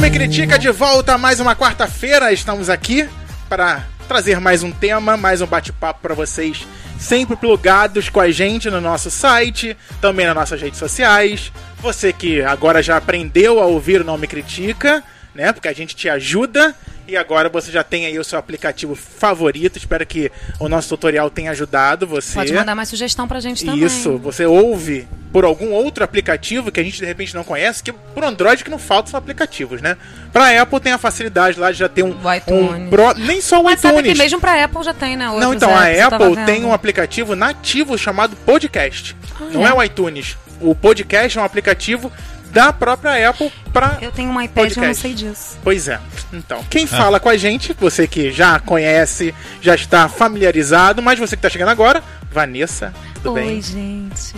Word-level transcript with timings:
Não 0.00 0.08
Me 0.08 0.10
Critica 0.10 0.58
de 0.58 0.70
volta 0.70 1.18
mais 1.18 1.40
uma 1.40 1.54
quarta-feira. 1.54 2.32
Estamos 2.32 2.70
aqui 2.70 3.06
para 3.50 3.84
trazer 4.08 4.40
mais 4.40 4.62
um 4.62 4.72
tema, 4.72 5.14
mais 5.14 5.42
um 5.42 5.46
bate-papo 5.46 6.00
para 6.00 6.14
vocês, 6.14 6.66
sempre 6.98 7.36
plugados 7.36 8.08
com 8.08 8.18
a 8.18 8.30
gente 8.30 8.70
no 8.70 8.80
nosso 8.80 9.10
site, 9.10 9.76
também 10.00 10.24
nas 10.24 10.34
nossas 10.34 10.62
redes 10.62 10.78
sociais. 10.78 11.52
Você 11.80 12.14
que 12.14 12.40
agora 12.40 12.82
já 12.82 12.96
aprendeu 12.96 13.60
a 13.60 13.66
ouvir 13.66 14.00
o 14.00 14.04
Não 14.04 14.16
Me 14.16 14.26
Critica, 14.26 15.04
né? 15.34 15.52
Porque 15.52 15.68
a 15.68 15.72
gente 15.72 15.94
te 15.96 16.08
ajuda 16.08 16.74
e 17.08 17.16
agora 17.16 17.48
você 17.48 17.72
já 17.72 17.82
tem 17.82 18.06
aí 18.06 18.18
o 18.18 18.24
seu 18.24 18.38
aplicativo 18.38 18.94
favorito. 18.94 19.76
Espero 19.78 20.06
que 20.06 20.30
o 20.60 20.68
nosso 20.68 20.88
tutorial 20.90 21.28
tenha 21.30 21.50
ajudado 21.50 22.06
você. 22.06 22.34
Pode 22.34 22.52
mandar 22.52 22.74
mais 22.74 22.88
sugestão 22.88 23.26
pra 23.26 23.40
gente 23.40 23.64
também. 23.64 23.84
Isso, 23.84 24.16
você 24.18 24.46
ouve 24.46 25.08
por 25.32 25.44
algum 25.44 25.70
outro 25.70 26.02
aplicativo 26.02 26.72
que 26.72 26.80
a 26.80 26.82
gente 26.82 26.98
de 26.98 27.04
repente 27.06 27.34
não 27.34 27.44
conhece, 27.44 27.82
que 27.82 27.92
por 27.92 28.24
Android 28.24 28.64
que 28.64 28.70
não 28.70 28.78
faltam 28.78 29.12
são 29.12 29.18
aplicativos, 29.18 29.80
né? 29.80 29.96
Pra 30.32 30.60
Apple 30.60 30.80
tem 30.80 30.92
a 30.92 30.98
facilidade 30.98 31.58
lá 31.58 31.70
de 31.70 31.78
já 31.78 31.88
ter 31.88 32.02
um, 32.02 32.16
O 32.22 32.34
iTunes. 32.34 32.70
um 32.82 32.90
pro- 32.90 33.14
nem 33.14 33.40
só 33.40 33.60
o 33.60 33.64
Mas 33.64 33.80
sabe 33.80 33.94
que 33.94 34.00
iTunes. 34.00 34.18
mesmo 34.18 34.40
pra 34.40 34.64
Apple 34.64 34.82
já 34.82 34.94
tem, 34.94 35.16
né? 35.16 35.26
Não, 35.26 35.34
Outros 35.34 35.54
então, 35.54 35.76
a 35.76 35.88
apps, 35.88 36.10
tava 36.10 36.26
Apple 36.28 36.44
tem 36.44 36.64
um 36.64 36.72
aplicativo 36.72 37.34
nativo 37.36 37.96
chamado 37.96 38.36
Podcast. 38.44 39.16
não 39.52 39.64
é? 39.66 39.70
é? 39.70 39.74
o 39.74 39.82
iTunes. 39.82 40.36
O 40.60 40.74
Podcast 40.74 41.38
é 41.38 41.40
um 41.40 41.44
aplicativo 41.44 42.12
da 42.50 42.72
própria 42.72 43.30
Apple 43.30 43.52
pra 43.72 43.98
Eu 44.00 44.10
tenho 44.12 44.30
um 44.30 44.40
iPad, 44.40 44.56
eu 44.64 44.68
não 44.68 44.74
Podcast. 44.88 45.02
sei 45.02 45.14
disso. 45.14 45.58
Pois 45.62 45.88
é. 45.88 46.00
Então, 46.32 46.64
quem 46.68 46.86
fala 46.86 47.18
com 47.20 47.28
a 47.28 47.36
gente, 47.36 47.72
você 47.78 48.06
que 48.06 48.30
já 48.32 48.58
conhece, 48.58 49.34
já 49.60 49.74
está 49.74 50.08
familiarizado, 50.08 51.00
mas 51.02 51.18
você 51.18 51.36
que 51.36 51.38
está 51.40 51.48
chegando 51.50 51.68
agora, 51.70 52.02
Vanessa, 52.30 52.92
tudo 53.14 53.32
Oi, 53.34 53.42
bem? 53.44 53.62
gente. 53.62 54.34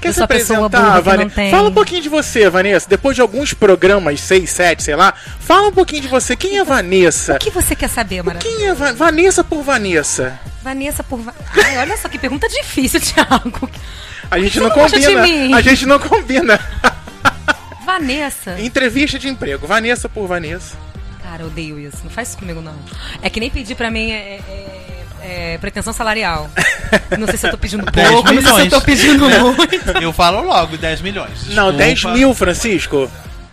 Quer 0.00 0.08
Eu 0.08 0.12
se 0.14 0.22
apresentar, 0.22 1.00
Vanessa? 1.00 1.48
Fala 1.48 1.68
um 1.68 1.72
pouquinho 1.72 2.02
de 2.02 2.08
você, 2.08 2.50
Vanessa. 2.50 2.88
Depois 2.88 3.14
de 3.14 3.22
alguns 3.22 3.54
programas, 3.54 4.20
seis, 4.20 4.50
sete, 4.50 4.82
sei 4.82 4.96
lá, 4.96 5.14
fala 5.38 5.68
um 5.68 5.72
pouquinho 5.72 6.02
de 6.02 6.08
você. 6.08 6.34
Quem 6.34 6.58
é 6.58 6.64
Vanessa? 6.64 7.36
O 7.36 7.38
que 7.38 7.50
você 7.50 7.76
quer 7.76 7.88
saber, 7.88 8.20
Maravilha? 8.20 8.52
Quem 8.56 8.66
é 8.66 8.74
Va- 8.74 8.92
Vanessa 8.92 9.44
por 9.44 9.62
Vanessa? 9.62 10.40
Vanessa 10.60 11.04
por... 11.04 11.20
Va- 11.20 11.32
Ai, 11.64 11.78
olha 11.78 11.96
só 11.96 12.08
que 12.08 12.18
pergunta 12.18 12.48
difícil, 12.48 12.98
Thiago. 13.04 13.70
A 14.28 14.40
gente 14.40 14.54
Você 14.54 14.60
não 14.60 14.68
não 14.70 14.74
combina. 14.76 15.22
mim? 15.22 15.54
A 15.54 15.60
gente 15.60 15.86
não 15.86 15.98
combina. 16.00 16.58
Vanessa. 17.98 18.60
Entrevista 18.60 19.18
de 19.18 19.28
emprego. 19.28 19.66
Vanessa 19.66 20.08
por 20.08 20.26
Vanessa. 20.26 20.76
Cara, 21.22 21.42
eu 21.42 21.46
odeio 21.46 21.78
isso. 21.78 21.98
Não 22.02 22.10
faz 22.10 22.28
isso 22.28 22.38
comigo, 22.38 22.60
não. 22.60 22.74
É 23.22 23.28
que 23.30 23.38
nem 23.40 23.50
pedir 23.50 23.74
pra 23.74 23.90
mim 23.90 24.10
é, 24.10 24.40
é- 24.48 25.52
é 25.54 25.58
pretensão 25.58 25.92
salarial. 25.92 26.50
Não 27.18 27.26
sei 27.26 27.36
se 27.38 27.46
eu 27.46 27.50
tô 27.52 27.58
pedindo 27.58 27.84
10 27.84 28.10
pouco, 28.10 28.32
não 28.32 28.42
sei 28.42 28.52
se 28.54 28.60
eu 28.74 28.80
tô 28.80 28.80
pedindo 28.84 29.30
É. 29.30 29.38
muito. 29.40 29.90
Eu 30.02 30.12
falo 30.12 30.42
logo, 30.42 30.76
10 30.76 31.00
milhões. 31.00 31.46
Não, 31.48 31.70
Desculpa. 31.72 31.72
10 31.78 32.04
mil, 32.06 32.34
Francisco. 32.34 33.10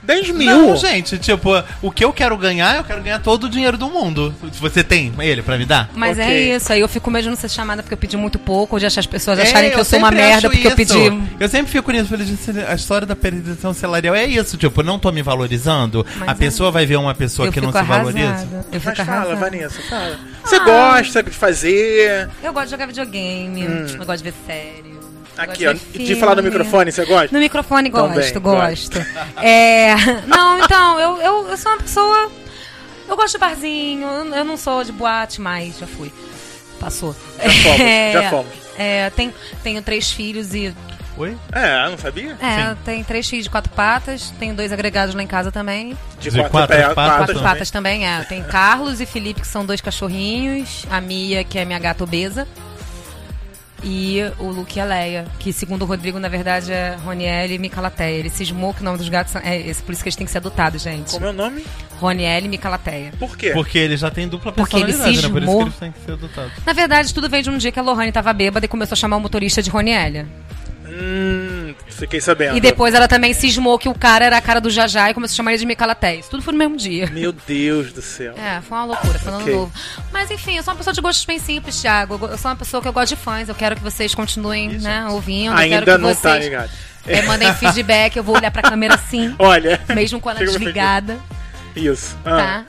10 0.09 0.29
mil. 0.31 0.45
Não, 0.69 0.75
gente, 0.75 1.17
tipo, 1.17 1.49
o 1.81 1.91
que 1.91 2.03
eu 2.03 2.11
quero 2.11 2.35
ganhar, 2.37 2.77
eu 2.77 2.83
quero 2.83 3.01
ganhar 3.01 3.19
todo 3.19 3.43
o 3.45 3.49
dinheiro 3.49 3.77
do 3.77 3.89
mundo. 3.89 4.33
Você 4.59 4.83
tem 4.83 5.13
ele 5.19 5.41
pra 5.43 5.57
me 5.57 5.65
dar? 5.65 5.89
Mas 5.95 6.17
Ok. 6.17 6.23
é 6.29 6.55
isso, 6.55 6.73
aí 6.73 6.79
eu 6.81 6.87
fico 6.87 7.05
com 7.05 7.11
medo 7.11 7.23
de 7.23 7.29
não 7.29 7.35
ser 7.37 7.49
chamada 7.49 7.83
porque 7.83 7.93
eu 7.93 7.97
pedi 7.97 8.17
muito 8.17 8.39
pouco, 8.39 8.75
ou 8.75 8.79
de 8.79 8.85
achar 8.85 8.99
as 9.01 9.05
pessoas 9.05 9.37
É, 9.39 9.43
acharem 9.43 9.69
que 9.71 9.79
eu, 9.79 9.85
sou 9.85 9.99
uma 9.99 10.11
merda 10.11 10.49
porque 10.49 10.65
eu 10.67 10.71
isso. 10.71 10.75
pedi. 10.75 11.21
Eu 11.39 11.47
sempre 11.47 11.71
fico 11.71 11.91
nisso, 11.91 12.07
falei, 12.07 12.25
gente, 12.25 12.59
a 12.67 12.73
história 12.73 13.05
da 13.05 13.15
pretensão 13.15 13.73
salarial 13.73 14.15
é 14.15 14.25
isso, 14.25 14.57
tipo, 14.57 14.81
não 14.83 14.97
tô 14.97 15.11
me 15.11 15.21
valorizando. 15.21 16.05
Mas 16.17 16.27
a 16.29 16.31
é. 16.31 16.35
pessoa 16.35 16.71
vai 16.71 16.85
ver 16.85 16.97
uma 16.97 17.13
pessoa 17.13 17.47
Eu 17.47 17.51
que 17.53 17.61
não 17.61 17.71
se 17.71 17.81
valoriza. 17.83 18.27
arrasada. 18.27 18.65
Eu 18.71 18.79
fico 18.81 18.93
Mas 18.97 19.05
fala, 19.07 19.17
arrasada. 19.19 19.35
Vanessa, 19.39 19.81
fala. 19.89 20.19
Você 20.43 20.59
gosta 20.59 21.23
de 21.23 21.29
fazer. 21.31 22.29
Eu 22.43 22.51
gosto 22.51 22.65
de 22.65 22.71
jogar 22.71 22.85
videogame, 22.87 23.61
eu 23.99 24.05
gosto 24.05 24.17
de 24.17 24.23
ver 24.23 24.33
série. 24.47 24.89
Aqui, 25.39 25.67
ó. 25.67 25.73
gosto 25.73 25.85
ver 25.97 26.03
De 26.05 26.15
falar 26.15 26.35
no 26.35 26.43
microfone, 26.43 26.91
você 26.91 27.05
gosta? 27.05 27.29
No 27.31 27.39
microfone 27.39 27.89
Também, 27.91 28.13
gosto, 28.15 28.41
gosto. 28.41 28.97
É, 29.41 29.95
não, 30.27 30.59
então, 30.63 30.99
eu, 30.99 31.17
eu, 31.21 31.47
eu 31.49 31.57
sou 31.57 31.71
uma 31.71 31.77
pessoa. 31.81 32.31
Eu 33.07 33.15
gosto 33.15 33.31
de 33.33 33.37
barzinho, 33.39 34.07
eu 34.07 34.43
não 34.45 34.55
sou 34.57 34.83
de 34.83 34.91
boate 34.91 35.41
mais, 35.41 35.79
já 35.79 35.87
fui. 35.87 36.11
Passou. 36.79 37.15
Já 37.43 37.49
fomos, 37.51 38.13
já 38.13 38.29
fomos. 38.29 38.51
É, 38.77 39.09
tenho, 39.09 39.33
tenho 39.63 39.81
três 39.81 40.11
filhos 40.11 40.53
e. 40.53 40.73
Oi? 41.17 41.35
É, 41.51 41.89
não 41.89 41.97
sabia? 41.97 42.37
É, 42.41 42.69
Sim. 42.69 42.77
tenho 42.85 43.03
três 43.03 43.27
filhos 43.27 43.43
de 43.43 43.49
quatro 43.49 43.69
patas, 43.73 44.31
tenho 44.39 44.53
dois 44.55 44.71
agregados 44.71 45.13
lá 45.13 45.21
em 45.21 45.27
casa 45.27 45.51
também. 45.51 45.97
De, 46.19 46.29
De 46.29 46.37
quatro, 46.37 46.51
quatro 46.51 46.77
pé- 46.77 46.93
patas 46.93 47.17
Quatro 47.17 47.33
também. 47.35 47.43
patas 47.51 47.71
também, 47.71 48.07
é. 48.07 48.21
Tem 48.23 48.41
Carlos 48.43 49.01
e 49.01 49.05
Felipe, 49.05 49.41
que 49.41 49.47
são 49.47 49.65
dois 49.65 49.81
cachorrinhos. 49.81 50.85
A 50.89 51.01
Mia, 51.01 51.43
que 51.43 51.59
é 51.59 51.65
minha 51.65 51.79
gata 51.79 52.03
obesa. 52.05 52.47
E 53.83 54.19
o 54.39 54.47
Luke 54.49 54.77
e 54.77 54.81
a 54.81 54.85
Leia, 54.85 55.25
que 55.39 55.53
segundo 55.53 55.83
o 55.83 55.85
Rodrigo, 55.85 56.19
na 56.19 56.27
verdade, 56.27 56.71
é 56.71 56.95
Ronielle 57.03 57.53
e 57.55 57.57
Micalateia. 57.57 58.17
Ele 58.17 58.29
cismou 58.29 58.73
que 58.73 58.81
o 58.81 58.83
nome 58.83 58.97
dos 58.97 59.07
gatos 59.09 59.31
são- 59.31 59.41
é 59.43 59.57
esse, 59.57 59.81
por 59.81 59.93
isso 59.93 60.03
que 60.03 60.09
eles 60.09 60.15
têm 60.15 60.25
que 60.25 60.31
ser 60.31 60.39
adotados, 60.39 60.81
gente. 60.81 61.11
Como 61.11 61.25
é 61.25 61.29
o 61.29 61.33
nome? 61.33 61.65
Ronielle 61.99 62.45
e 62.45 62.49
Micalateia. 62.49 63.11
Por 63.17 63.37
quê? 63.37 63.51
Porque 63.51 63.77
ele 63.77 63.95
já 63.97 64.11
tem 64.11 64.27
dupla 64.27 64.51
Porque 64.51 64.75
ele 64.75 64.85
personalidade, 64.87 65.27
né? 65.27 65.31
Por 65.33 65.41
isso 65.41 65.51
cismou. 65.51 65.57
que 65.59 65.69
eles 65.69 65.79
têm 65.79 65.91
que 65.91 65.99
ser 66.05 66.11
adotados. 66.13 66.51
Na 66.65 66.73
verdade, 66.73 67.13
tudo 67.13 67.29
veio 67.29 67.43
de 67.43 67.49
um 67.49 67.57
dia 67.57 67.71
que 67.71 67.79
a 67.79 67.81
Lohane 67.81 68.11
tava 68.11 68.33
bêbada 68.33 68.65
e 68.65 68.69
começou 68.69 68.93
a 68.93 68.97
chamar 68.97 69.17
o 69.17 69.19
motorista 69.21 69.61
de 69.61 69.69
Ronielle. 69.69 70.25
Hum, 70.85 71.48
fiquei 71.99 72.19
sabendo. 72.21 72.57
E 72.57 72.61
depois 72.61 72.93
ela 72.93 73.07
também 73.07 73.33
cismou 73.33 73.77
que 73.77 73.87
o 73.89 73.93
cara 73.93 74.25
era 74.25 74.37
a 74.37 74.41
cara 74.41 74.59
do 74.59 74.69
Jajá 74.69 75.09
e 75.11 75.13
começou 75.13 75.33
a 75.33 75.37
chamar 75.37 75.51
ele 75.51 75.59
de 75.59 75.65
Micalateia. 75.65 76.19
Isso 76.19 76.29
tudo 76.29 76.41
foi 76.41 76.53
no 76.53 76.57
mesmo 76.59 76.75
dia. 76.77 77.07
Meu 77.11 77.31
Deus 77.31 77.91
do 77.93 78.01
céu. 78.01 78.33
É, 78.37 78.61
foi 78.61 78.77
uma 78.77 78.85
loucura, 78.85 79.19
foi 79.19 79.31
um 79.31 79.35
ano 79.35 79.43
Ok. 79.43 79.53
novo. 79.55 79.71
Mas 80.11 80.31
enfim, 80.31 80.57
eu 80.57 80.63
sou 80.63 80.71
uma 80.73 80.77
pessoa 80.77 80.93
de 80.93 81.01
gostos 81.01 81.25
bem 81.25 81.37
simples, 81.39 81.79
Thiago. 81.81 82.19
Eu 82.29 82.37
sou 82.37 82.49
uma 82.49 82.57
pessoa 82.57 82.81
que 82.81 82.87
eu 82.87 82.93
gosto 82.93 83.09
de 83.09 83.21
fãs. 83.21 83.47
Eu 83.49 83.55
quero 83.55 83.75
que 83.75 83.83
vocês 83.83 84.15
continuem, 84.15 84.69
né, 84.79 85.05
ouvindo. 85.09 85.53
Ainda 85.55 85.81
que 85.83 85.97
não 85.97 86.09
vocês 86.09 86.21
tá 86.21 86.37
ligado. 86.39 86.69
é, 87.07 87.21
mandem 87.23 87.53
feedback, 87.53 88.15
eu 88.17 88.23
vou 88.23 88.35
olhar 88.35 88.51
pra 88.51 88.61
câmera 88.61 88.95
assim, 88.95 89.33
Olha. 89.39 89.79
mesmo 89.93 90.19
com 90.19 90.29
ela 90.29 90.39
desligada, 90.39 91.17
Isso. 91.75 92.17
Ah, 92.25 92.37
tá? 92.37 92.65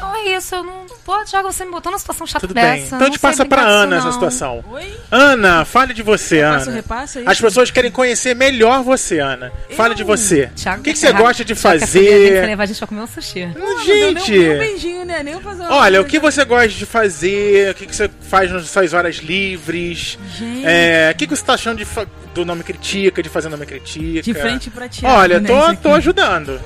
Não 0.00 0.16
é 0.16 0.36
isso, 0.36 0.54
eu 0.54 0.62
não. 0.64 0.86
Pô, 1.04 1.24
Thiago, 1.24 1.52
você 1.52 1.64
me 1.64 1.70
botou 1.70 1.90
numa 1.92 1.98
situação 1.98 2.26
chata 2.26 2.40
Tudo 2.46 2.54
bem. 2.54 2.64
dessa. 2.64 2.86
Então 2.86 2.98
a 2.98 3.00
não 3.00 3.06
gente 3.08 3.20
sei 3.20 3.30
passa 3.30 3.44
pra 3.44 3.62
Ana 3.62 3.96
essa 3.98 4.12
situação. 4.12 4.64
Oi? 4.70 4.94
Ana, 5.10 5.64
fale 5.64 5.92
de 5.92 6.02
você, 6.02 6.40
Faço 6.42 6.68
Ana. 6.68 6.76
repasse 6.76 7.18
aí? 7.18 7.24
As 7.26 7.40
pessoas 7.40 7.70
querem 7.70 7.90
conhecer 7.90 8.34
melhor 8.34 8.82
você, 8.82 9.18
Ana. 9.18 9.52
Fale 9.76 9.94
de 9.94 10.04
você. 10.04 10.50
Thiago 10.54 10.80
O 10.80 10.84
que, 10.84 10.92
que 10.92 10.98
você 10.98 11.12
gosta 11.12 11.44
de 11.44 11.54
fazer 11.54 12.00
gente 12.34 12.46
levar 12.46 12.62
a 12.62 12.66
gente 12.66 12.78
pra 12.78 12.86
comer 12.86 13.00
um 13.02 13.06
sushi. 13.06 13.46
Não 13.46 13.84
nem 13.84 14.04
um- 14.06 14.18
Gente, 14.18 14.32
beijinho, 14.58 15.04
né? 15.04 15.22
Nem 15.22 15.40
fazer 15.40 15.62
uma 15.62 15.74
olha, 15.74 16.00
o 16.00 16.04
que 16.04 16.18
você 16.18 16.44
gosta 16.44 16.68
de 16.68 16.86
fazer? 16.86 17.70
O 17.70 17.74
que, 17.74 17.86
que 17.86 17.94
você 17.96 18.10
faz 18.28 18.50
nas 18.50 18.68
suas 18.68 18.92
horas 18.92 19.16
livres? 19.16 20.18
Gente. 20.36 20.62
É, 20.64 21.10
o 21.12 21.16
que, 21.16 21.26
que 21.26 21.36
você 21.36 21.44
tá 21.44 21.54
achando 21.54 21.78
de 21.78 21.86
do 22.34 22.44
Nome 22.44 22.62
Critica, 22.62 23.22
de 23.22 23.28
fazer 23.28 23.48
Nome 23.48 23.66
Critica? 23.66 24.22
De 24.22 24.34
frente 24.34 24.70
pra 24.70 24.88
Thiago, 24.88 25.14
Olha, 25.16 25.40
né, 25.40 25.48
tô, 25.48 25.56
aqui. 25.56 25.82
tô 25.82 25.92
ajudando. 25.94 26.60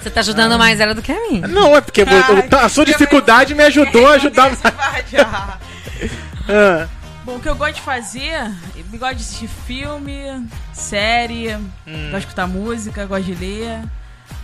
Você 0.00 0.10
tá 0.10 0.20
ajudando 0.20 0.58
mais 0.58 0.80
ela 0.80 0.94
do 0.94 1.02
que 1.02 1.12
a 1.12 1.20
mim. 1.30 1.40
Não, 1.48 1.76
é 1.76 1.80
porque 1.80 2.02
Ai, 2.02 2.64
a 2.64 2.68
sua 2.68 2.84
dificuldade 2.84 3.54
me 3.54 3.62
ajudou 3.64 4.06
a 4.06 4.12
ajudar. 4.14 4.54
Parte, 4.56 5.16
ah. 5.16 5.58
Ah, 6.50 6.86
Bom, 7.24 7.36
o 7.36 7.40
que 7.40 7.48
eu 7.48 7.54
gosto 7.56 7.74
de 7.74 7.80
fazer, 7.82 8.50
eu 8.74 8.98
gosto 8.98 9.16
de 9.16 9.22
assistir 9.22 9.50
filme, 9.66 10.46
série, 10.72 11.54
Hum. 11.86 12.04
gosto 12.10 12.12
de 12.12 12.18
escutar 12.20 12.46
música, 12.46 13.04
gosto 13.04 13.24
de 13.24 13.34
ler, 13.34 13.80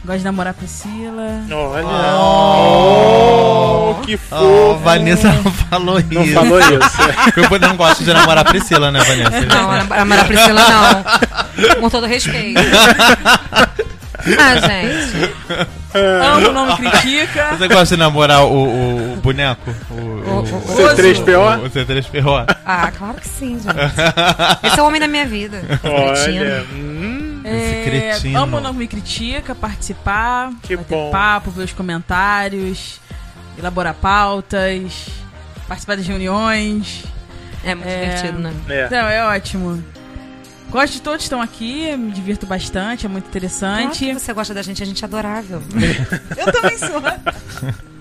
gosto 0.05 0.19
de 0.19 0.25
namorar 0.25 0.51
a 0.51 0.55
Priscila. 0.55 1.41
olha. 1.51 1.87
Oh, 2.19 3.95
que 4.05 4.17
Oh, 4.31 4.75
fofo. 4.75 4.81
Vanessa 4.85 5.33
não 5.33 5.51
falou 5.51 5.99
Não 6.13 6.23
isso. 6.25 6.35
falou 6.35 6.61
isso. 6.61 7.51
Eu 7.53 7.59
não 7.59 7.75
gosto 7.77 8.05
de 8.05 8.13
namorar 8.13 8.47
a 8.47 8.51
Priscila, 8.51 8.91
né, 8.91 9.01
Vanessa? 9.03 9.41
Não, 9.47 10.05
Mara 10.05 10.25
Priscila 10.27 10.61
não. 10.69 11.75
Com 11.81 11.89
todo 11.89 12.07
respeito. 12.07 12.61
Ah, 14.39 14.55
gente. 14.57 15.35
Amo, 15.95 16.53
não 16.53 16.67
me 16.67 16.91
critica. 16.91 17.55
Você 17.57 17.69
gosta 17.69 17.95
de 17.95 17.97
namorar 17.97 18.45
o, 18.45 18.49
o- 18.53 19.13
o 19.13 19.17
boneco? 19.17 19.71
O, 19.91 19.95
o, 19.95 20.39
o- 20.41 20.45
C3PO? 20.77 21.65
O 21.67 21.71
C3PO? 21.71 22.57
Ah, 22.65 22.91
claro 22.97 23.15
que 23.21 23.29
sim, 23.29 23.61
gente. 23.61 24.67
Esse 24.67 24.79
é 24.81 24.83
o 24.83 24.87
homem 24.87 25.01
da 25.01 25.07
minha 25.07 25.27
vida. 25.27 25.63
Olha. 25.85 26.65
Hum, 26.73 27.43
Esse 27.45 27.55
É, 27.57 27.83
cretino. 27.85 28.39
amo, 28.43 28.61
não 28.61 28.73
me 28.73 28.89
critica, 28.89 29.55
participar, 29.55 30.51
Que 30.63 30.77
bater 30.77 30.89
bom. 30.95 31.11
papo, 31.11 31.51
ver 31.51 31.65
os 31.65 31.73
comentários, 31.73 32.99
elaborar 33.59 33.95
pautas, 33.95 35.07
participar 35.69 35.97
das 35.97 36.07
reuniões. 36.07 37.05
É 37.63 37.75
muito 37.75 37.89
É. 37.89 38.01
divertido, 38.05 38.39
né? 38.39 38.53
é. 38.69 38.87
Então, 38.87 39.09
é 39.09 39.25
ótimo. 39.27 39.85
Gosto 40.71 40.95
de 40.95 41.03
todos 41.03 41.19
que 41.19 41.23
estão 41.25 41.41
aqui, 41.41 41.97
me 41.97 42.11
divirto 42.11 42.47
bastante, 42.47 43.07
é 43.07 43.09
muito 43.09 43.25
Claro 43.25 43.39
interessante. 43.39 44.05
que 44.07 44.15
você 44.15 44.33
gosta 44.33 44.53
da 44.53 44.61
gente, 44.63 44.83
a 44.83 44.87
gente 44.87 45.05
é 45.05 45.07
adorável. 45.07 45.63
Eu 46.37 46.53
também 46.53 46.77
sou. 46.79 47.01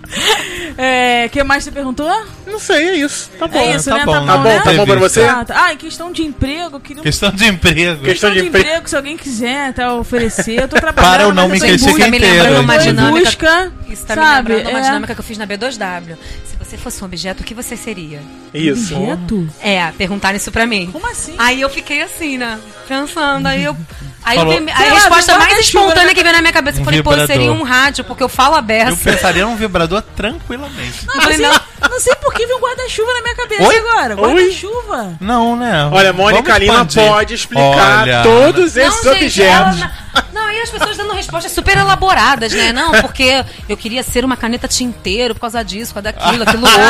É, 0.78 1.28
que 1.30 1.44
mais 1.44 1.64
você 1.64 1.72
perguntou? 1.72 2.08
Não 2.46 2.60
sei, 2.60 2.90
é 2.90 2.96
isso. 2.98 3.32
Tá 3.40 3.48
bom. 3.48 3.58
é 3.58 3.76
isso, 3.76 3.90
tá 3.90 3.98
né? 3.98 4.06
bom, 4.06 4.12
tá 4.14 4.20
né? 4.20 4.26
bom, 4.26 4.32
Tá 4.34 4.38
bom, 4.38 4.44
né? 4.50 4.60
tá 4.62 4.74
bom 4.74 4.86
pra 4.86 4.96
você? 5.00 5.24
Ah, 5.24 5.46
tá. 5.46 5.66
Ah, 5.66 5.74
em 5.74 5.78
questão 5.78 6.12
de 6.12 6.22
emprego, 6.24 6.76
eu 6.76 6.80
queria 6.80 7.00
um 7.02 7.04
Questão 7.04 7.32
de 7.32 7.46
emprego. 7.46 8.02
Questão 8.04 8.04
questão 8.04 8.30
de 8.32 8.42
de 8.42 8.48
empre- 8.48 8.62
emprego, 8.62 8.90
se 8.90 8.96
alguém 8.96 9.18
quiser 9.18 9.74
tá, 9.74 9.94
oferecer, 9.96 10.62
eu 10.62 10.68
tô 10.68 10.76
trabalhando. 10.76 11.12
Para 11.12 11.28
o 11.28 11.34
não 11.34 11.48
me 11.48 11.54
eu 11.54 11.58
em 11.58 11.60
critica 11.62 11.92
busca- 11.92 12.08
me 12.12 12.18
inteiro. 12.18 12.44
lembrando 12.44 12.62
uma 12.64 12.78
dinâmica. 12.78 13.26
busca, 13.26 13.72
Isso 13.90 14.06
tá 14.06 14.16
sabe? 14.16 14.50
me 14.50 14.56
lembrando 14.58 14.74
uma 14.76 14.80
é... 14.80 14.84
dinâmica 14.84 15.16
que 15.16 15.20
eu 15.22 15.26
fiz 15.26 15.38
na 15.38 15.48
B2W. 15.48 16.18
Se 16.46 16.56
você 16.74 16.78
fosse 16.78 17.04
um 17.04 17.06
objeto, 17.06 17.42
o 17.42 17.46
que 17.46 17.54
você 17.54 17.78
seria? 17.78 18.22
Isso. 18.54 18.96
Objeto? 18.96 19.48
É, 19.62 19.92
perguntaram 19.92 20.36
isso 20.36 20.52
pra 20.52 20.66
mim. 20.66 20.90
Como 20.92 21.08
assim? 21.08 21.36
Aí 21.38 21.62
eu 21.62 21.70
fiquei 21.70 22.02
assim, 22.02 22.38
né? 22.38 22.60
Pensando, 22.88 23.48
aí 23.48 23.64
eu. 23.64 23.78
Aí 24.26 24.38
Falou. 24.38 24.54
eu 24.54 24.68
a 24.74 24.94
resposta 24.94 25.38
mais 25.38 25.60
espontânea 25.60 26.06
na 26.06 26.14
que 26.14 26.24
veio 26.24 26.36
na 26.36 26.42
minha 26.42 26.54
cabeça, 26.54 26.78
eu 26.78 26.82
Um 26.82 26.86
falei, 26.86 27.04
pô, 27.04 27.14
seria 27.28 27.52
um 27.52 27.64
rádio, 27.64 28.04
porque 28.06 28.24
eu 28.24 28.30
falo 28.30 28.56
a 28.56 28.60
Eu 28.60 28.98
pensaria 28.98 29.46
num 29.46 29.56
vibrador 29.56 30.02
tranquilamente. 30.16 31.06
Não, 31.06 31.16
Eu 31.16 31.22
falei, 31.22 31.38
não, 31.38 31.52
sei, 31.52 31.62
não 31.90 32.00
sei 32.00 32.16
por 32.16 32.34
que 32.34 32.46
veio 32.46 32.58
um 32.58 32.62
guarda-chuva 32.62 33.14
na 33.14 33.22
minha 33.22 33.36
cabeça 33.36 33.64
Oi? 33.64 33.78
agora. 33.78 34.16
Oi? 34.22 34.34
Guarda-chuva. 34.34 35.18
Não, 35.20 35.56
né? 35.56 35.90
Olha, 35.92 36.14
Mônica 36.14 36.58
Lima 36.58 36.86
pode 36.86 37.34
explicar 37.34 38.04
Olha, 38.04 38.24
todos 38.24 38.76
Não, 38.76 38.84
esses 38.88 39.04
gente, 39.04 39.24
objetos. 39.24 39.86
Não, 40.32 40.46
aí 40.46 40.62
as 40.62 40.70
pessoas 40.70 40.96
dando 40.96 41.14
respostas 41.14 41.52
super 41.52 41.78
elaboradas, 41.78 42.54
né? 42.54 42.72
Não, 42.72 42.92
porque 43.02 43.44
eu 43.68 43.76
queria 43.76 44.04
ser 44.04 44.24
uma 44.24 44.38
caneta 44.38 44.68
tinteiro 44.68 45.34
por 45.34 45.42
causa 45.42 45.64
disso, 45.64 45.94
por 45.94 46.02
causa 46.02 46.18
daquilo, 46.18 46.44
aquilo 46.44 46.64
outro. 46.66 46.82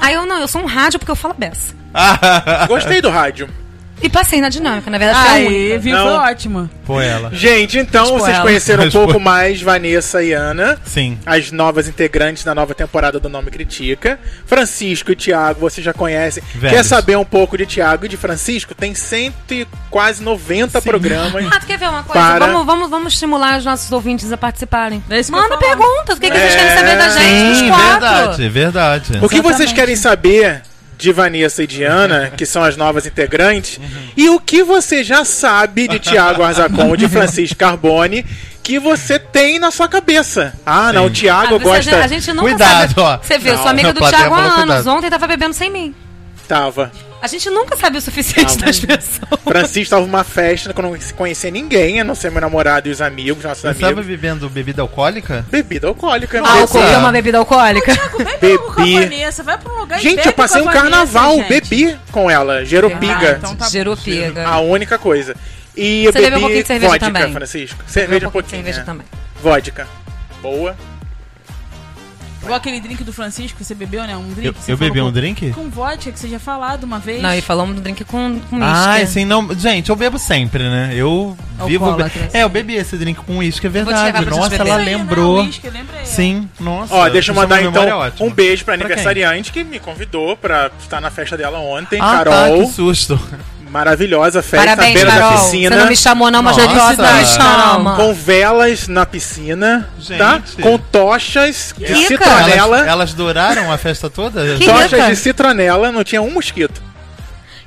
Aí 0.00 0.14
eu, 0.14 0.26
não, 0.26 0.38
eu 0.38 0.48
sou 0.48 0.60
um 0.62 0.66
rádio 0.66 0.98
porque 0.98 1.10
eu 1.10 1.16
falo 1.16 1.34
beça. 1.34 1.74
Gostei 2.68 3.00
do 3.00 3.08
rádio. 3.08 3.48
E 4.02 4.10
passei 4.10 4.40
na 4.40 4.48
dinâmica, 4.48 4.90
na 4.90 4.98
verdade 4.98 5.18
foi 5.30 5.46
Aí, 5.46 5.78
viu? 5.78 5.96
Não. 5.96 6.04
Foi 6.04 6.30
ótimo. 6.30 6.70
Pô, 6.84 7.00
ela. 7.00 7.30
Gente, 7.32 7.78
então 7.78 8.04
Tipo 8.04 8.18
vocês 8.18 8.36
ela. 8.36 8.44
conheceram 8.44 8.84
um 8.84 8.90
pouco 8.90 9.18
mais 9.18 9.60
Vanessa 9.62 10.22
e 10.22 10.32
Ana. 10.32 10.78
Sim. 10.84 11.18
As 11.24 11.50
novas 11.50 11.88
integrantes 11.88 12.44
da 12.44 12.54
nova 12.54 12.74
temporada 12.74 13.18
do 13.18 13.28
Nome 13.28 13.50
Critica. 13.50 14.18
Francisco 14.44 15.10
e 15.12 15.16
Thiago, 15.16 15.60
vocês 15.60 15.84
já 15.84 15.92
conhecem. 15.94 16.42
Velhos. 16.54 16.76
Quer 16.76 16.82
saber 16.84 17.16
um 17.16 17.24
pouco 17.24 17.56
de 17.56 17.64
Thiago 17.64 18.04
e 18.04 18.08
de 18.08 18.16
Francisco? 18.16 18.74
Tem 18.74 18.94
cento 18.94 19.52
e 19.52 19.66
quase 19.90 20.22
90 20.22 20.80
programas. 20.82 21.46
Ah, 21.50 21.58
tu 21.58 21.66
quer 21.66 21.78
ver 21.78 21.88
uma 21.88 22.02
coisa? 22.02 22.20
Para. 22.26 22.46
Vamos, 22.46 22.66
vamos, 22.66 22.90
vamos 22.90 23.12
estimular 23.14 23.58
os 23.58 23.64
nossos 23.64 23.90
ouvintes 23.90 24.30
a 24.30 24.36
participarem. 24.36 25.02
É 25.08 25.22
Manda 25.30 25.56
perguntas. 25.56 26.18
O 26.18 26.20
que, 26.20 26.30
que 26.30 26.38
vocês 26.38 26.54
É, 26.54 26.56
querem 26.56 26.76
saber 26.76 26.96
da 26.98 27.08
gente? 27.08 27.56
Sim, 27.58 27.70
verdade, 27.72 28.48
verdade. 28.48 29.12
O 29.22 29.28
que 29.28 29.40
vocês 29.40 29.60
Exatamente. 29.70 29.74
querem 29.74 29.96
saber 29.96 30.62
de 30.98 31.12
Vanessa 31.12 31.62
e 31.62 31.66
de 31.66 31.82
Ana, 31.84 32.30
que 32.36 32.46
são 32.46 32.62
as 32.62 32.76
novas 32.76 33.06
integrantes, 33.06 33.78
e 34.16 34.28
o 34.30 34.40
que 34.40 34.62
você 34.62 35.04
já 35.04 35.24
sabe 35.24 35.86
de 35.88 35.98
Thiago 35.98 36.42
Arzacon 36.42 36.94
e 36.94 36.96
de 36.96 37.08
Francisco 37.08 37.56
Carbone, 37.56 38.24
que 38.62 38.78
você 38.78 39.18
tem 39.18 39.58
na 39.58 39.70
sua 39.70 39.86
cabeça. 39.88 40.54
Ah, 40.64 40.92
não, 40.92 41.04
o 41.04 41.06
Ah, 41.06 41.10
Thiago 41.10 41.58
você- 41.58 41.64
gosta. 41.64 42.04
A 42.04 42.06
gente 42.08 42.32
nunca 42.32 42.48
Cuidado, 42.48 42.94
sabe. 42.94 43.00
ó. 43.00 43.18
Você 43.22 43.38
viu, 43.38 43.52
eu 43.52 43.56
Não, 43.56 43.62
sou 43.62 43.70
amiga 43.70 43.88
a 43.90 43.92
do 43.92 44.00
Thiago 44.00 44.34
há 44.34 44.38
anos. 44.38 44.56
cuidado. 44.56 44.88
Ontem 44.88 45.10
tava 45.10 45.26
bebendo 45.28 45.52
sem 45.54 45.70
mim. 45.70 45.94
Tava. 46.48 46.90
A 47.20 47.26
gente 47.28 47.48
nunca 47.50 47.76
sabe 47.76 47.98
o 47.98 48.00
suficiente 48.00 48.54
Tava. 48.56 48.66
das 48.66 48.78
pessoas. 48.78 49.40
Francisco 49.42 49.90
tava 49.90 50.02
numa 50.06 50.22
festa 50.22 50.72
que 50.72 50.78
eu 50.78 50.82
não 50.82 50.96
conhecia 51.16 51.50
ninguém, 51.50 52.00
a 52.00 52.04
não 52.04 52.14
ser 52.14 52.30
meu 52.30 52.40
namorado 52.40 52.88
e 52.88 52.92
os 52.92 53.00
amigos, 53.00 53.42
nossos 53.42 53.62
Você 53.62 53.68
estava 53.70 53.86
amigos. 53.92 54.06
bebendo 54.06 54.48
bebida 54.50 54.82
alcoólica? 54.82 55.44
Bebida 55.50 55.88
alcoólica. 55.88 56.40
Álcool 56.40 56.78
bebê. 56.80 56.92
é 56.92 56.98
uma 56.98 57.12
bebida 57.12 57.38
alcoólica. 57.38 57.92
Thiago, 57.94 58.18
bebe 58.18 58.52
algo 58.52 58.64
com 58.74 58.80
a 58.80 58.84
Bebi. 58.84 59.00
Vanessa. 59.00 59.42
Vai 59.42 59.58
pra 59.58 59.72
um 59.72 59.78
lugar 59.80 59.98
e 59.98 60.02
Gente, 60.02 60.16
bebe 60.16 60.28
eu 60.28 60.32
passei 60.34 60.60
um 60.60 60.64
com 60.64 60.70
a 60.70 60.72
Vanessa, 60.74 60.90
carnaval, 60.90 61.36
gente. 61.36 61.48
bebi 61.48 61.98
com 62.12 62.30
ela, 62.30 62.58
Ah, 62.58 62.64
Jeropiga. 62.64 63.36
então 63.38 63.56
tá. 63.56 63.68
Jerupiga. 63.68 64.46
A 64.46 64.60
única 64.60 64.98
coisa. 64.98 65.34
E 65.76 66.04
eu 66.04 66.12
Você 66.12 66.18
bebeu 66.20 66.30
bebi 66.30 66.36
um 66.36 66.40
pouquinho 66.42 66.62
de 66.62 66.66
cerveja 66.68 66.92
vodka, 66.92 67.06
também. 67.06 67.32
Francisco. 67.32 67.84
Cerveja 67.86 68.26
um 68.26 68.28
um 68.28 68.32
pouquinho 68.32 68.62
pouquinho. 68.62 68.62
de 68.62 68.74
cerveja 68.74 68.80
é. 68.80 68.84
também. 68.84 69.06
Vodka. 69.42 69.88
Boa. 70.42 70.76
Igual 72.46 72.56
aquele 72.58 72.80
drink 72.80 73.04
do 73.04 73.12
Francisco 73.12 73.58
que 73.58 73.64
você 73.64 73.74
bebeu, 73.74 74.02
né? 74.04 74.16
Um 74.16 74.28
drink. 74.30 74.46
Eu, 74.46 74.54
que 74.54 74.62
você 74.62 74.72
eu 74.72 74.76
bebi 74.76 75.00
um 75.00 75.10
drink? 75.12 75.50
Com 75.52 75.68
vodka, 75.68 76.10
que 76.12 76.18
você 76.18 76.28
já 76.28 76.38
falado 76.38 76.84
uma 76.84 76.98
vez. 76.98 77.20
Não, 77.20 77.34
e 77.34 77.40
falamos 77.40 77.74
do 77.76 77.80
drink 77.82 78.04
com, 78.04 78.40
com 78.48 78.62
Ah, 78.62 78.94
uísque. 78.98 79.06
sim, 79.12 79.24
não. 79.24 79.48
Gente, 79.58 79.90
eu 79.90 79.96
bebo 79.96 80.18
sempre, 80.18 80.62
né? 80.62 80.90
Eu 80.94 81.36
vivo. 81.66 81.84
Alcoólatra, 81.84 82.30
É, 82.32 82.42
eu 82.42 82.48
bebi 82.48 82.74
esse 82.74 82.96
drink 82.96 83.20
com 83.20 83.38
uísque, 83.38 83.66
é 83.66 83.70
verdade. 83.70 84.24
Nossa, 84.26 84.54
ela 84.56 84.76
lembrou. 84.76 85.42
Whisky, 85.42 85.68
lembra 85.68 85.98
aí. 85.98 86.06
Sim, 86.06 86.48
nossa. 86.60 86.94
Ó, 86.94 87.08
deixa 87.08 87.32
eu 87.32 87.34
é 87.34 87.36
mandar 87.36 87.56
memória 87.62 87.86
então 87.88 87.98
ótima. 87.98 88.28
um 88.28 88.32
beijo 88.32 88.64
pra 88.64 88.74
Pra 88.76 88.86
quem? 88.86 88.92
aniversariante 88.94 89.52
que 89.52 89.64
me 89.64 89.78
convidou 89.78 90.36
pra 90.36 90.70
estar 90.80 91.00
na 91.00 91.10
festa 91.10 91.36
dela 91.36 91.58
ontem, 91.58 91.98
Ah, 92.00 92.18
tá, 92.18 92.24
Carol. 92.24 92.66
que 92.66 92.72
susto. 92.72 93.18
Maravilhosa 93.76 94.42
festa 94.42 94.64
na 94.66 94.76
Parabéns, 94.76 94.94
beira 94.94 95.10
da 95.10 95.18
Carol. 95.18 95.38
piscina. 95.38 95.76
Você 95.76 95.82
não 95.82 95.88
me 95.88 95.96
chamou, 95.96 96.30
não, 96.30 96.42
mas 96.42 96.56
já 96.56 96.64
Nossa. 96.66 96.88
disse 96.96 97.02
não 97.02 97.14
me 97.18 97.26
chama. 97.26 97.96
Com 97.96 98.14
velas 98.14 98.88
na 98.88 99.04
piscina, 99.06 99.88
Gente. 99.98 100.18
tá? 100.18 100.42
Com 100.62 100.78
tochas 100.78 101.74
de 101.76 101.84
rica. 101.84 102.08
citronela. 102.08 102.78
Elas, 102.78 102.86
elas 102.88 103.14
duraram 103.14 103.70
a 103.70 103.76
festa 103.78 104.08
toda? 104.08 104.56
Que 104.56 104.64
Tochas 104.64 104.92
rica. 104.92 105.06
de 105.10 105.16
citronela, 105.16 105.92
não 105.92 106.02
tinha 106.02 106.22
um 106.22 106.30
mosquito. 106.30 106.82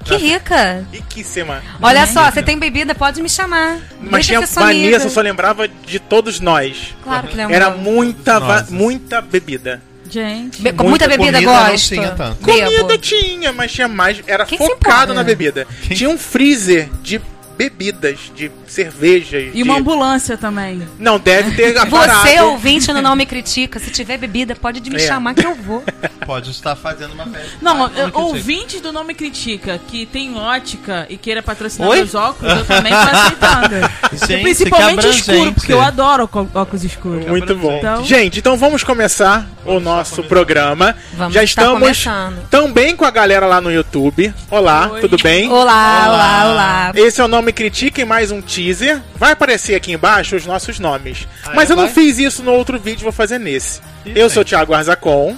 Que 0.03 0.15
rica. 0.15 0.83
Riquíssima. 0.91 1.61
Olha 1.81 2.07
só, 2.07 2.31
você 2.31 2.41
tem 2.41 2.57
bebida, 2.57 2.95
pode 2.95 3.21
me 3.21 3.29
chamar. 3.29 3.77
Mas 4.01 4.25
Deixa 4.25 4.45
tinha 4.47 4.65
Vanessa, 4.65 5.09
só 5.09 5.21
lembrava 5.21 5.67
de 5.67 5.99
todos 5.99 6.39
nós. 6.39 6.95
Claro 7.03 7.27
que 7.27 7.35
lembrou. 7.35 7.55
Era 7.55 7.69
muita, 7.69 8.39
muita 8.69 9.21
bebida. 9.21 9.81
Gente. 10.09 10.61
Be- 10.61 10.73
com 10.73 10.83
muita, 10.89 11.07
Muita 11.07 11.17
bebida 11.17 11.39
tinha 11.77 12.09
tanto. 12.11 12.43
Bebo. 12.45 12.71
Comida 12.71 12.97
tinha, 12.97 13.53
mas 13.53 13.71
tinha 13.71 13.87
mais. 13.87 14.21
Era 14.25 14.45
Quem 14.45 14.57
focado 14.57 15.13
na 15.13 15.23
bebida. 15.23 15.67
Quem- 15.87 15.95
Tinha 15.97 16.09
um 16.09 16.17
freezer 16.17 16.89
de 17.01 17.21
bebidas, 17.59 18.31
de 18.33 18.49
cervejas. 18.65 19.51
E 19.53 19.61
uma 19.63 19.73
de... 19.73 19.79
ambulância 19.81 20.37
também. 20.37 20.81
Não, 20.97 21.19
deve 21.19 21.51
ter. 21.57 21.73
Você, 21.89 22.39
ouvinte, 22.39 22.93
no 22.93 23.01
Não 23.01 23.17
Me 23.17 23.25
Critica. 23.25 23.79
Se 23.79 23.91
tiver 23.91 24.17
bebida, 24.17 24.55
pode 24.55 24.79
me 24.89 24.95
É. 24.95 24.99
chamar 24.99 25.33
que 25.35 25.45
eu 25.45 25.53
vou. 25.55 25.83
Pode 26.25 26.51
estar 26.51 26.75
fazendo 26.75 27.13
uma 27.13 27.25
festa. 27.25 27.57
Não, 27.59 27.85
Ah, 27.85 27.87
eu- 27.87 27.89
critica. 28.03 28.19
ouvintes 28.19 28.81
do 28.81 28.93
Nome 28.93 29.15
Critica 29.15 29.79
que 29.87 30.05
tem 30.05 30.37
ótica 30.37 31.07
e 31.09 31.17
queira 31.17 31.41
patrocinar 31.41 31.89
Oi? 31.89 31.97
meus 31.97 32.13
óculos, 32.13 32.53
eu 32.55 32.65
também 32.65 32.91
tô 32.91 32.97
aceitando. 32.99 33.75
Gente, 34.27 34.41
Principalmente 34.43 35.01
que 35.01 35.07
escuro, 35.09 35.53
porque 35.53 35.73
eu 35.73 35.81
adoro 35.81 36.25
ócu- 36.25 36.47
óculos 36.53 36.83
escuros. 36.83 37.25
Muito 37.25 37.55
bom. 37.55 37.75
Então- 37.79 38.03
Gente, 38.05 38.37
então 38.39 38.55
vamos 38.57 38.83
começar 38.83 39.49
o 39.65 39.79
nosso 39.79 40.21
programa. 40.23 40.95
Vamos 41.13 41.33
Já 41.33 41.43
estar 41.43 41.63
estamos 41.63 41.79
começando. 41.81 42.47
também 42.47 42.95
com 42.95 43.05
a 43.05 43.11
galera 43.11 43.47
lá 43.47 43.59
no 43.59 43.71
YouTube. 43.71 44.31
Olá, 44.51 44.91
Oi. 44.91 45.01
tudo 45.01 45.17
bem? 45.17 45.49
Olá, 45.51 46.05
olá, 46.09 46.51
olá. 46.51 46.91
Esse 46.93 47.19
é 47.21 47.23
o 47.25 47.27
nome 47.27 47.48
Critiquem, 47.51 48.05
mais 48.05 48.31
um 48.31 48.41
teaser. 48.41 49.01
Vai 49.15 49.31
aparecer 49.31 49.75
aqui 49.75 49.91
embaixo 49.91 50.35
os 50.35 50.45
nossos 50.45 50.79
nomes. 50.79 51.27
Ah, 51.45 51.51
Mas 51.55 51.69
é? 51.69 51.73
eu 51.73 51.77
não 51.77 51.85
Vai? 51.85 51.93
fiz 51.93 52.17
isso 52.19 52.43
no 52.43 52.51
outro 52.51 52.79
vídeo, 52.79 53.03
vou 53.03 53.11
fazer 53.11 53.39
nesse. 53.39 53.81
Ih, 54.05 54.13
eu 54.15 54.29
sou 54.29 54.41
o 54.41 54.45
Thiago 54.45 54.73
Arzacon. 54.73 55.37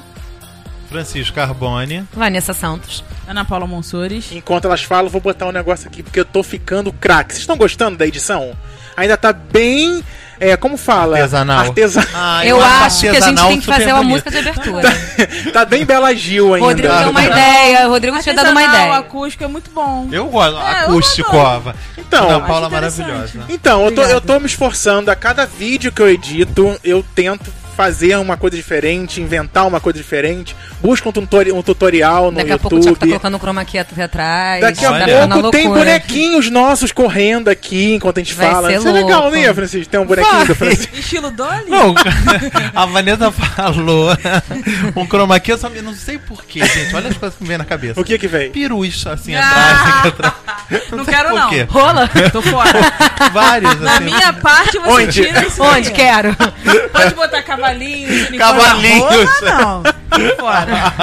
Francisco 0.89 1.35
Carbone. 1.35 2.05
Vanessa 2.13 2.53
Santos. 2.53 3.03
Ana 3.27 3.45
Paula 3.45 3.65
Monsores. 3.65 4.29
Enquanto 4.31 4.65
elas 4.65 4.83
falam, 4.83 5.09
vou 5.09 5.21
botar 5.21 5.45
um 5.47 5.51
negócio 5.51 5.87
aqui, 5.87 6.03
porque 6.03 6.19
eu 6.19 6.25
tô 6.25 6.43
ficando 6.43 6.91
craque. 6.91 7.31
Vocês 7.33 7.41
estão 7.43 7.55
gostando 7.55 7.97
da 7.97 8.05
edição? 8.05 8.57
Ainda 8.97 9.15
tá 9.15 9.31
bem. 9.31 10.03
É, 10.41 10.57
como 10.57 10.75
fala? 10.75 11.17
Artesanal. 11.17 11.59
Artesa... 11.59 12.07
Ah, 12.15 12.43
eu 12.43 12.59
acho 12.59 12.81
acho 12.83 12.99
que 13.01 13.07
a 13.09 13.19
gente 13.19 13.41
tem 13.43 13.59
que 13.59 13.65
fazer 13.67 13.93
uma 13.93 14.01
música 14.01 14.31
de 14.31 14.39
abertura. 14.39 14.89
tá 15.53 15.65
bem 15.65 15.85
Bela 15.85 16.15
Gil 16.15 16.55
ainda. 16.55 16.65
Rodrigo 16.65 16.93
deu 16.95 17.09
uma 17.11 17.23
ideia. 17.23 17.87
Rodrigo 17.87 18.19
tinha 18.23 18.33
dado 18.33 18.49
uma 18.49 18.63
ideia. 18.63 18.97
acústico 18.97 19.43
é 19.43 19.47
muito 19.47 19.69
bom. 19.69 20.09
Eu 20.11 20.25
gosto. 20.25 20.57
É, 20.57 20.79
acústico. 20.81 21.37
Ava. 21.37 21.75
Então, 21.95 22.27
Ana 22.27 22.39
Paula 22.41 22.67
interessante. 22.67 23.07
maravilhosa. 23.07 23.45
Então, 23.49 23.85
eu 23.85 23.91
tô, 23.91 24.01
eu 24.01 24.19
tô 24.19 24.39
me 24.39 24.47
esforçando. 24.47 25.11
A 25.11 25.15
cada 25.15 25.45
vídeo 25.45 25.91
que 25.91 26.01
eu 26.01 26.09
edito, 26.09 26.75
eu 26.83 27.05
tento 27.13 27.53
fazer 27.75 28.15
uma 28.17 28.37
coisa 28.37 28.55
diferente, 28.55 29.21
inventar 29.21 29.65
uma 29.67 29.79
coisa 29.79 29.97
diferente. 29.97 30.55
Busco 30.81 31.09
um, 31.09 31.11
tutori- 31.11 31.51
um 31.51 31.61
tutorial 31.61 32.31
no 32.31 32.37
Daqui 32.37 32.51
a 32.51 32.57
pouco 32.59 32.75
o 32.75 32.79
Thiago 32.79 32.83
tá 32.97 33.05
YouTube. 33.05 33.09
colocando 33.09 33.35
o 33.35 33.39
chroma 33.39 33.65
key 33.65 33.77
at- 33.79 33.99
atrás. 33.99 34.61
Daqui 34.61 34.85
a 34.85 34.91
Olha. 34.91 35.27
pouco 35.27 35.51
tem 35.51 35.63
loucura. 35.67 35.85
bonequinhos 35.85 36.49
nossos 36.49 36.91
correndo 36.91 37.49
aqui 37.49 37.93
enquanto 37.95 38.17
a 38.19 38.23
gente 38.23 38.33
Vai 38.33 38.49
fala. 38.51 38.69
ser 38.69 38.77
Isso 38.77 38.87
é 38.87 38.91
legal, 38.91 39.21
louco. 39.23 39.37
né, 39.37 39.53
Francisco? 39.53 39.89
Tem 39.91 39.99
um 39.99 40.05
bonequinho 40.05 40.45
do 40.45 40.55
Francisco. 40.55 40.95
Estilo 40.95 41.31
Dolly? 41.31 41.69
Não, 41.69 41.93
a 42.75 42.85
Vanessa 42.85 43.31
falou 43.31 44.09
um 44.95 45.05
chroma 45.05 45.39
key, 45.39 45.51
eu 45.51 45.57
só 45.57 45.69
não 45.69 45.93
sei 45.95 46.17
porquê, 46.17 46.65
gente. 46.65 46.95
Olha 46.95 47.09
as 47.09 47.17
coisas 47.17 47.37
que 47.37 47.43
me 47.43 47.49
vem 47.49 47.57
na 47.57 47.65
cabeça. 47.65 47.99
O 47.99 48.03
que 48.03 48.17
que 48.17 48.27
vem? 48.27 48.51
Perus, 48.51 49.05
assim, 49.07 49.35
Ah. 49.35 49.41
atrás, 49.49 50.05
atrás. 50.07 50.33
Não 50.91 51.03
sei 51.05 51.13
quero, 51.13 51.35
não. 51.35 51.49
quê. 51.49 51.65
Rola? 51.69 52.07
Tô 52.31 52.41
fora. 52.41 52.71
Vários, 53.31 53.79
Na 53.79 53.95
assim. 53.95 54.03
minha 54.05 54.33
parte, 54.33 54.77
você 54.77 55.03
Onde? 55.03 55.11
tira 55.23 55.45
isso 55.45 55.61
Onde? 55.63 55.91
Quero. 55.91 56.35
Pode 56.91 57.13
botar 57.15 57.41
cavalinhos, 57.75 58.37
Cavalinhos. 58.37 58.99
rola, 59.41 59.83
não. 59.83 60.01
Fora. 60.37 60.93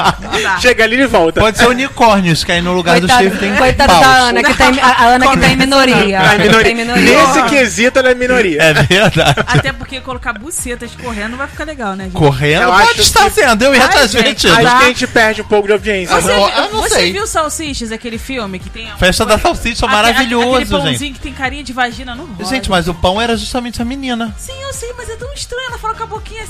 Não. 0.42 0.60
Chega 0.60 0.84
ali 0.84 0.96
e 1.00 1.06
volta. 1.06 1.40
Pode 1.40 1.56
ser 1.56 1.66
unicórnios, 1.66 2.44
que 2.44 2.52
aí 2.52 2.60
no 2.60 2.74
lugar 2.74 2.96
do 3.00 3.08
Coitado, 3.08 3.24
chifre 3.24 3.38
tem 3.38 3.56
coitado 3.56 3.92
paus. 3.92 4.04
da 4.06 4.12
Ana, 4.12 4.42
que 4.42 4.54
tá 4.54 4.70
em, 4.70 4.80
a 4.80 4.86
a 4.86 5.04
Ana 5.06 5.28
que 5.28 5.38
tá 5.38 5.48
em 5.48 5.56
minoria. 5.56 5.94
É 6.18 6.38
minoria. 6.38 6.62
Tá 6.62 6.68
em 6.70 6.74
minoria. 6.74 7.26
Nesse 7.26 7.42
quesito, 7.48 7.98
ela 7.98 8.10
é 8.10 8.14
minoria. 8.14 8.62
É 8.62 8.72
verdade. 8.74 9.40
Até 9.46 9.72
porque 9.72 10.00
colocar 10.00 10.34
bucetas 10.34 10.90
correndo 11.02 11.36
vai 11.38 11.46
ficar 11.48 11.64
legal, 11.64 11.96
né, 11.96 12.04
gente? 12.04 12.12
Correndo 12.12 12.62
Eu 12.64 12.70
pode 12.72 13.00
estar 13.00 13.24
que- 13.24 13.30
sendo, 13.30 13.64
eu 13.64 13.74
ia 13.74 13.84
estar 13.86 14.00
gente, 14.06 14.10
divertido. 14.18 14.52
Acho 14.52 14.62
Tá. 14.62 14.78
que 14.78 14.84
a 14.84 14.88
gente 14.88 15.06
perde 15.06 15.40
um 15.40 15.44
pouco 15.44 15.66
de 15.66 15.72
audiência. 15.72 16.14
Você, 16.20 16.30
Eu- 16.30 16.36
viu, 16.36 16.48
eu 16.48 16.72
não 16.72 16.82
você 16.82 16.94
sei. 16.96 17.12
viu 17.12 17.26
Salsichas, 17.26 17.90
aquele 17.92 18.18
filme 18.18 18.58
que 18.58 18.68
tem... 18.68 18.90
a- 18.90 18.96
Festa 18.96 19.24
da 19.24 19.38
salsicha, 19.38 19.86
Aquele 19.86 20.02
maravilhoso, 20.02 20.70
pãozinho 20.70 20.98
gente. 20.98 21.12
que 21.14 21.20
tem 21.20 21.32
carinha 21.32 21.64
de 21.64 21.72
vagina 21.72 22.14
no 22.14 22.26
rola. 22.26 22.44
Gente, 22.48 22.68
mas 22.70 22.86
o 22.88 22.94
pão 22.94 23.18
era 23.20 23.36
justamente 23.38 23.80
a 23.80 23.84
menina. 23.86 24.34
Sim, 24.38 24.52
eu 24.60 24.72
sei, 24.74 24.92
mas 24.98 25.08
é 25.08 25.16
tão 25.16 25.32
estranho. 25.32 25.68
Ela 25.68 25.78
fala 25.78 25.94
com 25.94 26.02
a 26.02 26.06
boquinha 26.06 26.42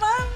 Mas... 0.00 0.26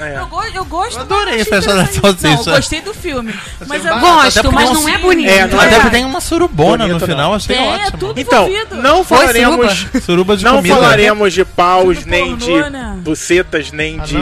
É. 0.00 0.16
Eu, 0.16 0.28
go- 0.28 0.44
eu 0.44 0.64
gosto. 0.64 0.94
Eu 0.94 1.00
adorei 1.02 1.40
a 1.40 1.44
salsicha. 1.44 1.74
Não, 2.22 2.38
eu 2.38 2.44
gostei 2.44 2.80
do 2.80 2.94
filme. 2.94 3.34
Mas 3.66 3.84
eu 3.84 3.92
barato. 3.94 4.06
Gosto, 4.06 4.38
Até 4.38 4.48
mas 4.50 4.70
não 4.70 4.88
é 4.88 4.96
bonito. 4.98 5.28
É, 5.28 5.44
não 5.48 5.58
Até 5.58 5.74
é. 5.74 5.74
porque 5.80 5.90
tem 5.90 6.04
uma 6.04 6.20
surubona 6.20 6.86
Bonito, 6.86 7.00
no 7.00 7.06
final, 7.06 7.30
não. 7.30 7.34
achei 7.34 7.56
É, 7.56 7.60
ótimo. 7.68 7.98
tudo 7.98 8.20
Então, 8.20 8.46
envolvido. 8.48 8.76
não 8.76 9.02
falaremos. 9.02 9.86
Suruba 10.04 10.36
de 10.36 10.44
Não 10.44 10.56
comida. 10.56 10.74
falaremos 10.76 11.32
de 11.32 11.44
paus, 11.44 11.98
Tudo 11.98 12.10
nem 12.10 12.36
de 12.36 12.70
né? 12.70 12.94
bucetas, 12.98 13.72
nem 13.72 13.98
Ah, 13.98 14.04
de 14.04 14.14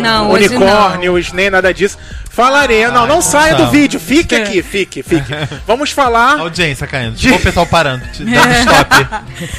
não? 0.00 0.30
Unicórnios, 0.30 1.32
nem 1.32 1.50
nada 1.50 1.74
disso. 1.74 1.98
Falaremos. 2.30 2.94
Não, 2.94 3.04
não 3.06 3.20
saia 3.20 3.56
do 3.56 3.64
tá. 3.64 3.70
vídeo. 3.70 3.98
Fique 3.98 4.36
aqui, 4.36 4.62
fique, 4.62 5.02
fique. 5.02 5.32
Vamos 5.66 5.90
falar. 5.90 6.38
Audiência 6.40 6.86
caindo. 6.86 7.16
Tipo 7.16 7.34
o 7.34 7.40
pessoal 7.40 7.66
parando. 7.66 8.04
Dando 8.20 8.54
stop. 8.54 9.08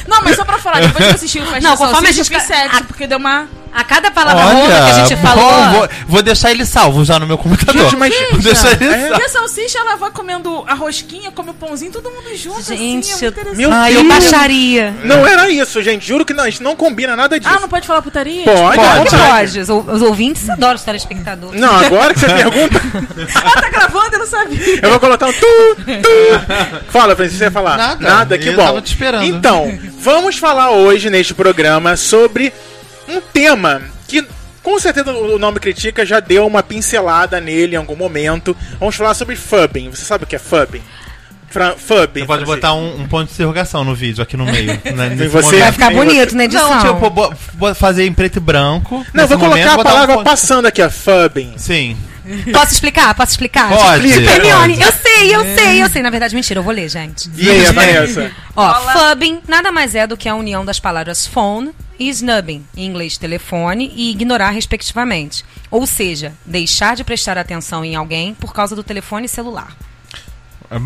Não, 0.08 0.22
mas 0.22 0.36
só 0.36 0.44
pra 0.44 0.56
falar, 0.58 0.80
depois 0.80 1.04
que 1.04 1.10
eu 1.10 1.14
assisti 1.14 1.38
o 1.38 1.44
Festa 1.46 1.60
Não, 1.60 1.76
conforme 1.76 2.08
a 2.08 2.12
gente 2.12 2.34
a- 2.34 2.82
porque 2.86 3.06
deu 3.06 3.18
uma... 3.18 3.46
A 3.76 3.84
cada 3.84 4.10
palavra 4.10 4.42
rouca 4.42 4.68
que 4.68 4.90
a 4.90 4.92
gente 5.04 5.16
falou. 5.16 5.44
bom, 5.44 5.70
vou, 5.72 5.88
vou 6.08 6.22
deixar 6.22 6.50
ele 6.50 6.64
salvo 6.64 7.04
já 7.04 7.18
no 7.18 7.26
meu 7.26 7.36
computador. 7.36 7.82
Gente, 7.82 7.96
mas- 7.96 8.14
Vou 8.32 8.40
deixar 8.40 8.72
ele 8.72 8.84
É. 8.92 9.08
salvo. 9.08 9.20
E 9.22 9.24
a 9.24 9.28
salsicha, 9.28 9.78
ela 9.78 9.96
vai 9.96 10.10
comendo 10.10 10.64
a 10.66 10.74
rosquinha, 10.74 11.30
come 11.30 11.50
o 11.50 11.54
pãozinho, 11.54 11.92
todo 11.92 12.10
mundo 12.10 12.34
junto, 12.36 12.62
Gente, 12.62 13.12
assim, 13.12 13.26
é. 13.26 13.54
Meu 13.54 13.70
Ai, 13.72 13.92
Deus. 13.92 14.02
eu 14.02 14.08
baixaria. 14.08 14.94
Não 15.04 15.26
era 15.26 15.50
isso, 15.50 15.82
gente. 15.82 16.06
Juro 16.06 16.24
que 16.24 16.32
não, 16.32 16.44
a 16.44 16.50
gente 16.50 16.62
não 16.62 16.74
combina 16.74 17.14
nada 17.14 17.38
disso. 17.38 17.52
Ah, 17.54 17.60
não 17.60 17.68
pode 17.68 17.86
falar 17.86 18.00
putaria? 18.02 18.44
Pode, 18.44 18.78
que 18.78 18.84
pode. 18.86 19.10
pode. 19.10 19.60
Os, 19.60 19.68
os 19.68 20.02
ouvintes 20.02 20.48
adoram 20.48 20.74
os 20.76 20.82
telespectadores. 20.82 21.60
Não, 21.60 21.76
agora 21.76 22.14
que 22.14 22.20
você 22.20 22.26
pergunta, 22.26 22.80
Ah, 23.34 23.60
tá 23.60 23.68
gravando, 23.68 24.08
eu 24.14 24.18
não 24.20 24.26
sabia. 24.26 24.80
eu 24.82 24.90
vou 24.90 25.00
colocar 25.00 25.26
um 25.26 25.32
tu, 25.32 25.76
tu. 26.02 26.90
Fala, 26.90 27.14
Francisco, 27.14 27.38
você 27.38 27.44
ia 27.44 27.50
falar? 27.50 27.76
Nada. 27.76 28.08
Nada, 28.08 28.38
que 28.38 28.48
Eu 28.48 28.56
bom. 28.56 28.64
tava 28.64 28.80
te 28.80 28.88
esperando. 28.92 29.24
Então, 29.24 29.78
vamos 30.00 30.36
falar 30.38 30.70
hoje 30.70 31.10
neste 31.10 31.34
programa 31.34 31.96
sobre 31.96 32.52
um 33.08 33.20
tema 33.20 33.82
que 34.08 34.24
com 34.62 34.78
certeza 34.80 35.12
o 35.12 35.38
nome 35.38 35.60
Critica 35.60 36.04
já 36.04 36.18
deu 36.20 36.46
uma 36.46 36.62
pincelada 36.62 37.40
nele 37.40 37.74
em 37.74 37.78
algum 37.78 37.96
momento. 37.96 38.56
Vamos 38.80 38.96
falar 38.96 39.14
sobre 39.14 39.36
fubbing. 39.36 39.90
Você 39.90 40.04
sabe 40.04 40.24
o 40.24 40.26
que 40.26 40.34
é 40.36 40.38
fubbing? 40.40 40.82
Fra 41.48 41.76
fubbing. 41.76 42.20
Você 42.20 42.26
pode 42.26 42.44
Francisco. 42.44 42.46
botar 42.56 42.74
um, 42.74 43.00
um 43.02 43.06
ponto 43.08 43.28
de 43.28 43.34
interrogação 43.34 43.84
no 43.84 43.94
vídeo 43.94 44.22
aqui 44.22 44.36
no 44.36 44.44
meio. 44.44 44.78
Né, 44.94 45.10
nesse 45.10 45.28
você- 45.28 45.46
momento. 45.46 45.60
Vai 45.62 45.72
ficar 45.72 45.88
Aí 45.88 45.94
bonito 45.94 46.30
você- 46.30 46.36
na 46.36 46.44
edição. 46.44 46.74
Não, 46.74 46.94
tipo, 46.94 47.10
bo- 47.10 47.34
bo- 47.54 47.74
fazer 47.74 48.04
em 48.06 48.12
preto 48.12 48.36
e 48.36 48.40
branco. 48.40 49.06
Não, 49.14 49.24
eu 49.24 49.28
vou 49.28 49.38
colocar 49.38 49.56
momento, 49.56 49.78
a 49.78 49.80
um 49.80 49.84
palavra 49.84 50.14
ponto- 50.16 50.24
passando 50.24 50.66
aqui, 50.66 50.82
ó. 50.82 50.90
Fubbing. 50.90 51.54
Sim. 51.56 51.96
Posso 52.52 52.72
explicar? 52.72 53.14
Posso 53.14 53.30
explicar? 53.30 53.68
Pode. 53.68 54.08
Hermione, 54.08 54.80
eu 54.82 54.90
sei, 54.92 55.32
eu 55.32 55.44
sei, 55.56 55.80
eu 55.84 55.88
sei. 55.88 56.02
Na 56.02 56.10
verdade, 56.10 56.34
mentira, 56.34 56.58
eu 56.58 56.64
vou 56.64 56.74
ler, 56.74 56.88
gente. 56.88 57.30
Leia, 57.36 57.72
Vanessa. 57.72 58.32
Ó, 58.56 58.68
Fala. 58.74 58.92
fubbing 59.10 59.40
nada 59.46 59.70
mais 59.70 59.94
é 59.94 60.08
do 60.08 60.16
que 60.16 60.28
a 60.28 60.34
união 60.34 60.64
das 60.64 60.80
palavras 60.80 61.24
phone 61.24 61.70
e 61.98 62.08
snubbing, 62.08 62.64
em 62.76 62.86
inglês 62.86 63.16
telefone 63.16 63.92
e 63.94 64.10
ignorar 64.10 64.50
respectivamente. 64.50 65.44
Ou 65.70 65.86
seja, 65.86 66.34
deixar 66.44 66.96
de 66.96 67.04
prestar 67.04 67.38
atenção 67.38 67.84
em 67.84 67.94
alguém 67.94 68.34
por 68.34 68.52
causa 68.52 68.76
do 68.76 68.84
telefone 68.84 69.28
celular. 69.28 69.76
É 70.70 70.78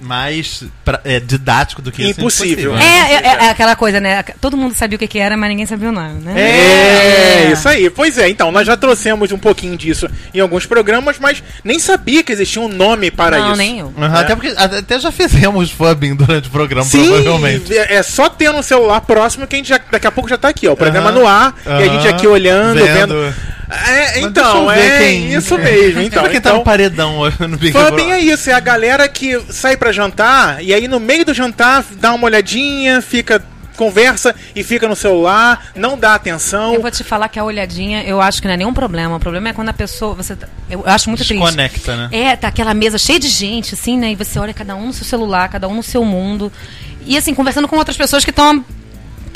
mais, 0.00 0.64
pra- 0.84 1.00
é, 1.04 1.18
didático 1.20 1.80
do 1.82 1.90
que 1.92 2.02
isso. 2.02 2.20
Impossível. 2.20 2.74
né? 2.74 2.82
É, 2.84 3.14
é, 3.14 3.46
é 3.46 3.50
aquela 3.50 3.74
coisa, 3.76 4.00
né? 4.00 4.22
Todo 4.40 4.56
mundo 4.56 4.74
sabia 4.74 4.96
o 4.96 4.98
que, 4.98 5.06
que 5.08 5.18
era, 5.18 5.36
mas 5.36 5.48
ninguém 5.48 5.66
sabia 5.66 5.88
o 5.88 5.92
nome, 5.92 6.20
né? 6.22 6.34
É, 6.40 7.52
isso 7.52 7.68
aí. 7.68 7.88
Pois 7.90 8.18
é, 8.18 8.28
então, 8.28 8.50
nós 8.52 8.66
já 8.66 8.76
trouxemos 8.76 9.32
um 9.32 9.38
pouquinho 9.38 9.76
disso 9.76 10.08
em 10.34 10.40
alguns 10.40 10.66
programas, 10.66 11.18
mas 11.18 11.42
nem 11.64 11.78
sabia 11.78 12.22
que 12.22 12.32
existia 12.32 12.60
um 12.62 12.68
nome 12.68 13.10
para 13.10 13.38
Não, 13.38 13.48
isso. 13.48 13.56
nem 13.56 13.78
eu. 13.80 13.92
Uhum, 13.96 14.04
É. 14.04 14.18
Até 14.20 14.34
porque 14.34 14.54
até 14.56 14.98
já 15.00 15.12
fizemos 15.12 15.70
fubbing 15.70 16.14
durante 16.14 16.48
o 16.48 16.50
programa, 16.50 16.84
Sim, 16.86 17.06
provavelmente. 17.08 17.76
é 17.76 17.94
é 17.96 18.02
só 18.02 18.28
ter 18.28 18.52
no 18.52 18.62
celular 18.62 19.00
próximo 19.00 19.46
que 19.46 19.54
a 19.56 19.58
gente 19.58 19.68
já, 19.68 19.80
daqui 19.90 20.06
a 20.06 20.10
pouco 20.12 20.28
já 20.28 20.36
tá 20.36 20.48
aqui, 20.48 20.66
ó. 20.68 20.72
O 20.72 20.76
programa 20.76 21.10
Aham, 21.10 21.18
no 21.20 21.26
ar 21.26 21.54
e 21.66 21.70
a 21.70 21.88
gente 21.88 22.08
aqui 22.08 22.26
olhando, 22.26 22.74
vendo. 22.84 23.14
vendo. 23.22 23.34
É, 23.68 24.20
então, 24.20 24.70
é 24.70 24.98
quem- 24.98 25.32
isso 25.34 25.58
mesmo. 25.58 26.00
Então, 26.02 26.22
quem 26.24 26.32
tá 26.40 26.50
então 26.50 26.56
no 26.58 26.64
paredão 26.64 27.18
no 27.40 27.56
Big 27.56 27.72
Brother. 27.72 28.08
é 28.10 28.20
isso, 28.20 28.48
é 28.50 28.52
a 28.52 28.60
galera 28.60 29.08
que 29.08 29.40
sai 29.50 29.76
pra 29.76 29.90
jantar 29.92 30.62
e 30.62 30.72
aí 30.72 30.86
no 30.86 31.00
meio 31.00 31.24
do 31.24 31.34
jantar 31.34 31.84
dá 31.98 32.12
uma 32.14 32.24
olhadinha, 32.26 33.00
fica 33.02 33.42
conversa 33.76 34.34
e 34.54 34.62
fica 34.64 34.88
no 34.88 34.96
celular, 34.96 35.66
não 35.74 35.98
dá 35.98 36.14
atenção. 36.14 36.72
Eu 36.72 36.80
vou 36.80 36.90
te 36.90 37.04
falar 37.04 37.28
que 37.28 37.38
a 37.38 37.44
olhadinha, 37.44 38.02
eu 38.04 38.22
acho 38.22 38.40
que 38.40 38.46
não 38.48 38.54
é 38.54 38.56
nenhum 38.56 38.72
problema. 38.72 39.16
O 39.16 39.20
problema 39.20 39.50
é 39.50 39.52
quando 39.52 39.68
a 39.68 39.72
pessoa. 39.74 40.14
Você, 40.14 40.34
tá- 40.34 40.48
eu 40.70 40.82
acho 40.86 41.10
muito 41.10 41.22
triste. 41.22 41.38
Desconecta, 41.38 41.94
né? 41.94 42.08
É, 42.10 42.36
tá 42.36 42.48
aquela 42.48 42.72
mesa 42.72 42.96
cheia 42.96 43.18
de 43.20 43.28
gente, 43.28 43.74
assim, 43.74 43.98
né? 43.98 44.12
E 44.12 44.14
você 44.14 44.38
olha 44.38 44.54
cada 44.54 44.74
um 44.74 44.86
no 44.86 44.92
seu 44.94 45.04
celular, 45.04 45.48
cada 45.50 45.68
um 45.68 45.74
no 45.74 45.82
seu 45.82 46.02
mundo. 46.06 46.50
E 47.04 47.18
assim, 47.18 47.34
conversando 47.34 47.68
com 47.68 47.76
outras 47.76 47.96
pessoas 47.98 48.24
que 48.24 48.30
estão 48.30 48.64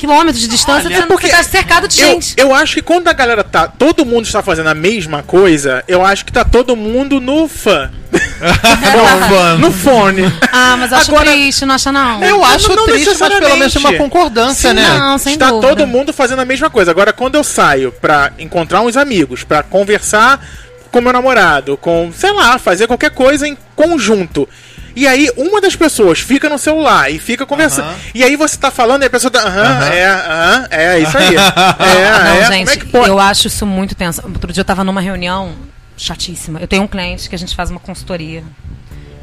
quilômetros 0.01 0.41
de 0.41 0.49
distância, 0.49 0.89
Olha, 0.91 1.07
porque 1.07 1.27
você 1.29 1.37
tá 1.37 1.43
cercado 1.43 1.87
de 1.87 2.01
Eu, 2.01 2.07
gente. 2.09 2.35
eu 2.37 2.55
acho 2.55 2.75
que 2.75 2.83
quando 2.83 3.07
a 3.09 3.13
galera 3.13 3.45
tá. 3.45 3.69
Todo 3.69 4.05
mundo 4.05 4.25
está 4.25 4.43
fazendo 4.43 4.69
a 4.69 4.75
mesma 4.75 5.23
coisa, 5.23 5.85
eu 5.87 6.05
acho 6.05 6.25
que 6.25 6.33
tá 6.33 6.45
todo 6.45 6.75
mundo 6.75 7.21
no 7.21 7.47
fã. 7.47 7.91
no 9.61 9.71
fone. 9.71 10.23
Ah, 10.53 10.77
mas 10.79 10.91
eu 10.91 10.99
acho 10.99 11.11
Agora- 11.11 11.31
triste, 11.31 11.65
não 11.67 11.75
acha 11.75 11.93
não? 11.93 12.23
Eu 12.25 12.45
acho 12.45 12.75
não 12.75 12.87
triste, 12.87 13.15
mas 13.19 13.35
pelo 13.39 13.57
menos 13.57 13.73
tem 13.73 13.81
uma 13.83 13.95
concordância, 13.95 14.71
Sim, 14.71 14.77
né? 14.77 14.99
Não, 14.99 15.19
sem 15.19 15.35
está 15.35 15.51
dúvida. 15.51 15.69
todo 15.69 15.87
mundo 15.87 16.13
fazendo 16.13 16.41
a 16.41 16.45
mesma 16.45 16.71
coisa. 16.71 16.91
Agora, 16.91 17.13
quando 17.13 17.35
eu 17.37 17.45
saio 17.45 17.93
pra 17.93 18.33
encontrar 18.39 18.81
uns 18.81 18.97
amigos, 18.97 19.45
pra 19.45 19.63
conversar 19.63 20.45
com 20.91 21.01
meu 21.01 21.13
namorado, 21.13 21.77
com, 21.77 22.11
sei 22.17 22.33
lá, 22.33 22.59
fazer 22.59 22.87
qualquer 22.89 23.11
coisa 23.11 23.47
em 23.47 23.57
conjunto. 23.77 24.49
E 24.97 25.07
aí, 25.07 25.31
uma 25.37 25.61
das 25.61 25.77
pessoas 25.77 26.21
fica 26.21 26.49
no 26.49 26.59
celular 26.59 27.11
e 27.11 27.19
fica 27.19 27.47
conversando. 27.47 27.89
Aham. 27.89 27.97
E 28.15 28.25
aí 28.25 28.37
você 28.37 28.57
tá 28.57 28.71
falando 28.71 29.03
e 29.03 29.07
a 29.07 29.11
pessoa 29.11 29.31
tá. 29.31 29.41
Aham, 29.41 29.63
Aham. 29.63 29.85
é, 29.93 30.07
aham, 30.07 30.69
é, 30.71 30.99
isso 31.01 31.19
aí. 31.19 31.35
É, 31.81 32.25
Não, 32.25 32.37
é. 32.37 32.45
gente, 32.47 32.59
Como 32.59 32.71
é 32.71 32.77
que 32.77 32.87
pode? 32.87 33.09
eu 33.09 33.19
acho 33.19 33.47
isso 33.47 33.65
muito 33.67 33.95
tenso. 33.95 34.21
Outro 34.25 34.53
dia 34.53 34.61
eu 34.61 34.65
tava 34.65 34.83
numa 34.85 35.01
reunião 35.01 35.55
chatíssima. 35.97 36.61
Eu 36.61 36.67
tenho 36.69 36.83
um 36.83 36.89
cliente 36.89 37.29
que 37.29 37.35
a 37.35 37.39
gente 37.39 37.55
faz 37.55 37.71
uma 37.71 37.81
consultoria. 37.81 38.43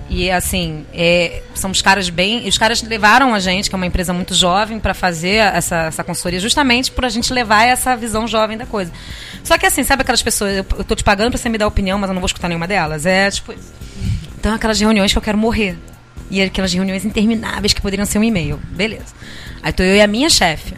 E 0.10 0.32
assim, 0.32 0.86
é, 0.94 1.44
são 1.54 1.70
os 1.70 1.82
caras 1.82 2.10
bem. 2.10 2.46
e 2.46 2.50
Os 2.50 2.58
caras 2.58 2.82
levaram 2.82 3.34
a 3.34 3.40
gente, 3.40 3.70
que 3.70 3.76
é 3.76 3.78
uma 3.78 3.86
empresa 3.86 4.14
muito 4.14 4.34
jovem, 4.34 4.80
para 4.80 4.94
fazer 4.94 5.36
essa, 5.54 5.88
essa 5.88 6.02
consultoria, 6.04 6.40
justamente 6.40 6.90
por 6.92 7.04
a 7.04 7.10
gente 7.10 7.34
levar 7.34 7.64
essa 7.66 7.94
visão 7.98 8.26
jovem 8.26 8.58
da 8.58 8.66
coisa. 8.66 8.90
Só 9.44 9.58
que 9.58 9.66
assim, 9.66 9.84
sabe 9.84 10.04
aquelas 10.04 10.22
pessoas, 10.24 10.52
eu, 10.58 10.66
eu 10.78 10.84
tô 10.86 10.96
te 10.96 11.04
pagando 11.04 11.32
pra 11.32 11.38
você 11.38 11.50
me 11.50 11.58
dar 11.58 11.68
opinião, 11.68 12.00
mas 12.00 12.10
eu 12.10 12.14
não 12.14 12.22
vou 12.22 12.28
escutar 12.28 12.48
nenhuma 12.48 12.68
delas. 12.68 13.06
É 13.06 13.30
tipo 13.30 13.52
isso. 13.52 13.74
Então, 14.48 14.56
aquelas 14.56 14.80
reuniões 14.80 15.12
que 15.12 15.18
eu 15.18 15.22
quero 15.22 15.38
morrer. 15.38 15.78
E 16.32 16.42
aquelas 16.42 16.72
reuniões 16.72 17.04
intermináveis 17.04 17.74
que 17.74 17.82
poderiam 17.82 18.06
ser 18.06 18.18
um 18.18 18.24
e-mail. 18.24 18.58
Beleza. 18.70 19.14
Aí 19.62 19.74
tô 19.74 19.84
eu 19.84 19.98
e 19.98 20.02
a 20.02 20.08
minha 20.08 20.30
chefe. 20.30 20.74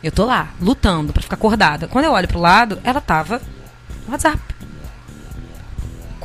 Eu 0.00 0.12
tô 0.12 0.24
lá, 0.24 0.54
lutando 0.60 1.12
pra 1.12 1.20
ficar 1.20 1.34
acordada. 1.34 1.88
Quando 1.88 2.04
eu 2.04 2.12
olho 2.12 2.28
pro 2.28 2.38
lado, 2.38 2.78
ela 2.84 3.00
tava 3.00 3.42
no 4.06 4.12
WhatsApp. 4.12 4.38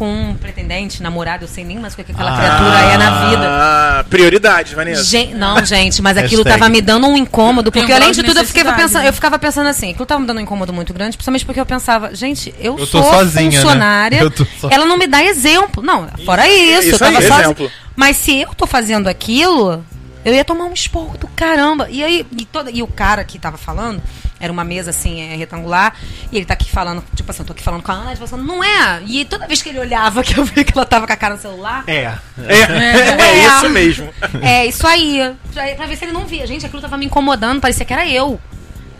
Com 0.03 0.31
um 0.31 0.33
pretendente, 0.35 1.01
namorado, 1.01 1.45
eu 1.45 1.47
sei 1.47 1.63
nem 1.63 1.79
mais 1.79 1.93
o 1.93 1.95
que 1.95 2.01
aquela 2.11 2.33
Ah. 2.33 2.37
criatura 2.37 2.77
é 2.93 2.97
na 2.97 3.29
vida. 3.29 3.47
Ah, 3.47 4.05
prioridades, 4.09 4.73
Vanessa. 4.73 5.01
Gen- 5.05 5.33
não, 5.33 5.63
gente, 5.63 6.01
mas 6.01 6.17
aquilo 6.17 6.43
tava 6.43 6.67
me 6.67 6.81
dando 6.81 7.07
um 7.07 7.15
incômodo, 7.15 7.69
um 7.69 7.71
porque 7.71 7.93
além 7.93 8.11
de 8.11 8.21
tudo 8.21 8.37
eu, 8.41 8.45
ficava 8.45 8.73
pensando, 8.73 9.03
né? 9.03 9.07
eu 9.07 9.13
ficava 9.13 9.39
pensando 9.39 9.67
assim, 9.69 9.91
aquilo 9.91 10.05
tava 10.05 10.19
me 10.19 10.27
dando 10.27 10.39
um 10.39 10.41
incômodo 10.41 10.73
muito 10.73 10.93
grande, 10.93 11.15
principalmente 11.15 11.45
porque 11.45 11.57
eu 11.61 11.65
pensava, 11.65 12.13
gente, 12.13 12.53
eu, 12.59 12.73
Eu 12.77 12.85
tô 12.85 13.01
sou 13.01 13.03
sozinha, 13.13 13.49
né? 13.49 13.55
funcionária, 13.55 14.17
Eu 14.23 14.29
tô 14.29 14.45
so- 14.59 14.67
ela 14.69 14.85
não 14.85 14.97
me 14.97 15.07
dá 15.07 15.23
exemplo. 15.23 15.81
Não, 15.81 16.05
fora 16.25 16.45
isso, 16.49 16.87
Isso 16.87 16.95
eu 16.95 16.99
tava 16.99 17.17
aí, 17.19 17.25
sozinha. 17.25 17.45
exemplo. 17.45 17.71
Mas 17.95 18.17
se 18.17 18.41
eu 18.41 18.53
tô 18.53 18.67
fazendo 18.67 19.07
aquilo, 19.07 19.85
eu 20.25 20.33
ia 20.33 20.43
tomar 20.43 20.65
um 20.65 20.73
esporro 20.73 21.17
do 21.17 21.27
caramba. 21.29 21.87
E 21.89 22.03
aí, 22.03 22.25
e, 22.37 22.43
toda, 22.43 22.69
e 22.69 22.83
o 22.83 22.87
cara 22.87 23.23
que 23.23 23.39
tava 23.39 23.57
falando, 23.57 24.01
era 24.43 24.51
uma 24.51 24.65
mesa 24.65 24.89
assim, 24.89 25.21
é, 25.21 25.37
retangular, 25.37 25.95
e 26.29 26.35
ele 26.35 26.45
tá 26.45 26.53
aqui 26.53 26.69
falando, 26.69 27.01
tipo 27.15 27.31
assim, 27.31 27.43
eu 27.43 27.45
tô 27.45 27.53
aqui 27.53 27.63
falando 27.63 27.81
com 27.81 27.93
a 27.93 27.95
Ana, 27.95 28.11
ele 28.11 28.27
falando, 28.27 28.45
não 28.45 28.61
é. 28.61 29.01
E 29.07 29.23
toda 29.23 29.47
vez 29.47 29.61
que 29.61 29.69
ele 29.69 29.79
olhava, 29.79 30.21
que 30.23 30.37
eu 30.37 30.43
vi 30.43 30.65
que 30.65 30.77
ela 30.77 30.85
tava 30.85 31.07
com 31.07 31.13
a 31.13 31.15
cara 31.15 31.35
no 31.35 31.41
celular. 31.41 31.85
É. 31.87 32.13
É, 32.45 33.21
é 33.21 33.47
isso 33.47 33.69
mesmo. 33.69 34.13
É, 34.41 34.65
isso 34.65 34.85
aí. 34.85 35.33
Pra, 35.53 35.67
pra 35.75 35.85
ver 35.85 35.95
se 35.95 36.03
ele 36.03 36.11
não 36.11 36.25
via. 36.25 36.45
Gente, 36.45 36.65
aquilo 36.65 36.81
tava 36.81 36.97
me 36.97 37.05
incomodando, 37.05 37.61
parecia 37.61 37.85
que 37.85 37.93
era 37.93 38.07
eu. 38.07 38.39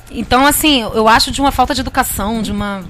Então, 0.09 0.45
assim, 0.45 0.81
eu 0.81 1.07
acho 1.07 1.31
de 1.31 1.41
uma 1.41 1.51
falta 1.51 1.73
de 1.73 1.81
educação, 1.81 2.41
de 2.41 2.51
uma. 2.51 2.83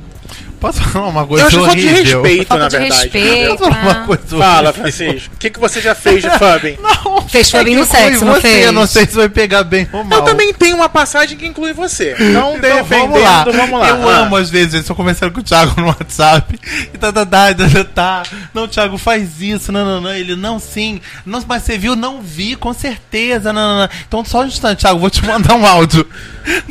Posso 0.63 0.81
falar 0.81 1.07
uma 1.09 1.27
coisa 1.27 1.43
Eu 1.43 1.47
acho 1.49 1.57
falta 1.59 1.75
de 1.75 1.87
horrível? 1.89 2.21
respeito, 2.21 2.47
Falta 2.47 2.63
na 2.63 2.69
de 2.69 2.77
verdade. 2.77 3.01
respeito. 3.01 3.57
Posso 3.57 3.63
falar 3.69 3.81
uma 3.81 3.91
Ah. 3.91 4.05
coisa 4.05 4.23
Fala, 4.29 4.69
horrível? 4.69 4.73
Francisco. 4.73 5.33
O 5.33 5.37
que, 5.37 5.49
que 5.49 5.59
você 5.59 5.81
já 5.81 5.93
fez 5.93 6.21
de 6.23 6.29
fubbing? 6.39 6.77
Não, 6.81 7.21
Fez 7.27 7.51
fubbing 7.51 7.73
é 7.73 7.77
no 7.77 7.85
sexo, 7.85 8.23
não 8.25 8.33
você, 8.35 8.41
fez? 8.41 8.65
Eu 8.65 8.71
não 8.71 8.87
sei 8.87 9.05
se 9.05 9.13
vai 9.13 9.27
pegar 9.27 9.63
bem 9.65 9.89
ou 9.91 10.05
mal. 10.05 10.19
Eu 10.19 10.23
também 10.25 10.53
tenho 10.53 10.77
uma 10.77 10.87
passagem 10.87 11.37
que 11.37 11.45
inclui 11.45 11.73
você. 11.73 12.15
Então, 12.17 12.55
Então, 12.55 12.83
vamos 12.85 13.21
lá. 13.21 13.43
vamos 13.43 13.77
lá. 13.79 13.89
Eu 13.89 14.07
Ah. 14.09 14.17
amo, 14.19 14.37
às 14.37 14.49
vezes, 14.49 14.73
eu 14.75 14.83
tô 14.85 14.95
conversando 14.95 15.33
com 15.33 15.41
o 15.41 15.43
Thiago 15.43 15.73
no 15.81 15.87
WhatsApp. 15.87 16.57
E 16.93 16.97
tá, 16.97 17.11
tá, 17.11 17.25
tá, 17.25 17.53
tá, 17.53 17.83
tá. 17.93 18.23
Não, 18.53 18.65
Thiago, 18.65 18.97
faz 18.97 19.41
isso. 19.41 19.69
Não, 19.69 19.83
não, 19.83 19.99
não. 19.99 20.13
Ele, 20.13 20.33
não, 20.37 20.59
sim. 20.59 21.01
Não, 21.25 21.43
mas 21.45 21.63
você 21.63 21.77
viu? 21.77 21.93
Não 21.93 22.21
vi, 22.21 22.55
com 22.55 22.71
certeza. 22.73 23.51
Não, 23.51 23.61
não, 23.73 23.79
não. 23.81 23.89
Então, 24.07 24.23
só 24.23 24.41
um 24.43 24.45
instante, 24.47 24.79
Thiago, 24.79 24.97
vou 24.99 25.09
te 25.09 25.25
mandar 25.25 25.55
um 25.55 25.65
áudio. 25.65 26.07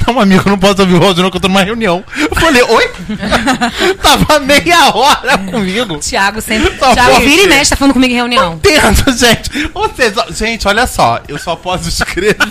Não, 0.06 0.18
amigo, 0.18 0.42
eu 0.46 0.50
não 0.50 0.58
posso 0.58 0.80
ouvir 0.80 0.94
o 0.94 1.02
áudio, 1.04 1.22
não, 1.22 1.30
que 1.30 1.36
eu 1.36 1.40
tô 1.40 1.48
numa 1.48 1.62
reunião. 1.62 2.02
Eu 2.18 2.34
falei, 2.36 2.62
oi? 2.62 2.90
Tava 4.02 4.40
meia 4.40 4.94
hora 4.94 5.38
comigo. 5.38 5.98
Tiago 5.98 6.40
sempre. 6.40 6.76
Só 6.78 6.92
Tiago 6.92 7.12
pode 7.12 7.24
vira 7.24 7.42
e 7.42 7.46
mexe, 7.48 7.70
tá 7.70 7.76
falando 7.76 7.92
comigo 7.94 8.12
em 8.12 8.16
reunião. 8.16 8.54
Entendo, 8.54 9.16
gente. 9.16 9.70
Ou 9.74 9.90
seja, 9.94 10.26
gente, 10.30 10.66
olha 10.68 10.86
só. 10.86 11.20
Eu 11.28 11.38
só 11.38 11.56
posso 11.56 11.88
escrever. 11.88 12.36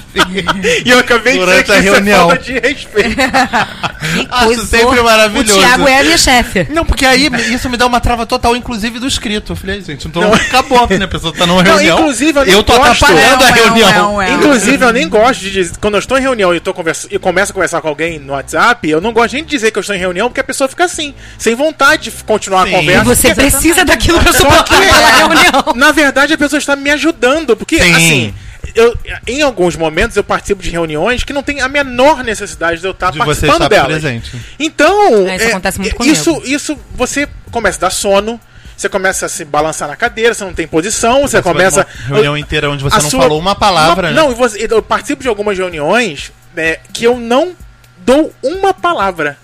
E 0.85 0.89
eu 0.89 0.99
acabei 0.99 1.33
de 1.33 1.39
dizer 1.39 1.63
Durante 1.63 1.65
que 1.65 1.71
a 1.71 1.77
isso 1.79 1.93
reunião. 1.93 2.31
é 2.31 2.35
falta 2.35 2.43
de 2.43 2.53
respeito. 2.59 3.15
Que 4.01 4.27
Acho 4.31 4.65
sempre 4.65 5.01
maravilhoso. 5.01 5.57
O 5.57 5.59
Thiago 5.61 5.87
é 5.87 5.99
a 5.99 6.03
minha 6.03 6.17
chefe. 6.17 6.67
Não, 6.71 6.83
porque 6.85 7.05
aí 7.05 7.29
isso 7.53 7.69
me 7.69 7.77
dá 7.77 7.85
uma 7.85 7.99
trava 7.99 8.25
total, 8.25 8.55
inclusive 8.55 8.97
do 8.99 9.07
escrito. 9.07 9.51
Eu 9.51 9.55
falei, 9.55 9.81
gente, 9.81 10.07
então 10.07 10.33
acabou, 10.33 10.87
né? 10.89 11.05
A 11.05 11.07
pessoa 11.07 11.31
tá 11.33 11.45
numa 11.45 11.61
Não, 11.63 11.75
reunião. 11.75 11.99
inclusive, 11.99 12.39
eu 12.39 12.45
nem 12.45 12.53
eu 12.55 12.63
tô 12.63 12.73
gosto. 12.77 13.05
atrapalhando 13.05 13.43
É, 13.43 13.45
a 13.45 13.49
é, 13.49 13.53
reunião. 13.53 14.21
é, 14.21 14.29
é. 14.29 14.33
Inclusive, 14.33 14.83
eu 14.85 14.91
nem 14.91 15.07
gosto 15.07 15.39
de 15.41 15.51
dizer. 15.51 15.77
Quando 15.79 15.93
eu 15.95 15.99
estou 15.99 16.17
em 16.17 16.21
reunião 16.21 16.53
e, 16.53 16.59
tô 16.59 16.73
conversa, 16.73 17.07
e 17.11 17.19
começo 17.19 17.51
a 17.51 17.53
conversar 17.53 17.79
com 17.81 17.87
alguém 17.87 18.17
no 18.19 18.33
WhatsApp, 18.33 18.89
eu 18.89 18.99
não 18.99 19.13
gosto 19.13 19.33
nem 19.33 19.43
de 19.43 19.49
dizer 19.51 19.71
que 19.71 19.77
eu 19.77 19.81
estou 19.81 19.95
em 19.95 19.99
reunião, 19.99 20.29
porque 20.29 20.41
a 20.41 20.43
pessoa 20.43 20.67
fica 20.67 20.85
assim, 20.85 21.13
sem 21.37 21.55
vontade 21.55 22.09
de 22.11 22.23
continuar 22.23 22.67
Sim. 22.67 22.75
a 22.75 22.77
E 22.77 22.79
conversa. 22.81 23.03
você 23.03 23.27
porque- 23.35 23.49
precisa 23.51 23.85
daquilo 23.85 24.19
pra 24.21 24.31
Só 24.33 24.39
suportar 24.39 24.63
que, 24.63 24.73
aquela 24.89 25.09
reunião. 25.11 25.73
na 25.75 25.91
verdade, 25.91 26.33
a 26.33 26.37
pessoa 26.37 26.57
está 26.59 26.75
me 26.75 26.89
ajudando, 26.91 27.55
porque, 27.57 27.81
Sim. 27.81 27.93
assim. 27.95 28.33
Eu, 28.75 28.95
em 29.27 29.41
alguns 29.41 29.75
momentos 29.75 30.15
eu 30.15 30.23
participo 30.23 30.61
de 30.63 30.69
reuniões 30.69 31.23
que 31.25 31.33
não 31.33 31.43
tem 31.43 31.59
a 31.61 31.67
menor 31.67 32.23
necessidade 32.23 32.79
de 32.79 32.85
eu 32.87 32.91
estar 32.91 33.11
De 33.11 33.17
você 33.17 33.25
participando 33.47 33.63
estar 33.63 33.67
delas. 33.67 33.87
presente. 34.01 34.31
Então, 34.59 35.27
É, 35.27 35.35
isso 35.35 35.47
acontece 35.47 35.79
muito 35.79 35.95
comigo. 35.95 36.13
isso, 36.15 36.41
isso 36.45 36.79
você 36.93 37.27
começa 37.51 37.79
a 37.79 37.81
dar 37.81 37.89
sono, 37.89 38.39
você 38.77 38.87
começa 38.87 39.25
a 39.25 39.29
se 39.29 39.43
balançar 39.43 39.89
na 39.89 39.95
cadeira, 39.97 40.33
você 40.33 40.45
não 40.45 40.53
tem 40.53 40.67
posição, 40.67 41.21
você, 41.23 41.37
Você 41.37 41.41
começa 41.43 41.85
numa 42.05 42.13
reunião 42.15 42.37
inteira 42.37 42.69
onde 42.69 42.83
você 42.83 42.95
não 43.01 43.09
sua- 43.09 43.21
falou 43.23 43.39
uma 43.39 43.55
palavra, 43.55 44.07
uma- 44.09 44.13
né? 44.13 44.21
Não, 44.21 44.31
e 44.31 44.35
você- 44.35 44.65
eu 44.69 44.81
participo 44.81 45.21
de 45.21 45.27
algumas 45.27 45.57
reuniões 45.57 46.31
né, 46.55 46.77
que 46.93 47.03
eu 47.03 47.17
não 47.19 47.53
dou 47.97 48.33
uma 48.43 48.73
palavra. 48.73 49.37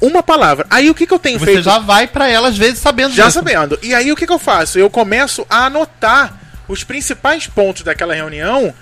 Uma 0.00 0.22
palavra. 0.22 0.66
Aí 0.70 0.88
o 0.88 0.94
que, 0.94 1.06
que 1.06 1.12
eu 1.12 1.18
tenho 1.18 1.38
Você 1.38 1.44
feito? 1.44 1.62
já 1.62 1.78
vai 1.78 2.06
pra 2.06 2.26
ela, 2.28 2.48
às 2.48 2.56
vezes, 2.56 2.78
sabendo 2.78 3.14
Já 3.14 3.26
disso. 3.26 3.38
sabendo. 3.38 3.78
E 3.82 3.94
aí 3.94 4.10
o 4.10 4.16
que, 4.16 4.26
que 4.26 4.32
eu 4.32 4.38
faço? 4.38 4.78
Eu 4.78 4.88
começo 4.88 5.46
a 5.50 5.66
anotar 5.66 6.34
os 6.66 6.82
principais 6.84 7.46
pontos 7.46 7.82
daquela 7.82 8.14
reunião, 8.14 8.72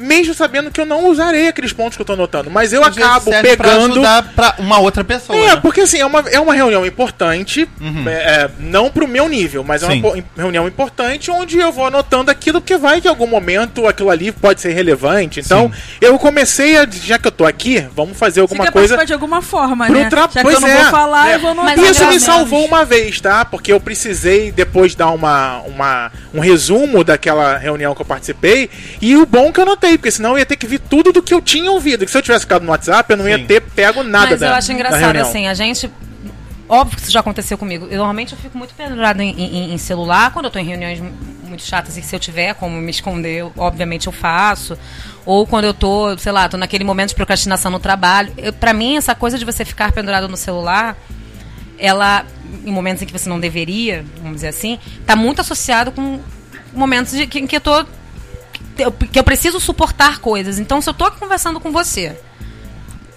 mesmo 0.00 0.34
sabendo 0.34 0.70
que 0.70 0.80
eu 0.80 0.86
não 0.86 1.06
usarei 1.06 1.48
aqueles 1.48 1.72
pontos 1.72 1.96
que 1.96 2.02
eu 2.02 2.06
tô 2.06 2.14
anotando. 2.14 2.50
Mas 2.50 2.72
eu 2.72 2.82
Às 2.82 2.96
acabo 2.96 3.30
serve 3.30 3.56
pra 3.56 3.68
pegando. 3.70 3.92
ajudar 3.92 4.22
pra 4.34 4.54
uma 4.58 4.78
outra 4.80 5.04
pessoa. 5.04 5.38
É, 5.38 5.48
né? 5.50 5.56
porque 5.56 5.82
assim, 5.82 5.98
é 5.98 6.06
uma, 6.06 6.20
é 6.30 6.40
uma 6.40 6.54
reunião 6.54 6.84
importante, 6.86 7.68
é, 8.06 8.10
é, 8.10 8.50
não 8.58 8.90
pro 8.90 9.06
meu 9.06 9.28
nível, 9.28 9.62
mas 9.62 9.82
é 9.82 9.86
Sim. 9.86 10.00
uma 10.02 10.10
po- 10.12 10.22
reunião 10.36 10.66
importante 10.66 11.30
onde 11.30 11.58
eu 11.58 11.70
vou 11.70 11.86
anotando 11.86 12.30
aquilo, 12.30 12.60
porque 12.60 12.76
vai 12.76 13.00
que 13.00 13.06
em 13.06 13.10
algum 13.10 13.26
momento 13.26 13.86
aquilo 13.86 14.10
ali 14.10 14.32
pode 14.32 14.60
ser 14.60 14.72
relevante. 14.72 15.40
Então, 15.40 15.70
eu 16.00 16.18
comecei 16.18 16.76
a, 16.78 16.86
já 16.90 17.18
que 17.18 17.28
eu 17.28 17.32
tô 17.32 17.44
aqui, 17.44 17.86
vamos 17.94 18.16
fazer 18.18 18.34
Você 18.36 18.40
alguma 18.40 18.64
quer 18.64 18.72
coisa. 18.72 19.04
de 19.04 19.12
alguma 19.12 19.42
forma, 19.42 19.86
pro 19.86 19.94
né? 19.94 20.08
tra- 20.08 20.22
Já 20.22 20.40
que 20.40 20.42
pois 20.42 20.54
eu 20.54 20.60
não 20.60 20.68
é, 20.68 20.82
vou 20.82 20.90
falar, 20.90 21.30
é. 21.30 21.34
eu 21.34 21.40
vou 21.40 21.54
no 21.54 21.62
Mas 21.62 21.78
Isso 21.80 22.06
me 22.06 22.18
salvou 22.20 22.64
uma 22.64 22.84
vez, 22.84 23.20
tá? 23.20 23.44
Porque 23.44 23.72
eu 23.72 23.80
precisei 23.80 24.50
depois 24.52 24.94
dar 24.94 25.10
uma, 25.10 25.58
uma, 25.66 26.10
um 26.32 26.40
resumo 26.40 27.02
daquela 27.04 27.56
reunião 27.58 27.94
que 27.94 28.00
eu 28.02 28.06
participei. 28.06 28.70
E 29.00 29.16
o 29.16 29.26
bom 29.26 29.52
que 29.52 29.60
eu 29.60 29.64
anotei, 29.64 29.89
porque 29.98 30.10
senão 30.10 30.30
eu 30.32 30.38
ia 30.38 30.46
ter 30.46 30.56
que 30.56 30.66
vir 30.66 30.78
tudo 30.80 31.12
do 31.12 31.22
que 31.22 31.32
eu 31.34 31.40
tinha 31.40 31.70
ouvido. 31.70 32.04
Que 32.04 32.10
se 32.10 32.16
eu 32.18 32.22
tivesse 32.22 32.44
ficado 32.44 32.62
no 32.64 32.70
WhatsApp, 32.70 33.10
eu 33.12 33.16
não 33.16 33.28
ia 33.28 33.38
Sim. 33.38 33.46
ter 33.46 33.60
pego 33.60 34.02
nada 34.02 34.30
Mas 34.32 34.40
da 34.40 34.46
eu 34.48 34.54
acho 34.54 34.72
engraçado, 34.72 35.16
assim, 35.16 35.46
a 35.48 35.54
gente. 35.54 35.90
Óbvio 36.68 36.96
que 36.96 37.02
isso 37.02 37.10
já 37.12 37.18
aconteceu 37.20 37.58
comigo. 37.58 37.86
Eu 37.90 37.98
normalmente 37.98 38.32
eu 38.32 38.38
fico 38.38 38.56
muito 38.56 38.72
pendurada 38.74 39.22
em, 39.24 39.30
em- 39.30 39.74
em 39.74 39.78
celular 39.78 40.32
quando 40.32 40.44
eu 40.44 40.50
tô 40.52 40.58
em 40.60 40.64
reuniões 40.66 41.00
mu- 41.00 41.10
muito 41.44 41.64
chatas 41.64 41.96
e 41.96 42.02
se 42.02 42.14
eu 42.14 42.20
tiver 42.20 42.54
como 42.54 42.76
me 42.80 42.90
esconder, 42.92 43.38
eu- 43.40 43.52
obviamente 43.56 44.06
eu 44.06 44.12
faço. 44.12 44.78
Ou 45.26 45.44
quando 45.46 45.64
eu 45.64 45.74
tô, 45.74 46.16
sei 46.16 46.30
lá, 46.30 46.48
tô 46.48 46.56
naquele 46.56 46.84
momento 46.84 47.08
de 47.08 47.16
procrastinação 47.16 47.72
no 47.72 47.80
trabalho. 47.80 48.32
Pra 48.60 48.72
mim, 48.72 48.96
essa 48.96 49.16
coisa 49.16 49.36
de 49.36 49.44
você 49.44 49.64
ficar 49.64 49.90
pendurado 49.90 50.28
no 50.28 50.36
celular, 50.36 50.96
ela, 51.76 52.24
em 52.64 52.70
momentos 52.70 53.02
em 53.02 53.06
que 53.06 53.12
você 53.12 53.28
não 53.28 53.40
deveria, 53.40 54.04
vamos 54.18 54.36
dizer 54.36 54.48
assim, 54.48 54.78
tá 55.04 55.16
muito 55.16 55.40
associado 55.40 55.90
com 55.90 56.20
momentos 56.72 57.12
de, 57.16 57.26
que, 57.26 57.40
em 57.40 57.46
que 57.48 57.56
eu 57.56 57.60
tô. 57.60 57.84
Que 59.12 59.18
eu 59.18 59.24
preciso 59.24 59.60
suportar 59.60 60.18
coisas. 60.20 60.58
Então, 60.58 60.80
se 60.80 60.88
eu 60.88 60.94
tô 60.94 61.04
aqui 61.04 61.18
conversando 61.18 61.60
com 61.60 61.70
você. 61.70 62.16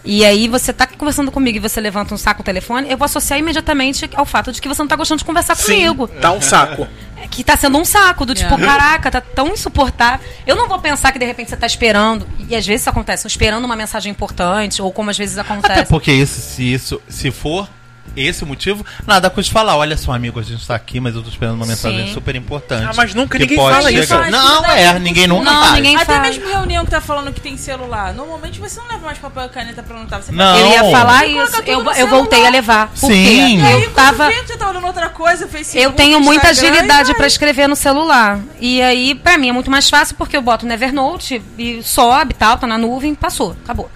E 0.05 0.25
aí 0.25 0.49
você 0.49 0.73
tá 0.73 0.85
conversando 0.85 1.31
comigo 1.31 1.55
e 1.57 1.61
você 1.61 1.79
levanta 1.79 2.13
um 2.13 2.17
saco 2.17 2.41
o 2.41 2.43
telefone, 2.43 2.91
eu 2.91 2.97
vou 2.97 3.05
associar 3.05 3.39
imediatamente 3.39 4.09
ao 4.15 4.25
fato 4.25 4.51
de 4.51 4.61
que 4.61 4.67
você 4.67 4.81
não 4.81 4.87
tá 4.87 4.97
gostando 4.97 5.19
de 5.19 5.23
conversar 5.25 5.55
Sim, 5.55 5.75
comigo. 5.85 6.09
dá 6.19 6.29
um 6.33 6.41
saco. 6.41 6.85
É 7.21 7.25
Que 7.29 7.41
tá 7.41 7.55
sendo 7.55 7.77
um 7.77 7.85
saco, 7.85 8.25
do 8.25 8.35
tipo, 8.35 8.53
É. 8.55 8.57
caraca, 8.57 9.09
tá 9.09 9.21
tão 9.21 9.47
insuportável. 9.47 10.19
Eu 10.45 10.57
não 10.57 10.67
vou 10.67 10.77
pensar 10.79 11.13
que 11.13 11.19
de 11.19 11.23
repente 11.25 11.49
você 11.51 11.55
tá 11.55 11.65
esperando, 11.65 12.27
e 12.49 12.53
às 12.53 12.65
vezes 12.65 12.81
isso 12.81 12.89
acontece, 12.89 13.25
esperando 13.25 13.63
uma 13.63 13.77
mensagem 13.77 14.11
importante, 14.11 14.81
ou 14.81 14.91
como 14.91 15.09
às 15.09 15.17
vezes 15.17 15.37
Até 15.37 15.53
acontece. 15.53 15.85
porque 15.89 16.11
isso, 16.11 16.41
se 16.41 16.73
isso, 16.73 17.01
se 17.07 17.31
for 17.31 17.69
esse 18.15 18.43
o 18.43 18.47
motivo, 18.47 18.85
nada 19.05 19.29
com 19.29 19.41
de 19.41 19.51
falar. 19.51 19.75
Olha 19.75 19.97
só, 19.97 20.11
amigo, 20.13 20.39
a 20.39 20.43
gente 20.43 20.65
tá 20.65 20.75
aqui, 20.75 20.99
mas 20.99 21.15
eu 21.15 21.21
tô 21.23 21.29
esperando 21.29 21.55
uma 21.55 21.65
mensagem 21.65 22.07
Sim. 22.07 22.13
super 22.13 22.35
importante. 22.35 22.85
Ah, 22.89 22.93
mas 22.95 23.13
nunca 23.13 23.37
ninguém 23.37 23.57
pode 23.57 23.75
fala 23.75 23.91
isso. 23.91 24.03
chegar. 24.07 24.19
Mas 24.21 24.31
Não, 24.31 24.61
isso 24.61 24.71
é, 24.71 24.99
ninguém 24.99 25.27
não 25.27 25.39
nunca 25.39 25.51
Não, 25.51 25.61
faz. 25.61 25.73
ninguém 25.75 25.95
Até 25.95 26.05
fala. 26.05 26.19
mesmo 26.21 26.47
reunião 26.47 26.85
que 26.85 26.91
tá 26.91 27.01
falando 27.01 27.31
que 27.33 27.41
tem 27.41 27.57
celular. 27.57 28.13
Normalmente 28.13 28.59
você 28.59 28.79
não 28.79 28.87
leva 28.87 29.05
mais 29.05 29.17
papel 29.17 29.45
e 29.45 29.49
caneta 29.49 29.81
pra 29.83 29.97
anotar. 29.97 30.21
Você 30.21 30.31
Não. 30.31 30.57
Eu 30.57 30.67
ia 30.67 30.91
falar 30.91 31.25
isso, 31.27 31.61
eu, 31.65 31.83
eu 31.93 32.07
voltei 32.07 32.45
a 32.45 32.49
levar. 32.49 32.87
Por 32.89 32.97
Sim. 32.97 33.07
quê? 33.07 33.33
E 33.57 33.61
aí, 33.61 33.83
Eu 33.83 33.91
tava. 33.91 34.27
vê, 34.27 34.43
você 34.43 34.57
tá 34.57 34.69
olhando 34.69 34.87
outra 34.87 35.09
coisa, 35.09 35.47
Facebook, 35.47 35.83
Eu 35.83 35.91
tenho 35.93 36.19
muita 36.19 36.51
Instagram, 36.51 36.73
agilidade 36.75 37.11
e 37.11 37.15
pra 37.15 37.27
escrever 37.27 37.67
no 37.67 37.75
celular. 37.75 38.39
E 38.59 38.81
aí, 38.81 39.15
pra 39.15 39.37
mim, 39.37 39.49
é 39.49 39.51
muito 39.51 39.71
mais 39.71 39.89
fácil 39.89 40.15
porque 40.15 40.37
eu 40.37 40.41
boto 40.41 40.65
no 40.65 40.73
Evernote 40.73 41.41
e 41.57 41.81
sobe, 41.83 42.33
tal, 42.33 42.57
tá 42.57 42.67
na 42.67 42.77
nuvem, 42.77 43.15
passou, 43.15 43.55
acabou. 43.63 43.89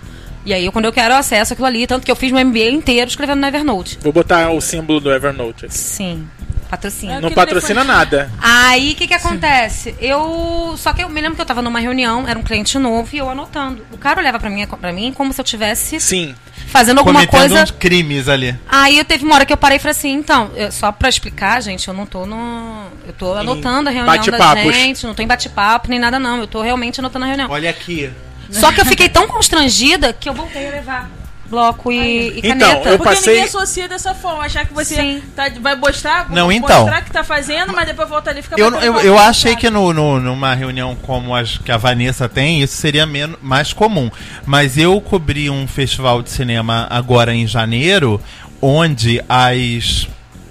E 0.48 0.54
aí, 0.54 0.72
quando 0.72 0.86
eu 0.86 0.94
quero, 0.94 1.14
eu 1.14 1.18
acesso 1.18 1.52
aquilo 1.52 1.68
ali. 1.68 1.86
Tanto 1.86 2.06
que 2.06 2.12
eu 2.12 2.16
fiz 2.16 2.32
meu 2.32 2.44
MBA 2.46 2.70
inteiro 2.70 3.10
escrevendo 3.10 3.42
no 3.42 3.48
Evernote. 3.48 4.00
Vou 4.02 4.14
botar 4.14 4.50
o 4.50 4.62
símbolo 4.62 5.02
do 5.02 5.12
Evernote 5.14 5.66
aqui. 5.66 5.74
Sim. 5.76 6.26
É. 6.70 7.08
Não 7.08 7.16
Aquele 7.18 7.36
patrocina 7.36 7.82
telefone- 7.82 7.88
nada. 7.98 8.32
Aí, 8.42 8.92
o 8.92 8.96
que 8.96 9.08
que 9.08 9.14
acontece? 9.14 9.96
Eu... 10.02 10.74
Só 10.78 10.92
que 10.94 11.02
eu 11.04 11.10
me 11.10 11.20
lembro 11.22 11.36
que 11.36 11.42
eu 11.42 11.46
tava 11.46 11.62
numa 11.62 11.80
reunião, 11.80 12.28
era 12.28 12.38
um 12.38 12.44
cliente 12.44 12.78
novo, 12.78 13.10
e 13.14 13.18
eu 13.20 13.30
anotando. 13.30 13.86
O 13.92 13.98
cara 13.98 14.20
olhava 14.22 14.38
pra 14.40 14.50
mim, 14.50 14.66
pra 14.68 14.92
mim 14.94 15.14
como 15.14 15.32
se 15.34 15.40
eu 15.40 15.46
tivesse 15.46 16.00
Sim. 16.00 16.36
fazendo 16.68 16.98
alguma 17.00 17.26
Cometendo 17.26 17.56
coisa... 17.58 17.74
crimes 17.74 18.28
ali. 18.30 18.54
Aí 18.70 18.98
eu 18.98 19.06
teve 19.06 19.24
uma 19.26 19.36
hora 19.36 19.46
que 19.46 19.54
eu 19.54 19.58
parei 19.58 19.78
e 19.78 19.80
falei 19.80 19.92
assim, 19.92 20.12
então, 20.12 20.52
eu- 20.56 20.72
só 20.72 20.92
pra 20.92 21.08
explicar, 21.08 21.62
gente, 21.62 21.88
eu 21.88 21.94
não 21.94 22.06
tô 22.06 22.26
no. 22.26 22.88
Eu 23.06 23.14
tô 23.14 23.34
anotando 23.34 23.88
a 23.90 23.92
reunião 23.92 24.16
da 24.16 24.72
gente, 24.72 25.06
não 25.06 25.14
tô 25.14 25.22
em 25.24 25.28
bate-papo 25.28 25.90
nem 25.90 26.00
nada, 26.00 26.20
não. 26.20 26.38
Eu 26.40 26.48
tô 26.48 26.62
realmente 26.62 27.00
anotando 27.00 27.24
a 27.26 27.28
reunião. 27.30 27.50
Olha 27.50 27.70
aqui. 27.70 28.10
Só 28.52 28.72
que 28.72 28.82
eu 28.82 28.86
fiquei 28.86 29.10
tão 29.10 29.28
constrangida 29.28 30.14
que 30.14 30.28
eu 30.30 30.34
voltei 30.34 30.68
a 30.68 30.72
levar 30.72 31.12
bloco 31.50 31.90
e, 31.94 31.98
e 31.98 32.40
Então, 32.44 32.68
caneta. 32.70 32.90
eu 32.90 32.98
Porque 32.98 33.16
passei- 33.16 33.34
ninguém 33.36 33.48
associa 33.48 33.88
dessa 33.88 34.14
forma, 34.14 34.44
achar 34.44 34.66
que 34.66 34.74
você 34.74 35.24
tá- 35.34 35.50
vai 35.62 35.76
mostrar, 35.78 36.30
Não, 36.30 36.52
então. 36.52 36.82
mostrar 36.82 37.02
que 37.04 37.10
tá 37.12 37.24
fazendo, 37.24 37.72
mas 37.74 37.86
depois 37.88 38.10
volta 38.10 38.30
ali 38.32 38.42
e 38.42 38.44
fica 38.44 38.60
Eu, 38.60 38.70
eu, 38.82 39.00
eu 39.00 39.16
tá 39.16 39.28
achei 39.28 39.56
que 39.56 39.70
no, 39.70 39.94
no- 39.94 40.20
numa 40.20 40.54
reunião 40.54 40.94
como 41.04 41.34
as 41.34 41.58
que 41.58 41.72
a 41.72 41.78
Vanessa 41.78 42.28
tem, 42.28 42.62
isso 42.62 42.76
seria 42.76 43.06
menos, 43.06 43.38
mais 43.42 43.72
comum. 43.72 44.12
Mas 44.46 44.78
eu 44.78 45.00
cobri 45.00 45.50
um 45.50 45.66
festival 45.68 46.22
de 46.22 46.30
cinema 46.32 46.86
agora 46.90 47.34
em 47.34 47.48
janeiro, 47.48 48.22
onde 48.62 49.24
as, 49.30 50.06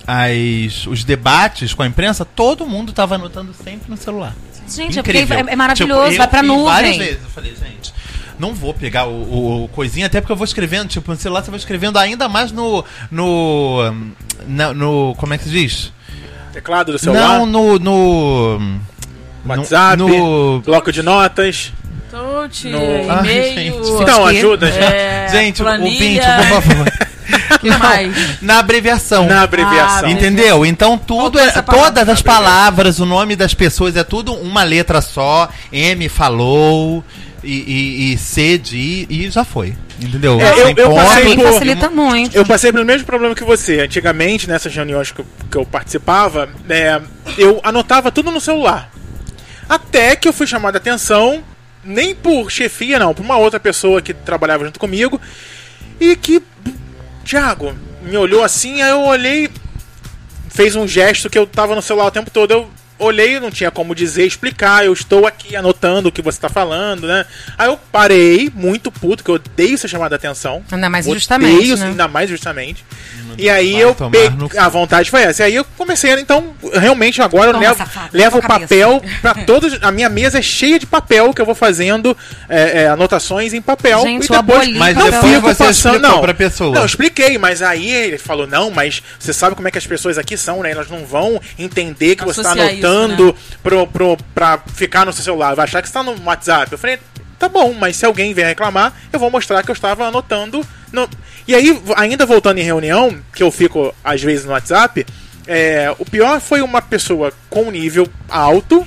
as, 0.07 0.87
os 0.87 1.05
debates 1.05 1.75
com 1.75 1.83
a 1.83 1.87
imprensa, 1.87 2.25
todo 2.25 2.65
mundo 2.67 2.89
estava 2.91 3.17
anotando 3.17 3.53
sempre 3.53 3.91
no 3.91 3.99
celular. 3.99 4.35
Gente, 4.69 4.99
é, 4.99 5.01
Incrível. 5.01 5.39
é, 5.39 5.53
é 5.53 5.57
maravilhoso, 5.57 6.03
Tipo, 6.11 6.13
eu 6.15 6.19
vai 6.19 6.29
pra 6.29 6.41
fiz 6.43 6.49
Várias 6.63 6.93
nuvem. 6.95 6.99
vezes 6.99 7.23
eu 7.25 7.31
falei, 7.31 7.55
gente, 7.55 7.95
não 8.39 8.55
vou 8.55 8.75
pegar 8.75 9.07
o, 9.07 9.11
o- 9.13 9.65
o 9.65 9.69
coisinha, 9.69 10.07
até 10.07 10.21
porque 10.21 10.33
eu 10.33 10.37
vou 10.37 10.45
escrevendo, 10.45 10.89
tipo, 10.89 11.11
no 11.11 11.17
celular 11.17 11.43
você 11.43 11.51
vai 11.51 11.59
escrevendo 11.59 11.99
ainda 11.99 12.29
mais 12.29 12.53
no. 12.53 12.85
no. 13.11 13.93
na- 14.47 14.75
no 14.75 15.15
como 15.19 15.35
é 15.35 15.39
que 15.39 15.45
se 15.45 15.51
diz? 15.51 15.93
Teclado 16.53 16.93
do 16.93 16.99
celular, 16.99 17.39
Não, 17.41 17.47
no. 17.47 17.79
no 17.79 18.81
WhatsApp, 19.47 19.97
no- 19.99 20.61
bloco 20.61 20.91
de 20.93 21.03
notas. 21.03 21.73
Touch, 22.11 22.69
No- 22.69 22.79
Ai, 23.11 23.19
e-mail. 23.21 23.75
gente. 23.85 24.03
Então, 24.03 24.25
ajuda, 24.27 24.71
gente. 24.73 24.83
é, 24.85 25.29
Gente, 25.31 25.63
planilha, 25.63 25.93
ouvinte, 25.93 26.27
por 26.55 26.63
favor. 26.63 26.93
que 27.61 27.71
mais? 27.71 28.41
Na 28.43 28.59
abreviação. 28.59 29.27
Na 29.27 29.43
abreviação. 29.43 30.09
Ah, 30.09 30.11
Entendeu? 30.11 30.65
Então 30.67 30.97
tudo 30.99 31.39
é 31.39 31.51
todas 31.63 32.09
as 32.09 32.23
palavras, 32.23 32.99
o 33.01 33.07
nome 33.07 33.37
das 33.37 33.55
pessoas 33.55 33.97
é 33.97 34.05
tudo 34.05 34.33
uma 34.35 34.63
letra 34.63 35.01
só. 35.01 35.49
M 35.73 36.09
falou 36.09 37.05
e, 37.43 37.53
e- 37.53 38.13
e 38.13 38.19
C 38.19 38.59
de 38.59 39.07
e 39.09 39.31
já 39.31 39.45
foi. 39.45 39.75
Entendeu? 40.01 40.39
É, 40.41 40.63
eu- 40.63 40.75
eu 40.77 40.95
passei 40.95 41.37
por- 41.37 41.53
facilita 41.53 41.89
muito. 41.89 42.37
Eu 42.37 42.45
passei 42.45 42.71
pelo 42.73 42.85
mesmo 42.85 43.07
problema 43.07 43.35
que 43.35 43.45
você. 43.45 43.81
Antigamente, 43.81 44.47
nessas 44.49 44.75
reuniões 44.75 45.11
que 45.11 45.21
eu, 45.21 45.27
que 45.51 45.57
eu 45.57 45.65
participava, 45.65 46.49
é, 46.69 47.01
eu 47.39 47.61
anotava 47.63 48.13
tudo 48.13 48.31
no 48.31 48.41
celular. 48.41 48.91
Até 49.69 50.15
que 50.15 50.29
eu 50.29 50.33
fui 50.35 50.47
chamado 50.47 50.75
a 50.75 50.79
atenção, 50.79 51.43
nem 51.83 52.15
por 52.15 52.51
chefia, 52.51 52.99
não, 52.99 53.15
por 53.15 53.25
uma 53.25 53.37
outra 53.39 53.59
pessoa 53.59 54.03
que 54.03 54.13
trabalhava 54.13 54.65
junto 54.65 54.79
comigo, 54.79 55.21
e 55.99 56.15
que, 56.15 56.43
Thiago, 57.27 57.75
me 58.03 58.17
olhou 58.17 58.45
assim, 58.45 58.81
aí 58.83 58.91
eu 58.91 59.01
olhei, 59.01 59.51
fez 60.49 60.77
um 60.77 60.87
gesto 60.87 61.29
que 61.29 61.37
eu 61.37 61.45
tava 61.45 61.75
no 61.75 61.83
celular 61.83 62.07
o 62.07 62.11
tempo 62.13 62.31
todo, 62.31 62.53
eu 62.53 62.71
olhei, 62.99 63.39
não 63.41 63.51
tinha 63.51 63.71
como 63.71 63.95
dizer, 63.95 64.27
explicar, 64.27 64.85
eu 64.85 64.93
estou 64.93 65.27
aqui 65.27 65.57
anotando 65.57 66.09
o 66.09 66.13
que 66.13 66.23
você 66.23 66.41
tá 66.41 66.49
falando, 66.49 67.07
né? 67.07 67.25
Aí 67.57 67.69
eu 67.69 67.79
parei, 67.93 68.51
muito 68.55 68.91
puto, 68.91 69.23
que 69.23 69.31
eu 69.31 69.35
odeio 69.37 69.79
ser 69.79 69.89
chamado 69.89 70.13
a 70.13 70.17
atenção. 70.17 70.63
Ainda 70.71 70.89
mais 70.89 71.07
Odeio, 71.07 71.19
justamente, 71.19 71.77
né? 71.77 71.87
ainda 71.87 72.09
mais 72.09 72.29
justamente. 72.29 72.85
E 73.39 73.51
aí 73.51 73.79
eu 73.79 73.95
peguei. 73.95 74.31
no. 74.31 74.49
A 74.57 74.69
vontade 74.69 75.11
foi 75.11 75.23
essa. 75.23 75.43
E 75.43 75.47
aí 75.47 75.55
eu 75.55 75.65
comecei, 75.77 76.11
então, 76.13 76.55
realmente 76.73 77.21
agora 77.21 77.49
eu 77.49 77.53
Toma, 77.53 77.65
levo, 77.65 77.79
safado, 77.79 78.09
levo 78.13 78.41
tua 78.41 78.49
papel 78.49 79.03
pra 79.21 79.35
todos. 79.45 79.79
A 79.83 79.91
minha 79.91 80.09
mesa 80.09 80.39
é 80.39 80.43
cheia 80.43 80.79
de 80.79 80.87
papel 80.87 81.33
que 81.35 81.41
eu 81.41 81.47
vou 81.47 81.55
fazendo 81.55 82.17
é, 82.49 82.83
é, 82.83 82.89
anotações 82.89 83.53
em 83.53 83.61
papel. 83.61 84.01
Gente, 84.03 84.31
e 84.31 84.35
eu 84.35 84.43
depois 84.43 84.77
Mas 84.77 84.97
não 84.97 85.11
depois 85.11 85.43
você 85.43 85.65
passando, 85.65 86.01
não. 86.01 86.21
pra 86.21 86.35
pessoa. 86.35 86.75
Não, 86.75 86.81
eu 86.81 86.87
expliquei, 86.87 87.37
mas 87.39 87.63
aí 87.63 87.91
ele 87.91 88.19
falou: 88.19 88.47
não, 88.47 88.71
mas 88.71 89.03
você 89.19 89.33
sabe 89.33 89.55
como 89.55 89.69
é 89.69 89.71
que 89.71 89.79
as 89.79 89.87
pessoas 89.87 90.17
aqui 90.19 90.37
são, 90.37 90.63
né? 90.63 90.71
Elas 90.71 90.89
não 90.89 91.05
vão 91.05 91.41
entender 91.59 92.17
que 92.17 92.25
você 92.25 92.43
tá 92.43 92.55
Isso, 92.87 93.05
anotando 93.05 93.37
pro, 93.63 93.87
pro, 93.87 94.17
pra 94.35 94.59
ficar 94.59 95.05
no 95.05 95.13
seu 95.13 95.25
celular, 95.25 95.55
vai 95.55 95.65
achar 95.65 95.83
que 95.83 95.89
você 95.89 95.95
tá 95.95 96.03
no 96.03 96.17
WhatsApp. 96.25 96.73
Eu 96.73 96.79
falei, 96.79 96.99
tá 97.39 97.49
bom, 97.49 97.73
mas 97.75 97.97
se 97.97 98.07
alguém 98.07 98.33
vier 98.33 98.49
reclamar, 98.49 98.93
eu 99.13 99.19
vou 99.19 99.31
mostrar 99.31 99.63
que 99.63 99.71
eu 99.71 99.75
estava 99.75 100.07
anotando. 100.07 100.67
No... 100.93 101.09
E 101.47 101.55
aí, 101.55 101.81
ainda 101.97 102.27
voltando 102.27 102.59
em 102.59 102.65
reunião, 102.65 103.17
que 103.35 103.43
eu 103.43 103.51
fico 103.51 103.95
às 104.03 104.23
vezes 104.23 104.45
no 104.45 104.53
WhatsApp, 104.53 105.07
é, 105.47 105.95
o 105.99 106.05
pior 106.05 106.41
foi 106.41 106.61
uma 106.61 106.83
pessoa 106.83 107.33
com 107.49 107.71
nível 107.71 108.09
alto 108.29 108.87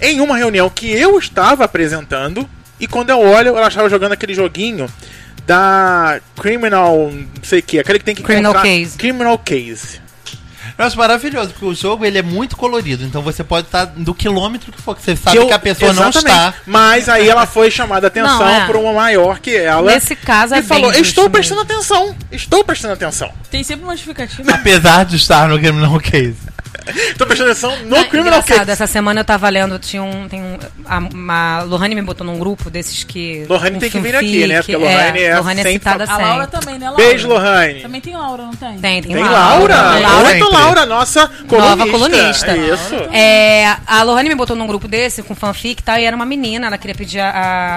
em 0.00 0.20
uma 0.20 0.36
reunião 0.36 0.68
que 0.68 0.90
eu 0.90 1.18
estava 1.18 1.64
apresentando 1.64 2.48
e 2.78 2.86
quando 2.86 3.10
eu 3.10 3.20
olho, 3.20 3.56
ela 3.56 3.68
estava 3.68 3.88
jogando 3.88 4.12
aquele 4.12 4.34
joguinho 4.34 4.86
da 5.46 6.20
Criminal, 6.40 7.10
não 7.10 7.44
sei 7.44 7.60
o 7.60 7.62
que, 7.62 7.78
aquele 7.78 7.98
que 8.00 8.04
tem 8.04 8.14
que 8.14 8.22
Criminal 8.22 8.54
Case. 8.54 8.98
Criminal 8.98 9.38
Case. 9.38 10.00
Eu 10.78 10.84
acho 10.84 10.98
maravilhoso, 10.98 11.50
porque 11.50 11.64
o 11.64 11.74
jogo 11.74 12.04
ele 12.04 12.18
é 12.18 12.22
muito 12.22 12.54
colorido, 12.56 13.02
então 13.04 13.22
você 13.22 13.42
pode 13.42 13.66
estar 13.66 13.86
do 13.86 14.14
quilômetro 14.14 14.70
que 14.70 14.82
for, 14.82 14.94
que 14.94 15.02
você 15.02 15.16
sabe 15.16 15.38
eu- 15.38 15.46
que 15.46 15.52
a 15.54 15.58
pessoa 15.58 15.92
não 15.94 16.10
está. 16.10 16.52
Mas 16.66 17.08
aí 17.08 17.26
ela 17.28 17.46
foi 17.46 17.70
chamada 17.70 18.06
a 18.06 18.08
atenção 18.08 18.38
Não, 18.40 18.48
é. 18.48 18.66
por 18.66 18.76
uma 18.76 18.92
maior 18.92 19.38
que 19.38 19.56
ela. 19.56 19.90
Nesse 19.90 20.14
caso 20.14 20.54
é 20.54 20.58
e 20.58 20.62
falou: 20.62 20.90
bem 20.92 21.00
Estou 21.00 21.30
prestando 21.30 21.62
atenção, 21.62 22.14
estou 22.30 22.62
prestando 22.62 22.92
atenção. 22.92 23.32
Tem 23.50 23.62
sempre 23.64 23.84
uma 23.84 23.94
justificativa. 23.94 24.50
Apesar 24.52 25.04
de 25.06 25.16
estar 25.16 25.48
no 25.48 25.58
Criminal 25.58 25.98
Case. 25.98 26.36
Estou 26.86 27.26
prestando 27.26 27.50
atenção 27.50 27.76
no 27.84 27.96
Não, 27.96 28.04
Criminal 28.04 28.40
Case. 28.44 28.70
essa 28.70 28.86
semana 28.86 29.20
eu 29.20 29.24
tava 29.24 29.48
lendo, 29.48 29.76
tinha 29.76 30.02
um. 30.04 30.28
Tem 30.28 30.40
um 30.40 30.56
a, 30.84 30.98
uma, 30.98 31.62
Lohane 31.62 31.96
me 31.96 32.02
botou 32.02 32.24
num 32.24 32.38
grupo 32.38 32.70
desses 32.70 33.02
que. 33.02 33.44
Lohane 33.48 33.76
um 33.76 33.80
tem 33.80 33.90
que 33.90 33.98
vir 33.98 34.14
aqui, 34.14 34.46
né? 34.46 34.58
Porque 34.58 34.74
a 34.74 34.78
Lohane 34.78 35.20
é 35.20 35.36
Lohane 35.36 35.60
é 35.60 35.62
sempre 35.64 35.72
citada 35.78 36.04
A 36.04 36.06
sempre. 36.06 36.22
Laura 36.22 36.46
também, 36.46 36.78
né, 36.78 36.88
Laura? 36.88 37.04
Beijo, 37.04 37.26
Lohane. 37.26 37.80
Também 37.82 38.00
tem 38.00 38.14
Laura, 38.16 38.42
não 38.44 38.54
tem? 38.54 38.78
Tem, 38.78 39.02
tem, 39.02 39.14
Tem 39.14 39.24
Laura? 39.24 39.74
Laura. 39.74 40.08
Muito 40.08 40.26
Sempre. 40.28 40.40
Laura, 40.52 40.65
nossa 40.86 41.28
colunista. 41.46 41.56
Nova 41.76 41.86
colunista. 41.90 42.56
Isso. 42.56 42.94
É, 43.12 43.76
a 43.86 44.02
Lohane 44.02 44.28
me 44.30 44.34
botou 44.34 44.56
num 44.56 44.66
grupo 44.66 44.88
desse 44.88 45.22
com 45.22 45.34
fanfic 45.34 45.80
e 45.80 45.84
tal, 45.84 45.98
e 45.98 46.04
era 46.04 46.16
uma 46.16 46.26
menina, 46.26 46.66
ela 46.66 46.78
queria 46.78 46.94
pedir 46.94 47.20
a, 47.20 47.30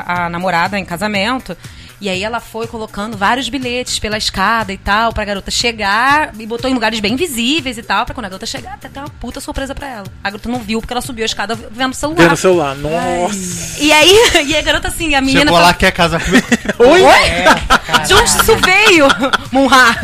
a- 0.07 0.25
a 0.25 0.29
namorada 0.29 0.79
em 0.79 0.85
casamento. 0.85 1.55
E 2.01 2.07
aí 2.07 2.23
ela 2.23 2.39
foi 2.39 2.65
colocando 2.65 3.17
vários 3.17 3.49
bilhetes 3.49 3.99
pela 3.99 4.17
escada 4.17 4.71
e 4.71 4.77
tal, 4.77 5.11
pra 5.11 5.25
garota 5.25 5.51
chegar, 5.51 6.31
e 6.39 6.45
botou 6.45 6.69
em 6.69 6.73
lugares 6.73 6.99
bem 7.01 7.15
visíveis 7.17 7.77
e 7.77 7.83
tal, 7.83 8.05
pra 8.05 8.15
quando 8.15 8.25
a 8.25 8.29
garota 8.29 8.45
chegar, 8.45 8.75
até 8.75 8.87
ter 8.87 8.99
uma 8.99 9.09
puta 9.09 9.41
surpresa 9.41 9.75
pra 9.75 9.87
ela. 9.87 10.05
A 10.23 10.29
garota 10.29 10.47
não 10.47 10.59
viu 10.59 10.79
porque 10.79 10.93
ela 10.93 11.01
subiu 11.01 11.23
a 11.23 11.25
escada 11.25 11.55
vendo 11.69 11.91
o 11.91 11.95
celular. 11.95 12.23
Vendo 12.23 12.33
o 12.33 12.37
celular. 12.37 12.75
Nossa. 12.75 13.83
E 13.83 13.91
aí, 13.91 14.15
e 14.47 14.55
a 14.55 14.61
garota 14.61 14.87
assim, 14.87 15.13
a 15.13 15.19
menina. 15.19 15.41
Chegou 15.41 15.57
tá- 15.57 15.65
lá, 15.65 15.73
quer 15.73 15.91
casar 15.91 16.23
comigo? 16.23 16.47
Oi? 16.79 17.01
De 18.07 18.13
onde 18.13 18.29
isso 18.29 18.55
veio, 18.57 19.05
Munha? 19.51 19.97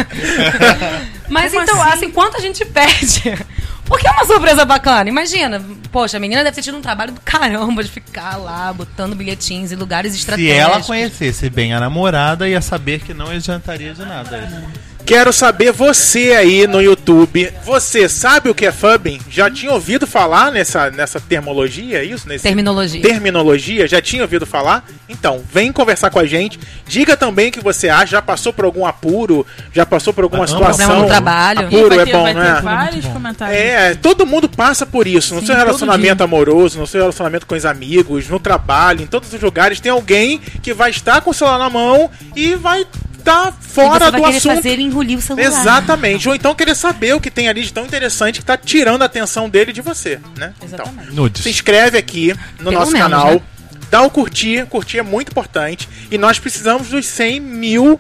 Mas 1.30 1.52
Como 1.52 1.64
então, 1.64 1.82
assim? 1.82 1.94
assim, 1.94 2.12
quanto 2.12 2.38
a 2.38 2.40
gente 2.42 2.66
pede? 2.66 3.38
Porque 3.86 4.08
é 4.08 4.12
uma 4.12 4.26
surpresa 4.26 4.66
bacana. 4.66 5.08
Imagina, 5.10 5.64
poxa, 5.92 6.18
a 6.18 6.20
menina 6.20 6.44
deve 6.44 6.56
ter 6.56 6.62
tido 6.64 6.78
um 6.78 6.82
trabalho 6.82 7.14
do 7.14 7.22
caramba 7.22 7.84
de 7.84 7.90
ficar 7.90 8.36
lá 8.38 8.74
botando 8.74 9.16
bilhetinhos 9.16 9.72
em 9.72 9.76
lugares 9.76 10.12
Se 10.14 10.20
estratégicos. 10.20 10.58
ela 10.60 10.82
conhecesse 10.82 11.50
bem 11.50 11.74
a 11.74 11.80
namorada, 11.80 12.50
ia 12.50 12.62
saber 12.62 13.00
que 13.02 13.14
não 13.14 13.28
adiantaria 13.30 13.94
de 13.94 14.04
nada. 14.04 14.38
isso. 14.40 14.85
Quero 15.06 15.32
saber 15.32 15.72
você 15.72 16.32
aí 16.32 16.66
no 16.66 16.82
YouTube. 16.82 17.54
Você 17.64 18.10
sabe 18.10 18.50
o 18.50 18.56
que 18.56 18.66
é 18.66 18.72
fubbing? 18.72 19.20
Já 19.30 19.52
tinha 19.52 19.72
ouvido 19.72 20.08
falar 20.08 20.52
nessa, 20.52 20.90
nessa 20.90 21.20
termologia, 21.20 22.00
é 22.00 22.04
isso? 22.04 22.28
Nesse 22.28 22.42
Terminologia. 22.42 23.04
terminologia? 23.04 23.88
Já 23.88 24.02
tinha 24.02 24.24
ouvido 24.24 24.48
falar? 24.48 24.84
Então, 25.08 25.44
vem 25.54 25.72
conversar 25.72 26.10
com 26.10 26.18
a 26.18 26.26
gente. 26.26 26.60
Diga 26.88 27.16
também 27.16 27.50
o 27.50 27.52
que 27.52 27.60
você 27.60 27.88
acha. 27.88 28.14
Já 28.14 28.22
passou 28.22 28.52
por 28.52 28.66
algum 28.66 28.84
apuro? 28.84 29.46
Já 29.72 29.86
passou 29.86 30.12
por 30.12 30.24
alguma 30.24 30.46
Ah, 30.46 30.48
situação? 30.48 31.02
no 31.02 31.06
trabalho. 31.06 31.62
E 31.72 31.76
Apuro 31.76 32.00
é 32.00 32.06
ter, 32.06 32.12
bom, 32.12 32.24
vai 32.24 32.34
não 32.34 32.42
ter 32.42 32.48
é? 32.58 32.62
vários 32.62 33.06
comentários. 33.06 33.60
É, 33.62 33.94
todo 33.94 34.26
mundo 34.26 34.50
passa 34.50 34.88
por 34.88 35.06
isso. 35.06 35.36
No 35.36 35.42
Sim, 35.42 35.46
seu 35.48 35.56
relacionamento 35.56 36.24
amoroso, 36.24 36.80
no 36.80 36.88
seu 36.88 37.02
relacionamento 37.02 37.46
com 37.46 37.54
os 37.54 37.66
amigos, 37.66 38.28
no 38.28 38.40
trabalho, 38.40 39.04
em 39.04 39.08
todos 39.08 39.32
os 39.32 39.40
lugares, 39.40 39.80
tem 39.80 39.92
alguém 39.92 40.40
que 40.64 40.74
vai 40.74 40.90
estar 40.90 41.22
com 41.22 41.30
o 41.30 41.34
celular 41.34 41.60
na 41.60 41.70
mão 41.70 42.10
e 42.36 42.56
vai 42.56 42.88
E 43.32 43.54
fora 43.68 44.06
você 44.06 44.12
vai 44.12 44.22
do 44.32 44.38
assunto. 44.38 44.56
fazer 44.56 44.80
engolir 44.80 45.18
o 45.18 45.22
celular. 45.22 45.46
Exatamente. 45.48 46.30
Ou 46.30 46.36
então 46.36 46.54
querer 46.56 46.76
saber 46.76 47.14
o 47.16 47.22
que 47.22 47.32
tem 47.32 47.48
ali 47.50 47.64
de 47.64 47.74
tão 47.74 47.86
interessante 47.86 48.40
que 48.40 48.46
tá 48.46 48.56
tirando 48.58 49.02
a 49.02 49.06
atenção 49.06 49.50
dele 49.50 49.74
de 49.74 49.82
você, 49.82 50.20
né? 50.38 50.54
Então, 50.58 50.68
Exatamente. 50.68 51.12
Nudes. 51.14 51.44
se 51.44 51.50
inscreve 51.50 51.98
aqui 51.98 52.34
no 52.60 52.66
Pelo 52.66 52.72
nosso 52.80 52.92
menos, 52.92 53.10
canal. 53.10 53.32
né? 53.34 53.42
Dá 53.90 54.02
o 54.02 54.10
curtir, 54.10 54.66
curtir 54.68 54.98
é 55.00 55.04
muito 55.04 55.30
importante. 55.32 55.88
E 56.12 56.18
nós 56.18 56.40
precisamos 56.40 56.90
dos 56.90 57.06
100 57.06 57.40
mil 57.40 58.00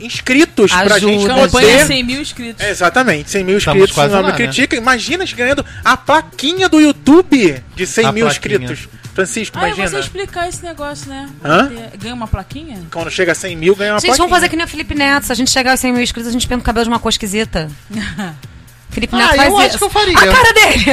inscritos 0.00 0.70
pra 0.72 0.96
Ajuda, 0.96 1.12
gente 1.12 1.26
Campanha 1.26 1.48
poder. 1.48 1.86
100 1.86 2.02
mil 2.04 2.20
inscritos. 2.20 2.64
É, 2.64 2.70
exatamente, 2.70 3.30
100 3.30 3.44
mil 3.44 3.58
Estamos 3.58 3.82
inscritos 3.82 4.04
no 4.10 4.16
lá, 4.16 4.20
Nome 4.22 4.32
né? 4.32 4.36
Critica. 4.36 4.76
Imagina 4.76 5.22
a 5.22 5.26
gente 5.26 5.36
ganhando 5.36 5.64
a 5.84 5.96
plaquinha 5.96 6.68
do 6.68 6.80
YouTube 6.80 7.62
de 7.76 7.86
100 7.86 8.06
A 8.06 8.12
mil 8.12 8.26
plaquinha. 8.26 8.56
inscritos. 8.56 8.88
Francisco, 9.14 9.58
Ah, 9.58 9.64
é 9.64 9.66
imagina. 9.68 9.88
você 9.90 9.98
explicar 10.00 10.48
esse 10.48 10.64
negócio, 10.64 11.08
né? 11.08 11.28
Hã? 11.44 11.70
Ganha 11.98 12.14
uma 12.14 12.26
plaquinha? 12.26 12.80
Quando 12.90 13.10
chega 13.10 13.32
a 13.32 13.34
100 13.34 13.56
mil, 13.56 13.76
ganha 13.76 13.92
uma 13.92 14.00
Gente, 14.00 14.06
plaquinha. 14.08 14.24
vamos 14.26 14.34
fazer 14.36 14.48
que 14.48 14.56
nem 14.56 14.64
o 14.64 14.68
Felipe 14.68 14.94
Neto. 14.94 15.26
Se 15.26 15.32
a 15.32 15.34
gente 15.34 15.50
chegar 15.50 15.72
aos 15.72 15.80
100 15.80 15.92
mil 15.92 16.02
inscritos, 16.02 16.28
a 16.28 16.32
gente 16.32 16.46
pinta 16.48 16.60
o 16.60 16.64
cabelo 16.64 16.84
de 16.84 16.90
uma 16.90 16.98
cor 16.98 17.10
esquisita. 17.10 17.70
Felipe 18.90 19.14
Ah, 19.14 19.18
Neto 19.18 19.36
faz 19.36 19.48
eu 19.48 19.58
isso. 19.58 19.66
acho 19.68 19.78
que 19.78 19.84
eu 19.84 19.90
faria. 19.90 20.18
A 20.18 20.26
cara 20.26 20.52
dele! 20.54 20.84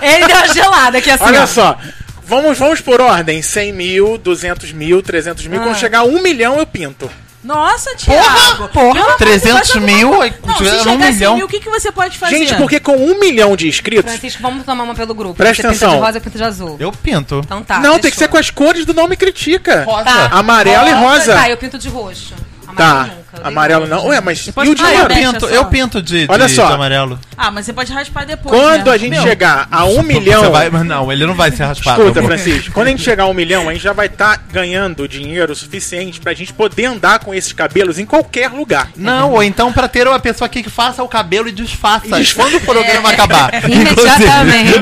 Ele 0.02 0.26
deu 0.26 0.36
uma 0.36 0.54
gelada 0.54 0.98
aqui 0.98 1.10
assim. 1.10 1.24
Olha 1.24 1.42
ó. 1.42 1.46
só. 1.46 1.78
Vamos, 2.26 2.58
vamos 2.58 2.80
por 2.80 3.00
ordem. 3.00 3.42
100 3.42 3.72
mil, 3.72 4.18
200 4.18 4.72
mil, 4.72 5.02
300 5.02 5.46
mil. 5.46 5.60
Ah. 5.60 5.64
Quando 5.64 5.76
chegar 5.78 6.00
a 6.00 6.04
1 6.04 6.22
milhão, 6.22 6.58
eu 6.58 6.66
pinto. 6.66 7.10
Nossa, 7.44 7.94
Thiago! 7.94 8.68
porra. 8.68 9.00
Amor, 9.00 9.16
300 9.18 9.68
você 9.68 9.78
vai 9.78 9.86
mil, 9.94 10.10
Não, 10.10 10.56
se 10.56 10.64
chegar 10.64 10.74
um 10.74 10.78
a 10.80 10.84
100 10.84 11.12
milhão. 11.12 11.36
mil, 11.36 11.46
o 11.46 11.48
que, 11.48 11.60
que 11.60 11.68
você 11.68 11.92
pode 11.92 12.16
fazer? 12.18 12.38
Gente, 12.38 12.54
porque 12.56 12.80
com 12.80 12.96
1 12.96 13.20
milhão 13.20 13.54
de 13.54 13.68
inscritos. 13.68 14.10
Francisco, 14.10 14.42
vamos 14.42 14.64
tomar 14.64 14.84
uma 14.84 14.94
pelo 14.94 15.14
grupo. 15.14 15.34
Presta 15.34 15.62
Você 15.62 15.66
atenção. 15.68 15.90
pinta 15.90 16.00
de 16.00 16.06
rosa, 16.06 16.18
eu 16.18 16.22
pinto 16.22 16.38
de 16.38 16.44
azul. 16.44 16.76
Eu 16.80 16.92
pinto. 16.92 17.40
Então 17.44 17.62
tá. 17.62 17.80
não, 17.80 17.98
tem 17.98 18.10
que 18.10 18.16
ser 18.16 18.28
com 18.28 18.38
as 18.38 18.50
cores 18.50 18.86
do 18.86 18.94
nome 18.94 19.16
Critica. 19.16 19.84
Rosa. 19.84 20.04
Tá. 20.04 20.28
Amarelo 20.32 20.88
e 20.88 20.92
rosa. 20.92 21.34
Tá, 21.34 21.50
eu 21.50 21.56
pinto 21.56 21.78
de 21.78 21.88
roxo. 21.88 22.34
Amarelo 22.66 23.10
Tá. 23.10 23.23
Amarelo 23.42 23.86
não. 23.86 24.06
Ué, 24.06 24.20
mas. 24.20 24.48
pode 24.50 24.70
E 24.70 24.72
o 24.72 24.76
falar, 24.76 24.90
Ah, 24.90 24.94
eu 24.94 25.06
pinto, 25.06 25.46
eu 25.46 25.64
pinto 25.66 26.02
de, 26.02 26.26
Olha 26.28 26.46
de- 26.46 26.54
só. 26.54 26.66
de 26.68 26.72
amarelo. 26.74 27.18
Ah, 27.36 27.50
mas 27.50 27.66
você 27.66 27.72
pode 27.72 27.92
raspar 27.92 28.24
depois, 28.24 28.58
Quando 28.58 28.86
né? 28.86 28.92
a 28.92 28.96
gente 28.96 29.10
Meu, 29.10 29.22
chegar 29.22 29.66
a 29.70 29.84
1 29.84 30.02
milhão. 30.02 30.44
Você 30.44 30.50
vai, 30.50 30.70
mas 30.70 30.84
não, 30.86 31.10
ele 31.12 31.26
não 31.26 31.34
vai 31.34 31.50
ser 31.50 31.64
raspado. 31.64 32.00
Escuta, 32.02 32.20
amor. 32.20 32.28
Francisco, 32.32 32.72
quando 32.72 32.86
a 32.86 32.90
gente 32.90 33.02
chegar 33.02 33.24
a 33.24 33.26
um 33.26 33.34
milhão, 33.34 33.68
a 33.68 33.72
gente 33.72 33.82
já 33.82 33.92
vai 33.92 34.06
estar 34.06 34.36
ganhando 34.52 35.08
dinheiro 35.08 35.54
suficiente 35.54 36.20
pra 36.20 36.32
gente 36.32 36.52
poder 36.52 36.84
andar 36.86 37.18
com 37.18 37.34
esses 37.34 37.52
cabelos 37.52 37.98
em 37.98 38.06
qualquer 38.06 38.50
lugar. 38.50 38.90
Não, 38.96 39.32
ou 39.32 39.42
então 39.42 39.72
pra 39.72 39.88
ter 39.88 40.06
uma 40.06 40.18
pessoa 40.20 40.46
aqui 40.46 40.62
que 40.62 40.70
faça 40.70 41.02
o 41.02 41.08
cabelo 41.08 41.48
e 41.48 41.52
disfaça. 41.52 42.06
E 42.06 42.10
desfaça. 42.10 42.34
Quando 42.50 42.56
o 42.56 42.60
programa 42.60 43.10
acabar. 43.10 43.50
Imediatamente. 43.68 44.78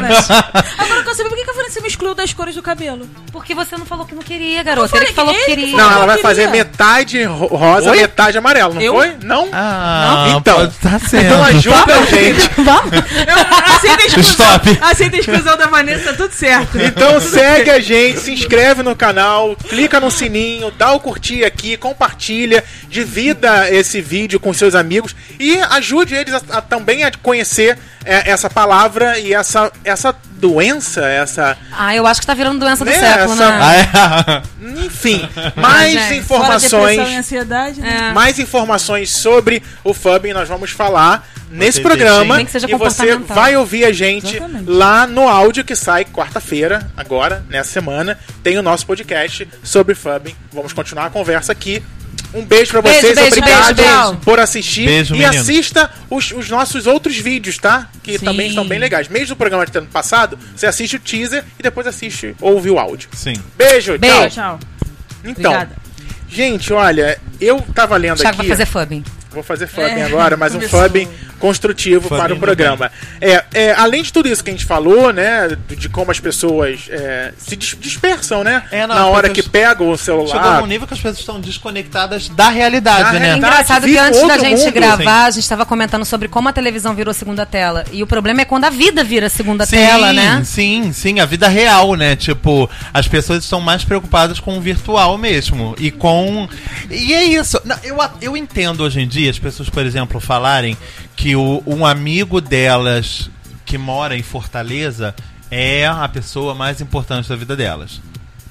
Agora 0.79 1.01
eu 1.01 1.05
quero 1.05 1.17
saber 1.17 1.29
por 1.29 1.38
que 1.38 1.45
que 1.45 1.51
a 1.51 1.55
Vanessa 1.55 1.81
me 1.81 1.88
excluiu 1.88 2.15
das 2.15 2.33
cores 2.33 2.55
do 2.55 2.62
cabelo. 2.62 3.09
Porque 3.33 3.55
você 3.55 3.77
não 3.77 3.87
falou 3.87 4.05
que 4.05 4.15
não 4.15 4.23
queria, 4.23 4.62
garota. 4.62 4.95
Eu 4.97 5.01
Ele 5.01 5.07
que 5.09 5.15
falou 5.15 5.33
que 5.35 5.41
que 5.41 5.47
queria. 5.47 5.77
Não, 5.77 5.91
ela 5.91 6.03
eu 6.03 6.07
vai 6.07 6.19
fazer 6.19 6.49
metade 6.49 7.23
ro- 7.25 7.47
rosa, 7.47 7.91
Oi? 7.91 7.97
metade 8.01 8.37
amarelo, 8.43 8.75
não 8.75 8.83
Eu? 8.83 8.95
foi? 8.95 9.17
Não? 9.23 9.49
Ah, 9.53 10.35
Então. 10.37 10.57
pode 10.57 10.75
tá 10.79 10.99
sendo. 10.99 11.25
Então 11.25 11.45
ajuda 11.45 11.95
a 11.95 12.05
gente. 12.05 12.51
Eu 13.27 13.75
aceito 13.75 14.01
a 14.01 14.07
exclusão. 14.07 14.31
Stop. 14.33 14.79
Aceito 14.83 15.17
a 15.17 15.19
exclusão 15.19 15.57
da 15.57 15.67
Vanessa, 15.67 16.11
tá 16.11 16.17
tudo 16.17 16.33
certo. 16.33 16.79
Então 16.81 17.21
segue 17.21 17.71
a 17.71 17.81
gente, 17.81 18.21
se 18.21 18.33
inscreve 18.33 18.83
no 18.83 18.95
canal, 18.97 19.57
clica 19.69 19.99
no 20.01 20.11
sininho, 20.11 20.71
dá 20.73 20.93
o 20.93 21.01
curtir 21.01 21.45
aqui, 21.45 21.77
compartilha, 21.77 22.63
divida 22.89 23.71
esse 23.71 24.01
vídeo 24.01 24.39
com 24.41 24.53
seus 24.53 24.75
amigos 24.75 25.15
e 25.39 25.59
ajude 25.71 26.15
eles 26.15 26.35
a, 26.35 26.59
a 26.59 26.61
também 26.61 27.05
a 27.05 27.11
conhecer 27.23 27.79
é, 28.05 28.31
essa 28.31 28.51
palavra 28.51 29.19
e 29.19 29.33
essa, 29.33 29.71
essa 29.85 30.15
doença, 30.35 31.03
essa. 31.07 31.57
Ah, 31.77 31.95
eu 31.95 32.05
acho 32.07 32.21
que 32.21 32.27
tá 32.27 32.35
virando 32.35 32.59
doença 32.59 32.85
do 32.85 32.91
Né, 32.91 32.99
século, 32.99 33.33
essa- 33.35 33.49
né? 33.59 33.89
Ah, 33.95 34.43
é. 34.75 34.83
Enfim, 34.85 35.29
mais 35.55 35.93
Fora 35.95 36.15
e 36.15 36.19
informações. 36.19 36.99
ansiedade, 36.99 37.81
né? 37.81 38.09
É. 38.11 38.13
Mais 38.33 38.38
informações 38.38 39.11
sobre 39.11 39.62
o 39.85 39.92
Fubbing 39.92 40.33
nós 40.33 40.49
vamos 40.49 40.71
falar 40.71 41.29
nesse 41.51 41.83
programa. 41.83 42.21
deixem. 42.21 42.37
Nem 42.37 42.47
que 42.47 42.53
seja 42.53 42.66
e 42.66 42.75
você 42.75 43.14
vai 43.18 43.55
ouvir 43.59 43.85
a 43.85 43.92
gente 43.92 44.37
Exatamente. 44.37 44.71
lá 44.71 45.07
no 45.07 45.29
áudio 45.29 45.62
que 45.62 45.77
sai 45.77 46.07
quarta-feira, 46.07 46.90
agora, 46.97 47.45
nessa 47.51 47.71
semana. 47.71 48.18
Tem 48.42 48.57
o 48.57 48.62
nosso 48.62 48.87
podcast 48.87 49.47
sobre 49.62 49.95
Fubbing. 49.95 50.35
Vamos 50.51 50.73
continuar 50.73 51.05
a 51.07 51.11
conversa 51.11 51.53
aqui. 51.53 51.83
Um 52.33 52.42
beijo 52.42 52.71
pra 52.71 52.81
Beijo, 52.81 53.01
vocês, 53.03 53.14
beijo, 53.18 53.37
obrigado 53.37 53.77
beijo, 53.77 53.90
beijo. 53.92 54.16
por 54.25 54.40
assistir. 54.40 54.87
Beijo, 54.87 55.14
e 55.14 55.18
menino. 55.18 55.38
assista 55.42 55.90
os, 56.09 56.31
os 56.33 56.49
nossos 56.49 56.87
outros 56.87 57.14
vídeos, 57.18 57.59
tá? 57.59 57.90
Que 58.03 58.18
Sim. 58.18 58.25
também 58.25 58.49
estão 58.49 58.66
bem 58.66 58.79
legais. 58.79 59.09
Mesmo 59.09 59.35
do 59.35 59.37
programa 59.37 59.66
de 59.66 59.77
ano 59.77 59.88
passado, 59.88 60.38
você 60.57 60.64
assiste 60.66 60.97
o 60.97 61.01
teaser 61.01 61.45
e 61.59 61.62
depois 61.62 61.87
assiste, 61.87 62.35
ouve 62.40 62.71
o 62.71 62.79
áudio. 62.79 63.11
Sim. 63.12 63.35
Beijo, 63.59 63.99
Beijo. 63.99 64.31
tchau. 64.31 64.31
Tchau. 64.31 64.59
Então, 65.23 65.53
Obrigada. 65.53 65.82
Gente, 66.33 66.73
olha, 66.73 67.18
eu 67.40 67.61
tava 67.75 67.97
lendo 67.97 68.16
Thiago 68.18 68.38
aqui. 68.40 68.49
vai 68.49 68.57
fazer 68.57 68.66
fubbing. 68.66 69.05
Vou 69.33 69.42
fazer 69.42 69.66
fubbing 69.66 70.01
É, 70.01 70.05
agora, 70.05 70.37
mas 70.37 70.55
um 70.55 70.61
fubbing 70.61 71.09
construtivo 71.38 72.09
Fubbing 72.09 72.21
para 72.21 72.35
o 72.35 72.38
programa. 72.38 72.90
É, 73.21 73.45
é, 73.53 73.73
além 73.73 74.03
de 74.03 74.12
tudo 74.12 74.29
isso 74.29 74.45
que 74.45 74.51
a 74.51 74.53
gente 74.53 74.64
falou, 74.64 75.12
né, 75.12 75.57
de, 75.68 75.88
como 75.88 76.11
as 76.11 76.21
pessoas 76.21 76.83
é, 76.88 77.33
se 77.37 77.57
dis- 77.57 77.77
dispersam, 77.81 78.45
né, 78.45 78.62
É, 78.71 78.87
não, 78.87 78.95
na 78.95 79.07
hora 79.07 79.29
que 79.29 79.42
pegam 79.42 79.90
o 79.90 79.97
Chegou 79.99 80.29
celular. 80.29 80.61
num 80.61 80.66
nível 80.66 80.87
que 80.87 80.95
as 80.95 81.01
pessoas 81.01 81.18
estão 81.18 81.40
desconectadas 81.40 82.29
da 82.29 82.49
realidade, 82.49 83.05
Da 83.05 83.12
né? 83.14 83.18
realidade. 83.18 83.38
Engraçado 83.55 83.85
que 83.87 83.99
antes 83.99 84.27
da 84.27 84.38
gente 84.38 84.61
mundo, 84.61 84.73
gravar, 84.73 85.25
a 85.25 85.31
gente 85.31 85.42
estava 85.42 85.66
comentando 85.66 86.05
sobre 86.05 86.29
como 86.29 86.49
a 86.49 86.53
televisão 86.53 86.95
virou 86.95 87.12
segunda 87.12 87.45
tela. 87.45 87.85
E 87.92 88.03
o 88.03 88.07
problema 88.07 88.42
é 88.42 88.45
quando 88.45 88.64
a 88.64 88.71
vida 88.71 89.03
vira 89.03 89.29
segunda 89.29 89.66
Sim, 89.66 89.77
tela, 89.77 90.12
né? 90.12 90.42
sim, 90.45 90.92
sim, 90.92 91.21
a 91.21 91.27
vida 91.27 91.49
real, 91.49 91.95
né? 91.95 92.14
Tipo, 92.14 92.68
as 92.95 93.09
pessoas 93.09 93.42
estão 93.45 93.61
mais 93.61 93.85
preocupadas 93.85 94.38
com 94.38 94.57
o 94.57 94.61
virtual 94.61 95.16
mesmo. 95.18 95.75
E 95.79 95.90
com. 95.90 96.49
E 96.90 97.12
é 97.12 97.25
isso. 97.25 97.61
Eu, 97.83 97.97
eu 98.21 98.37
entendo 98.37 98.83
hoje 98.85 99.01
em 99.01 99.09
dia 99.09 99.22
as 99.29 99.39
pessoas, 99.39 99.69
por 99.69 99.85
exemplo, 99.85 100.21
falarem 100.21 100.77
que 101.17 101.35
o, 101.37 101.63
um 101.67 101.85
amigo 101.85 102.41
delas 102.41 103.31
que 103.65 103.79
mora 103.79 104.17
em 104.17 104.23
Fortaleza 104.23 105.15
é 105.51 105.87
a 105.87 106.09
pessoa 106.09 106.55
mais 106.55 106.81
importante 106.81 107.29
da 107.29 107.37
vida 107.37 107.55
delas. 107.57 108.01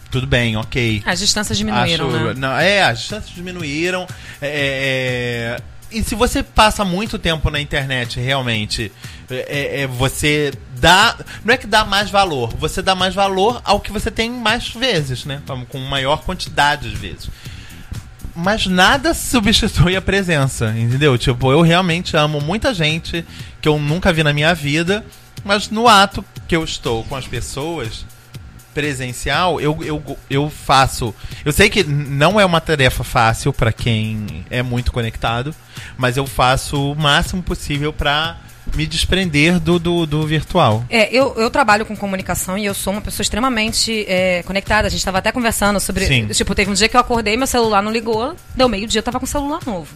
Tudo 0.10 0.28
bem, 0.28 0.58
ok. 0.58 1.02
As 1.06 1.20
distâncias 1.20 1.58
diminuíram, 1.58 2.10
Acho- 2.10 2.18
né? 2.26 2.34
Não, 2.38 2.58
é, 2.58 2.84
as 2.84 3.00
distâncias 3.00 3.34
diminuíram. 3.34 4.06
é, 4.42 5.58
é, 5.58 5.62
e 5.92 6.04
se 6.04 6.16
você 6.16 6.42
passa 6.42 6.86
muito 6.86 7.20
tempo 7.20 7.50
na 7.50 7.60
internet, 7.60 8.20
realmente, 8.20 8.92
é, 9.30 9.82
é, 9.82 9.88
você 9.88 10.54
dá. 10.78 11.18
Não 11.44 11.54
é 11.54 11.58
que 11.58 11.68
dá 11.68 11.84
mais 11.84 12.10
valor, 12.10 12.54
você 12.58 12.82
dá 12.82 12.96
mais 12.96 13.14
valor 13.14 13.62
ao 13.64 13.80
que 13.80 13.92
você 13.92 14.10
tem 14.10 14.30
mais 14.32 14.70
vezes, 14.70 15.26
né? 15.26 15.42
Com 15.70 15.80
maior 15.80 16.24
quantidade 16.24 16.90
de 16.90 16.96
vezes. 16.96 17.30
Mas 18.42 18.66
nada 18.66 19.14
substitui 19.14 19.96
a 19.96 20.02
presença, 20.02 20.74
entendeu? 20.76 21.18
Tipo, 21.18 21.52
eu 21.52 21.62
realmente 21.62 22.18
amo 22.18 22.42
muita 22.42 22.74
gente 22.74 23.26
que 23.62 23.68
eu 23.68 23.78
nunca 23.78 24.12
vi 24.12 24.24
na 24.24 24.34
minha 24.34 24.54
vida, 24.54 25.06
mas 25.44 25.70
no 25.70 25.88
ato 25.88 26.26
que 26.48 26.56
eu 26.56 26.64
estou 26.64 27.04
com 27.04 27.16
as 27.16 27.28
pessoas, 27.28 28.06
presencial, 28.74 29.60
eu, 29.62 29.78
eu, 29.84 30.18
eu 30.30 30.50
faço. 30.50 31.14
Eu 31.46 31.52
sei 31.52 31.70
que 31.70 31.84
não 31.84 32.40
é 32.40 32.46
uma 32.46 32.62
tarefa 32.62 33.04
fácil 33.04 33.54
para 33.54 33.72
quem 33.72 34.46
é 34.50 34.64
muito 34.64 34.92
conectado, 34.92 35.54
mas 35.98 36.18
eu 36.18 36.26
faço 36.26 36.92
o 36.92 36.96
máximo 36.96 37.44
possível 37.44 37.94
para 37.94 38.38
me 38.76 38.86
desprender 38.86 39.60
do, 39.60 39.80
do, 39.80 40.06
do 40.06 40.26
virtual. 40.26 40.86
É, 40.90 41.14
eu, 41.14 41.34
eu 41.36 41.50
trabalho 41.50 41.86
com 41.86 41.96
comunicação 41.96 42.58
e 42.58 42.66
eu 42.66 42.74
sou 42.74 42.94
uma 42.94 43.02
pessoa 43.02 43.24
extremamente 43.24 44.06
é, 44.08 44.44
conectada. 44.44 44.88
A 44.88 44.90
gente 44.90 45.00
estava 45.00 45.18
até 45.18 45.32
conversando 45.32 45.80
sobre. 45.80 46.06
Sim. 46.06 46.28
Tipo, 46.28 46.56
teve 46.56 46.72
um 46.72 46.74
dia 46.74 46.88
que 46.88 46.96
eu 46.96 47.02
acordei, 47.02 47.36
meu 47.36 47.48
celular 47.48 47.82
não 47.82 47.92
ligou, 47.92 48.36
deu 48.56 48.70
meio-dia, 48.70 49.00
eu 49.00 49.04
tava 49.04 49.20
com 49.20 49.26
o 49.26 49.30
celular 49.30 49.60
novo. 49.66 49.88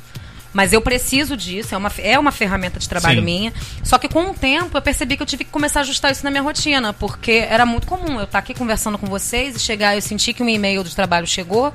Mas 0.54 0.72
eu 0.72 0.80
preciso 0.80 1.36
disso, 1.36 1.76
é 1.76 1.78
uma, 1.78 1.92
é 1.98 2.18
uma 2.18 2.32
ferramenta 2.32 2.80
de 2.80 2.88
trabalho 2.88 3.20
Sim. 3.20 3.26
minha. 3.26 3.54
Só 3.84 3.98
que 3.98 4.08
com 4.08 4.32
o 4.32 4.34
tempo 4.34 4.78
eu 4.78 4.82
percebi 4.82 5.18
que 5.18 5.22
eu 5.22 5.28
tive 5.28 5.44
que 5.44 5.52
começar 5.52 5.82
a 5.82 5.84
ajustar 5.84 6.14
isso 6.14 6.24
na 6.24 6.32
minha 6.32 6.42
rotina, 6.42 6.94
porque 6.94 7.46
era 7.50 7.66
muito 7.66 7.86
comum 7.86 8.20
eu 8.20 8.24
estar 8.24 8.40
aqui 8.40 8.54
conversando 8.54 8.98
com 8.98 9.06
vocês 9.06 9.58
e 9.58 9.60
chegar, 9.60 9.96
eu 9.96 10.02
sentir 10.02 10.34
que 10.34 10.42
um 10.42 10.48
e-mail 10.48 10.82
do 10.82 10.90
trabalho 10.90 11.28
chegou 11.28 11.74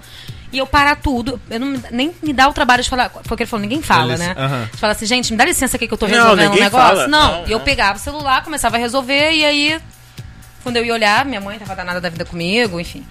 e 0.53 0.59
eu 0.59 0.67
parar 0.67 0.97
tudo. 0.97 1.41
Eu 1.49 1.61
não, 1.61 1.81
nem 1.91 2.13
me 2.23 2.33
dá 2.33 2.49
o 2.49 2.53
trabalho 2.53 2.83
de 2.83 2.89
falar. 2.91 3.09
Foi 3.11 3.21
o 3.35 3.37
que 3.37 3.43
ele 3.43 3.51
falou, 3.51 3.63
ninguém 3.63 3.83
fala, 3.83 4.17
né? 4.17 4.35
aham. 4.37 4.69
De 4.73 4.79
falar 4.79 4.93
assim, 4.93 5.07
gente, 5.07 5.31
me 5.33 5.39
dá 5.39 5.45
licença 5.45 5.77
aqui 5.77 5.87
que 5.87 5.95
eu 5.95 5.99
tô 5.99 6.07
Não, 6.09 6.15
resolvendo 6.15 6.47
um 6.47 6.51
ninguém 6.51 6.65
negócio. 6.65 6.89
fala. 6.89 7.09
Não, 7.09 7.33
Não, 7.33 7.45
eu 7.47 7.59
não. 7.59 7.65
pegava 7.65 7.99
o 7.99 8.01
celular, 8.01 8.43
começava 8.45 8.77
a 8.77 8.79
resolver, 8.81 9.33
e 9.33 9.45
aí, 9.45 9.81
quando 10.63 10.77
eu 10.77 10.85
ia 10.85 10.93
olhar, 10.93 11.25
minha 11.25 11.41
mãe 11.41 11.59
tava 11.59 11.75
danada 11.77 12.01
da 12.01 12.09
vida 12.09 12.25
comigo, 12.25 12.81
enfim. 12.81 13.05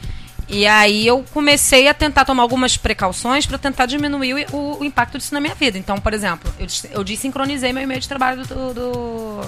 E 0.52 0.65
aí 0.65 1.06
eu 1.06 1.23
comecei 1.32 1.88
a 1.88 1.93
tentar 1.93 2.25
tomar 2.25 2.41
algumas 2.41 2.75
precauções 2.75 3.45
para 3.45 3.58
tentar 3.60 3.86
diminuir 3.86 4.47
o, 4.52 4.80
o 4.80 4.84
impacto 4.84 5.17
disso 5.19 5.32
na 5.34 5.39
minha 5.39 5.54
vida. 5.54 5.78
Então, 5.78 5.99
por 5.99 6.12
exemplo, 6.12 6.52
eu, 6.60 6.65
eu 6.91 7.04
desincronizei 7.04 7.71
meu 7.71 7.84
e-mail 7.84 7.99
de 8.02 8.08
trabalho 8.10 8.43
do, 8.47 8.73
do, 8.73 9.41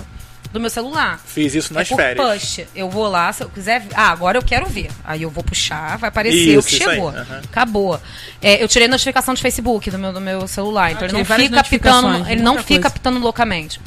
do 0.51 0.59
meu 0.59 0.69
celular. 0.69 1.19
Fiz 1.25 1.55
isso 1.55 1.73
nas 1.73 1.87
é 1.87 1.89
por 1.89 1.95
férias. 1.95 2.41
push. 2.55 2.65
Eu 2.75 2.89
vou 2.89 3.07
lá, 3.07 3.31
se 3.31 3.43
eu 3.43 3.49
quiser. 3.49 3.81
ver- 3.81 3.93
Ah, 3.95 4.09
agora 4.11 4.37
eu 4.37 4.41
quero 4.43 4.65
ver. 4.67 4.89
Aí 5.03 5.21
eu 5.23 5.29
vou 5.29 5.43
puxar, 5.43 5.97
vai 5.97 6.09
aparecer 6.09 6.55
o 6.55 6.59
Isso, 6.59 6.67
que 6.67 6.75
isso 6.75 6.89
aí, 6.89 6.95
chegou. 6.95 7.09
aham. 7.09 7.41
Acabou. 7.43 8.01
É, 8.41 8.61
eu 8.61 8.67
tirei 8.67 8.87
notificação 8.87 9.33
de 9.33 9.41
Facebook 9.41 9.89
do 9.89 9.97
meu, 9.97 10.11
do 10.13 10.19
meu 10.21 10.47
celular. 10.47 10.91
Então 10.91 11.03
Ah, 11.03 11.05
ele 11.05 11.13
não 11.13 11.23
fica 11.25 11.35
pitando. 11.37 11.55
notificações, 12.03 12.27
Ele 12.27 12.41
não 12.41 12.57
fica 12.57 12.81
coisa. 12.81 12.89
pitando 12.91 13.19
loucamente. 13.19 13.79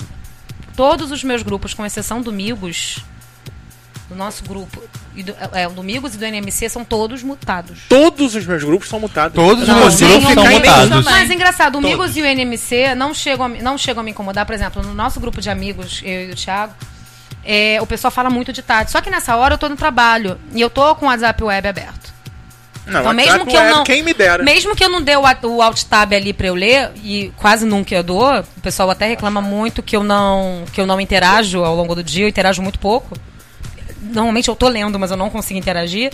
Todos 0.76 1.10
os 1.12 1.22
meus 1.22 1.42
grupos, 1.42 1.72
com 1.74 1.84
exceção 1.86 2.20
do 2.20 2.32
Migos, 2.32 2.98
do 4.14 4.18
nosso 4.18 4.42
grupo, 4.44 4.82
e 5.14 5.22
do, 5.22 5.34
é, 5.52 5.68
o 5.68 5.70
do 5.72 5.82
Migos 5.82 6.14
e 6.14 6.18
do 6.18 6.24
NMC, 6.24 6.68
são 6.70 6.84
todos 6.84 7.22
mutados. 7.22 7.80
Todos 7.88 8.34
os 8.34 8.46
meus 8.46 8.64
grupos 8.64 8.88
são 8.88 8.98
mutados. 8.98 9.34
Todos 9.34 9.62
os 9.64 9.68
não 9.68 9.74
meus 9.80 9.92
consigo 9.92 10.10
grupos 10.10 10.34
são 10.34 10.44
mutados. 10.52 11.04
Mas 11.04 11.30
engraçado, 11.30 11.76
o 11.78 11.80
Todos. 11.82 11.90
Migos 11.90 12.16
e 12.16 12.22
o 12.22 12.24
NMC 12.26 12.94
não 12.94 13.12
chegam, 13.12 13.44
a, 13.46 13.48
me- 13.48 13.60
não 13.62 13.76
chegam 13.76 14.00
a 14.00 14.04
me 14.04 14.10
incomodar. 14.12 14.46
Por 14.46 14.54
exemplo, 14.54 14.82
no 14.82 14.94
nosso 14.94 15.20
grupo 15.20 15.40
de 15.40 15.50
amigos, 15.50 16.00
eu 16.04 16.28
e 16.28 16.32
o 16.32 16.34
Thiago, 16.34 16.72
é, 17.44 17.78
o 17.82 17.86
pessoal 17.86 18.10
fala 18.10 18.30
muito 18.30 18.52
de 18.52 18.62
tarde. 18.62 18.90
Só 18.90 19.00
que 19.00 19.10
nessa 19.10 19.36
hora 19.36 19.54
eu 19.54 19.58
tô 19.58 19.68
no 19.68 19.76
trabalho 19.76 20.38
e 20.54 20.60
eu 20.60 20.70
tô 20.70 20.94
com 20.94 21.06
o 21.06 21.08
WhatsApp 21.08 21.42
web 21.44 21.68
aberto. 21.68 22.14
Não, 22.86 23.00
Então, 23.00 23.12
mesmo 23.14 23.46
que 23.46 23.56
eu 23.56 23.64
não. 23.64 23.82
Quem 23.84 24.02
me 24.02 24.12
dera. 24.12 24.42
Mesmo 24.42 24.76
que 24.76 24.84
eu 24.84 24.90
não 24.90 25.00
dê 25.00 25.16
o, 25.16 25.22
o 25.22 25.62
alt 25.62 25.82
tab 25.84 26.12
ali 26.12 26.34
pra 26.34 26.48
eu 26.48 26.54
ler, 26.54 26.90
e 27.02 27.32
quase 27.36 27.64
nunca 27.64 27.94
eu 27.94 28.02
dou, 28.02 28.40
o 28.40 28.60
pessoal 28.60 28.90
até 28.90 29.06
reclama 29.06 29.40
muito 29.40 29.82
que 29.82 29.96
eu 29.96 30.02
não, 30.04 30.64
que 30.70 30.78
eu 30.80 30.86
não 30.86 31.00
interajo 31.00 31.64
ao 31.64 31.74
longo 31.74 31.94
do 31.94 32.02
dia, 32.04 32.24
eu 32.24 32.28
interajo 32.28 32.60
muito 32.60 32.78
pouco. 32.78 33.16
Normalmente 34.14 34.48
eu 34.48 34.56
tô 34.56 34.68
lendo, 34.68 34.98
mas 34.98 35.10
eu 35.10 35.16
não 35.16 35.28
consigo 35.28 35.58
interagir. 35.58 36.12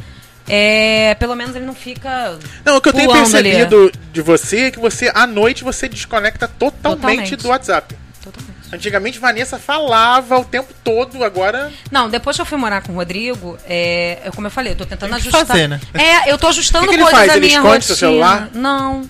É, 0.49 1.15
pelo 1.17 1.37
menos 1.37 1.55
ele 1.55 1.65
não 1.67 1.75
fica. 1.75 2.39
Não, 2.65 2.77
o 2.77 2.81
que 2.81 2.89
eu 2.89 2.93
tenho 2.93 3.09
pulando 3.09 3.37
ali. 3.37 3.51
percebido 3.51 3.93
de 4.13 4.23
você 4.23 4.61
é 4.63 4.71
que 4.71 4.81
você, 4.81 5.11
à 5.15 5.27
noite, 5.27 5.63
você 5.63 5.89
desconecta 5.89 6.49
totalmente, 6.49 7.01
Totalmente. 7.01 7.37
do 7.37 7.49
WhatsApp. 7.49 7.95
Totalmente. 8.23 8.60
Antigamente, 8.73 9.19
Vanessa 9.19 9.59
falava 9.59 10.39
o 10.39 10.45
tempo 10.45 10.73
todo, 10.85 11.25
agora... 11.25 11.73
Não, 11.91 12.09
depois 12.09 12.37
que 12.37 12.43
eu 12.43 12.47
fui 12.47 12.57
morar 12.57 12.83
com 12.83 12.93
o 12.93 12.95
Rodrigo, 12.95 13.59
é, 13.67 14.19
eu, 14.25 14.33
como 14.33 14.47
eu 14.47 14.51
falei, 14.51 14.73
eu 14.73 14.77
tô 14.77 14.87
tentando 14.87 15.11
Tem 15.11 15.21
que 15.21 15.29
ajustar. 15.29 15.47
fazer, 15.47 15.69
né? 15.69 15.81
É, 15.95 16.31
eu 16.31 16.39
tô 16.39 16.47
ajustando 16.47 16.87
O 16.87 16.89
que 16.89 16.97
que 16.97 17.03
coisas 17.03 17.19
faz? 17.19 17.33
da 17.33 17.37
Ele 17.37 17.47
minha 17.49 17.61
rotina. 17.61 17.81
seu 17.83 17.97
celular? 17.97 18.49
Não. 18.55 19.03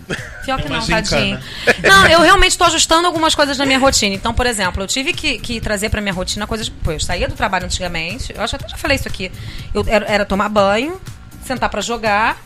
Pior 0.45 0.63
que 0.63 0.69
não, 0.71 0.87
tadinho. 0.87 1.39
Não, 1.83 2.07
eu 2.07 2.21
realmente 2.21 2.57
tô 2.57 2.65
ajustando 2.65 3.07
algumas 3.07 3.35
coisas 3.35 3.59
na 3.59 3.67
minha 3.67 3.79
rotina. 3.79 4.15
Então, 4.15 4.33
por 4.33 4.47
exemplo, 4.47 4.83
eu 4.83 4.87
tive 4.87 5.13
que, 5.13 5.39
que 5.39 5.61
trazer 5.61 5.91
pra 5.91 6.01
minha 6.01 6.15
rotina 6.15 6.47
coisas. 6.47 6.69
Pô, 6.69 6.93
eu 6.93 7.01
saía 7.01 7.29
do 7.29 7.35
trabalho 7.35 7.67
antigamente, 7.67 8.33
eu 8.35 8.43
acho 8.43 8.57
que 8.57 8.65
até 8.65 8.71
já 8.73 8.79
falei 8.79 8.97
isso 8.97 9.07
aqui. 9.09 9.31
Eu 9.75 9.85
era, 9.87 10.07
era 10.07 10.25
tomar 10.25 10.49
banho, 10.49 10.99
sentar 11.45 11.69
pra 11.69 11.83
jogar. 11.83 12.39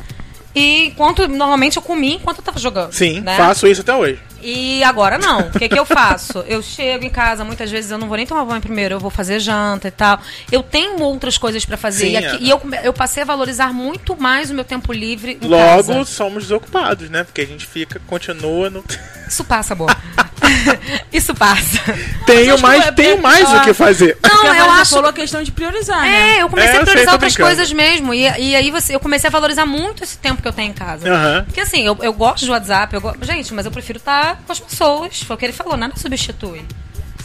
E 0.54 0.86
enquanto 0.86 1.26
normalmente 1.26 1.76
eu 1.76 1.82
comia 1.82 2.14
enquanto 2.14 2.38
eu 2.38 2.44
tava 2.44 2.58
jogando. 2.58 2.92
Sim, 2.92 3.20
né? 3.20 3.36
faço 3.36 3.66
isso 3.66 3.80
até 3.80 3.94
hoje. 3.94 4.20
E 4.46 4.84
agora 4.84 5.16
não. 5.16 5.40
O 5.40 5.50
que, 5.50 5.68
que 5.70 5.78
eu 5.78 5.86
faço? 5.86 6.44
Eu 6.46 6.62
chego 6.62 7.04
em 7.04 7.08
casa, 7.10 7.44
muitas 7.44 7.70
vezes 7.70 7.90
eu 7.90 7.96
não 7.96 8.06
vou 8.06 8.16
nem 8.16 8.26
tomar 8.26 8.44
banho 8.44 8.60
primeiro, 8.60 8.96
eu 8.96 9.00
vou 9.00 9.10
fazer 9.10 9.40
janta 9.40 9.88
e 9.88 9.90
tal. 9.90 10.20
Eu 10.52 10.62
tenho 10.62 11.00
outras 11.00 11.38
coisas 11.38 11.64
pra 11.64 11.78
fazer. 11.78 12.06
Sim, 12.06 12.12
e 12.12 12.16
aqui- 12.18 12.36
é. 12.36 12.38
e 12.42 12.50
eu, 12.50 12.60
eu 12.82 12.92
passei 12.92 13.22
a 13.22 13.26
valorizar 13.26 13.72
muito 13.72 14.14
mais 14.20 14.50
o 14.50 14.54
meu 14.54 14.64
tempo 14.64 14.92
livre 14.92 15.38
em 15.40 15.48
Logo, 15.48 15.88
casa. 15.88 16.04
somos 16.04 16.42
desocupados, 16.44 17.08
né? 17.08 17.24
Porque 17.24 17.40
a 17.40 17.46
gente 17.46 17.66
fica, 17.66 17.98
continua 18.06 18.68
no... 18.68 18.84
Isso 19.26 19.44
passa, 19.44 19.72
amor. 19.72 19.96
Isso 21.12 21.34
passa. 21.34 21.78
tenho 22.26 22.56
que 22.56 22.62
mais, 22.62 22.86
é 22.86 22.92
tenho 22.92 23.22
mais 23.22 23.52
o 23.52 23.60
que 23.62 23.72
fazer. 23.72 24.16
Não, 24.22 24.30
Porque 24.30 24.46
a 24.48 24.58
eu 24.58 24.70
acho. 24.72 24.90
falou 24.94 25.10
a 25.10 25.12
questão 25.12 25.42
de 25.42 25.50
priorizar, 25.52 26.02
né? 26.02 26.38
É, 26.38 26.42
eu 26.42 26.48
comecei 26.48 26.70
É, 26.70 26.76
eu 26.76 26.82
a 26.82 26.84
sei, 26.84 26.84
priorizar 26.84 27.06
tô 27.06 27.12
outras 27.14 27.32
brincando. 27.34 27.56
coisas 27.56 27.72
mesmo. 27.72 28.14
E, 28.14 28.20
e 28.22 28.56
aí 28.56 28.70
você, 28.70 28.94
eu 28.94 29.00
comecei 29.00 29.28
a 29.28 29.30
valorizar 29.30 29.66
muito 29.66 30.02
esse 30.02 30.18
tempo 30.18 30.40
que 30.42 30.48
eu 30.48 30.52
tenho 30.52 30.70
em 30.70 30.74
casa. 30.74 31.08
Aham. 31.12 31.44
Porque 31.44 31.60
assim, 31.60 31.82
eu, 31.86 31.96
eu 32.02 32.12
gosto 32.12 32.44
de 32.44 32.50
WhatsApp, 32.50 32.94
eu 32.94 33.00
go- 33.00 33.14
gente, 33.22 33.52
mas 33.54 33.64
eu 33.66 33.72
prefiro 33.72 33.98
estar 33.98 34.40
com 34.46 34.52
as 34.52 34.60
pessoas. 34.60 35.20
Foi 35.22 35.36
o 35.36 35.38
que 35.38 35.44
ele 35.46 35.52
falou, 35.52 35.76
nada 35.76 35.94
substitui. 35.96 36.62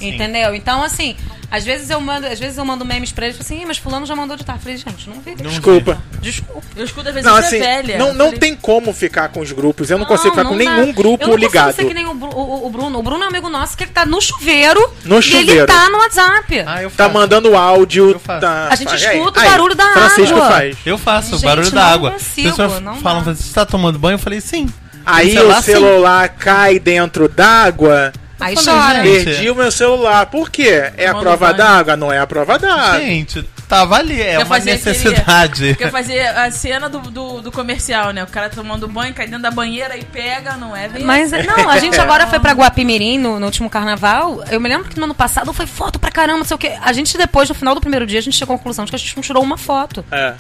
Entendeu? 0.02 0.56
Então, 0.56 0.82
assim, 0.84 1.16
às 1.52 1.66
vezes 1.66 1.90
eu 1.90 2.00
mando, 2.00 2.28
às 2.28 2.40
vezes 2.40 2.58
eu 2.58 2.64
mando 2.66 2.86
memes 2.86 3.12
pra 3.12 3.26
eles, 3.26 3.38
tipo 3.38 3.46
assim, 3.46 3.62
"Ih, 3.62 3.66
mas 3.66 3.78
fulano 3.78 4.06
já 4.06 4.16
mandou 4.16 4.38
de 4.38 4.46
tarde. 4.46 4.60
Eu 4.60 4.64
falei, 4.64 4.78
gente, 4.78 5.10
não 5.10 5.20
vi. 5.22 5.32
Não 5.44 5.50
Desculpa. 5.50 5.98
Desculpa. 6.22 6.68
Eu 6.76 6.86
escuto 6.86 7.08
às 7.10 7.14
vezes 7.16 7.30
Não, 7.30 7.36
assim, 7.38 7.58
é 7.58 7.60
velha. 7.82 7.98
não, 7.98 8.08
Eu 8.10 8.14
não 8.14 8.26
falei, 8.28 8.40
tem 8.40 8.56
como 8.56 8.94
ficar 8.94 9.30
com 9.30 9.40
os 9.42 9.52
grupos. 9.52 9.90
Eu 9.90 9.98
não, 9.98 10.06
consigo 10.06 10.30
ficar 10.30 10.46
com 10.48 10.58
dá. 10.58 10.64
nenhum 10.64 10.94
grupo 10.94 11.24
eu 11.24 11.28
não 11.30 11.36
ligado. 11.36 11.68
consigo 11.76 11.82
ser 11.82 11.88
que 11.88 11.94
nem 11.94 12.06
o, 12.06 12.12
o- 12.12 12.68
o 12.68 12.70
Bruno. 12.70 13.00
O 13.00 13.04
Bruno 13.04 13.24
é 13.24 13.26
um 13.26 13.30
amigo 13.30 13.50
nosso 13.50 13.76
que 13.76 13.84
ele 13.84 13.92
tá 13.92 14.06
no 14.06 14.22
chuveiro. 14.22 14.80
No 15.04 15.16
E 15.16 15.18
ele 15.18 15.22
chuveiro. 15.22 15.66
tá 15.68 15.90
no 15.90 15.98
WhatsApp. 15.98 16.64
Ah, 16.66 16.84
eu 16.84 16.90
Tá 16.92 17.06
faço. 17.06 17.14
mandando 17.14 17.56
áudio. 17.58 18.12
Eu 18.12 18.20
faço. 18.20 18.42
Tá... 18.42 18.68
A 18.72 18.76
gente 18.76 18.94
Aí, 18.94 19.18
escuta 19.18 19.40
o 19.40 19.44
aí, 19.44 19.50
barulho 19.50 19.76
da 19.76 19.92
Francisco 19.94 20.36
água. 20.36 20.50
faz. 20.52 20.78
Eu 20.86 20.98
faço, 20.98 21.32
Gente, 21.32 21.46
barulho 21.46 21.66
não 21.68 21.74
da 21.76 21.86
água. 21.86 22.12
consigo, 22.12 22.50
Pessoas 22.50 22.82
não 22.82 22.96
falam, 22.98 23.24
você 23.24 23.54
tá 23.54 23.66
tomando 23.66 23.98
banho? 24.00 24.16
Eu 24.16 24.20
falei, 24.20 24.40
sim. 24.40 24.70
Aí 25.06 25.38
o 25.40 25.54
sim. 25.56 25.62
celular 25.64 26.30
cai 26.30 26.78
dentro 26.78 27.28
d'água. 27.28 28.14
Aí 28.40 28.56
Eu 28.56 28.64
chora. 28.64 29.02
Perdi 29.02 29.50
o 29.50 29.56
meu 29.56 29.72
celular. 29.72 30.26
Por 30.28 30.50
quê? 30.50 30.92
É 30.98 31.08
a 31.08 31.16
prova 31.16 31.54
d'água? 31.54 31.98
Não 31.98 32.12
é 32.12 32.20
a 32.20 32.26
prova 32.28 32.58
d'água. 32.58 33.00
Gente, 33.00 33.44
tava 33.68 33.98
ali, 33.98 34.22
é 34.22 34.32
Quer 34.32 34.38
uma 34.38 34.46
fazer 34.46 34.72
aquele- 34.72 34.90
necessidade. 34.98 35.76
Quer 35.76 35.92
fazer 35.92 36.20
a 36.26 36.50
cena 36.52 36.88
do, 36.90 37.00
do, 37.00 37.42
do 37.42 37.52
comercial, 37.52 38.12
né? 38.12 38.24
O 38.24 38.28
cara 38.28 38.50
tomando 38.50 38.88
banho, 38.88 39.14
cai 39.14 39.26
dentro 39.28 39.42
da 39.44 39.52
banheira 39.52 39.98
e 39.98 40.04
pega, 40.04 40.56
não 40.56 40.76
é? 40.76 40.88
Vem 40.88 41.04
Mas, 41.04 41.32
não, 41.32 41.70
a 41.70 41.78
gente 41.80 42.00
agora 42.02 42.28
foi 42.28 42.40
pra 42.40 42.54
Guapimirim 42.54 43.18
no, 43.20 43.40
no 43.40 43.46
último 43.46 43.70
carnaval. 43.70 44.44
Eu 44.50 44.60
me 44.62 44.70
lembro 44.70 44.88
que 44.90 44.98
no 44.98 45.04
ano 45.06 45.14
passado 45.16 45.52
foi 45.54 45.66
foto 45.68 46.00
pra 46.00 46.10
caramba, 46.10 46.40
não 46.40 46.46
sei 46.46 46.56
o 46.56 46.58
quê. 46.58 46.72
A 46.82 46.94
gente 46.94 47.18
depois, 47.18 47.50
no 47.50 47.56
final 47.56 47.76
do 47.76 47.82
primeiro 47.82 48.08
dia, 48.08 48.20
a 48.20 48.22
gente 48.22 48.38
chegou 48.38 48.56
à 48.56 48.58
conclusão 48.58 48.86
de 48.86 48.92
que 48.92 48.96
a 48.96 49.00
gente 49.00 49.16
não 49.16 49.24
tirou 49.24 49.44
uma 49.44 49.58
foto. 49.58 50.04
É, 50.12 50.34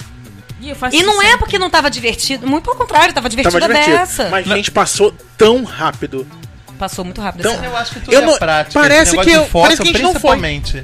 eu 0.61 0.75
E 0.91 1.03
não 1.03 1.21
é 1.21 1.37
porque 1.37 1.59
não 1.59 1.69
tava 1.69 1.89
divertido, 1.89 2.47
muito 2.47 2.63
pelo 2.65 2.75
contrário, 2.77 3.13
tava 3.13 3.29
divertida 3.29 3.59
tava 3.59 3.71
divertido. 3.73 3.97
dessa. 3.97 4.29
Mas, 4.29 4.45
gente, 4.45 4.71
passou 4.71 5.13
tão 5.37 5.63
rápido. 5.63 6.25
Passou 6.79 7.05
muito 7.05 7.21
rápido. 7.21 7.41
Então, 7.41 7.53
ano. 7.55 7.65
Eu 7.65 7.77
acho 7.77 7.91
que 7.93 7.99
tudo 7.99 8.13
Eu 8.13 8.21
é 8.21 8.25
não- 8.25 8.37
prática. 8.39 8.79
parece 8.79 9.17
que 9.17 9.29
eu- 9.29 9.45
foto, 9.45 9.61
parece 9.63 9.81
que 9.83 9.89
a 9.89 9.91
gente 9.91 10.01
não 10.01 10.13
foi. 10.13 10.31
principalmente. 10.31 10.83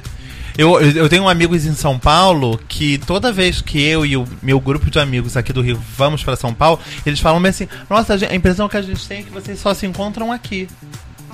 Eu, 0.58 0.80
eu 0.80 1.08
tenho 1.08 1.28
amigos 1.28 1.66
em 1.66 1.74
São 1.74 1.98
Paulo 1.98 2.58
que 2.68 2.96
toda 2.98 3.30
vez 3.32 3.60
que 3.60 3.82
eu 3.82 4.06
e 4.06 4.16
o 4.16 4.26
meu 4.42 4.58
grupo 4.60 4.90
de 4.90 4.98
amigos 4.98 5.36
aqui 5.36 5.52
do 5.52 5.60
Rio 5.60 5.78
vamos 5.98 6.22
pra 6.24 6.34
São 6.36 6.54
Paulo, 6.54 6.80
eles 7.04 7.18
falam 7.20 7.44
assim: 7.46 7.68
Nossa, 7.90 8.14
a 8.14 8.34
impressão 8.34 8.68
que 8.68 8.76
a 8.76 8.80
gente 8.82 9.06
tem 9.06 9.18
é 9.20 9.22
que 9.22 9.30
vocês 9.30 9.58
só 9.58 9.74
se 9.74 9.84
encontram 9.86 10.30
aqui. 10.32 10.68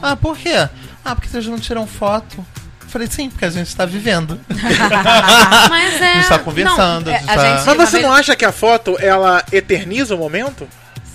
Ah, 0.01 0.16
por 0.16 0.37
quê? 0.37 0.68
Ah, 1.05 1.14
porque 1.14 1.29
vocês 1.29 1.46
não 1.46 1.59
tiram 1.59 1.87
foto. 1.87 2.38
Eu 2.38 2.88
Falei, 2.88 3.09
sim, 3.11 3.31
porque 3.31 3.44
a 3.44 3.51
gente 3.51 3.75
tá 3.75 3.87
vivendo. 3.87 4.38
Mas 5.70 6.01
é. 6.03 6.12
A 6.12 6.14
gente 6.16 6.29
tá 6.29 6.38
conversando, 6.40 7.07
não, 7.07 7.12
a 7.12 7.16
é, 7.16 7.18
gente 7.20 7.31
a 7.31 7.35
tá- 7.35 7.42
gente- 7.57 7.66
Mas 7.66 7.66
uma 7.77 7.87
você 7.87 7.92
vez- 7.92 8.03
não 8.05 8.12
acha 8.12 8.37
que 8.37 8.44
a 8.44 8.53
foto, 8.53 8.96
ela 9.01 9.42
eterniza 9.53 10.14
o 10.14 10.18
momento? 10.18 10.68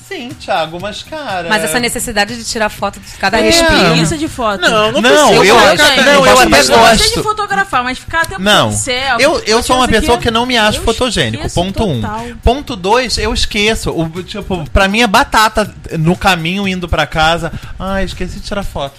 Sim, 0.07 0.29
Thiago, 0.29 0.79
mas 0.79 1.03
cara. 1.03 1.49
Mas 1.49 1.63
essa 1.65 1.79
necessidade 1.81 2.35
de 2.37 2.43
tirar 2.45 2.69
foto 2.69 2.97
de 2.99 3.11
cada 3.17 3.39
É. 3.39 3.41
respiro. 3.41 3.67
Preguiça 3.71 4.17
de 4.17 4.27
foto. 4.27 4.61
Não, 4.61 4.91
não, 4.93 5.01
Não, 5.01 5.27
precisa. 5.27 5.45
eu 5.45 5.59
acho- 5.59 5.77
cara, 5.77 6.01
não, 6.03 6.13
eu 6.13 6.19
gosto 6.21 6.47
até. 6.47 6.59
Eu 6.73 6.77
gosto. 6.79 7.13
de 7.15 7.23
fotografar, 7.23 7.83
mas 7.83 7.97
ficar 7.97 8.21
até 8.21 8.37
Não, 8.39 8.71
selfie, 8.71 9.21
eu, 9.23 9.39
eu 9.45 9.61
sou 9.61 9.75
uma 9.75 9.87
pessoa 9.87 10.13
aqui, 10.15 10.23
que 10.23 10.31
não 10.31 10.45
me 10.45 10.57
acho 10.57 10.79
eu 10.79 10.83
fotogênico. 10.83 11.49
Ponto 11.51 11.83
um. 11.85 11.99
total. 12.01 12.25
Ponto 12.43 12.75
dois, 12.77 13.17
eu 13.17 13.33
esqueço. 13.33 13.91
O, 13.91 14.09
tipo, 14.23 14.63
pra 14.71 14.87
mim 14.87 15.01
é 15.01 15.07
batata 15.07 15.73
no 15.99 16.15
caminho 16.15 16.65
indo 16.67 16.87
pra 16.87 17.05
casa. 17.05 17.51
Ai, 17.77 18.05
esqueci 18.05 18.35
de 18.39 18.45
tirar 18.47 18.63
foto. 18.63 18.95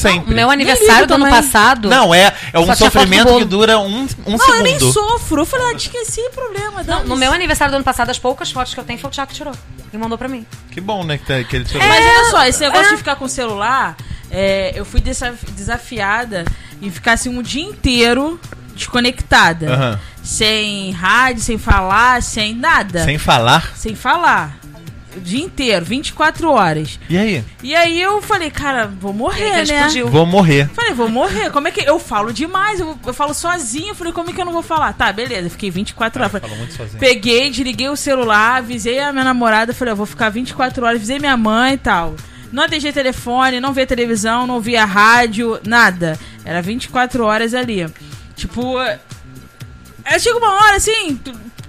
Sempre. 0.00 0.32
O 0.32 0.36
meu 0.36 0.50
ligo 0.50 0.52
aniversário 0.52 1.06
do 1.06 1.14
ano 1.14 1.28
passado. 1.28 1.88
Não, 1.88 2.14
é, 2.14 2.32
é 2.52 2.58
um 2.58 2.74
sofrimento 2.74 3.36
que 3.38 3.44
dura 3.44 3.78
um, 3.78 4.06
um 4.26 4.36
Não, 4.36 4.54
eu 4.56 4.62
nem 4.62 4.78
segundo. 4.78 4.92
sofro. 4.92 5.42
Eu 5.42 5.46
falei, 5.46 5.66
ah, 5.68 5.76
esqueci, 5.76 6.22
problema. 6.34 6.82
Não, 6.82 7.04
no 7.04 7.16
meu 7.16 7.32
aniversário 7.32 7.72
do 7.72 7.76
ano 7.76 7.84
passado, 7.84 8.10
as 8.10 8.18
poucas 8.18 8.50
fotos 8.50 8.72
que 8.74 8.80
eu 8.80 8.84
tenho 8.84 8.98
foi 8.98 9.08
o 9.08 9.12
Thiago 9.12 9.30
que 9.30 9.36
tirou. 9.36 9.54
E 9.92 9.98
mandou 9.98 10.16
pra 10.16 10.28
mim. 10.28 10.46
Que 10.70 10.80
bom, 10.80 11.02
né, 11.04 11.18
que, 11.18 11.26
tá- 11.26 11.42
que 11.42 11.56
ele 11.56 11.64
tirou. 11.64 11.86
Mas 11.86 12.04
olha 12.04 12.30
só, 12.30 12.44
esse 12.46 12.60
negócio 12.60 12.86
é. 12.86 12.90
de 12.90 12.96
ficar 12.98 13.16
com 13.16 13.24
o 13.24 13.28
celular, 13.28 13.96
é, 14.30 14.72
eu 14.74 14.84
fui 14.84 15.00
desaf- 15.00 15.50
desafiada 15.52 16.44
em 16.80 16.90
ficar 16.90 17.12
assim 17.14 17.28
um 17.28 17.42
dia 17.42 17.64
inteiro 17.64 18.40
desconectada. 18.74 19.72
Aham. 19.74 20.00
Sem 20.22 20.90
rádio, 20.92 21.42
sem 21.42 21.58
falar, 21.58 22.22
sem 22.22 22.54
nada. 22.54 23.04
Sem 23.04 23.18
falar. 23.18 23.72
Sem 23.74 23.94
falar. 23.94 24.58
O 25.16 25.20
dia 25.20 25.42
inteiro, 25.42 25.84
24 25.84 26.50
horas. 26.50 26.98
E 27.08 27.18
aí? 27.18 27.44
E 27.62 27.74
aí 27.74 28.00
eu 28.00 28.22
falei, 28.22 28.50
cara, 28.50 28.86
vou 28.86 29.12
morrer, 29.12 29.50
né? 29.50 29.62
explodiu. 29.62 30.08
Vou 30.08 30.24
morrer. 30.24 30.68
Falei, 30.72 30.94
vou 30.94 31.08
morrer. 31.08 31.50
Como 31.50 31.66
é 31.66 31.70
que. 31.70 31.80
Eu 31.80 31.98
falo 31.98 32.32
demais, 32.32 32.78
eu, 32.78 32.96
eu 33.04 33.12
falo 33.12 33.34
sozinho. 33.34 33.94
Falei, 33.94 34.12
como 34.12 34.30
é 34.30 34.32
que 34.32 34.40
eu 34.40 34.44
não 34.44 34.52
vou 34.52 34.62
falar? 34.62 34.92
Tá, 34.92 35.12
beleza. 35.12 35.50
Fiquei 35.50 35.70
24 35.70 36.20
horas. 36.20 36.32
Falei, 36.32 36.48
Falou 36.48 36.58
muito 36.58 36.74
sozinho. 36.76 36.98
Peguei, 36.98 37.50
desliguei 37.50 37.88
o 37.88 37.96
celular, 37.96 38.58
avisei 38.58 39.00
a 39.00 39.12
minha 39.12 39.24
namorada, 39.24 39.74
falei, 39.74 39.92
eu 39.92 39.96
vou 39.96 40.06
ficar 40.06 40.28
24 40.28 40.84
horas, 40.84 40.96
avisei 40.96 41.18
minha 41.18 41.36
mãe 41.36 41.74
e 41.74 41.78
tal. 41.78 42.14
Não 42.52 42.64
atendi 42.64 42.92
telefone, 42.92 43.60
não 43.60 43.72
via 43.72 43.86
televisão, 43.86 44.46
não 44.46 44.60
via 44.60 44.84
rádio, 44.84 45.60
nada. 45.64 46.18
Era 46.44 46.60
24 46.60 47.24
horas 47.24 47.54
ali. 47.54 47.86
Tipo, 48.34 48.80
é, 48.80 50.18
chega 50.18 50.38
uma 50.38 50.52
hora 50.52 50.76
assim, 50.76 51.20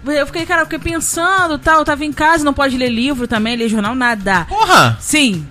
eu 0.06 0.26
fiquei, 0.26 0.46
cara, 0.46 0.62
eu 0.62 0.66
fiquei 0.66 0.80
pensando 0.80 1.58
tal, 1.58 1.80
eu 1.80 1.86
tava 1.86 2.04
em 2.06 2.12
casa, 2.14 2.44
não 2.44 2.54
pode 2.54 2.78
ler 2.78 2.90
livro 2.90 3.28
também, 3.28 3.56
ler 3.56 3.70
jornal, 3.70 3.94
nada. 3.96 4.46
Porra! 4.46 4.98
Sim. 5.00 5.46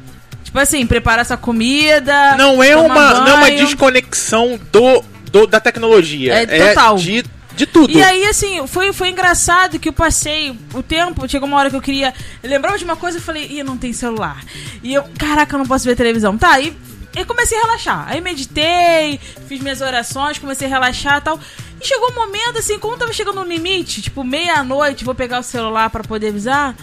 Tipo 0.44 0.58
assim, 0.58 0.84
preparar 0.86 1.20
essa 1.20 1.36
comida. 1.36 2.34
Não 2.36 2.62
é 2.62 2.76
uma, 2.76 3.14
não 3.20 3.28
é 3.28 3.34
uma 3.34 3.40
banho. 3.42 3.64
desconexão 3.66 4.58
do, 4.72 5.04
do- 5.30 5.46
da 5.46 5.60
tecnologia. 5.60 6.34
É 6.34 6.68
total. 6.68 6.96
de, 6.96 7.24
de 7.54 7.66
tudo. 7.66 7.92
E 7.92 8.02
aí, 8.02 8.24
assim, 8.26 8.66
foi, 8.66 8.92
foi 8.92 9.10
engraçado 9.10 9.78
que 9.78 9.88
eu 9.88 9.92
passei 9.92 10.58
o 10.74 10.82
tempo, 10.82 11.28
chegou 11.28 11.46
uma 11.46 11.56
hora 11.58 11.70
que 11.70 11.76
eu 11.76 11.80
queria. 11.80 12.12
Eu 12.42 12.50
lembrava 12.50 12.76
de 12.76 12.84
uma 12.84 12.96
coisa 12.96 13.18
e 13.18 13.20
falei, 13.20 13.46
ih, 13.48 13.62
não 13.62 13.76
tem 13.76 13.92
celular. 13.92 14.42
E 14.82 14.92
eu, 14.92 15.04
caraca, 15.16 15.54
eu 15.54 15.58
não 15.58 15.66
posso 15.66 15.84
ver 15.84 15.94
televisão. 15.94 16.36
Tá, 16.36 16.52
aí 16.54 16.76
eu 17.14 17.26
comecei 17.26 17.56
a 17.58 17.62
relaxar. 17.62 18.06
Aí 18.08 18.20
meditei, 18.20 19.20
fiz 19.46 19.60
minhas 19.60 19.80
orações, 19.80 20.38
comecei 20.38 20.66
a 20.66 20.70
relaxar 20.70 21.18
e 21.18 21.20
tal. 21.20 21.38
E 21.80 21.86
chegou 21.86 22.10
um 22.10 22.14
momento, 22.14 22.58
assim, 22.58 22.78
como 22.78 22.96
tava 22.96 23.12
chegando 23.12 23.36
no 23.36 23.44
limite, 23.48 24.02
tipo, 24.02 24.22
meia-noite, 24.24 25.04
vou 25.04 25.14
pegar 25.14 25.40
o 25.40 25.42
celular 25.42 25.88
pra 25.90 26.02
poder 26.04 26.28
avisar. 26.28 26.74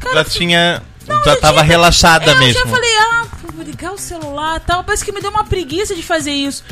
Cara, 0.00 0.16
Já 0.16 0.24
tinha. 0.24 0.82
não, 1.06 1.24
já 1.24 1.32
eu 1.32 1.40
tava 1.40 1.54
tinha- 1.58 1.64
relaxada 1.64 2.30
é, 2.30 2.34
mesmo. 2.36 2.60
Eu 2.60 2.64
já 2.66 2.70
falei, 2.70 2.90
ah, 2.98 3.26
vou 3.54 3.64
ligar 3.64 3.92
o 3.92 3.98
celular 3.98 4.56
e 4.56 4.60
tal. 4.60 4.84
Parece 4.84 5.04
que 5.04 5.12
me 5.12 5.20
deu 5.20 5.30
uma 5.30 5.44
preguiça 5.44 5.94
de 5.94 6.02
fazer 6.02 6.32
isso. 6.32 6.62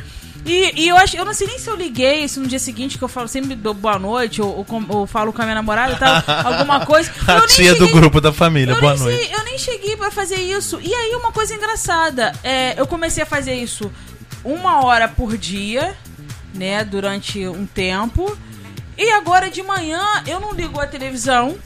E, 0.44 0.82
e 0.82 0.88
eu 0.88 0.96
acho, 0.96 1.16
eu 1.16 1.24
não 1.24 1.32
sei 1.32 1.46
nem 1.46 1.56
se 1.56 1.70
eu 1.70 1.76
liguei, 1.76 2.26
se 2.26 2.40
no 2.40 2.48
dia 2.48 2.58
seguinte 2.58 2.98
que 2.98 3.04
eu 3.04 3.08
falo 3.08 3.28
sempre 3.28 3.54
dou 3.54 3.72
boa 3.72 3.96
noite, 3.96 4.42
ou, 4.42 4.66
ou, 4.68 4.84
ou 4.88 5.06
falo 5.06 5.32
com 5.32 5.40
a 5.40 5.44
minha 5.44 5.54
namorada 5.54 5.92
e 5.92 5.96
tal, 5.96 6.22
alguma 6.52 6.84
coisa. 6.84 7.12
Eu 7.28 7.34
A 7.36 7.46
tia 7.46 7.72
do 7.74 7.86
cheguei- 7.86 7.92
grupo 8.00 8.20
da 8.20 8.32
família, 8.32 8.74
boa 8.74 8.96
noite. 8.96 9.24
sei- 9.24 9.34
eu 9.34 9.44
nem 9.44 9.56
cheguei 9.56 9.96
pra 9.96 10.10
fazer 10.10 10.36
isso. 10.40 10.80
E 10.82 10.92
aí, 10.92 11.14
uma 11.14 11.30
coisa 11.30 11.54
engraçada. 11.54 12.32
É, 12.42 12.74
eu 12.76 12.86
comecei 12.88 13.22
a 13.22 13.26
fazer 13.26 13.54
isso 13.54 13.90
uma 14.44 14.84
hora 14.84 15.06
por 15.06 15.36
dia, 15.38 15.96
né? 16.54 16.84
Durante 16.84 17.46
um 17.46 17.66
tempo. 17.66 18.36
E 18.96 19.10
agora 19.12 19.50
de 19.50 19.62
manhã 19.62 20.04
eu 20.26 20.38
não 20.38 20.52
ligo 20.52 20.80
a 20.80 20.86
televisão 20.86 21.56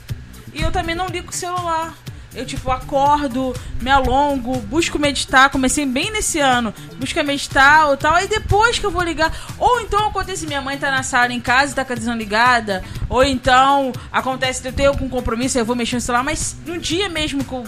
e 0.53 0.61
eu 0.61 0.71
também 0.71 0.95
não 0.95 1.07
ligo 1.07 1.29
o 1.29 1.33
celular. 1.33 1.93
Eu, 2.37 2.45
tipo, 2.45 2.69
acordo, 2.69 3.55
me 3.81 3.89
alongo, 3.89 4.59
busco 4.59 4.99
meditar. 4.99 5.49
Comecei 5.49 5.87
bem 5.87 6.11
nesse 6.11 6.39
ano. 6.39 6.71
Busco 6.99 7.23
meditar 7.23 7.87
ou 7.87 7.97
tal. 7.97 8.13
Aí 8.13 8.27
depois 8.27 8.77
que 8.77 8.85
eu 8.85 8.91
vou 8.91 9.01
ligar. 9.01 9.33
Ou 9.57 9.81
então 9.81 10.07
acontece, 10.07 10.45
minha 10.45 10.61
mãe 10.61 10.77
tá 10.77 10.91
na 10.91 11.01
sala 11.01 11.33
em 11.33 11.39
casa 11.39 11.71
e 11.71 11.75
tá 11.75 11.83
com 11.83 11.93
a 11.93 11.95
televisão 11.95 12.15
ligada. 12.15 12.83
Ou 13.09 13.23
então 13.23 13.91
acontece 14.11 14.63
eu 14.67 14.73
tenho 14.73 14.89
algum 14.89 15.09
compromisso, 15.09 15.57
eu 15.57 15.65
vou 15.65 15.75
mexer 15.75 15.95
no 15.95 16.01
celular. 16.01 16.23
Mas 16.23 16.55
no 16.63 16.77
dia 16.77 17.09
mesmo 17.09 17.43
que 17.43 17.51
eu 17.51 17.65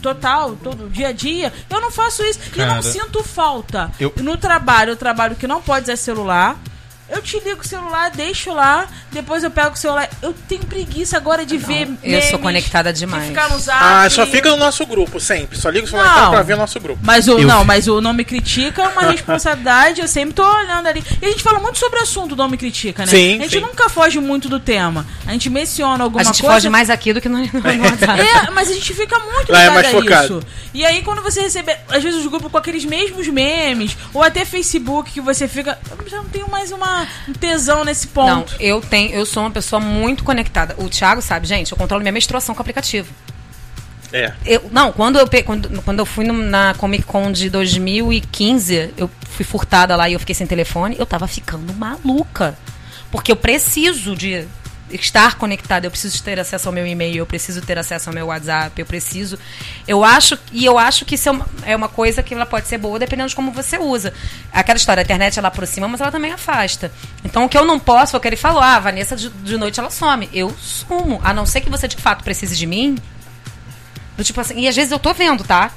total, 0.00 0.56
todo 0.56 0.88
dia 0.90 1.08
a 1.08 1.12
dia, 1.12 1.52
eu 1.68 1.80
não 1.80 1.90
faço 1.90 2.22
isso. 2.24 2.40
E 2.46 2.50
Cara, 2.50 2.74
não 2.74 2.82
sinto 2.82 3.22
falta. 3.22 3.90
eu- 4.00 4.12
No 4.18 4.36
trabalho, 4.36 4.90
eu 4.92 4.96
trabalho 4.96 5.36
que 5.36 5.46
não 5.46 5.60
pode 5.62 5.84
usar 5.84 5.96
celular. 5.96 6.56
Eu 7.10 7.20
te 7.22 7.38
ligo 7.40 7.60
o 7.60 7.66
celular, 7.66 8.10
deixo 8.10 8.52
lá, 8.52 8.86
depois 9.10 9.42
eu 9.42 9.50
pego 9.50 9.70
o 9.74 9.76
celular. 9.76 10.08
Eu 10.22 10.32
tenho 10.48 10.64
preguiça 10.64 11.16
agora 11.16 11.44
de 11.44 11.58
ver. 11.58 11.88
eu 12.02 12.22
sou 12.22 12.38
conectada 12.38 12.92
demais. 12.92 13.24
De 13.24 13.28
ficar 13.30 13.50
no 13.50 13.58
zap. 13.58 13.78
Ah, 13.82 14.08
só 14.08 14.26
fica 14.26 14.48
no 14.50 14.56
nosso 14.56 14.86
grupo, 14.86 15.18
sempre. 15.18 15.58
Só 15.58 15.68
liga 15.70 15.86
o 15.86 15.88
celular 15.90 16.22
Não. 16.22 16.30
pra 16.30 16.42
ver 16.42 16.54
o 16.54 16.56
nosso 16.56 16.78
grupo. 16.78 17.00
Mas 17.02 17.26
o, 17.28 17.32
Eu- 17.38 17.46
não, 17.46 17.64
mas 17.64 17.88
o 17.88 18.00
Não 18.00 18.12
Me 18.12 18.24
Critica 18.24 18.82
é 18.82 18.88
uma 18.88 19.02
responsabilidade, 19.10 20.00
eu 20.00 20.08
sempre 20.08 20.34
tô 20.34 20.44
olhando 20.44 20.86
ali. 20.86 21.02
E 21.20 21.26
a 21.26 21.28
gente 21.30 21.42
fala 21.42 21.58
muito 21.58 21.78
sobre 21.78 21.98
o 21.98 22.02
assunto 22.02 22.36
do 22.36 22.42
Não 22.42 22.48
Me 22.48 22.56
Critica, 22.56 23.04
né? 23.04 23.10
Sim, 23.10 23.38
a 23.38 23.42
gente 23.42 23.54
sim. 23.54 23.60
nunca 23.60 23.88
foge 23.88 24.18
muito 24.20 24.48
do 24.48 24.60
tema. 24.60 25.04
A 25.26 25.32
gente 25.32 25.50
menciona 25.50 26.04
alguma 26.04 26.20
A 26.20 26.24
gente 26.24 26.40
coisa. 26.40 26.54
foge 26.54 26.68
mais 26.68 26.90
aqui 26.90 27.12
do 27.12 27.20
que 27.20 27.28
no, 27.28 27.38
no 27.38 27.44
WhatsApp. 27.84 28.20
É, 28.20 28.50
mas 28.50 28.70
a 28.70 28.74
gente 28.74 28.94
fica 28.94 29.18
muito 29.18 29.50
Lá 29.52 29.58
é 29.60 29.68
ligado 29.68 29.74
mais 29.74 29.86
a 29.86 29.90
focado. 29.90 30.24
isso. 30.38 30.46
E 30.72 30.84
aí, 30.86 31.02
quando 31.02 31.20
você 31.22 31.40
recebe, 31.40 31.74
às 31.88 32.02
vezes, 32.02 32.20
os 32.20 32.26
grupos 32.28 32.50
com 32.52 32.56
aqueles 32.58 32.84
mesmos 32.84 33.26
memes, 33.26 33.96
ou 34.14 34.22
até 34.22 34.44
Facebook, 34.44 35.10
que 35.10 35.20
você 35.20 35.48
fica. 35.48 35.76
Eu 35.98 36.08
já 36.08 36.18
não 36.18 36.26
tenho 36.28 36.48
mais 36.48 36.70
uma, 36.70 36.99
um 37.28 37.32
tesão 37.32 37.84
nesse 37.84 38.06
Não, 38.06 38.12
ponto. 38.42 38.56
eu 38.60 38.80
tenho, 38.80 39.12
eu 39.12 39.24
sou 39.26 39.42
uma 39.42 39.50
pessoa 39.50 39.80
muito 39.80 40.24
conectada. 40.24 40.74
O 40.78 40.88
Thiago 40.88 41.20
sabe, 41.22 41.46
gente, 41.46 41.72
eu 41.72 41.78
controlo 41.78 42.02
minha 42.02 42.12
menstruação 42.12 42.54
com 42.54 42.60
o 42.60 42.62
aplicativo. 42.62 43.12
É. 44.12 44.32
Eu, 44.44 44.68
não, 44.72 44.90
quando 44.92 45.18
eu, 45.18 45.28
quando, 45.44 45.82
quando 45.82 45.98
eu 46.00 46.06
fui 46.06 46.24
no- 46.24 46.32
na 46.42 46.74
Comic 46.74 47.04
Con 47.04 47.30
de 47.30 47.48
2015, 47.48 48.90
eu 48.96 49.08
fui 49.30 49.44
furtada 49.44 49.94
lá 49.94 50.08
e 50.08 50.14
eu 50.14 50.20
fiquei 50.20 50.34
sem 50.34 50.46
telefone, 50.46 50.96
eu 50.98 51.06
tava 51.06 51.26
ficando 51.28 51.72
maluca. 51.74 52.58
Porque 53.10 53.30
eu 53.30 53.36
preciso 53.36 54.16
de 54.16 54.46
estar 54.92 55.36
conectada, 55.36 55.86
eu 55.86 55.90
preciso 55.90 56.22
ter 56.22 56.38
acesso 56.38 56.68
ao 56.68 56.72
meu 56.72 56.86
e-mail, 56.86 57.16
eu 57.16 57.26
preciso 57.26 57.60
ter 57.62 57.78
acesso 57.78 58.08
ao 58.08 58.14
meu 58.14 58.26
WhatsApp, 58.26 58.78
eu 58.78 58.86
preciso. 58.86 59.38
Eu 59.86 60.04
acho, 60.04 60.38
e 60.52 60.64
eu 60.64 60.78
acho 60.78 61.04
que 61.04 61.14
isso 61.14 61.28
é 61.28 61.32
uma, 61.32 61.46
é 61.64 61.76
uma 61.76 61.88
coisa 61.88 62.22
que 62.22 62.34
ela 62.34 62.46
pode 62.46 62.68
ser 62.68 62.78
boa 62.78 62.98
dependendo 62.98 63.28
de 63.28 63.36
como 63.36 63.52
você 63.52 63.78
usa. 63.78 64.12
Aquela 64.52 64.76
história, 64.76 65.00
a 65.00 65.04
internet 65.04 65.38
ela 65.38 65.48
aproxima, 65.48 65.88
mas 65.88 66.00
ela 66.00 66.10
também 66.10 66.32
afasta. 66.32 66.92
Então 67.24 67.44
o 67.44 67.48
que 67.48 67.56
eu 67.56 67.64
não 67.64 67.78
posso, 67.78 68.12
foi 68.12 68.18
o 68.18 68.20
que 68.20 68.28
ele 68.28 68.36
falou, 68.36 68.60
ah, 68.60 68.76
a 68.76 68.80
Vanessa 68.80 69.16
de, 69.16 69.28
de 69.28 69.56
noite 69.56 69.78
ela 69.80 69.90
some. 69.90 70.28
Eu 70.32 70.50
sumo. 70.58 71.20
A 71.22 71.32
não 71.32 71.46
ser 71.46 71.60
que 71.60 71.70
você 71.70 71.86
de 71.86 71.96
fato 71.96 72.24
precise 72.24 72.56
de 72.56 72.66
mim, 72.66 72.96
tipo 74.22 74.40
assim, 74.40 74.60
e 74.60 74.68
às 74.68 74.76
vezes 74.76 74.92
eu 74.92 74.98
tô 74.98 75.12
vendo, 75.14 75.44
tá? 75.44 75.72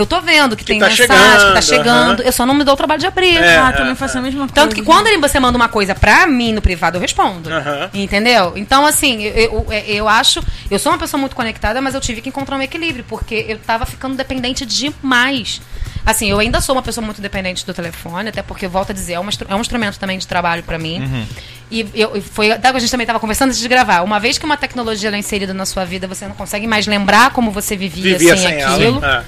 Eu 0.00 0.06
tô 0.06 0.20
vendo 0.20 0.56
que, 0.56 0.64
tem 0.64 0.78
tá 0.78 0.86
mensagem, 0.88 1.06
chegando, 1.06 1.46
que 1.48 1.52
tá 1.54 1.60
chegando. 1.60 2.22
Eu 2.22 2.32
só 2.32 2.46
não 2.46 2.54
me 2.54 2.64
dou 2.64 2.74
o 2.74 2.76
trabalho 2.76 3.00
de 3.00 3.06
abrir. 3.06 3.36
É, 3.36 3.58
ah, 3.58 3.72
também 3.72 3.94
faço 3.94 4.18
a 4.18 4.22
mesma 4.22 4.40
coisa. 4.40 4.54
Tanto 4.54 4.74
que 4.74 4.82
quando 4.82 5.08
você 5.20 5.38
manda 5.38 5.56
uma 5.56 5.68
coisa 5.68 5.94
pra 5.94 6.26
mim 6.26 6.52
no 6.52 6.60
privado, 6.62 6.96
eu 6.96 7.00
respondo. 7.00 7.48
Entendeu? 7.92 8.52
Então, 8.56 8.86
assim, 8.86 9.22
eu, 9.22 9.66
eu, 9.70 9.82
eu 9.86 10.08
acho. 10.08 10.42
Eu 10.70 10.78
sou 10.78 10.90
uma 10.92 10.98
pessoa 10.98 11.20
muito 11.20 11.36
conectada, 11.36 11.80
mas 11.80 11.94
eu 11.94 12.00
tive 12.00 12.20
que 12.20 12.28
encontrar 12.28 12.56
um 12.56 12.62
equilíbrio, 12.62 13.04
porque 13.08 13.44
eu 13.48 13.58
tava 13.58 13.84
ficando 13.86 14.16
dependente 14.16 14.64
demais. 14.66 15.60
Assim, 16.04 16.30
eu 16.30 16.38
ainda 16.38 16.60
sou 16.60 16.74
uma 16.74 16.82
pessoa 16.82 17.04
muito 17.04 17.20
dependente 17.20 17.64
do 17.66 17.74
telefone, 17.74 18.30
até 18.30 18.42
porque, 18.42 18.66
volto 18.66 18.90
a 18.90 18.94
dizer, 18.94 19.14
é 19.14 19.20
um, 19.20 19.28
instru- 19.28 19.46
é 19.50 19.54
um 19.54 19.60
instrumento 19.60 19.98
também 19.98 20.16
de 20.18 20.26
trabalho 20.26 20.62
pra 20.62 20.78
mim. 20.78 21.26
E 21.70 21.86
eu, 21.94 22.20
foi 22.22 22.50
até 22.50 22.70
que 22.70 22.76
a 22.76 22.80
gente 22.80 22.90
também 22.90 23.06
tava 23.06 23.20
conversando 23.20 23.50
antes 23.50 23.60
de 23.60 23.68
gravar. 23.68 24.00
Uma 24.02 24.18
vez 24.18 24.38
que 24.38 24.44
uma 24.44 24.56
tecnologia 24.56 25.10
é 25.10 25.16
inserida 25.18 25.52
na 25.54 25.64
sua 25.66 25.84
vida, 25.84 26.08
você 26.08 26.26
não 26.26 26.34
consegue 26.34 26.66
mais 26.66 26.86
lembrar 26.86 27.30
como 27.32 27.50
você 27.50 27.76
vivia, 27.76 28.18
Vivia 28.18 28.36
sem, 28.36 28.48
sem 28.48 28.62
aquilo. 28.62 29.04
ela. 29.04 29.24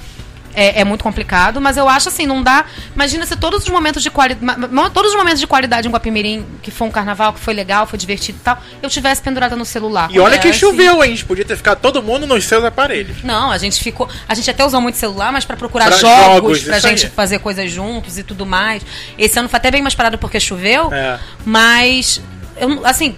É. 0.55 0.77
é, 0.77 0.81
é 0.81 0.83
muito 0.83 1.03
complicado, 1.03 1.59
mas 1.61 1.77
eu 1.77 1.87
acho 1.89 2.09
assim, 2.09 2.25
não 2.25 2.41
dá. 2.43 2.65
Imagina 2.95 3.25
se 3.25 3.35
todos 3.35 3.63
os 3.63 3.69
momentos 3.69 4.01
de 4.03 4.09
qualidade. 4.09 4.45
Todos 4.93 5.11
os 5.11 5.17
momentos 5.17 5.39
de 5.39 5.47
qualidade 5.47 5.87
em 5.87 5.91
Guapimirim, 5.91 6.45
que 6.61 6.71
foi 6.71 6.87
um 6.87 6.91
carnaval, 6.91 7.33
que 7.33 7.39
foi 7.39 7.53
legal, 7.53 7.85
foi 7.87 7.97
divertido 7.99 8.37
e 8.39 8.41
tal, 8.41 8.57
eu 8.81 8.89
tivesse 8.89 9.21
pendurada 9.21 9.55
no 9.55 9.65
celular. 9.65 10.09
E 10.11 10.19
olha 10.19 10.33
que 10.37 10.47
Acontece. 10.47 10.59
choveu, 10.59 10.95
hein? 11.03 11.11
A 11.11 11.15
gente 11.15 11.25
podia 11.25 11.45
ter 11.45 11.55
ficado 11.57 11.79
todo 11.79 12.01
mundo 12.03 12.25
nos 12.27 12.43
seus 12.45 12.63
aparelhos. 12.63 13.23
Não, 13.23 13.51
a 13.51 13.57
gente 13.57 13.81
ficou. 13.81 14.09
A 14.27 14.33
gente 14.35 14.49
até 14.49 14.65
usou 14.65 14.79
muito 14.81 14.97
celular, 14.97 15.31
mas 15.31 15.45
pra 15.45 15.55
procurar 15.57 15.85
Pra 15.87 15.97
jogos, 15.97 16.59
jogos, 16.59 16.63
pra 16.63 16.79
gente 16.79 17.05
aí. 17.05 17.11
fazer 17.11 17.39
coisas 17.39 17.71
juntos 17.71 18.17
e 18.17 18.23
tudo 18.23 18.45
mais. 18.45 18.83
Esse 19.17 19.39
ano 19.39 19.49
foi 19.49 19.57
até 19.57 19.71
bem 19.71 19.81
mais 19.81 19.95
parado 19.95 20.17
porque 20.17 20.39
choveu, 20.39 20.93
É. 20.93 21.19
mas 21.45 22.21
eu, 22.57 22.85
assim, 22.85 23.15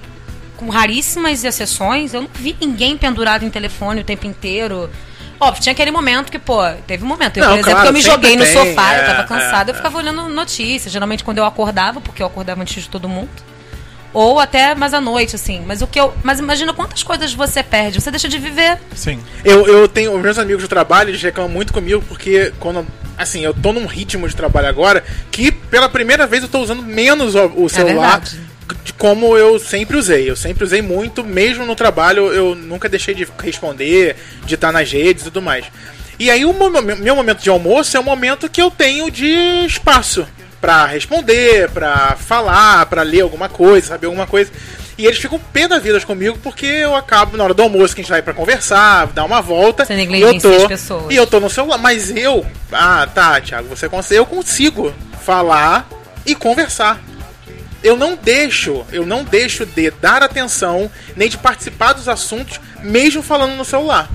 com 0.57 0.69
raríssimas 0.69 1.43
exceções, 1.43 2.13
eu 2.13 2.21
não 2.21 2.29
vi 2.33 2.55
ninguém 2.61 2.97
pendurado 2.97 3.43
em 3.43 3.49
telefone 3.49 4.01
o 4.01 4.03
tempo 4.03 4.25
inteiro. 4.25 4.89
Óbvio, 5.39 5.61
tinha 5.61 5.73
aquele 5.73 5.91
momento 5.91 6.31
que, 6.31 6.39
pô, 6.39 6.61
teve 6.87 7.03
um 7.03 7.07
momento. 7.07 7.37
Eu, 7.37 7.43
Não, 7.43 7.51
por 7.51 7.59
exemplo, 7.59 7.71
claro, 7.71 7.81
que 7.81 7.87
eu 7.89 7.93
me 7.93 8.01
joguei 8.01 8.35
no 8.35 8.43
tem, 8.43 8.53
sofá, 8.53 8.95
é, 8.95 9.01
eu 9.01 9.05
tava 9.05 9.23
cansada, 9.23 9.69
é, 9.69 9.71
eu 9.71 9.75
ficava 9.75 9.97
olhando 9.97 10.29
notícias. 10.29 10.91
Geralmente 10.91 11.23
quando 11.23 11.37
eu 11.37 11.45
acordava, 11.45 11.99
porque 11.99 12.21
eu 12.21 12.27
acordava 12.27 12.61
antes 12.61 12.83
de 12.83 12.89
todo 12.89 13.09
mundo. 13.09 13.29
Ou 14.13 14.39
até 14.39 14.73
mais 14.73 14.93
à 14.93 15.01
noite, 15.01 15.35
assim. 15.35 15.61
Mas 15.67 15.81
o 15.81 15.87
que 15.87 15.99
eu. 15.99 16.13
Mas 16.23 16.39
imagina 16.39 16.73
quantas 16.73 17.03
coisas 17.03 17.33
você 17.33 17.61
perde. 17.61 17.99
Você 17.99 18.09
deixa 18.09 18.29
de 18.29 18.39
viver. 18.39 18.79
Sim. 18.95 19.19
Eu, 19.43 19.67
eu 19.67 19.89
tenho. 19.89 20.15
Os 20.15 20.21
meus 20.21 20.39
amigos 20.39 20.63
do 20.63 20.69
trabalho, 20.69 21.09
eles 21.09 21.21
reclamam 21.21 21.51
muito 21.51 21.73
comigo 21.73 22.01
porque 22.07 22.53
quando. 22.57 22.87
Assim, 23.17 23.43
eu 23.43 23.53
tô 23.53 23.73
num 23.73 23.85
ritmo 23.85 24.27
de 24.27 24.35
trabalho 24.35 24.67
agora 24.67 25.03
que 25.31 25.51
pela 25.51 25.89
primeira 25.89 26.25
vez 26.25 26.43
eu 26.43 26.49
tô 26.49 26.59
usando 26.59 26.81
menos 26.81 27.35
o, 27.35 27.45
o 27.63 27.69
celular 27.69 28.21
verdade. 28.21 28.39
Como 28.97 29.37
eu 29.37 29.59
sempre 29.59 29.97
usei. 29.97 30.29
Eu 30.29 30.35
sempre 30.35 30.63
usei 30.63 30.81
muito, 30.81 31.23
mesmo 31.23 31.65
no 31.65 31.75
trabalho, 31.75 32.33
eu 32.33 32.55
nunca 32.55 32.89
deixei 32.89 33.13
de 33.13 33.27
responder, 33.41 34.15
de 34.45 34.55
estar 34.55 34.71
nas 34.71 34.91
redes 34.91 35.23
e 35.23 35.25
tudo 35.25 35.41
mais. 35.41 35.65
E 36.17 36.31
aí 36.31 36.45
o 36.45 36.53
meu 36.53 37.15
momento 37.15 37.41
de 37.41 37.49
almoço 37.49 37.95
é 37.95 37.99
o 37.99 38.03
momento 38.03 38.49
que 38.49 38.61
eu 38.61 38.71
tenho 38.71 39.11
de 39.11 39.65
espaço 39.65 40.25
pra 40.61 40.85
responder, 40.85 41.69
pra 41.69 42.15
falar, 42.17 42.85
pra 42.85 43.03
ler 43.03 43.21
alguma 43.21 43.49
coisa, 43.49 43.87
saber 43.87 44.07
alguma 44.07 44.25
coisa. 44.25 44.51
E 44.97 45.05
eles 45.05 45.19
ficam 45.19 45.37
pé 45.37 45.67
da 45.67 45.77
vida 45.77 45.99
comigo 46.01 46.39
porque 46.41 46.65
eu 46.65 46.95
acabo 46.95 47.35
na 47.35 47.43
hora 47.43 47.53
do 47.53 47.61
almoço 47.61 47.93
que 47.93 47.99
a 47.99 48.03
gente 48.03 48.11
vai 48.11 48.21
pra 48.21 48.33
conversar, 48.33 49.07
dar 49.07 49.25
uma 49.25 49.41
volta. 49.41 49.83
Você 49.83 49.93
e 49.93 49.95
eu 49.95 49.97
negligencia 49.97 50.49
tô 50.49 50.55
as 50.55 50.67
pessoas. 50.67 51.13
e 51.13 51.15
eu 51.17 51.27
tô 51.27 51.41
no 51.41 51.49
celular, 51.49 51.77
mas 51.77 52.15
eu, 52.15 52.45
ah, 52.71 53.05
tá, 53.13 53.41
Thiago, 53.41 53.67
você 53.67 53.89
consegue, 53.89 54.19
eu 54.19 54.25
consigo 54.25 54.93
falar 55.21 55.87
e 56.25 56.33
conversar. 56.33 57.01
Eu 57.85 57.95
não 57.95 58.15
deixo, 58.15 58.83
eu 58.91 59.05
não 59.05 59.23
deixo 59.23 59.63
de 59.63 59.91
dar 59.91 60.23
atenção 60.23 60.89
nem 61.15 61.29
de 61.29 61.37
participar 61.37 61.93
dos 61.93 62.09
assuntos, 62.09 62.59
mesmo 62.81 63.21
falando 63.21 63.55
no 63.55 63.63
celular. 63.63 64.09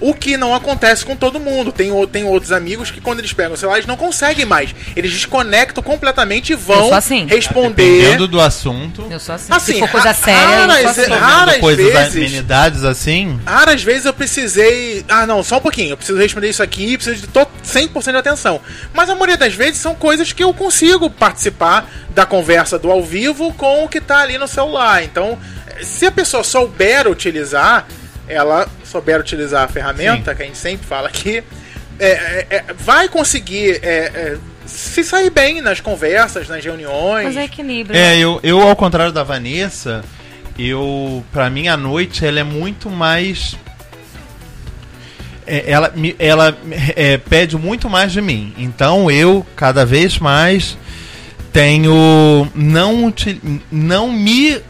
O 0.00 0.14
que 0.14 0.36
não 0.38 0.54
acontece 0.54 1.04
com 1.04 1.14
todo 1.14 1.38
mundo. 1.38 1.70
Tem, 1.70 1.90
tem 2.06 2.24
outros 2.24 2.52
amigos 2.52 2.90
que, 2.90 3.00
quando 3.02 3.18
eles 3.18 3.32
pegam 3.34 3.52
o 3.52 3.56
celular, 3.56 3.76
eles 3.76 3.86
não 3.86 3.96
conseguem 3.98 4.46
mais. 4.46 4.74
Eles 4.96 5.12
desconectam 5.12 5.82
completamente 5.82 6.50
e 6.50 6.52
Eu 6.52 6.58
vão 6.58 6.84
sou 6.88 6.94
assim. 6.94 7.26
responder. 7.26 7.98
Dependendo 8.00 8.26
do 8.26 8.40
assunto. 8.40 9.06
Eu 9.10 9.20
sou 9.20 9.34
assim. 9.34 9.52
Assim, 9.52 9.72
Se 9.74 9.78
for 9.80 9.90
coisa 9.90 10.14
séria, 10.14 10.40
eu 10.40 10.46
raras- 10.68 10.80
sou 10.80 10.90
assim. 11.04 11.12
raras 11.12 11.56
coisas, 11.58 11.92
vezes- 11.92 12.16
amenidades 12.16 12.82
assim. 12.84 13.38
Raras 13.44 13.82
vezes 13.82 14.06
eu 14.06 14.14
precisei. 14.14 15.04
Ah, 15.08 15.26
não, 15.26 15.42
só 15.42 15.58
um 15.58 15.60
pouquinho. 15.60 15.90
Eu 15.90 15.96
preciso 15.98 16.18
responder 16.18 16.48
isso 16.48 16.62
aqui, 16.62 16.96
preciso 16.96 17.20
de 17.20 17.26
to- 17.26 17.46
100% 17.62 18.12
de 18.12 18.18
atenção. 18.18 18.60
Mas 18.94 19.10
a 19.10 19.14
maioria 19.14 19.36
das 19.36 19.52
vezes 19.54 19.80
são 19.80 19.94
coisas 19.94 20.32
que 20.32 20.42
eu 20.42 20.54
consigo 20.54 21.10
participar 21.10 21.86
da 22.14 22.24
conversa 22.24 22.78
do 22.78 22.90
ao 22.90 23.02
vivo 23.04 23.52
com 23.52 23.84
o 23.84 23.88
que 23.88 24.00
tá 24.00 24.20
ali 24.20 24.38
no 24.38 24.48
celular. 24.48 25.04
Então, 25.04 25.38
se 25.82 26.06
a 26.06 26.10
pessoa 26.10 26.42
souber 26.42 27.06
utilizar, 27.06 27.86
ela 28.26 28.66
souber 28.90 29.20
utilizar 29.20 29.64
a 29.64 29.68
ferramenta, 29.68 30.34
que 30.34 30.42
a 30.42 30.46
gente 30.46 30.58
sempre 30.58 30.86
fala 30.86 31.08
aqui, 31.08 31.42
é, 31.98 32.06
é, 32.10 32.46
é, 32.50 32.64
vai 32.78 33.08
conseguir 33.08 33.78
é, 33.82 33.88
é, 34.14 34.36
se 34.66 35.04
sair 35.04 35.30
bem 35.30 35.60
nas 35.60 35.80
conversas, 35.80 36.48
nas 36.48 36.64
reuniões. 36.64 37.26
Mas 37.26 37.36
é 37.36 37.44
equilíbrio. 37.44 37.96
É, 37.98 38.18
eu, 38.18 38.40
eu 38.42 38.60
ao 38.60 38.74
contrário 38.74 39.12
da 39.12 39.22
Vanessa, 39.22 40.02
eu 40.58 41.24
para 41.32 41.48
mim 41.48 41.68
a 41.68 41.76
noite 41.76 42.24
ela 42.26 42.40
é 42.40 42.44
muito 42.44 42.90
mais 42.90 43.56
é, 45.46 45.70
ela 45.70 45.92
me- 45.94 46.16
ela 46.18 46.56
é, 46.96 47.16
pede 47.18 47.56
muito 47.56 47.88
mais 47.88 48.12
de 48.12 48.20
mim. 48.20 48.54
Então 48.58 49.10
eu 49.10 49.46
cada 49.56 49.84
vez 49.86 50.18
mais 50.18 50.76
tenho 51.52 52.48
não 52.54 53.12
não 53.70 54.12
me 54.12 54.60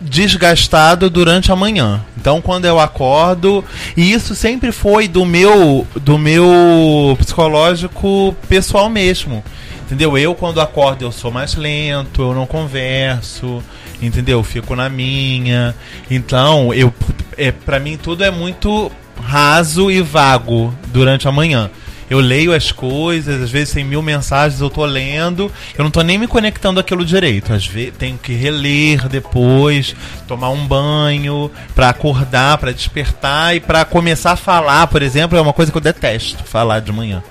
desgastado 0.00 1.10
durante 1.10 1.52
a 1.52 1.56
manhã. 1.56 2.02
Então 2.16 2.40
quando 2.40 2.64
eu 2.64 2.78
acordo, 2.80 3.64
e 3.96 4.12
isso 4.12 4.34
sempre 4.34 4.72
foi 4.72 5.06
do 5.06 5.24
meu 5.24 5.86
do 5.94 6.18
meu 6.18 7.16
psicológico 7.18 8.34
pessoal 8.48 8.88
mesmo. 8.88 9.44
Entendeu? 9.82 10.16
Eu 10.16 10.34
quando 10.34 10.60
acordo 10.60 11.04
eu 11.04 11.10
sou 11.10 11.30
mais 11.30 11.56
lento, 11.56 12.22
eu 12.22 12.34
não 12.34 12.46
converso, 12.46 13.62
entendeu? 14.00 14.38
Eu 14.38 14.44
fico 14.44 14.76
na 14.76 14.88
minha. 14.88 15.74
Então, 16.08 16.72
eu 16.72 16.94
é 17.36 17.50
para 17.50 17.80
mim 17.80 17.96
tudo 17.96 18.22
é 18.22 18.30
muito 18.30 18.90
raso 19.22 19.90
e 19.90 20.00
vago 20.00 20.72
durante 20.92 21.26
a 21.26 21.32
manhã. 21.32 21.70
Eu 22.10 22.18
leio 22.18 22.52
as 22.52 22.72
coisas, 22.72 23.40
às 23.40 23.50
vezes 23.50 23.72
tem 23.72 23.84
mil 23.84 24.02
mensagens, 24.02 24.60
eu 24.60 24.68
tô 24.68 24.84
lendo, 24.84 25.50
eu 25.78 25.84
não 25.84 25.92
tô 25.92 26.02
nem 26.02 26.18
me 26.18 26.26
conectando 26.26 26.80
aquilo 26.80 27.04
direito. 27.04 27.52
Às 27.52 27.64
vezes 27.64 27.94
tenho 27.96 28.18
que 28.18 28.32
reler 28.32 29.08
depois, 29.08 29.94
tomar 30.26 30.50
um 30.50 30.66
banho, 30.66 31.48
pra 31.72 31.90
acordar, 31.90 32.58
pra 32.58 32.72
despertar 32.72 33.54
e 33.54 33.60
pra 33.60 33.84
começar 33.84 34.32
a 34.32 34.36
falar, 34.36 34.88
por 34.88 35.02
exemplo, 35.02 35.38
é 35.38 35.40
uma 35.40 35.52
coisa 35.52 35.70
que 35.70 35.78
eu 35.78 35.82
detesto, 35.82 36.42
falar 36.42 36.80
de 36.80 36.92
manhã. 36.92 37.22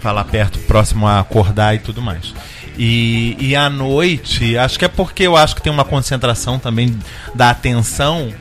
Falar 0.00 0.22
perto, 0.24 0.60
próximo 0.60 1.04
a 1.04 1.18
acordar 1.18 1.74
e 1.74 1.80
tudo 1.80 2.00
mais. 2.00 2.32
E, 2.78 3.36
e 3.40 3.56
à 3.56 3.68
noite, 3.68 4.56
acho 4.56 4.78
que 4.78 4.84
é 4.84 4.88
porque 4.88 5.24
eu 5.24 5.36
acho 5.36 5.56
que 5.56 5.60
tem 5.60 5.72
uma 5.72 5.84
concentração 5.84 6.60
também 6.60 6.96
da 7.34 7.50
atenção. 7.50 8.32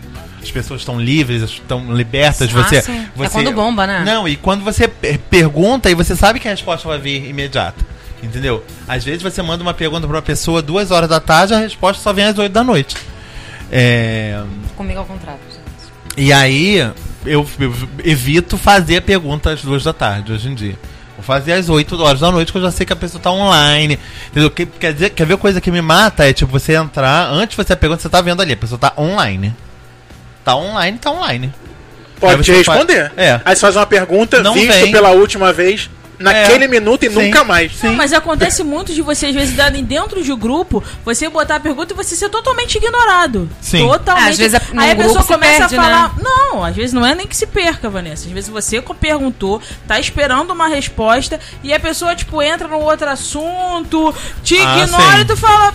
As 0.47 0.51
pessoas 0.51 0.81
estão 0.81 0.99
livres, 0.99 1.43
estão 1.43 1.93
libertas. 1.93 2.49
Ah, 2.55 2.63
você, 2.63 2.81
sim. 2.81 2.99
É 2.99 3.07
você 3.15 3.29
quando 3.29 3.51
bomba, 3.53 3.85
né? 3.85 4.03
Não, 4.05 4.27
e 4.27 4.35
quando 4.35 4.63
você 4.63 4.87
per- 4.87 5.19
pergunta 5.29 5.89
e 5.89 5.93
você 5.95 6.15
sabe 6.15 6.39
que 6.39 6.47
a 6.47 6.51
resposta 6.51 6.87
vai 6.87 6.97
vir 6.99 7.29
imediata. 7.29 7.85
Entendeu? 8.23 8.63
Às 8.87 9.03
vezes 9.03 9.21
você 9.21 9.41
manda 9.43 9.61
uma 9.61 9.73
pergunta 9.73 10.07
pra 10.07 10.15
uma 10.15 10.21
pessoa 10.23 10.61
duas 10.61 10.89
horas 10.89 11.07
da 11.09 11.19
tarde 11.19 11.53
a 11.53 11.59
resposta 11.59 12.01
só 12.01 12.11
vem 12.11 12.25
às 12.25 12.37
oito 12.37 12.51
da 12.51 12.63
noite. 12.63 12.95
É, 13.71 14.41
Comigo 14.75 14.99
ao 14.99 15.05
contrário, 15.05 15.39
gente. 15.51 15.91
e 16.17 16.31
aí 16.31 16.77
eu, 17.25 17.45
eu 17.59 17.73
evito 18.03 18.57
fazer 18.57 18.97
a 18.97 19.01
pergunta 19.01 19.51
às 19.51 19.61
duas 19.61 19.83
da 19.83 19.93
tarde 19.93 20.31
hoje 20.31 20.47
em 20.49 20.55
dia. 20.55 20.75
Vou 21.15 21.23
fazer 21.23 21.53
às 21.53 21.67
8 21.67 21.99
horas 22.01 22.19
da 22.19 22.31
noite, 22.31 22.51
que 22.51 22.57
eu 22.59 22.61
já 22.61 22.69
sei 22.71 22.85
que 22.85 22.93
a 22.93 22.95
pessoa 22.95 23.19
tá 23.19 23.31
online. 23.31 23.97
Entendeu? 24.29 24.51
Que- 24.51 24.67
quer, 24.67 24.93
dizer, 24.93 25.09
quer 25.09 25.25
ver 25.25 25.35
coisa 25.37 25.59
que 25.59 25.71
me 25.71 25.81
mata? 25.81 26.27
É 26.29 26.31
tipo 26.31 26.51
você 26.51 26.75
entrar, 26.75 27.27
antes 27.31 27.57
de 27.57 27.63
você 27.63 27.73
a 27.73 27.75
pergunta, 27.75 28.01
você 28.03 28.07
tá 28.09 28.21
vendo 28.21 28.39
ali, 28.39 28.53
a 28.53 28.57
pessoa 28.57 28.77
tá 28.77 28.93
online. 28.95 29.53
Tá 30.47 30.55
online, 30.55 30.97
tá 30.97 31.11
online. 31.11 31.53
Pode 32.21 32.41
te 32.41 32.53
você 32.53 32.63
faz- 32.63 32.77
responder. 32.79 33.11
É. 33.17 33.41
Aí 33.43 33.53
você 33.53 33.59
faz 33.59 33.75
uma 33.75 33.85
pergunta, 33.85 34.41
Não 34.41 34.53
visto 34.53 34.71
vem. 34.71 34.91
pela 34.93 35.09
última 35.09 35.51
vez, 35.51 35.89
naquele 36.17 36.63
É. 36.63 36.67
minuto 36.69 37.03
e 37.03 37.09
Sim. 37.09 37.15
nunca 37.25 37.43
mais. 37.43 37.73
Não, 37.83 37.93
mas 37.95 38.13
acontece 38.13 38.63
muito 38.63 38.93
de 38.93 39.01
você, 39.01 39.25
às 39.25 39.35
vezes, 39.35 39.53
darem 39.57 39.83
dentro 39.83 40.23
de 40.23 40.31
um 40.31 40.37
grupo, 40.37 40.81
você 41.03 41.27
botar 41.27 41.57
a 41.57 41.59
pergunta 41.59 41.91
e 41.91 41.95
você 41.97 42.15
ser 42.15 42.29
totalmente 42.29 42.75
ignorado. 42.77 43.49
Sim. 43.61 43.85
Totalmente. 43.85 44.25
Ah, 44.25 44.29
às 44.29 44.37
vezes 44.37 44.55
a- 44.55 44.61
Aí 44.77 44.91
a 44.91 44.93
grupo 44.93 45.09
pessoa 45.15 45.25
começa 45.25 45.59
perde, 45.67 45.75
a 45.77 45.81
falar. 45.83 46.15
né? 46.15 46.21
Não, 46.23 46.63
às 46.63 46.73
vezes 46.77 46.93
não 46.93 47.05
é 47.05 47.13
nem 47.13 47.27
que 47.27 47.35
se 47.35 47.45
perca, 47.45 47.89
Vanessa. 47.89 48.25
Às 48.25 48.31
vezes 48.31 48.49
você 48.49 48.81
perguntou, 49.01 49.61
tá 49.85 49.99
esperando 49.99 50.51
uma 50.51 50.69
resposta, 50.69 51.41
e 51.61 51.73
a 51.73 51.79
pessoa, 51.79 52.15
tipo, 52.15 52.41
entra 52.41 52.69
num 52.69 52.79
outro 52.81 53.09
assunto, 53.09 54.15
te 54.45 54.57
Ah, 54.57 54.79
ignora 54.85 55.17
sim. 55.17 55.21
e 55.23 55.25
tu 55.25 55.35
fala. 55.35 55.73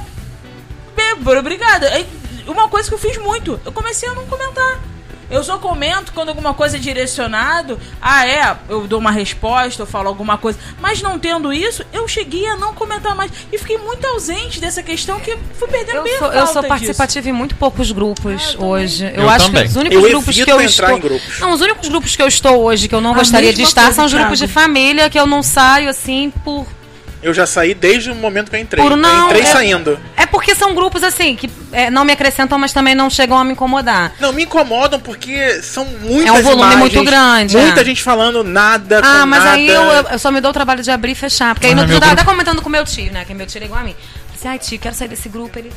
"Bê, 0.96 1.38
Obrigada. 1.38 1.88
Aí, 1.88 2.06
Uma 2.46 2.68
coisa 2.68 2.88
que 2.88 2.94
eu 2.94 2.98
fiz 2.98 3.16
muito, 3.18 3.60
eu 3.64 3.72
comecei 3.72 4.08
a 4.08 4.14
não 4.14 4.26
comentar. 4.26 4.80
Eu 5.30 5.42
só 5.42 5.56
comento 5.56 6.12
quando 6.12 6.28
alguma 6.28 6.52
coisa 6.52 6.76
é 6.76 6.78
direcionado. 6.80 7.80
Ah, 8.02 8.26
é, 8.28 8.54
eu 8.68 8.86
dou 8.86 8.98
uma 8.98 9.10
resposta, 9.10 9.80
eu 9.80 9.86
falo 9.86 10.06
alguma 10.08 10.36
coisa. 10.36 10.58
Mas 10.78 11.00
não 11.00 11.18
tendo 11.18 11.50
isso, 11.54 11.82
eu 11.90 12.06
cheguei 12.06 12.46
a 12.46 12.54
não 12.54 12.74
comentar 12.74 13.14
mais. 13.16 13.32
E 13.50 13.56
fiquei 13.56 13.78
muito 13.78 14.04
ausente 14.06 14.60
dessa 14.60 14.82
questão 14.82 15.18
que 15.20 15.34
fui 15.58 15.68
perdendo 15.68 15.96
Eu 15.96 16.02
bem 16.04 16.16
a 16.16 16.18
sou, 16.18 16.32
eu 16.32 16.46
sou 16.48 16.56
disso. 16.60 16.68
participativa 16.68 17.30
em 17.30 17.32
muito 17.32 17.54
poucos 17.54 17.90
grupos 17.92 18.42
Ah, 18.42 18.52
eu 18.60 18.66
hoje. 18.66 19.04
Eu, 19.06 19.22
Eu 19.22 19.30
acho 19.30 19.46
também. 19.46 19.62
que 19.62 19.68
os 19.70 19.76
únicos 19.76 20.02
Eu 20.02 20.10
grupos 20.10 20.34
que 20.34 20.40
eu 20.42 20.60
entrar 20.60 20.66
estou. 20.66 20.90
em 20.98 21.00
grupos. 21.00 21.40
Não, 21.40 21.52
os 21.52 21.60
únicos 21.62 21.88
grupos 21.88 22.14
que 22.14 22.20
eu 22.20 22.28
estou 22.28 22.62
hoje 22.62 22.86
que 22.86 22.94
eu 22.94 23.00
não 23.00 23.12
A 23.12 23.14
gostaria 23.14 23.54
de 23.54 23.62
estar 23.62 23.90
são 23.94 24.04
os 24.04 24.12
grupos 24.12 24.38
de 24.38 24.46
família 24.48 25.08
que 25.08 25.18
eu 25.18 25.26
não 25.26 25.42
saio 25.42 25.88
assim 25.88 26.30
por. 26.44 26.66
Eu 27.22 27.32
já 27.32 27.46
saí 27.46 27.72
desde 27.72 28.10
o 28.10 28.14
momento 28.14 28.50
que 28.50 28.56
eu 28.56 28.60
entrei. 28.60 28.82
Por 28.84 28.96
não, 28.96 29.20
eu 29.20 29.26
entrei 29.26 29.42
é- 29.42 29.46
saindo. 29.46 29.98
É 30.16 30.26
porque 30.26 30.54
são 30.54 30.74
grupos 30.74 31.02
assim 31.04 31.36
que 31.36 31.48
é, 31.70 31.88
não 31.90 32.04
me 32.04 32.12
acrescentam, 32.12 32.58
mas 32.58 32.72
também 32.72 32.94
não 32.94 33.08
chegam 33.08 33.38
a 33.38 33.44
me 33.44 33.52
incomodar. 33.52 34.12
Não, 34.18 34.32
me 34.32 34.42
incomodam 34.42 34.98
porque 34.98 35.62
são 35.62 35.84
muitas 35.84 36.26
É 36.26 36.32
um 36.32 36.42
volume 36.42 36.62
imagens, 36.62 36.80
muito 36.80 37.04
grande, 37.04 37.56
Muita 37.56 37.80
é. 37.80 37.84
gente 37.84 38.02
falando 38.02 38.42
nada 38.42 38.98
Ah, 39.04 39.20
com 39.20 39.26
mas 39.26 39.44
nada. 39.44 39.56
aí 39.56 39.68
eu, 39.68 39.82
eu 40.10 40.18
só 40.18 40.30
me 40.32 40.40
dou 40.40 40.50
o 40.50 40.54
trabalho 40.54 40.82
de 40.82 40.90
abrir 40.90 41.12
e 41.12 41.14
fechar. 41.14 41.54
Porque 41.54 41.66
aí 41.68 41.72
Ah, 41.72 41.76
no 41.76 41.82
outro 41.82 41.92
meu 41.92 42.00
dia 42.00 42.06
eu 42.06 42.16
tava 42.16 42.20
até 42.22 42.30
comentando 42.30 42.60
com 42.60 42.68
meu 42.68 42.84
tio, 42.84 43.12
né? 43.12 43.24
Que 43.24 43.34
meu 43.34 43.46
tio 43.46 43.60
é 43.62 43.64
igual 43.66 43.80
a 43.80 43.84
mim. 43.84 43.94
Disse, 44.34 44.48
ai, 44.48 44.58
tio, 44.58 44.78
quero 44.78 44.94
sair 44.94 45.08
desse 45.08 45.28
grupo. 45.28 45.56
Ele. 45.58 45.72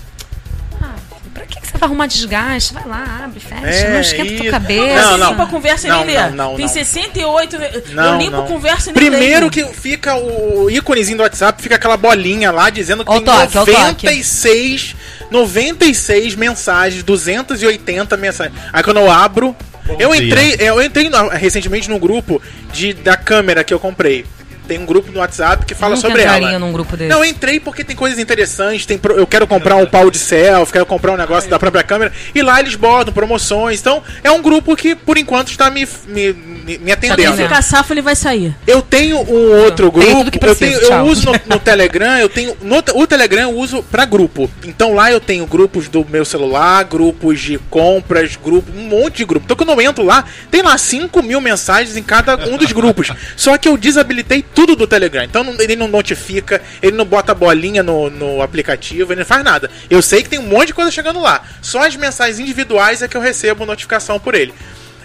Pra 1.46 1.56
que, 1.56 1.62
que 1.62 1.68
você 1.68 1.78
vai 1.78 1.88
arrumar 1.88 2.08
desgaste, 2.08 2.74
vai 2.74 2.88
lá, 2.88 3.22
abre, 3.26 3.39
fecha, 3.39 3.66
É, 3.68 3.93
não 3.93 4.00
esquenta 4.02 4.24
o 4.24 4.28
teu 4.36 4.41
isso. 4.43 4.52
cabelo. 4.52 4.88
Não, 4.96 5.12
Você 5.12 5.18
não. 5.18 5.30
limpa 5.32 5.43
a 5.43 5.48
conversa 5.48 5.88
e 5.88 5.89
Não, 5.89 6.06
nem 6.06 6.16
lê. 6.16 6.22
não, 6.22 6.32
não, 6.32 6.56
Tem 6.56 6.66
não. 6.66 6.74
68. 6.74 7.58
Não, 7.93 8.14
eu 8.14 8.18
limpo 8.18 8.32
não. 8.38 8.48
conversa 8.48 8.89
e 8.89 8.93
nem 8.93 9.10
Primeiro 9.10 9.50
que 9.52 9.64
fica 9.66 10.16
o 10.16 10.70
íconezinho 10.70 11.18
do 11.18 11.24
WhatsApp, 11.24 11.62
fica 11.62 11.76
aquela 11.76 11.98
bolinha 11.98 12.52
lá 12.52 12.70
dizendo 12.70 13.06
que 13.06 13.12
o 13.12 13.16
tem 13.16 13.24
toque, 13.26 13.58
ó 13.58 13.62
o 13.62 13.66
toque. 13.66 14.06
96, 14.06 14.96
96 15.30 16.36
mensagens, 16.36 17.04
280 17.04 18.18
mensagens. 18.18 18.56
Aí 18.74 18.82
quando 18.84 18.98
eu 18.98 19.12
abro, 19.12 19.56
eu 20.00 20.12
dia. 20.14 20.24
entrei, 20.26 20.56
eu 20.60 20.82
entrei 20.82 21.10
no- 21.10 21.30
recentemente 21.30 21.89
num 21.89 22.00
grupo 22.00 22.41
de 22.74 22.93
da 22.93 23.16
câmera 23.16 23.64
que 23.64 23.74
eu 23.74 23.80
comprei. 23.80 24.26
Tem 24.68 24.78
um 24.80 24.86
grupo 24.86 25.11
no 25.11 25.20
WhatsApp 25.20 25.66
que 25.66 25.74
fala 25.76 25.95
sobre 25.95 26.22
ela. 26.24 26.59
num 26.59 26.72
grupo 26.72 26.95
desse. 26.97 27.09
Não, 27.09 27.20
eu 27.24 27.26
entrei 27.26 27.59
porque 27.59 27.84
tem 27.84 27.95
coisas 27.95 28.20
interessantes. 28.20 28.86
Tem 28.86 28.97
pro- 28.97 29.16
eu 29.16 29.28
quero 29.28 29.45
comprar 29.47 29.76
um 29.76 29.86
pau 29.86 30.09
de 30.11 30.18
selfie, 30.18 30.74
quero 30.74 30.86
comprar 30.86 31.11
um 31.13 31.18
negócio 31.18 31.49
da 31.49 31.59
própria 31.59 31.84
câmera. 31.84 32.11
E 32.34 32.41
lá 32.41 32.59
eles 32.59 32.76
botam 32.76 33.13
promoções. 33.13 33.80
Então, 33.80 34.01
é 34.24 34.32
um 34.32 34.41
grupo 34.41 34.76
que, 34.76 34.95
por 34.95 35.18
enquanto, 35.18 35.49
está 35.49 35.70
me, 35.70 35.88
me, 36.07 36.34
me, 36.34 36.78
me 36.78 36.86
Se 36.86 36.91
atendendo. 36.91 37.38
ficar 37.38 37.61
safo, 37.61 37.93
ele 37.93 38.01
vai 38.01 38.16
sair. 38.16 38.55
Eu 38.68 38.82
tenho 38.82 39.18
um 39.20 39.63
outro 39.63 39.91
Tem 39.91 40.01
grupo. 40.01 40.18
tudo 40.18 40.32
que 40.32 40.38
eu, 40.38 40.41
precisa, 40.41 40.80
tenho, 40.80 40.91
eu 40.93 41.05
uso 41.05 41.26
no, 41.28 41.34
no 41.47 41.59
Telegram, 41.59 42.18
eu 42.18 42.30
tenho. 42.30 42.55
No, 42.61 42.84
o 42.95 43.07
Telegram 43.07 43.43
eu 43.43 43.55
uso 43.57 43.84
pra 43.84 44.05
grupo. 44.05 44.49
Então 44.63 44.93
lá 44.93 45.11
eu 45.11 45.20
tenho 45.20 45.45
grupos 45.45 45.88
do 45.88 46.05
meu 46.09 46.26
celular, 46.26 46.84
grupos 46.86 47.39
de 47.39 47.57
compras, 47.70 48.36
grupo, 48.36 48.72
um 48.76 48.84
monte 48.88 49.18
de 49.18 49.26
grupo. 49.26 49.45
Então 49.45 49.55
quando 49.57 49.70
eu 49.80 49.82
entro 49.82 50.03
lá, 50.03 50.26
tem 50.49 50.61
lá 50.61 50.78
5 50.78 51.22
mil 51.22 51.39
mensagens 51.41 51.95
em 51.97 52.03
cada 52.03 52.36
um 52.49 52.57
dos 52.57 52.72
grupos. 52.72 53.11
Só 53.36 53.57
que 53.57 53.68
eu 53.68 53.78
desabilitei 53.78 54.43
tudo 54.56 54.76
do 54.76 54.88
Telegram. 54.88 55.24
Então 55.24 55.43
não- 55.43 55.60
ele 55.62 55.76
não 55.76 55.88
notifica, 55.88 56.62
ele 56.82 56.95
não 56.95 57.06
bota 57.06 57.36
bolinha 57.36 57.84
no, 57.84 58.10
no 58.10 58.41
aplicativo, 58.41 59.12
ele 59.12 59.20
não 59.20 59.26
faz 59.26 59.43
nada. 59.43 59.70
Eu 59.89 60.01
sei 60.01 60.24
que 60.24 60.30
tem 60.30 60.39
um 60.39 60.43
monte 60.47 60.68
de 60.68 60.74
coisa 60.74 60.89
chegando 60.89 61.20
lá. 61.22 61.43
Só 61.62 61.86
as 61.86 61.95
mensagens 61.95 62.39
individuais 62.39 63.01
é 63.01 63.08
que 63.08 63.18
eu 63.18 63.22
recebo 63.22 63.66
notificação 63.66 64.20
por 64.20 64.34
ele. 64.34 64.53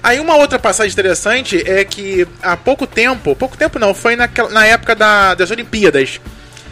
Aí 0.03 0.18
uma 0.18 0.36
outra 0.36 0.59
passagem 0.59 0.92
interessante 0.92 1.62
é 1.68 1.84
que 1.84 2.26
há 2.42 2.57
pouco 2.57 2.86
tempo, 2.86 3.36
pouco 3.36 3.57
tempo 3.57 3.78
não, 3.78 3.92
foi 3.92 4.16
naquela, 4.16 4.48
na 4.48 4.64
época 4.64 4.94
da- 4.94 5.34
das 5.34 5.51
Olimpíadas, 5.51 6.18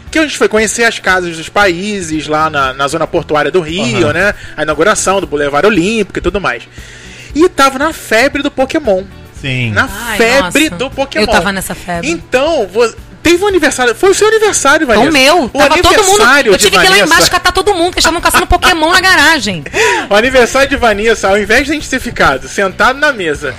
que 0.09 0.17
a 0.17 0.23
gente 0.23 0.35
foi 0.37 0.47
conhecer 0.47 0.83
as 0.85 0.97
casas 0.97 1.37
dos 1.37 1.49
países 1.49 2.25
lá 2.25 2.49
na, 2.49 2.73
na 2.73 2.87
zona 2.87 3.05
portuária 3.05 3.51
do 3.51 3.59
Rio, 3.61 4.05
Aham. 4.07 4.13
né? 4.13 4.33
A 4.57 4.63
inauguração 4.63 5.21
do 5.21 5.27
Boulevard 5.27 5.67
Olímpico 5.67 6.17
e 6.17 6.21
tudo 6.23 6.41
mais. 6.41 6.63
E 7.35 7.47
tava 7.47 7.77
na 7.77 7.93
febre 7.93 8.41
do 8.41 8.49
Pokémon. 8.49 9.03
Sim. 9.41 9.71
Na 9.71 9.89
Ai, 10.07 10.17
febre 10.17 10.63
nossa. 10.69 10.75
do 10.77 10.89
Pokémon. 10.91 11.23
Eu 11.25 11.27
tava 11.31 11.51
nessa 11.51 11.73
febre. 11.75 12.09
Então, 12.09 12.67
vo- 12.67 12.93
teve 13.23 13.43
um 13.43 13.47
aniversário. 13.47 13.95
Foi 13.95 14.09
o 14.09 14.13
seu 14.13 14.27
aniversário, 14.27 14.85
Vanessa. 14.87 15.09
O 15.09 15.11
meu. 15.13 15.43
O 15.45 15.49
Tava 15.49 15.77
todo 15.77 15.85
mundo. 16.03 16.21
aniversário 16.21 16.51
Eu 16.53 16.57
de 16.57 16.65
tive 16.65 16.77
que 16.79 16.85
ir 16.85 16.89
lá 16.89 16.99
embaixo 16.99 17.31
catar 17.31 17.51
todo 17.51 17.73
mundo, 17.73 17.93
que 17.93 17.99
estavam 17.99 18.19
caçando 18.21 18.47
Pokémon 18.47 18.91
na 18.91 19.01
garagem. 19.01 19.63
O 20.09 20.15
aniversário 20.15 20.67
de 20.69 20.75
Vanessa, 20.75 21.27
ao 21.29 21.37
invés 21.37 21.65
de 21.65 21.71
a 21.71 21.75
gente 21.75 21.89
ter 21.89 21.99
ficado 21.99 22.47
sentado 22.47 22.97
na 22.99 23.11
mesa, 23.13 23.53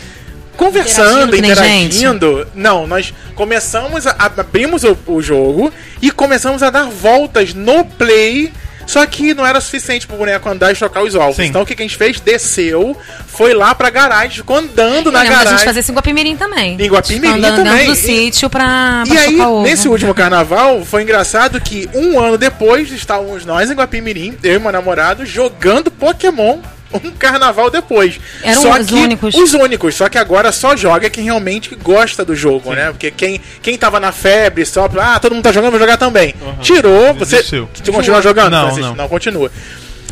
conversando, 0.57 1.35
Interagindo 1.37 1.95
interagindo, 1.95 2.47
não, 2.55 2.87
nós 2.87 3.15
começamos 3.35 4.07
a 4.07 4.15
abrimos 4.37 4.85
o, 4.85 4.97
o 5.07 5.23
jogo 5.23 5.73
e 6.03 6.11
começamos 6.11 6.63
a 6.63 6.71
dar 6.71 6.85
voltas 6.85 7.55
no 7.55 7.85
play. 7.85 8.53
Só 8.87 9.05
que 9.07 9.35
não 9.35 9.47
era 9.47 9.61
suficiente 9.61 10.07
pro 10.07 10.17
boneco 10.17 10.49
andar 10.49 10.73
e 10.73 10.77
trocar 10.77 11.03
os 11.03 11.15
alvos. 11.15 11.37
Sim. 11.37 11.45
Então 11.45 11.63
o 11.63 11.67
que, 11.67 11.75
que 11.77 11.83
a 11.83 11.85
gente 11.87 11.97
fez? 11.97 12.19
Desceu, 12.21 12.97
foi 13.27 13.55
lá 13.55 13.75
pra 13.75 13.89
garagem, 13.91 14.39
ficou 14.39 14.57
andando 14.57 15.11
na 15.13 15.21
Lembra 15.21 15.35
da 15.35 15.35
gente 15.37 15.45
garagem. 15.45 15.65
fazer 15.67 15.81
isso 15.81 15.93
em 15.93 15.95
Guapimirim 15.95 16.37
também. 16.37 16.77
Em 16.81 16.89
Guapimirim 16.89 17.35
Andando 17.39 17.57
também. 17.57 17.73
dentro 17.73 17.87
do 17.87 17.93
E- 17.93 17.97
sítio 17.97 18.51
pra, 18.51 19.05
E 19.07 19.11
pra 19.11 19.21
aí, 19.21 19.33
chocar 19.33 19.49
ovo. 19.49 19.63
nesse 19.63 19.89
último 19.89 20.15
carnaval, 20.15 20.85
foi 20.85 21.03
engraçado 21.03 21.61
que 21.61 21.89
um 21.95 22.19
ano 22.19 22.37
depois 22.37 22.91
estávamos 22.91 23.45
nós 23.45 23.71
em 23.71 23.75
Guapimirim, 23.75 24.37
eu 24.43 24.55
e 24.57 24.59
meu 24.59 24.73
namorado, 24.73 25.25
jogando 25.25 25.91
Pokémon 25.91 26.59
um 26.93 27.11
carnaval 27.13 27.71
depois. 27.71 28.19
Eram 28.43 28.63
só 28.63 28.79
os 28.79 28.87
que, 28.87 28.95
únicos. 28.95 29.35
Os 29.35 29.55
únicos, 29.55 29.95
só 29.95 30.09
que 30.09 30.19
agora 30.19 30.51
só 30.53 30.77
joga 30.77 31.09
quem 31.09 31.25
realmente 31.25 31.75
gosta 31.77 32.25
do 32.25 32.35
jogo, 32.35 32.73
né? 32.73 32.91
Porque 32.91 33.11
quem, 33.11 33.41
quem 33.63 33.79
tava 33.79 34.01
na 34.01 34.13
febre 34.13 34.65
só 34.65 34.89
pra, 34.89 35.15
ah, 35.15 35.21
todo 35.21 35.35
mundo 35.35 35.45
tá 35.45 35.53
jogando, 35.53 35.73
vou 35.73 35.81
jogar 35.81 35.97
também. 35.97 36.35
Tirou, 36.61 37.15
você, 37.15 37.37
Desistiu. 37.37 37.69
você 37.73 37.93
continua 37.93 38.21
jogando? 38.21 38.53
Não, 38.53 38.69
Desiste? 38.69 38.97
não. 38.97 39.09
continua. 39.09 39.51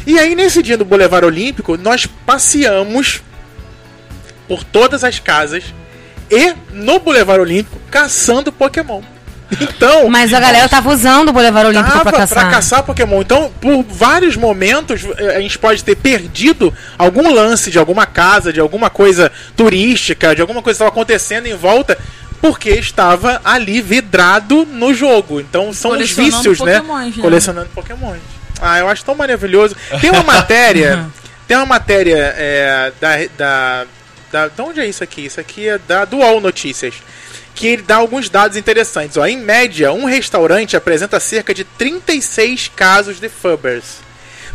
E 0.06 0.18
aí, 0.18 0.34
nesse 0.34 0.62
dia 0.62 0.76
do 0.76 0.84
Boulevard 0.84 1.26
Olímpico, 1.26 1.76
nós 1.76 2.06
passeamos 2.06 3.22
por 4.46 4.64
todas 4.64 5.04
as 5.04 5.18
casas 5.18 5.64
e 6.30 6.54
no 6.72 6.98
Boulevard 6.98 7.40
Olímpico 7.40 7.78
caçando 7.90 8.50
Pokémon. 8.50 9.02
Então, 9.50 10.08
Mas 10.08 10.34
a 10.34 10.40
galera 10.40 10.68
tava 10.68 10.92
usando 10.92 11.30
o 11.30 11.32
Boulevard 11.32 11.68
Olímpico 11.68 11.90
Tava 11.90 12.10
pra 12.10 12.20
caçar. 12.20 12.38
pra 12.42 12.50
caçar 12.50 12.82
Pokémon. 12.82 13.22
Então, 13.22 13.50
por 13.60 13.82
vários 13.82 14.36
momentos, 14.36 15.06
eh, 15.16 15.36
a 15.36 15.40
gente 15.40 15.58
pode 15.58 15.82
ter 15.82 15.96
perdido 15.96 16.72
algum 16.98 17.32
lance 17.32 17.70
de 17.70 17.78
alguma 17.78 18.04
casa, 18.04 18.52
de 18.52 18.60
alguma 18.60 18.90
coisa 18.90 19.32
turística, 19.56 20.34
de 20.34 20.42
alguma 20.42 20.62
coisa 20.62 20.76
que 20.76 20.82
estava 20.82 20.90
acontecendo 20.90 21.46
em 21.46 21.54
volta, 21.54 21.96
porque 22.42 22.70
estava 22.70 23.40
ali 23.44 23.80
vidrado 23.80 24.66
no 24.66 24.92
jogo. 24.92 25.40
Então, 25.40 25.72
são 25.72 25.92
os 25.92 26.10
vícios, 26.10 26.60
né? 26.60 26.80
Né? 26.80 27.12
Colecionando 27.18 27.68
Pokémon. 27.74 28.16
Ah, 28.60 28.78
eu 28.78 28.88
acho 28.88 29.04
tão 29.04 29.14
maravilhoso. 29.14 29.74
Tem 30.00 30.10
uma 30.10 30.22
matéria. 30.22 31.06
tem 31.46 31.56
uma 31.56 31.66
matéria 31.66 32.34
é, 32.36 32.92
da, 33.00 33.16
da, 33.36 33.86
da. 34.30 34.48
De 34.48 34.60
onde 34.60 34.80
é 34.80 34.86
isso 34.86 35.02
aqui? 35.02 35.24
Isso 35.24 35.40
aqui 35.40 35.68
é 35.68 35.78
da 35.78 36.04
Dual 36.04 36.40
Notícias 36.40 36.94
que 37.58 37.66
ele 37.66 37.82
dá 37.82 37.96
alguns 37.96 38.30
dados 38.30 38.56
interessantes. 38.56 39.16
Ó, 39.16 39.26
em 39.26 39.36
média, 39.36 39.92
um 39.92 40.04
restaurante 40.04 40.76
apresenta 40.76 41.18
cerca 41.18 41.52
de 41.52 41.64
36 41.64 42.70
casos 42.74 43.18
de 43.18 43.28
fubbers 43.28 43.96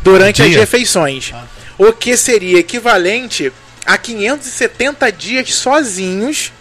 durante 0.01 0.41
as 0.41 0.55
refeições, 0.55 1.33
o 1.77 1.91
que 1.91 2.15
seria 2.15 2.59
equivalente 2.59 3.51
a 3.85 3.97
570 3.97 5.11
dias 5.11 5.53
sozinhos 5.53 6.53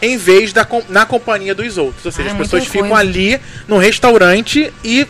em 0.00 0.16
vez 0.16 0.52
da 0.52 0.64
com- 0.64 0.84
na 0.88 1.04
companhia 1.04 1.52
dos 1.54 1.76
outros. 1.76 2.06
Ou 2.06 2.12
seja, 2.12 2.28
Ah, 2.28 2.32
as 2.32 2.36
muita 2.38 2.50
pessoas 2.56 2.70
ficam 2.70 2.90
coisa. 2.90 3.00
ali 3.02 3.40
no 3.66 3.78
restaurante 3.78 4.72
e 4.84 5.04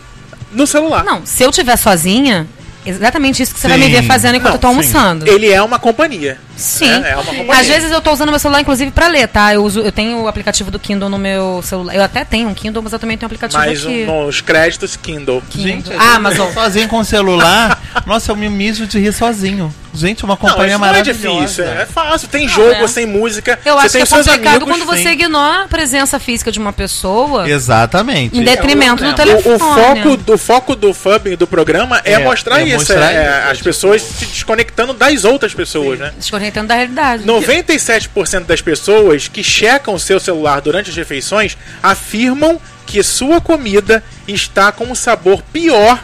no 0.53 0.67
celular. 0.67 1.05
Não, 1.05 1.27
se 1.27 1.43
eu 1.43 1.53
tiver 1.53 1.77
sozinha, 1.77 2.47
exatamente 2.89 3.43
isso 3.43 3.55
que 3.55 3.61
você 3.61 3.69
vai 3.69 3.79
me 3.79 3.85
Sim. 3.87 3.91
ver 3.93 4.03
fazendo 4.05 4.37
enquanto 4.37 4.49
Não, 4.51 4.57
eu 4.57 4.61
tô 4.61 4.67
almoçando. 4.69 5.27
Ele 5.29 5.51
é 5.51 5.63
uma 5.63 5.79
companhia. 5.79 6.39
Sim. 6.57 6.91
É, 7.05 7.11
é 7.11 7.15
uma 7.17 7.25
companhia. 7.25 7.55
Às 7.61 7.67
vezes 7.67 7.91
eu 7.91 8.01
tô 8.01 8.13
usando 8.13 8.31
meu 8.31 8.39
celular, 8.39 8.61
inclusive, 8.61 8.91
pra 8.91 9.07
ler, 9.09 9.29
tá? 9.29 9.55
Eu, 9.55 9.65
uso, 9.65 9.81
eu 9.81 9.93
tenho 9.93 10.23
o 10.23 10.29
aplicativo 10.29 10.71
do 10.71 10.79
Kindle 10.79 11.09
no 11.09 11.19
meu 11.19 11.61
celular. 11.63 11.95
Eu 11.95 12.03
até 12.03 12.25
tenho 12.25 12.49
um 12.49 12.55
Kindle, 12.55 12.83
mas 12.83 12.93
eu 12.93 12.99
também 12.99 13.17
tenho 13.17 13.27
um 13.27 13.31
aplicativo 13.33 13.59
Mas 13.63 13.83
aqui. 13.85 14.07
um, 14.09 14.27
nos 14.27 14.41
créditos 14.41 14.97
Kindle. 14.97 15.43
Gente, 15.51 15.93
Ah, 15.93 16.17
Amazon. 16.17 16.53
sozinho 16.53 16.89
com 16.89 16.99
o 16.99 17.05
celular, 17.05 17.81
nossa, 18.07 18.33
eu 18.33 18.37
me 18.37 18.49
mijo 18.49 18.87
de 18.87 18.99
rir 18.99 19.13
sozinho. 19.13 19.73
Gente, 19.95 20.25
uma 20.25 20.33
Não, 20.33 20.37
companhia 20.37 20.67
isso 20.75 20.79
não 20.79 20.87
é 20.87 20.91
maravilhosa. 20.93 21.39
difícil, 21.47 21.65
é 21.65 21.87
fácil. 21.87 22.29
Tem 22.29 22.47
jogo, 22.49 22.85
é. 22.85 22.89
sem 22.89 23.07
música. 23.07 23.59
Eu 23.65 23.75
você 23.75 23.81
acho 23.81 23.93
que 23.93 23.93
tem 23.93 24.03
é 24.03 24.07
complicado 24.25 24.57
amigos, 24.63 24.69
quando 24.69 24.87
você 24.87 25.03
tem- 25.05 25.13
ignora 25.13 25.65
a 25.65 25.69
presença 25.69 26.19
física 26.21 26.53
de 26.53 26.59
uma 26.59 26.73
pessoa 26.73 27.49
Exatamente. 27.49 28.37
em 28.39 28.43
detrimento 28.45 29.03
do 29.03 29.11
O- 29.11 29.15
telefone. 29.15 29.55
O, 29.55 29.59
foco 29.59 30.17
do 30.17 30.39
foco 30.39 30.77
do 30.77 30.95
fubbing 30.95 31.37
do 31.37 31.47
programa 31.47 32.01
é, 32.05 32.13
É, 32.13 32.19
mostrar 32.19 32.61
é 32.61 32.65
isso, 32.65 32.75
mostrar 32.79 33.13
é, 33.13 33.41
isso, 33.43 33.51
as 33.53 33.63
pessoas 33.63 34.03
se 34.03 34.27
desconectando 34.27 34.93
das 34.93 35.25
outras 35.25 35.55
pessoas, 35.55 35.99
né? 35.99 36.13
Desconectando 36.17 36.69
da 36.69 36.75
realidade. 36.75 37.25
97% 37.25 38.45
das 38.47 38.61
pessoas 38.61 39.29
que 39.29 39.43
checam 39.43 39.95
o 39.95 39.99
seu 39.99 40.21
celular 40.21 40.61
durante 40.61 40.91
as 40.91 40.97
refeições 40.97 41.57
afirmam 41.83 42.61
que 42.87 43.03
sua 43.03 43.41
comida 43.41 44.03
está 44.27 44.73
com 44.73 44.85
um 44.85 44.95
sabor 44.95 45.43
pior 45.53 45.99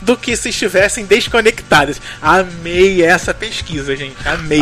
do 0.00 0.16
que 0.16 0.36
se 0.36 0.48
estivessem 0.50 1.04
desconectadas. 1.04 2.00
Amei 2.22 3.02
essa 3.04 3.34
pesquisa, 3.34 3.94
gente. 3.96 4.16
Amei. 4.24 4.60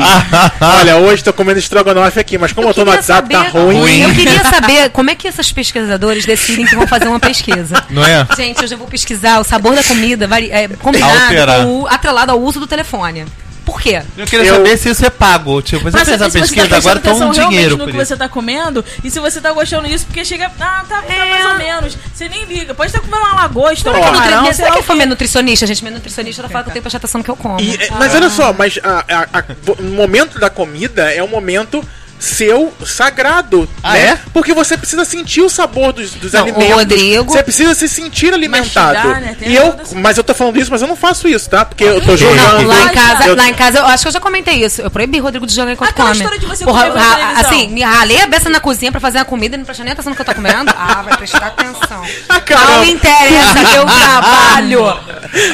Olha, 0.60 0.96
hoje 0.96 1.22
tô 1.22 1.32
comendo 1.32 1.58
estrogonofe 1.58 2.18
aqui, 2.18 2.38
mas 2.38 2.52
como 2.52 2.68
eu, 2.68 2.74
tô 2.74 2.80
no 2.84 2.86
queria 2.86 2.96
WhatsApp, 3.00 3.28
tá 3.28 3.44
saber- 3.44 3.58
ruim. 3.58 4.00
Eu 4.02 4.14
queria 4.14 4.44
saber 4.48 4.90
como 4.90 5.10
é 5.10 5.14
que 5.14 5.28
esses 5.28 5.52
pesquisadores 5.52 6.24
decidem 6.24 6.66
que 6.66 6.74
vão 6.74 6.86
fazer 6.86 7.06
uma 7.08 7.20
pesquisa. 7.20 7.84
Não 7.90 8.04
é? 8.04 8.26
Gente, 8.36 8.64
hoje 8.64 8.74
eu 8.74 8.78
vou 8.78 8.86
pesquisar 8.88 9.38
o 9.40 9.44
sabor 9.44 9.74
da 9.74 9.82
comida 9.82 10.26
vari- 10.26 10.50
é, 10.50 10.68
combinado 10.68 11.12
Alterar. 11.18 11.64
com 11.64 11.80
o, 11.82 11.86
atrelado 11.86 12.32
ao 12.32 12.40
uso 12.40 12.58
do 12.60 12.66
telefone. 12.66 13.24
Por 13.66 13.80
quê? 13.80 14.00
Eu 14.16 14.26
queria 14.26 14.46
Eu- 14.46 14.54
saber 14.54 14.78
se 14.78 14.88
isso 14.88 15.04
é 15.04 15.10
pago. 15.10 15.60
Tipo, 15.60 15.82
você 15.82 15.98
Mas 15.98 16.08
fez 16.08 16.22
a 16.22 16.30
você 16.30 16.40
pesquisa, 16.40 16.68
tá 16.68 16.76
agora 16.76 17.00
toma 17.00 17.26
um 17.26 17.30
dinheiro 17.32 17.76
no 17.76 17.84
que 17.84 17.90
isso. 17.90 18.06
você 18.06 18.16
tá 18.16 18.28
comendo 18.28 18.82
e 19.02 19.10
se 19.10 19.18
você 19.18 19.40
tá 19.40 19.52
gostando 19.52 19.88
disso 19.88 20.06
porque 20.06 20.24
chega, 20.24 20.46
ah, 20.60 20.84
tá, 20.88 21.02
tá 21.02 21.12
É. 21.12 21.30
mais 21.30 21.46
ou 21.46 21.54
menos. 21.58 21.98
Você 22.14 22.28
nem 22.28 22.44
liga. 22.44 22.72
Pode 22.74 22.90
estar 22.90 23.00
comendo 23.00 23.18
uma 23.18 23.34
lagosta, 23.34 23.90
Será 23.92 24.00
que, 24.00 24.06
é 24.08 24.30
nutri- 24.40 24.54
será 24.54 24.70
que 24.70 24.78
o 24.78 24.82
foi 24.84 24.94
quê. 24.94 24.98
minha 24.98 25.06
nutricionista, 25.06 25.66
gente? 25.66 25.82
Minha 25.82 25.96
nutricionista 25.96 26.42
ela 26.42 26.48
fala 26.48 26.62
que 26.64 26.70
eu 26.70 26.72
tenho 26.74 26.82
no 27.18 27.24
que 27.24 27.30
eu 27.30 27.36
como. 27.36 27.60
E, 27.60 27.74
é, 27.74 27.90
mas 27.90 28.14
olha 28.14 28.30
só, 28.30 28.52
mas 28.52 28.78
a- 28.82 29.04
a- 29.08 29.40
a- 29.40 29.44
o 29.78 29.82
momento 29.82 30.38
da 30.38 30.48
comida 30.48 31.12
é 31.12 31.20
um 31.22 31.28
momento 31.28 31.82
seu 32.18 32.72
sagrado, 32.84 33.68
Ah, 33.82 33.92
né? 33.92 33.98
é? 34.00 34.18
Porque 34.32 34.52
você 34.54 34.76
precisa 34.76 35.04
sentir 35.04 35.40
o 35.42 35.48
sabor 35.48 35.92
dos, 35.92 36.12
dos 36.12 36.32
Não, 36.32 36.40
o 36.40 36.44
alimentos. 36.44 36.74
Rodrigo- 36.74 37.32
Você 37.32 37.42
precisa 37.42 37.74
se 37.74 37.88
sentir 37.88 38.32
alimentado. 38.32 38.94
Mastigar, 38.98 39.20
né? 39.20 39.36
Tem 39.38 39.48
E 39.50 39.54
eu, 39.56 39.76
essa- 39.80 39.94
mas 39.94 40.16
eu 40.18 40.24
tô 40.24 40.34
falando 40.34 40.56
isso, 40.58 40.70
mas 40.70 40.80
eu 40.82 40.88
não 40.88 40.96
faço 40.96 41.28
isso, 41.28 41.48
tá? 41.50 41.64
Porque 41.64 41.84
eu 41.84 42.00
tô 42.00 42.16
jogando. 42.16 42.62
Não, 42.62 42.68
lá 42.68 42.82
em 42.84 42.88
casa, 42.94 43.24
eu- 43.26 43.36
lá 43.36 43.48
em 43.48 43.54
casa, 43.54 43.78
eu 43.78 43.86
acho 43.86 44.02
que 44.04 44.08
eu 44.08 44.12
já 44.12 44.20
comentei 44.20 44.64
isso. 44.64 44.80
Eu 44.82 44.90
proibi 44.90 45.18
Rodrigo 45.18 45.46
de 45.46 45.54
jogar 45.54 45.72
enquanto 45.72 45.90
Aquela 45.90 46.08
come. 46.08 46.18
história 46.20 46.38
de 46.38 46.46
você 46.46 46.64
Porra, 46.64 46.86
comer 46.90 47.02
televisão. 47.04 47.40
assim, 47.50 47.68
me 47.68 47.82
ralei 47.82 48.20
a 48.22 48.26
beça 48.26 48.48
na 48.48 48.60
cozinha 48.60 48.90
pra 48.90 49.00
fazer 49.00 49.18
a 49.18 49.24
comida 49.24 49.54
e 49.54 49.58
não 49.58 49.64
prestar 49.64 49.84
nem 49.84 49.92
atenção 49.92 50.10
no 50.10 50.16
que 50.16 50.22
eu 50.22 50.26
tô 50.26 50.34
comendo. 50.34 50.72
Ah, 50.76 51.02
vai 51.02 51.16
prestar 51.16 51.46
atenção. 51.48 52.02
Ah. 52.58 52.76
Não 52.78 52.84
interessa, 52.84 53.54
meu 53.54 53.84
trabalho. 54.00 54.98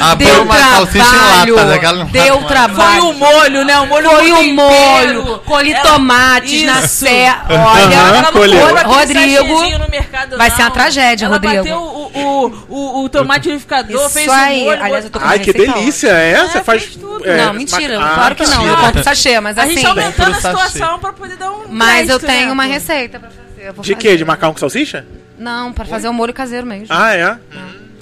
Abriu 0.01 0.29
Deu 0.33 0.43
uma 0.43 0.55
salsicha 0.57 1.05
em 1.05 1.09
trabalho. 1.09 1.55
lata, 1.55 1.67
daquela- 1.69 2.03
Deu 2.05 2.37
Foi 2.39 2.47
trabalho. 2.47 3.09
o 3.09 3.13
molho, 3.13 3.65
né? 3.65 3.79
O 3.79 3.87
molho 3.87 4.09
Foi 4.09 4.31
o 4.31 4.53
molho, 4.53 5.23
tempero. 5.23 5.39
colhi 5.45 5.73
É, 5.73 5.79
tomates 5.81 6.63
na 6.63 6.79
isso. 6.79 6.87
serra. 7.05 7.45
Olha, 7.49 8.21
não 8.21 8.29
aquele 8.29 9.37
Rodrigo, 9.39 9.91
mercado, 9.91 10.37
vai 10.37 10.49
não. 10.49 10.55
ser 10.55 10.61
uma 10.63 10.71
tragédia, 10.71 11.25
Ela 11.25 11.35
Rodrigo. 11.35 11.55
bateu 11.57 11.77
o, 11.77 12.11
o, 12.13 12.65
o, 12.69 13.03
o 13.03 13.09
tomate 13.09 13.49
unificador, 13.49 13.99
Isso 14.01 14.09
fez 14.09 14.29
aí. 14.29 14.63
molho. 14.63 14.83
Aliás, 14.83 15.05
eu 15.05 15.11
tô 15.11 15.19
com 15.19 15.25
Ai, 15.25 15.39
que 15.39 15.53
delícia, 15.53 16.09
é? 16.09 16.45
Você 16.47 16.57
É, 16.59 16.63
faz. 16.63 16.83
fez 16.83 16.95
tudo. 16.95 17.27
é, 17.27 17.45
Não, 17.45 17.53
mentira, 17.53 17.99
ma- 17.99 18.09
claro 18.09 18.35
que 18.35 18.45
não. 18.45 18.65
Eu 18.67 18.77
compro 18.77 19.03
sachê, 19.03 19.39
mas 19.39 19.57
A 19.57 19.61
gente 19.65 19.73
assim. 19.77 19.83
tá 19.83 19.89
aumentando 19.89 20.31
a 20.31 20.35
situação 20.35 20.99
pra 20.99 21.13
poder 21.13 21.35
dar 21.37 21.51
um 21.51 21.63
Mas 21.69 22.09
eu 22.09 22.19
crédito, 22.19 22.25
tenho 22.37 22.47
né, 22.47 22.51
uma 22.53 22.63
receita 22.65 23.19
pra 23.19 23.29
fazer. 23.29 23.81
De 23.81 23.95
quê? 23.95 24.17
De 24.17 24.25
macarrão 24.25 24.53
com 24.53 24.59
salsicha? 24.59 25.05
Não, 25.37 25.71
pra 25.73 25.85
fazer 25.85 26.07
o 26.09 26.13
molho 26.13 26.33
caseiro 26.33 26.65
mesmo. 26.67 26.87
Ah, 26.89 27.15
é? 27.15 27.37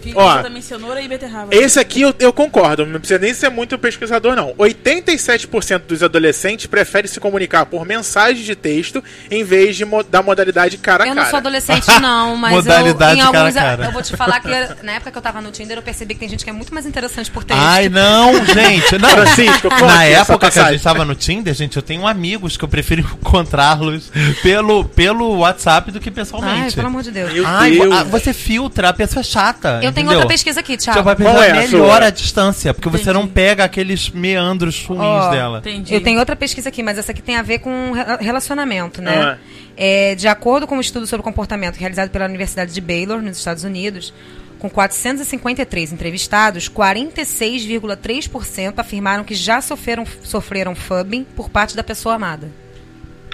Fiz 0.02 0.14
Ó. 0.16 0.42
também 0.42 0.62
cenoura 0.62 1.02
e 1.02 1.08
beterraba. 1.08 1.54
Esse 1.56 1.80
aqui 1.80 2.02
eu, 2.02 2.14
eu 2.20 2.34
concordo, 2.34 2.86
não 2.86 3.00
precisa 3.00 3.20
nem 3.20 3.34
ser 3.34 3.50
muito 3.50 3.78
pesquisador, 3.78 4.36
não. 4.36 4.54
87% 4.56 5.82
dos 5.88 6.04
adolescentes 6.04 6.66
preferem 6.66 7.10
se 7.10 7.20
comunicar 7.20 7.66
por 7.66 7.86
mensagem 7.86 8.44
de 8.44 8.56
texto 8.56 9.04
em 9.30 9.44
vez 9.44 9.76
de 9.76 9.86
mo- 9.86 10.04
da 10.04 10.22
modalidade 10.22 10.78
cara 10.78 11.04
a 11.04 11.08
Eu 11.08 11.14
cara. 11.14 11.24
não 11.24 11.30
sou 11.30 11.38
adolescente, 11.38 11.86
não, 12.02 12.36
mas 12.36 12.54
Modalidade 12.54 13.20
eu, 13.20 13.26
em 13.28 13.32
cara 13.32 13.38
a 13.38 13.42
alguns, 13.42 13.56
cara. 13.56 13.86
eu 13.86 13.92
vou 13.92 14.02
te 14.02 14.16
falar 14.18 14.40
que 14.40 14.48
na 14.84 14.94
época 14.94 15.12
que 15.12 15.18
eu 15.18 15.22
tava 15.22 15.42
no 15.42 15.52
Tinder, 15.52 15.78
eu 15.78 15.82
percebi 15.82 16.14
que 16.14 16.20
tem 16.20 16.30
gente 16.30 16.44
que 16.44 16.50
é 16.50 16.54
muito 16.54 16.74
mais 16.74 16.86
interessante 16.86 17.30
por 17.30 17.44
texto. 17.44 17.60
Ai, 17.62 17.90
não, 17.90 18.34
gente. 18.46 18.98
Não. 18.98 19.10
Francisco, 19.10 19.68
Na 19.86 20.06
época 20.06 20.50
que 20.52 20.60
a 20.60 20.72
gente 20.72 20.84
tava 20.84 21.06
no 21.06 21.16
Tinder, 21.16 21.54
gente, 21.54 21.76
eu 21.78 21.82
tenho 21.84 22.08
amigos 22.08 22.58
que 22.58 22.64
eu 22.64 22.68
prefiro 22.70 23.02
encontrá-los 23.22 24.12
pelo, 24.42 24.86
pelo 24.86 25.38
WhatsApp 25.40 25.92
do 25.92 26.00
que 26.00 26.10
Ai, 26.10 26.16
pessoalmente. 26.16 26.76
pelo 26.76 26.88
amor 26.88 27.04
de 27.04 27.12
Deus. 27.12 27.34
Meu 27.34 27.46
Ai, 27.46 27.72
Deus. 27.72 27.94
ah, 27.94 28.04
você 28.04 28.34
filtra, 28.34 28.90
a 28.90 28.94
pessoa 28.94 29.22
é 29.22 29.24
chata. 29.24 29.80
Eu 29.84 29.91
tenho 29.94 30.06
entendeu? 30.06 30.20
outra 30.20 30.34
pesquisa 30.34 30.60
aqui, 30.60 30.74
Você 30.74 30.86
Thiago. 30.86 31.04
vai 31.04 31.16
Qual 31.16 31.34
pegar 31.36 31.46
é 31.46 31.52
a 31.52 31.56
melhor 31.68 31.98
sua? 32.00 32.08
a 32.08 32.10
distância, 32.10 32.74
porque 32.74 32.90
você 32.90 33.12
não 33.14 33.28
pega 33.28 33.64
aqueles 33.64 34.10
meandros 34.10 34.84
ruins 34.86 35.02
Ó, 35.02 35.30
dela. 35.32 35.60
Entendi. 35.60 35.94
Eu 35.94 36.02
tenho 36.02 36.20
outra 36.20 36.36
pesquisa 36.36 36.70
aqui, 36.70 36.82
mas 36.84 36.98
essa 36.98 37.12
aqui 37.12 37.22
tem 37.22 37.36
a 37.36 37.42
ver 37.42 37.60
com 37.60 37.92
re- 37.92 38.18
relacionamento, 38.20 39.02
né? 39.02 39.22
Ah. 39.22 39.38
É, 39.78 40.16
de 40.16 40.28
acordo 40.28 40.68
com 40.68 40.78
um 40.78 40.82
estudo 40.82 41.08
sobre 41.08 41.24
comportamento 41.24 41.78
realizado 41.78 42.10
pela 42.10 42.26
Universidade 42.26 42.74
de 42.74 42.82
Baylor, 42.82 43.22
nos 43.22 43.38
Estados 43.38 43.64
Unidos, 43.64 44.14
com 44.60 44.70
453 44.70 45.94
entrevistados, 45.94 46.68
46,3% 46.70 48.74
afirmaram 48.78 49.24
que 49.24 49.34
já 49.36 49.62
sofreram, 49.62 50.06
sofreram 50.24 50.76
fubbing 50.76 51.24
por 51.36 51.50
parte 51.50 51.76
da 51.76 51.84
pessoa 51.84 52.16
amada. 52.16 52.50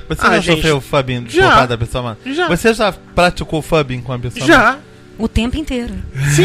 Você 0.07 0.21
Ah, 0.25 0.35
já 0.35 0.39
gente, 0.39 0.55
sofreu 0.55 0.79
fubbing 0.79 1.23
por 1.23 1.31
já. 1.31 1.51
parte 1.55 1.69
da 1.69 1.77
pessoa 1.77 2.01
amada? 2.01 2.17
Já. 2.25 2.47
Você 2.47 2.73
já 2.73 2.93
praticou 3.13 3.61
fubbing 3.61 4.01
com 4.01 4.13
a 4.13 4.19
pessoa 4.19 4.45
amada? 4.45 4.63
Já. 4.63 4.77
O 5.17 5.27
tempo 5.27 5.57
inteiro. 5.57 5.93
Sim. 6.35 6.43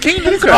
Quem 0.00 0.20
nunca? 0.20 0.52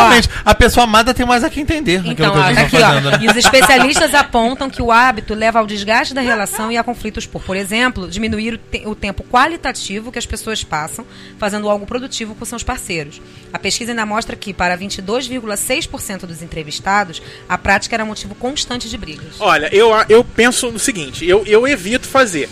A 0.45 0.55
pessoa 0.55 0.83
amada 0.85 1.15
tem 1.15 1.25
mais 1.25 1.45
a 1.45 1.51
que 1.51 1.61
entender 1.61 2.03
Então, 2.05 2.33
que 2.33 2.39
a 2.39 2.43
ó, 2.43 2.47
gente 2.49 2.55
tá 2.57 2.63
aqui, 2.63 2.77
fazendo. 2.79 3.07
ó, 3.09 3.11
né? 3.13 3.19
e 3.23 3.29
os 3.29 3.37
especialistas 3.37 4.15
apontam 4.15 4.69
que 4.69 4.83
o 4.83 4.91
hábito 4.91 5.33
leva 5.33 5.61
ao 5.61 5.67
desgaste 5.67 6.13
da 6.13 6.21
relação 6.21 6.73
e 6.73 6.77
a 6.77 6.83
conflitos 6.83 7.25
por, 7.25 7.41
por 7.43 7.57
exemplo, 7.57 8.09
diminuir 8.09 8.55
o, 8.55 8.59
te- 8.59 8.83
o 8.87 8.95
tempo 8.97 9.23
qualitativo 9.31 10.11
que 10.11 10.19
as 10.19 10.27
pessoas 10.27 10.65
passam 10.65 11.07
fazendo 11.39 11.69
algo 11.71 11.87
produtivo 11.87 12.35
com 12.35 12.45
seus 12.45 12.63
parceiros. 12.65 13.23
A 13.53 13.59
pesquisa 13.59 13.93
ainda 13.93 14.05
mostra 14.05 14.35
que, 14.35 14.53
para 14.53 14.77
22,6% 14.77 16.27
dos 16.27 16.43
entrevistados, 16.43 17.23
a 17.49 17.57
prática 17.59 17.95
era 17.97 18.05
motivo 18.05 18.35
constante 18.35 18.89
de 18.89 18.97
brigas. 18.99 19.35
Olha, 19.39 19.69
eu, 19.75 19.91
eu 20.09 20.25
penso 20.25 20.71
no 20.71 20.79
seguinte, 20.79 21.25
eu, 21.27 21.45
eu 21.47 21.67
evito 21.67 22.07
fazer. 22.09 22.49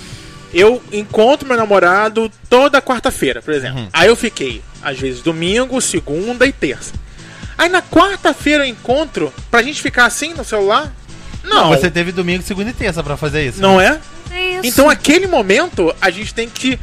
Eu 0.53 0.83
encontro 0.93 1.47
meu 1.47 1.57
namorado 1.57 2.31
toda 2.49 2.83
quarta-feira, 2.83 3.41
por 3.41 3.55
exemplo. 3.55 3.89
Aí 3.93 4.09
eu 4.09 4.17
fiquei, 4.17 4.63
às 4.83 4.99
vezes, 4.99 5.21
domingo, 5.23 5.81
segunda 5.81 6.47
e 6.47 6.53
terça. 6.53 6.93
Aí 7.57 7.69
na 7.69 7.83
quarta-feira 7.83 8.65
eu 8.67 8.69
encontro, 8.71 9.33
pra 9.51 9.63
gente 9.63 9.81
ficar 9.83 10.07
assim 10.07 10.35
no 10.35 10.45
celular? 10.45 10.93
Não, 11.45 11.69
Você 11.69 11.91
teve 11.91 12.11
domingo, 12.13 12.43
segunda 12.43 12.71
e 12.71 12.73
terça 12.73 13.03
pra 13.03 13.17
fazer 13.17 13.47
isso. 13.47 13.61
não 13.61 13.81
é? 13.81 14.01
É 14.31 14.51
isso. 14.57 14.67
Então 14.67 14.89
aquele 14.91 15.27
momento 15.27 15.95
a 16.01 16.11
gente 16.11 16.33
tem 16.35 16.49
que 16.49 16.79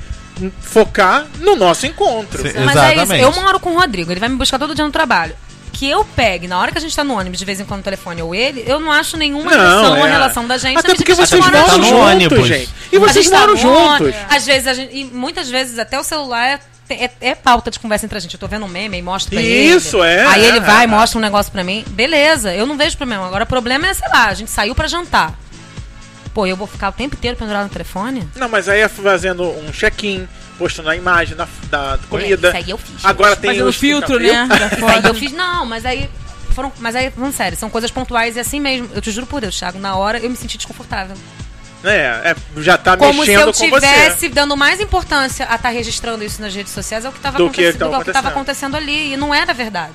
focar 0.61 1.25
no 1.39 1.55
nosso 1.55 1.85
encontro. 1.85 2.41
Sim. 2.41 2.53
Mas 2.63 2.75
é 2.75 2.93
isso, 2.93 3.03
Exatamente. 3.03 3.21
eu 3.23 3.31
moro 3.43 3.59
com 3.59 3.71
o 3.71 3.79
Rodrigo, 3.79 4.11
ele 4.11 4.19
vai 4.19 4.29
me 4.29 4.35
buscar 4.35 4.59
todo 4.59 4.75
dia 4.75 4.85
no 4.85 4.91
trabalho. 4.91 5.35
Que 5.77 5.87
eu 5.87 6.03
pegue, 6.03 6.47
na 6.47 6.59
hora 6.59 6.71
que 6.71 6.77
a 6.79 6.81
gente 6.81 6.95
tá 6.95 7.03
no 7.03 7.13
ônibus, 7.13 7.37
de 7.37 7.45
vez 7.45 7.59
em 7.59 7.65
quando 7.65 7.79
no 7.79 7.83
telefone 7.83 8.19
ou 8.21 8.33
ele, 8.33 8.63
eu 8.65 8.79
não 8.79 8.91
acho 8.91 9.15
nenhuma 9.15 9.51
Não, 9.51 9.59
agressão 9.59 9.93
a 10.03 10.07
é. 10.07 10.11
relação 10.11 10.47
da 10.47 10.57
gente. 10.57 10.79
Até 10.79 10.95
porque 10.95 11.13
vocês 11.13 11.39
mora 11.39 11.51
tá 11.51 11.59
moram 11.59 11.77
no 11.77 11.83
junto. 11.83 11.97
juntos, 11.97 12.11
ônibus. 12.13 12.47
gente. 12.47 12.69
E 12.91 12.97
vocês 12.97 13.29
tá 13.29 13.39
moram 13.41 13.53
no 13.53 13.59
juntos. 13.59 14.15
Às 14.27 14.45
vezes 14.45 14.67
a 14.67 14.73
gente. 14.73 14.97
E 14.97 15.05
muitas 15.05 15.49
vezes 15.49 15.77
até 15.77 15.99
o 15.99 16.03
celular 16.03 16.59
é, 16.89 17.05
é, 17.05 17.11
é 17.21 17.35
pauta 17.35 17.69
de 17.69 17.79
conversa 17.79 18.05
entre 18.05 18.17
a 18.17 18.21
gente. 18.21 18.33
Eu 18.33 18.39
tô 18.39 18.47
vendo 18.47 18.65
um 18.65 18.67
meme 18.67 18.97
e 18.97 19.01
mostro 19.03 19.31
pra 19.31 19.41
ele. 19.41 19.75
Isso, 19.75 20.03
é, 20.03 20.25
Aí 20.25 20.45
ele 20.45 20.57
é, 20.57 20.61
vai, 20.61 20.85
é. 20.85 20.87
mostra 20.87 21.19
um 21.19 21.21
negócio 21.21 21.51
pra 21.51 21.63
mim. 21.63 21.85
Beleza, 21.89 22.53
eu 22.55 22.65
não 22.65 22.75
vejo 22.75 22.97
problema. 22.97 23.27
Agora 23.27 23.43
o 23.43 23.47
problema 23.47 23.87
é, 23.87 23.93
sei 23.93 24.07
lá, 24.09 24.25
a 24.29 24.33
gente 24.33 24.49
saiu 24.49 24.73
pra 24.73 24.87
jantar. 24.87 25.37
Pô, 26.33 26.45
eu 26.45 26.55
vou 26.55 26.67
ficar 26.67 26.89
o 26.89 26.91
tempo 26.91 27.15
inteiro 27.15 27.37
pendurado 27.37 27.63
no 27.63 27.69
telefone? 27.69 28.27
Não, 28.35 28.47
mas 28.49 28.69
aí 28.69 28.81
é 28.81 28.87
fazendo 28.87 29.43
um 29.43 29.71
check-in, 29.71 30.27
postando 30.57 30.89
a 30.89 30.95
imagem 30.95 31.35
da, 31.35 31.47
da 31.69 31.99
comida. 32.09 32.47
Isso 32.49 32.57
aí 32.57 32.69
eu 32.69 32.77
fiz. 32.77 33.05
Agora 33.05 33.35
tem 33.35 33.51
Fazendo 33.51 33.67
os 33.69 33.75
filtro, 33.75 34.19
né? 34.19 34.47
Isso 34.75 34.85
aí 34.85 35.03
eu 35.03 35.13
fiz, 35.13 35.31
não, 35.31 35.65
mas 35.65 35.85
aí. 35.85 36.09
Foram, 36.53 36.71
mas 36.79 36.95
aí, 36.95 37.11
vamos 37.15 37.35
sério, 37.35 37.55
são 37.55 37.69
coisas 37.69 37.91
pontuais 37.91 38.35
e 38.35 38.39
assim 38.39 38.59
mesmo. 38.59 38.89
Eu 38.93 39.01
te 39.01 39.11
juro 39.11 39.27
por 39.27 39.39
Deus, 39.39 39.55
Thiago, 39.57 39.77
na 39.77 39.95
hora 39.95 40.17
eu 40.19 40.29
me 40.29 40.35
senti 40.35 40.57
desconfortável. 40.57 41.15
É, 41.83 42.31
é, 42.31 42.35
já 42.57 42.75
tá 42.77 42.97
Como 42.97 43.23
se 43.23 43.29
mexendo 43.29 43.47
eu 43.49 43.53
com 43.53 43.69
você. 43.69 43.87
tivesse 43.87 44.29
dando 44.29 44.57
mais 44.57 44.79
importância 44.81 45.45
a 45.47 45.55
estar 45.55 45.69
registrando 45.69 46.23
isso 46.23 46.41
nas 46.41 46.53
redes 46.55 46.73
sociais 46.73 47.05
ao 47.05 47.11
que 47.11 47.19
estava 47.19 47.37
Do 47.37 47.49
que 47.51 47.61
acontecendo, 47.61 47.93
ao 47.93 48.03
que 48.03 48.11
tava 48.11 48.29
acontecendo. 48.29 48.75
acontecendo 48.75 48.99
ali. 48.99 49.13
E 49.13 49.17
não 49.17 49.33
era 49.33 49.53
verdade. 49.53 49.93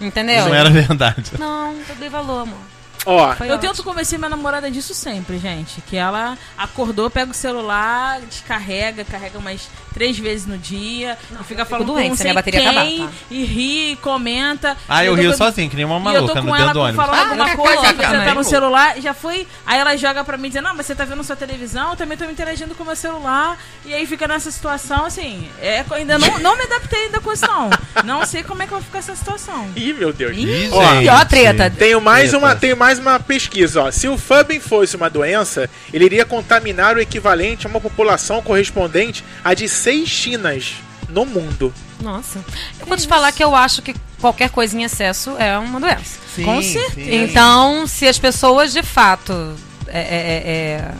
Entendeu? 0.00 0.46
Não 0.46 0.54
era 0.54 0.70
verdade. 0.70 1.32
Não, 1.38 1.72
eu 1.88 1.94
dei 1.96 2.08
valor, 2.08 2.42
amor. 2.42 2.58
Ó, 3.06 3.12
Eu 3.12 3.24
ótimo. 3.30 3.58
tento 3.58 3.82
convencer 3.84 4.18
minha 4.18 4.28
namorada 4.28 4.70
disso 4.70 4.94
sempre, 4.94 5.38
gente. 5.38 5.80
Que 5.82 5.96
ela 5.96 6.38
acordou, 6.56 7.10
pega 7.10 7.30
o 7.30 7.34
celular, 7.34 8.20
descarrega, 8.22 9.04
carrega 9.04 9.38
umas 9.38 9.68
três 9.94 10.18
vezes 10.18 10.46
no 10.46 10.58
dia, 10.58 11.16
e 11.40 11.44
fica 11.44 11.64
falando 11.64 11.86
doente 11.86 12.02
com 12.04 12.08
não 12.10 12.16
sei 12.16 12.32
bateria 12.32 12.60
quem, 12.60 12.68
acabar, 12.68 13.08
tá? 13.08 13.12
e 13.30 13.44
ri, 13.44 13.98
comenta. 14.02 14.76
Ah, 14.88 15.04
eu 15.04 15.14
rio 15.14 15.30
com- 15.30 15.36
sozinho, 15.38 15.70
que 15.70 15.76
nem 15.76 15.84
uma 15.84 15.94
E 15.94 16.14
eu 16.16 16.26
tô 16.26 16.34
maluca 16.34 16.34
no 16.42 16.46
com 16.48 16.52
dentro 16.52 16.62
ela 16.62 16.72
do 16.72 16.80
ônibus. 16.80 17.04
falando 17.06 17.18
Ah, 17.20 17.28
alguma 17.28 17.50
eu 17.50 17.56
coisa, 17.56 17.86
ela 17.86 18.24
tá 18.24 18.34
no 18.34 18.44
celular, 18.44 19.00
já 19.00 19.14
foi. 19.14 19.46
Aí 19.64 19.78
ela 19.78 19.96
joga 19.96 20.24
pra 20.24 20.36
mim 20.36 20.48
dizendo, 20.48 20.64
não, 20.64 20.74
mas 20.74 20.86
você 20.86 20.94
tá 20.94 21.04
vendo 21.04 21.22
sua 21.24 21.36
televisão, 21.36 21.90
eu 21.90 21.96
também 21.96 22.18
tô 22.18 22.24
me 22.26 22.32
interagindo 22.32 22.74
com 22.74 22.82
o 22.82 22.86
meu 22.86 22.96
celular. 22.96 23.56
E 23.86 23.94
aí 23.94 24.06
fica 24.06 24.26
nessa 24.26 24.50
situação, 24.50 25.04
assim, 25.06 25.48
é, 25.60 25.84
ainda 25.92 26.18
não, 26.18 26.38
não 26.40 26.56
me 26.56 26.64
adaptei 26.64 27.04
ainda 27.04 27.20
com 27.20 27.32
isso, 27.32 27.46
não. 27.46 27.70
Não 28.04 28.26
sei 28.26 28.42
como 28.42 28.62
é 28.62 28.66
que 28.66 28.72
vai 28.72 28.82
ficar 28.82 28.98
essa 28.98 29.14
situação. 29.14 29.68
ih, 29.76 29.92
meu 29.92 30.12
Deus. 30.12 30.36
Ih, 30.36 30.68
Ó, 30.72 30.94
gente. 30.94 31.08
Ó, 31.08 31.24
treta. 31.24 31.70
Tenho 31.70 32.00
mais, 32.00 32.32
Eita. 32.32 32.38
uma, 32.38 32.56
tenho 32.56 32.76
mais 32.76 32.98
uma 32.98 33.20
pesquisa, 33.20 33.82
ó. 33.84 33.90
Se 33.90 34.08
o 34.08 34.18
Fubbing 34.18 34.60
fosse 34.60 34.96
uma 34.96 35.08
doença, 35.08 35.70
ele 35.92 36.04
iria 36.04 36.24
contaminar 36.24 36.96
o 36.96 37.00
equivalente 37.00 37.66
a 37.66 37.70
uma 37.70 37.80
população 37.80 38.42
correspondente 38.42 39.22
a 39.44 39.54
de 39.54 39.68
seis 39.84 40.08
Chinas 40.08 40.76
no 41.10 41.26
mundo. 41.26 41.72
Nossa. 42.00 42.42
Eu 42.80 42.86
vou 42.86 42.96
te 42.96 43.06
falar 43.06 43.30
que 43.32 43.44
eu 43.44 43.54
acho 43.54 43.82
que 43.82 43.94
qualquer 44.18 44.48
coisa 44.48 44.74
em 44.74 44.82
excesso 44.82 45.36
é 45.38 45.58
uma 45.58 45.78
doença. 45.78 46.18
Sim, 46.34 46.44
Com 46.44 46.62
sim. 46.62 46.72
certeza. 46.72 47.14
Então, 47.14 47.86
se 47.86 48.08
as 48.08 48.18
pessoas 48.18 48.72
de 48.72 48.82
fato 48.82 49.54
é, 49.86 50.00
é, 50.00 50.42
é, 50.46 50.94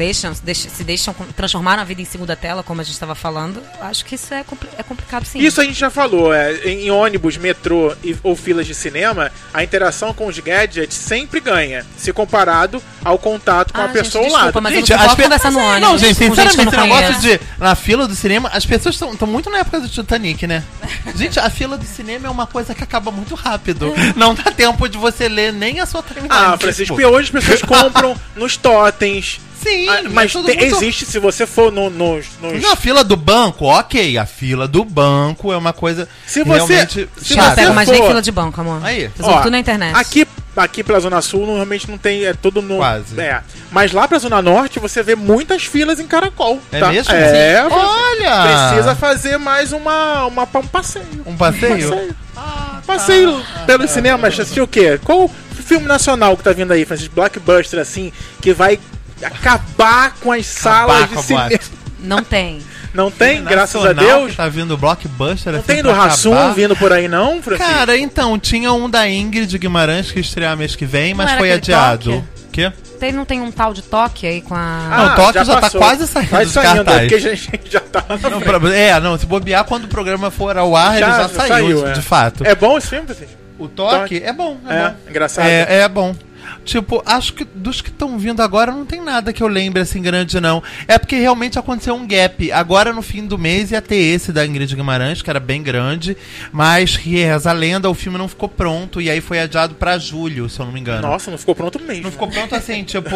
deixam, 0.00 0.32
deixam- 0.42 0.70
se 0.70 0.82
deixam 0.82 1.14
transformar 1.36 1.78
a 1.78 1.84
vida 1.84 2.00
em 2.00 2.04
segunda 2.06 2.34
tela, 2.34 2.62
como 2.62 2.80
a 2.80 2.84
gente 2.84 2.94
estava 2.94 3.14
falando, 3.14 3.62
acho 3.82 4.02
que 4.04 4.14
isso 4.14 4.32
é, 4.32 4.42
compli- 4.42 4.68
é 4.78 4.82
complicado 4.82 5.26
sim. 5.26 5.38
Isso 5.38 5.60
a 5.60 5.64
gente 5.64 5.78
já 5.78 5.90
falou, 5.90 6.32
é, 6.32 6.54
em 6.64 6.90
ônibus, 6.90 7.36
metrô 7.36 7.94
e- 8.02 8.16
ou 8.22 8.34
filas 8.34 8.66
de 8.66 8.74
cinema, 8.74 9.30
a 9.52 9.62
interação 9.62 10.14
com 10.14 10.26
os 10.26 10.38
gadgets 10.38 10.96
sempre 10.96 11.38
ganha, 11.38 11.84
se 11.98 12.12
comparado 12.14 12.82
ao 13.04 13.18
contato 13.18 13.72
com 13.74 13.80
Ah, 13.80 13.84
a 13.84 13.86
gente, 13.88 13.96
pessoa 14.04 14.22
ao 14.24 14.28
desculpa, 14.30 14.46
lado. 14.46 14.62
mas 14.62 14.74
Gente, 14.74 14.90
eu 14.92 14.96
não 14.96 15.02
as 15.04 15.08
posso 15.10 15.16
pe- 15.16 15.22
conversar 15.24 15.50
no 15.52 15.58
ônibus. 15.58 15.80
Não, 15.90 15.98
gente, 15.98 16.14
sinceramente, 16.16 16.68
esse 16.68 16.76
negócio 16.76 17.20
de. 17.20 17.40
Na 17.58 17.74
fila 17.74 18.08
do 18.08 18.14
cinema, 18.14 18.48
as 18.54 18.64
pessoas 18.64 18.94
estão 18.94 19.28
muito 19.28 19.50
na 19.50 19.58
época 19.58 19.80
do 19.80 19.88
Titanic, 19.88 20.46
né? 20.46 20.64
Gente, 21.14 21.38
a 21.38 21.50
fila 21.50 21.76
do 21.76 21.84
cinema 21.84 22.26
é 22.26 22.30
uma 22.30 22.46
coisa 22.46 22.74
que 22.74 22.82
acaba 22.82 23.10
muito 23.10 23.34
rápido. 23.34 23.92
Não 24.16 24.34
dá 24.34 24.50
tempo 24.50 24.88
de 24.88 24.96
você 24.96 25.28
ler 25.28 25.52
nem 25.52 25.80
a 25.80 25.86
sua 25.86 26.02
timeline. 26.02 26.28
Ah, 26.30 26.52
tipo, 26.52 26.58
Francisco, 26.62 27.00
e 27.00 27.04
hoje 27.04 27.30
as 27.34 27.44
pessoas 27.44 27.62
compram 27.62 28.16
nos 28.36 28.56
totens. 28.56 29.40
Sim, 29.62 29.88
Ah, 29.88 30.02
mas 30.10 30.32
tudo 30.32 30.46
tem- 30.46 30.56
muito- 30.58 30.76
existe, 30.76 31.04
se 31.04 31.18
você 31.18 31.46
for 31.46 31.70
no- 31.70 31.90
nos. 31.90 32.26
nos- 32.40 32.62
Na 32.62 32.74
fila 32.76 33.04
do 33.04 33.14
banco, 33.16 33.66
ok. 33.66 34.16
A 34.16 34.24
fila 34.24 34.66
do 34.66 34.84
banco 34.84 35.52
é 35.52 35.56
uma 35.56 35.72
coisa 35.72 36.08
Se 36.26 36.42
você- 36.42 36.54
realmente 36.56 37.08
se 37.20 37.36
não 37.36 37.44
você 37.44 37.54
pego 37.56 37.74
mais 37.74 37.88
nem 37.88 38.02
fila 38.06 38.22
de 38.22 38.32
banco, 38.32 38.60
amor. 38.60 38.80
Aí. 38.82 39.10
Ó, 39.20 39.38
tudo 39.38 39.50
na 39.50 39.58
internet. 39.58 39.94
Aqui, 39.94 40.26
aqui 40.56 40.82
pela 40.82 40.98
Zona 41.00 41.20
Sul 41.20 41.46
normalmente 41.46 41.90
não 41.90 41.98
tem, 41.98 42.24
é 42.24 42.32
tudo 42.32 42.62
no. 42.62 42.76
Quase. 42.76 43.20
É. 43.20 43.42
Mas 43.70 43.92
lá 43.92 44.08
pra 44.08 44.18
Zona 44.18 44.40
Norte 44.40 44.78
você 44.78 45.02
vê 45.02 45.14
muitas 45.14 45.64
filas 45.64 46.00
em 46.00 46.06
caracol. 46.06 46.58
É 46.72 46.80
tá? 46.80 46.88
mesmo? 46.90 47.12
É. 47.14 47.62
Sim. 47.62 47.74
Olha! 47.74 48.68
Precisa 48.70 48.94
fazer 48.96 49.36
mais 49.38 49.72
uma, 49.72 50.24
uma, 50.26 50.42
um 50.42 50.66
passeio. 50.66 51.04
Um 51.26 51.36
passeio? 51.36 51.90
Passeio. 51.90 52.84
passeio 52.86 53.42
pelo 53.66 53.86
cinema. 53.86 54.30
Já 54.30 54.42
assistiu 54.42 54.64
o 54.64 54.68
quê? 54.68 54.98
Qual 55.04 55.30
filme 55.64 55.86
nacional 55.86 56.36
que 56.36 56.42
tá 56.42 56.52
vindo 56.52 56.72
aí, 56.72 56.84
Francisco? 56.84 57.14
Blockbuster, 57.14 57.78
assim, 57.78 58.12
que 58.40 58.52
vai 58.52 58.78
acabar 59.24 60.14
com 60.20 60.32
as 60.32 60.46
salas 60.46 61.02
Acabar 61.04 61.16
de 61.20 61.22
cinema. 61.26 61.48
boate. 61.48 61.70
Não 62.00 62.22
tem. 62.22 62.58
Não 62.92 63.08
tem, 63.10 63.36
Filme 63.36 63.50
graças 63.50 63.76
a 63.84 63.94
nacional 63.94 64.18
Deus. 64.18 64.30
que 64.32 64.36
Tá 64.36 64.48
vindo 64.48 64.76
blockbuster 64.76 65.52
Não 65.52 65.60
assim 65.60 65.66
tem 65.68 65.82
do 65.82 65.92
Rassum 65.92 66.52
vindo 66.54 66.74
por 66.74 66.92
aí, 66.92 67.06
não, 67.06 67.40
Francisco? 67.40 67.72
Cara, 67.72 67.96
então, 67.96 68.36
tinha 68.38 68.72
um 68.72 68.90
da 68.90 69.08
Ingrid 69.08 69.56
Guimarães 69.58 70.10
que 70.10 70.18
estrear 70.18 70.56
mês 70.56 70.74
que 70.74 70.84
vem, 70.84 71.14
mas 71.14 71.30
foi 71.32 71.52
adiado. 71.52 72.10
Toque? 72.12 72.24
Quê? 72.52 72.72
Tem, 72.98 73.12
não 73.12 73.24
tem 73.24 73.40
um 73.40 73.50
tal 73.52 73.72
de 73.72 73.80
toque 73.80 74.26
aí 74.26 74.42
com 74.42 74.54
a. 74.54 74.88
Não, 74.90 75.06
o 75.12 75.16
Tóquio 75.16 75.44
já 75.44 75.54
tá 75.54 75.60
passou. 75.62 75.80
quase 75.80 76.06
saindo 76.06 76.30
Vai 76.30 76.44
dos 76.44 76.52
saindo, 76.52 76.68
é 76.68 76.74
cartazes. 76.84 77.00
porque 77.00 77.14
a 77.14 77.18
gente 77.34 77.60
já 77.70 77.80
tá 77.80 78.04
lá 78.08 78.18
na 78.18 78.58
Não, 78.58 78.68
é, 78.72 79.00
não, 79.00 79.18
se 79.18 79.24
bobear 79.24 79.64
quando 79.64 79.84
o 79.84 79.88
programa 79.88 80.30
for 80.30 80.58
ao 80.58 80.74
ar, 80.74 80.96
ele 80.96 81.06
já 81.06 81.28
saiu, 81.28 81.86
é. 81.88 81.92
de 81.92 82.02
fato. 82.02 82.44
É 82.44 82.54
bom 82.54 82.76
esse 82.76 82.88
filme, 82.88 83.06
Francisco? 83.06 83.34
O 83.58 83.68
toque 83.68 84.20
é 84.24 84.32
bom, 84.32 84.58
é, 84.68 84.74
É, 84.74 84.88
bom. 84.88 84.94
engraçado. 85.08 85.46
É, 85.46 85.80
é 85.82 85.88
bom. 85.88 86.14
Tipo, 86.64 87.02
acho 87.04 87.34
que 87.34 87.44
dos 87.44 87.80
que 87.80 87.90
estão 87.90 88.18
vindo 88.18 88.40
agora 88.40 88.72
não 88.72 88.84
tem 88.84 89.00
nada 89.00 89.32
que 89.32 89.42
eu 89.42 89.48
lembre 89.48 89.82
assim 89.82 90.02
grande, 90.02 90.40
não. 90.40 90.62
É 90.86 90.98
porque 90.98 91.16
realmente 91.16 91.58
aconteceu 91.58 91.94
um 91.94 92.06
gap. 92.06 92.50
Agora 92.52 92.92
no 92.92 93.02
fim 93.02 93.26
do 93.26 93.38
mês 93.38 93.70
ia 93.70 93.82
ter 93.82 93.96
esse 93.96 94.32
da 94.32 94.46
Ingrid 94.46 94.74
Guimarães, 94.74 95.22
que 95.22 95.30
era 95.30 95.40
bem 95.40 95.62
grande. 95.62 96.16
Mas 96.52 96.96
reza 96.96 97.50
a 97.50 97.52
lenda, 97.52 97.88
o 97.88 97.94
filme 97.94 98.18
não 98.18 98.28
ficou 98.28 98.48
pronto. 98.48 99.00
E 99.00 99.10
aí 99.10 99.20
foi 99.20 99.40
adiado 99.40 99.74
pra 99.74 99.98
julho, 99.98 100.48
se 100.48 100.60
eu 100.60 100.66
não 100.66 100.72
me 100.72 100.80
engano. 100.80 101.02
Nossa, 101.02 101.30
não 101.30 101.38
ficou 101.38 101.54
pronto 101.54 101.80
mesmo. 101.80 102.04
Não 102.04 102.12
ficou 102.12 102.28
pronto 102.28 102.54
assim, 102.54 102.82
tipo. 102.84 103.10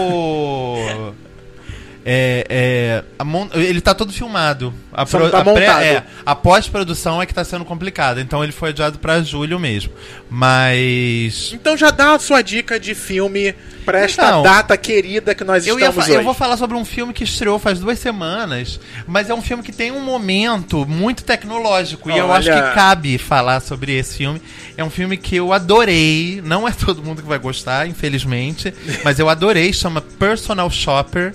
É, 2.07 2.45
é, 2.51 3.05
a 3.19 3.25
mon- 3.25 3.49
ele 3.55 3.81
tá 3.81 3.95
todo 3.95 4.13
filmado. 4.13 4.75
A, 4.93 5.07
não 5.19 5.31
tá 5.31 5.39
a, 5.41 5.45
pré- 5.45 5.65
é, 5.87 6.03
a 6.27 6.35
pós-produção 6.35 7.21
é 7.23 7.25
que 7.25 7.33
tá 7.33 7.43
sendo 7.45 7.65
complicada. 7.65 8.21
Então 8.21 8.43
ele 8.45 8.53
foi 8.53 8.69
adiado 8.69 8.99
pra 8.99 9.23
julho 9.23 9.59
mesmo. 9.59 9.91
Mas. 10.29 11.51
Então 11.55 11.77
já 11.77 11.91
dá 11.91 12.15
a 12.15 12.19
sua 12.19 12.43
dica 12.43 12.79
de 12.79 12.95
filme 12.95 13.55
pra 13.85 14.01
esta 14.01 14.23
Então, 14.27 14.43
data 14.43 14.77
querida 14.77 15.35
que 15.35 15.45
nós 15.45 15.67
Eu, 15.67 15.79
estamos 15.79 16.05
hoje. 16.05 16.13
eu 16.15 16.23
vou 16.23 16.35
falar 16.35 16.57
sobre 16.57 16.77
um 16.77 16.85
filme 16.85 17.13
que 17.13 17.25
estreou 17.25 17.59
faz 17.59 17.79
duas 17.81 17.99
semanas, 17.99 18.79
mas 19.07 19.31
é 19.31 19.35
um 19.35 19.43
filme 19.43 19.63
que 19.63 19.73
tem 19.73 19.91
um 19.91 20.01
momento 20.01 20.87
muito 20.87 21.25
tecnológico 21.25 22.11
e 22.11 22.19
eu 22.19 22.27
Olha. 22.29 22.35
acho 22.39 22.51
que 22.69 22.75
cabe 22.75 23.17
falar 23.19 23.61
sobre 23.61 23.97
esse 23.97 24.17
filme. 24.19 24.41
É 24.77 24.85
um 24.85 24.91
filme 24.91 25.17
que 25.17 25.37
eu 25.37 25.53
adorei, 25.53 26.43
não 26.45 26.69
é 26.69 26.73
todo 26.79 27.03
mundo 27.03 27.23
que 27.23 27.29
vai 27.29 27.39
gostar, 27.39 27.87
infelizmente, 27.89 28.73
mas 29.03 29.19
eu 29.19 29.29
adorei, 29.29 29.73
chama 29.73 30.01
Personal 30.01 30.71
Shopper 30.71 31.35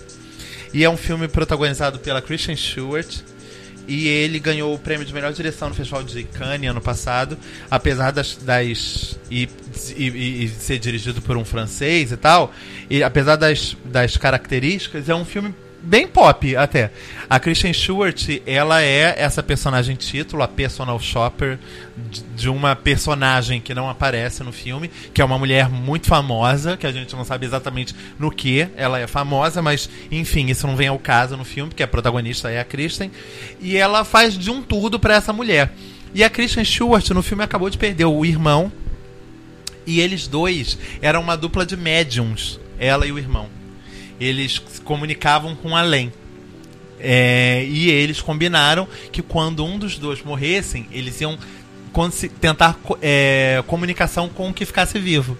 e 0.73 0.83
é 0.83 0.89
um 0.89 0.97
filme 0.97 1.27
protagonizado 1.27 1.99
pela 1.99 2.21
Kristen 2.21 2.55
Stewart. 2.55 3.17
E 3.87 4.07
ele 4.07 4.39
ganhou 4.39 4.71
o 4.75 4.77
prêmio 4.77 5.03
de 5.03 5.11
melhor 5.11 5.33
direção 5.33 5.69
no 5.69 5.73
Festival 5.73 6.03
de 6.03 6.23
Cannes 6.23 6.69
ano 6.69 6.79
passado, 6.79 7.35
apesar 7.71 8.11
das. 8.11 8.35
das 8.35 9.17
e- 9.31 9.49
e- 9.97 10.43
e 10.43 10.47
ser 10.49 10.77
dirigido 10.77 11.23
por 11.23 11.35
um 11.37 11.43
francês 11.43 12.11
e 12.11 12.17
tal. 12.17 12.53
E 12.87 13.01
apesar 13.01 13.35
das, 13.35 13.75
das 13.85 14.15
características, 14.15 15.09
é 15.09 15.15
um 15.15 15.25
filme 15.25 15.55
bem 15.81 16.07
pop 16.07 16.55
até. 16.55 16.91
A 17.29 17.39
Kristen 17.39 17.71
Stewart, 17.73 18.27
ela 18.45 18.81
é 18.81 19.15
essa 19.17 19.41
personagem 19.41 19.95
título, 19.95 20.43
a 20.43 20.47
personal 20.47 20.99
shopper 20.99 21.57
de- 22.35 22.49
uma 22.49 22.75
personagem 22.75 23.61
que 23.61 23.73
não 23.73 23.89
aparece 23.89 24.43
no 24.43 24.51
filme, 24.51 24.89
que 25.13 25.21
é 25.21 25.25
uma 25.25 25.37
mulher 25.37 25.69
muito 25.69 26.07
famosa, 26.07 26.75
que 26.75 26.87
a 26.87 26.91
gente 26.91 27.15
não 27.15 27.23
sabe 27.23 27.45
exatamente 27.45 27.95
no 28.17 28.31
que 28.31 28.67
ela 28.75 28.99
é 28.99 29.07
famosa, 29.07 29.61
mas 29.61 29.89
enfim, 30.11 30.47
isso 30.47 30.65
não 30.67 30.75
vem 30.75 30.87
ao 30.87 30.99
caso 30.99 31.37
no 31.37 31.45
filme, 31.45 31.69
porque 31.69 31.83
a 31.83 31.87
protagonista 31.87 32.49
é 32.49 32.59
a 32.59 32.65
Kristen, 32.65 33.11
e 33.59 33.77
ela 33.77 34.03
faz 34.03 34.37
de 34.37 34.49
um 34.49 34.61
tudo 34.61 34.99
pra 34.99 35.15
essa 35.15 35.31
mulher. 35.31 35.71
E 36.13 36.23
a 36.23 36.29
Kristen 36.29 36.65
Stewart 36.65 37.07
no 37.11 37.21
filme 37.21 37.43
acabou 37.43 37.69
de 37.69 37.77
perder 37.77 38.05
o 38.05 38.25
irmão, 38.25 38.71
e 39.85 40.01
eles 40.01 40.27
dois 40.27 40.77
eram 41.01 41.21
uma 41.21 41.37
dupla 41.37 41.65
de 41.65 41.77
médiums, 41.77 42.59
ela 42.79 43.05
e 43.05 43.11
o 43.11 43.17
irmão. 43.17 43.58
Eles 44.19 44.61
se 44.67 44.81
comunicavam 44.81 45.55
com 45.55 45.75
além. 45.75 46.11
É, 46.99 47.65
e 47.67 47.89
eles 47.89 48.21
combinaram 48.21 48.87
que 49.11 49.21
quando 49.21 49.63
um 49.65 49.79
dos 49.79 49.97
dois 49.97 50.21
morressem, 50.21 50.85
eles 50.91 51.19
iam 51.21 51.37
tentar 52.39 52.77
é, 53.01 53.63
comunicação 53.67 54.29
com 54.29 54.49
o 54.49 54.53
que 54.53 54.65
ficasse 54.65 54.99
vivo. 54.99 55.37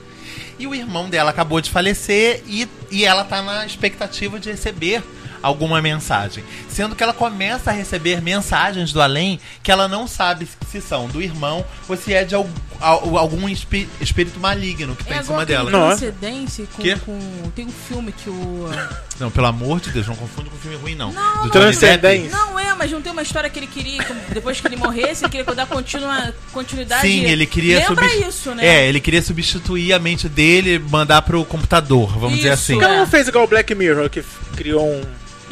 E 0.58 0.68
o 0.68 0.76
irmão 0.76 1.10
dela 1.10 1.30
acabou 1.30 1.62
de 1.62 1.70
falecer 1.70 2.42
e, 2.48 2.68
e 2.92 3.06
ela 3.06 3.24
tá 3.24 3.42
na 3.42 3.66
expectativa 3.66 4.40
de 4.40 4.50
receber 4.52 5.04
alguma 5.42 5.82
mensagem. 5.82 6.44
Sendo 6.70 6.96
que 6.96 7.04
ela 7.04 7.14
começa 7.14 7.70
a 7.72 7.74
receber 7.74 8.22
mensagens 8.22 8.92
do 8.94 9.02
além 9.02 9.40
que 9.64 9.72
ela 9.72 9.88
não 9.88 10.08
sabe 10.08 10.48
se 10.72 10.82
são 10.82 11.08
do 11.08 11.22
irmão 11.22 11.66
ou 11.88 11.96
se 11.98 12.14
é 12.14 12.24
de 12.24 12.36
al- 12.36 12.48
al- 12.80 13.18
algum 13.18 13.48
espí- 13.50 13.90
espírito 14.00 14.40
maligno 14.40 14.96
que 14.96 15.04
É 15.04 15.06
tá 15.06 15.12
em 15.16 15.24
igual 15.24 15.26
cima 15.40 15.46
dela. 15.46 15.70
Não. 15.72 15.88
Transcendência 15.90 16.66
com, 16.76 16.84
com- 17.06 17.52
Tem 17.56 17.66
um 17.66 17.72
filme 17.72 18.12
que 18.12 18.30
o. 18.30 18.70
Não, 19.20 19.30
pelo 19.30 19.48
amor 19.48 19.82
de 19.82 19.90
Deus, 19.90 20.08
não 20.08 20.16
confunde 20.16 20.50
com 20.50 20.56
filme 20.56 20.78
ruim, 20.78 20.96
não. 20.96 21.12
Não, 21.12 21.44
Do 21.44 21.50
Transcendência. 21.50 22.30
Não 22.32 22.58
é, 22.58 22.74
mas 22.74 22.90
não 22.90 23.02
tem 23.02 23.12
uma 23.12 23.22
história 23.22 23.50
que 23.50 23.60
ele 23.60 23.68
queria, 23.68 24.02
que 24.02 24.14
depois 24.34 24.62
que 24.62 24.68
ele 24.68 24.78
morresse, 24.78 25.26
ele 25.26 25.30
queria 25.32 25.54
dar 25.54 25.66
continua, 25.66 26.34
continuidade. 26.54 27.02
Sim, 27.02 27.26
ele 27.26 27.46
queria 27.46 27.86
Lembra 27.90 28.06
isso, 28.16 28.56
né? 28.56 28.66
É, 28.66 28.88
ele 28.88 29.02
queria 29.02 29.22
substituir 29.22 29.92
a 29.92 30.00
mente 30.00 30.30
dele, 30.30 30.80
mandar 30.80 31.22
pro 31.24 31.44
computador, 31.44 32.18
vamos 32.18 32.38
dizer 32.38 32.54
Isso, 32.54 32.64
assim. 32.64 32.74
Por 32.76 32.80
que 32.80 32.86
ela 32.86 32.94
É. 32.96 33.00
não 33.00 33.08
fez 33.08 33.28
igual 33.28 33.44
o 33.44 33.48
Black 33.48 33.76
Mirror, 33.76 34.10
que 34.10 34.24
criou 34.56 34.90
um 34.90 35.02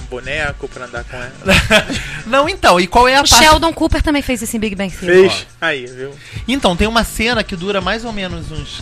boneco 0.10 0.68
pra 0.68 0.86
andar 0.86 1.04
com 1.04 1.18
ela? 1.18 1.32
Não, 2.26 2.48
então, 2.50 2.80
e 2.80 2.88
qual 2.88 3.08
é 3.08 3.16
a 3.16 3.22
O 3.22 3.28
parte? 3.28 3.44
Sheldon 3.44 3.74
Cooper 3.74 4.02
também 4.02 4.22
fez 4.22 4.42
esse 4.42 4.58
em 4.58 4.60
Big 4.60 4.76
Bang 4.76 4.94
Theory. 4.94 5.30
Fez. 5.30 5.48
Aí, 5.60 5.86
viu? 5.86 6.12
Então, 6.48 6.76
tem 6.76 6.88
uma 6.88 7.04
cena 7.04 7.44
que 7.44 7.56
dura 7.56 7.82
mais 7.82 8.06
ou 8.06 8.12
menos 8.12 8.52
uns 8.52 8.82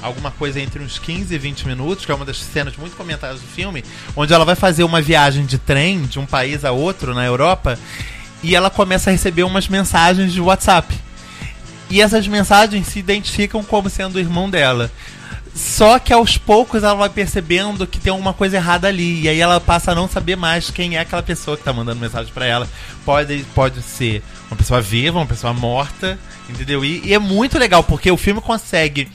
alguma 0.00 0.30
coisa 0.30 0.60
entre 0.60 0.82
uns 0.82 0.98
15 0.98 1.34
e 1.34 1.38
20 1.38 1.66
minutos, 1.66 2.04
que 2.04 2.12
é 2.12 2.14
uma 2.14 2.24
das 2.24 2.38
cenas 2.38 2.76
muito 2.76 2.96
comentadas 2.96 3.40
do 3.40 3.46
filme, 3.48 3.84
onde 4.14 4.32
ela 4.32 4.44
vai 4.44 4.54
fazer 4.54 4.84
uma 4.84 5.02
viagem 5.02 5.44
de 5.44 5.58
trem 5.58 6.02
de 6.02 6.18
um 6.18 6.26
país 6.26 6.64
a 6.64 6.70
outro 6.70 7.14
na 7.14 7.24
Europa 7.24 7.78
e 8.42 8.54
ela 8.54 8.70
começa 8.70 9.10
a 9.10 9.12
receber 9.12 9.42
umas 9.42 9.68
mensagens 9.68 10.32
de 10.32 10.40
WhatsApp. 10.40 10.94
E 11.90 12.00
essas 12.02 12.28
mensagens 12.28 12.86
se 12.86 12.98
identificam 12.98 13.64
como 13.64 13.88
sendo 13.88 14.16
o 14.16 14.20
irmão 14.20 14.48
dela. 14.48 14.90
Só 15.58 15.98
que 15.98 16.12
aos 16.12 16.38
poucos 16.38 16.84
ela 16.84 16.94
vai 16.94 17.08
percebendo 17.08 17.84
que 17.84 17.98
tem 17.98 18.12
alguma 18.12 18.32
coisa 18.32 18.56
errada 18.56 18.86
ali. 18.86 19.22
E 19.22 19.28
aí 19.28 19.40
ela 19.40 19.60
passa 19.60 19.90
a 19.90 19.94
não 19.94 20.08
saber 20.08 20.36
mais 20.36 20.70
quem 20.70 20.96
é 20.96 21.00
aquela 21.00 21.22
pessoa 21.22 21.56
que 21.56 21.64
tá 21.64 21.72
mandando 21.72 22.00
mensagem 22.00 22.32
pra 22.32 22.46
ela. 22.46 22.68
Pode, 23.04 23.44
pode 23.56 23.82
ser 23.82 24.22
uma 24.48 24.56
pessoa 24.56 24.80
viva, 24.80 25.18
uma 25.18 25.26
pessoa 25.26 25.52
morta, 25.52 26.16
entendeu? 26.48 26.84
E, 26.84 27.02
e 27.04 27.12
é 27.12 27.18
muito 27.18 27.58
legal, 27.58 27.82
porque 27.82 28.08
o 28.08 28.16
filme 28.16 28.40
consegue 28.40 29.10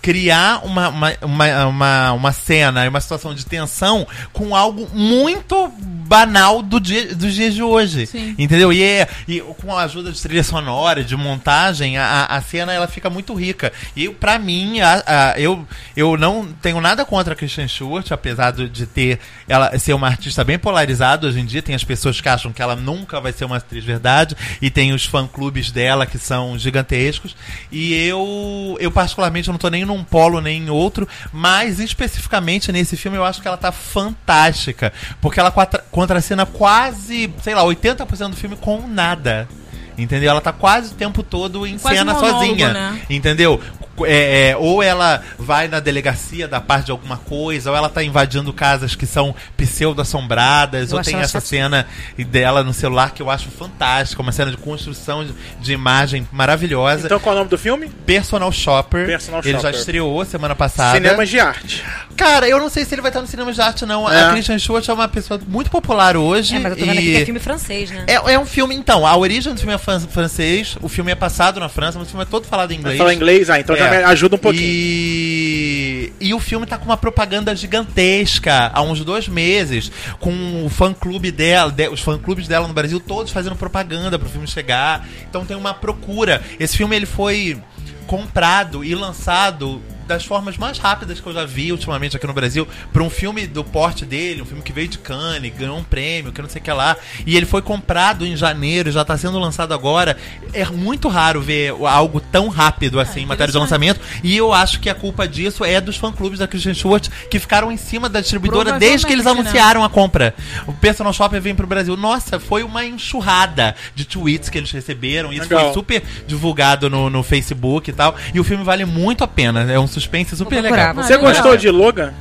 criar 0.00 0.64
uma, 0.64 0.88
uma, 0.88 1.12
uma, 1.22 1.66
uma, 1.66 2.12
uma 2.12 2.32
cena 2.32 2.84
e 2.84 2.88
uma 2.88 3.00
situação 3.00 3.34
de 3.34 3.44
tensão 3.44 4.06
com 4.32 4.54
algo 4.54 4.88
muito 4.94 5.68
banal 6.08 6.62
do 6.62 6.80
dia, 6.80 7.14
dos 7.14 7.34
dias 7.34 7.52
de 7.54 7.62
hoje. 7.62 8.06
Sim. 8.06 8.34
Entendeu? 8.38 8.72
E, 8.72 8.82
é- 8.82 9.06
e 9.26 9.40
com 9.60 9.76
a 9.76 9.82
ajuda 9.82 10.10
de 10.10 10.20
trilha 10.22 10.42
sonora, 10.42 11.04
de 11.04 11.14
montagem, 11.16 11.98
a, 11.98 12.24
a 12.26 12.40
cena 12.40 12.72
ela 12.72 12.86
fica 12.86 13.10
muito 13.10 13.34
rica. 13.34 13.72
E 13.94 14.08
pra 14.08 14.38
mim, 14.38 14.80
a- 14.80 15.02
a- 15.06 15.40
eu, 15.40 15.66
eu 15.96 16.16
não 16.16 16.46
tenho 16.62 16.80
nada 16.80 17.04
contra 17.04 17.34
a 17.34 17.36
Christian 17.36 17.68
Stewart, 17.68 18.10
apesar 18.10 18.52
de 18.52 18.86
ter 18.86 19.18
ela 19.46 19.78
ser 19.78 19.92
uma 19.92 20.06
artista 20.06 20.42
bem 20.44 20.58
polarizada 20.58 21.26
hoje 21.26 21.40
em 21.40 21.44
dia. 21.44 21.60
Tem 21.60 21.74
as 21.74 21.84
pessoas 21.84 22.20
que 22.20 22.28
acham 22.28 22.52
que 22.52 22.62
ela 22.62 22.74
nunca 22.76 23.20
vai 23.20 23.32
ser 23.32 23.44
uma 23.44 23.56
atriz 23.58 23.84
verdade, 23.84 24.34
e 24.62 24.70
tem 24.70 24.92
os 24.94 25.04
fã-clubes 25.04 25.70
dela 25.70 26.06
que 26.06 26.18
são 26.18 26.58
gigantescos. 26.58 27.36
E 27.70 27.92
eu, 28.06 28.76
eu 28.80 28.90
particularmente, 28.90 29.50
não 29.50 29.58
tô 29.58 29.68
nem 29.68 29.84
num 29.88 30.04
polo 30.04 30.40
nem 30.40 30.62
em 30.62 30.70
outro, 30.70 31.08
mas 31.32 31.80
especificamente 31.80 32.70
nesse 32.70 32.96
filme 32.96 33.16
eu 33.18 33.24
acho 33.24 33.42
que 33.42 33.48
ela 33.48 33.56
tá 33.56 33.72
fantástica. 33.72 34.92
Porque 35.20 35.40
ela 35.40 35.50
contra- 35.50 35.84
contracena 35.90 36.46
quase, 36.46 37.32
sei 37.42 37.54
lá, 37.54 37.62
80% 37.64 38.30
do 38.30 38.36
filme 38.36 38.56
com 38.56 38.86
nada. 38.86 39.48
Entendeu? 39.96 40.30
Ela 40.30 40.40
tá 40.40 40.52
quase 40.52 40.92
o 40.92 40.94
tempo 40.94 41.24
todo 41.24 41.66
em 41.66 41.76
Quase 41.76 41.96
cena 41.98 42.14
monólogo, 42.14 42.38
sozinha. 42.38 42.72
né? 42.72 43.00
Entendeu? 43.10 43.60
É, 44.06 44.50
é, 44.50 44.56
ou 44.56 44.82
ela 44.82 45.22
vai 45.38 45.68
na 45.68 45.80
delegacia 45.80 46.46
da 46.48 46.60
parte 46.60 46.86
de 46.86 46.90
alguma 46.90 47.16
coisa, 47.16 47.70
ou 47.70 47.76
ela 47.76 47.88
tá 47.88 48.02
invadindo 48.02 48.52
casas 48.52 48.94
que 48.94 49.06
são 49.06 49.34
pseudo-assombradas, 49.56 50.90
Eu 50.92 50.98
ou 50.98 51.02
tem 51.04 51.16
essa 51.16 51.40
chatinha. 51.40 51.64
cena 51.64 51.86
dela 52.18 52.62
no 52.62 52.72
celular 52.72 53.12
que 53.12 53.22
eu 53.22 53.30
acho 53.30 53.48
fantástica, 53.50 54.20
uma 54.22 54.32
cena 54.32 54.50
de 54.50 54.56
construção 54.56 55.24
de, 55.24 55.32
de 55.60 55.72
imagem 55.72 56.26
maravilhosa. 56.32 57.06
Então 57.06 57.18
qual 57.18 57.34
é 57.34 57.36
o 57.36 57.38
nome 57.40 57.50
do 57.50 57.58
filme? 57.58 57.88
Personal 58.06 58.50
Shopper. 58.52 59.06
Personal 59.06 59.40
ele 59.44 59.52
já 59.52 59.58
Shopper. 59.60 59.78
estreou 59.78 60.24
semana 60.24 60.54
passada. 60.54 60.96
Cinemas 60.96 61.28
de 61.28 61.40
arte. 61.40 61.84
Cara, 62.16 62.48
eu 62.48 62.58
não 62.58 62.68
sei 62.68 62.84
se 62.84 62.94
ele 62.94 63.02
vai 63.02 63.10
estar 63.10 63.20
no 63.20 63.26
cinema 63.26 63.52
de 63.52 63.60
arte, 63.60 63.86
não. 63.86 64.10
É. 64.10 64.24
A 64.24 64.30
Christian 64.32 64.58
Stewart 64.58 64.88
é 64.88 64.92
uma 64.92 65.08
pessoa 65.08 65.40
muito 65.46 65.70
popular 65.70 66.16
hoje. 66.16 66.56
É, 66.56 66.58
mas 66.58 66.72
eu 66.72 66.78
tô 66.78 66.84
vendo 66.86 66.98
aqui 66.98 67.08
e- 67.10 67.14
que 67.16 67.22
é 67.22 67.24
filme 67.24 67.40
francês, 67.40 67.90
né? 67.90 68.04
é, 68.06 68.14
é 68.14 68.38
um 68.38 68.46
filme, 68.46 68.74
então, 68.74 69.06
a 69.06 69.16
origem 69.16 69.52
do 69.52 69.58
filme 69.58 69.74
é 69.74 69.78
fran- 69.78 70.00
francês, 70.00 70.76
o 70.82 70.88
filme 70.88 71.12
é 71.12 71.14
passado 71.14 71.60
na 71.60 71.68
França, 71.68 71.98
mas 71.98 72.08
o 72.08 72.10
filme 72.10 72.22
é 72.24 72.26
todo 72.28 72.46
falado 72.46 72.72
em 72.72 72.76
inglês. 72.76 72.98
falar 72.98 73.14
inglês? 73.14 73.50
Ah, 73.50 73.58
então 73.60 73.76
já 73.76 73.87
Ajuda 74.06 74.36
um 74.36 74.38
pouquinho. 74.38 74.64
E... 74.64 76.12
e 76.20 76.34
o 76.34 76.40
filme 76.40 76.66
tá 76.66 76.78
com 76.78 76.84
uma 76.84 76.96
propaganda 76.96 77.54
gigantesca 77.54 78.70
há 78.72 78.82
uns 78.82 79.04
dois 79.04 79.28
meses, 79.28 79.90
com 80.18 80.64
o 80.64 80.68
fã-clube 80.68 81.30
dela, 81.30 81.70
de- 81.70 81.88
os 81.88 82.00
fã-clubes 82.00 82.46
dela 82.48 82.66
no 82.68 82.74
Brasil 82.74 83.00
todos 83.00 83.32
fazendo 83.32 83.56
propaganda 83.56 84.18
pro 84.18 84.28
filme 84.28 84.46
chegar. 84.46 85.06
Então 85.28 85.44
tem 85.44 85.56
uma 85.56 85.74
procura. 85.74 86.42
Esse 86.58 86.76
filme 86.76 86.94
ele 86.96 87.06
foi 87.06 87.58
comprado 88.06 88.84
e 88.84 88.94
lançado 88.94 89.82
das 90.08 90.24
formas 90.24 90.56
mais 90.56 90.78
rápidas 90.78 91.20
que 91.20 91.26
eu 91.26 91.32
já 91.32 91.44
vi 91.44 91.70
ultimamente 91.70 92.16
aqui 92.16 92.26
no 92.26 92.32
Brasil 92.32 92.66
pra 92.92 93.02
um 93.02 93.10
filme 93.10 93.46
do 93.46 93.62
porte 93.62 94.04
dele, 94.04 94.42
um 94.42 94.46
filme 94.46 94.62
que 94.62 94.72
veio 94.72 94.88
de 94.88 94.98
Cannes, 94.98 95.52
ganhou 95.56 95.78
um 95.78 95.84
prêmio, 95.84 96.32
que 96.32 96.42
não 96.42 96.48
sei 96.48 96.60
o 96.60 96.64
que 96.64 96.72
lá, 96.72 96.96
e 97.26 97.36
ele 97.36 97.46
foi 97.46 97.62
comprado 97.62 98.26
em 98.26 98.34
janeiro, 98.34 98.90
já 98.90 99.04
tá 99.04 99.16
sendo 99.16 99.38
lançado 99.38 99.72
agora. 99.72 100.16
É 100.52 100.64
muito 100.64 101.08
raro 101.08 101.40
ver 101.40 101.74
algo 101.86 102.20
tão 102.20 102.48
rápido 102.48 102.98
assim 102.98 103.20
em 103.20 103.26
matéria 103.26 103.52
de 103.52 103.58
lançamento, 103.58 104.00
e 104.24 104.36
eu 104.36 104.52
acho 104.52 104.80
que 104.80 104.88
a 104.88 104.94
culpa 104.94 105.28
disso 105.28 105.64
é 105.64 105.80
dos 105.80 105.96
fã-clubes 105.96 106.38
da 106.38 106.48
Christian 106.48 106.74
Stewart 106.74 107.08
que 107.30 107.38
ficaram 107.38 107.70
em 107.70 107.76
cima 107.76 108.08
da 108.08 108.20
distribuidora 108.20 108.78
desde 108.78 109.06
que 109.06 109.12
eles 109.12 109.26
né? 109.26 109.30
anunciaram 109.30 109.84
a 109.84 109.90
compra. 109.90 110.34
O 110.66 110.72
Personal 110.72 111.12
Shopper 111.12 111.40
vem 111.40 111.54
pro 111.54 111.66
Brasil. 111.66 111.96
Nossa, 111.96 112.40
foi 112.40 112.62
uma 112.62 112.84
enxurrada 112.84 113.76
de 113.94 114.04
tweets 114.04 114.48
que 114.48 114.58
eles 114.58 114.70
receberam. 114.70 115.32
Isso 115.32 115.42
Legal. 115.42 115.64
foi 115.64 115.72
super 115.74 116.02
divulgado 116.26 116.88
no, 116.88 117.10
no 117.10 117.22
Facebook 117.22 117.90
e 117.90 117.92
tal. 117.92 118.14
E 118.32 118.40
o 118.40 118.44
filme 118.44 118.64
vale 118.64 118.84
muito 118.84 119.22
a 119.22 119.28
pena. 119.28 119.70
É 119.70 119.78
um 119.78 119.86
suspense 119.98 120.36
super 120.36 120.60
procurar, 120.62 120.88
legal. 120.88 121.04
Você 121.04 121.16
gostou 121.16 121.56
de 121.56 121.68
Logan? 121.70 122.12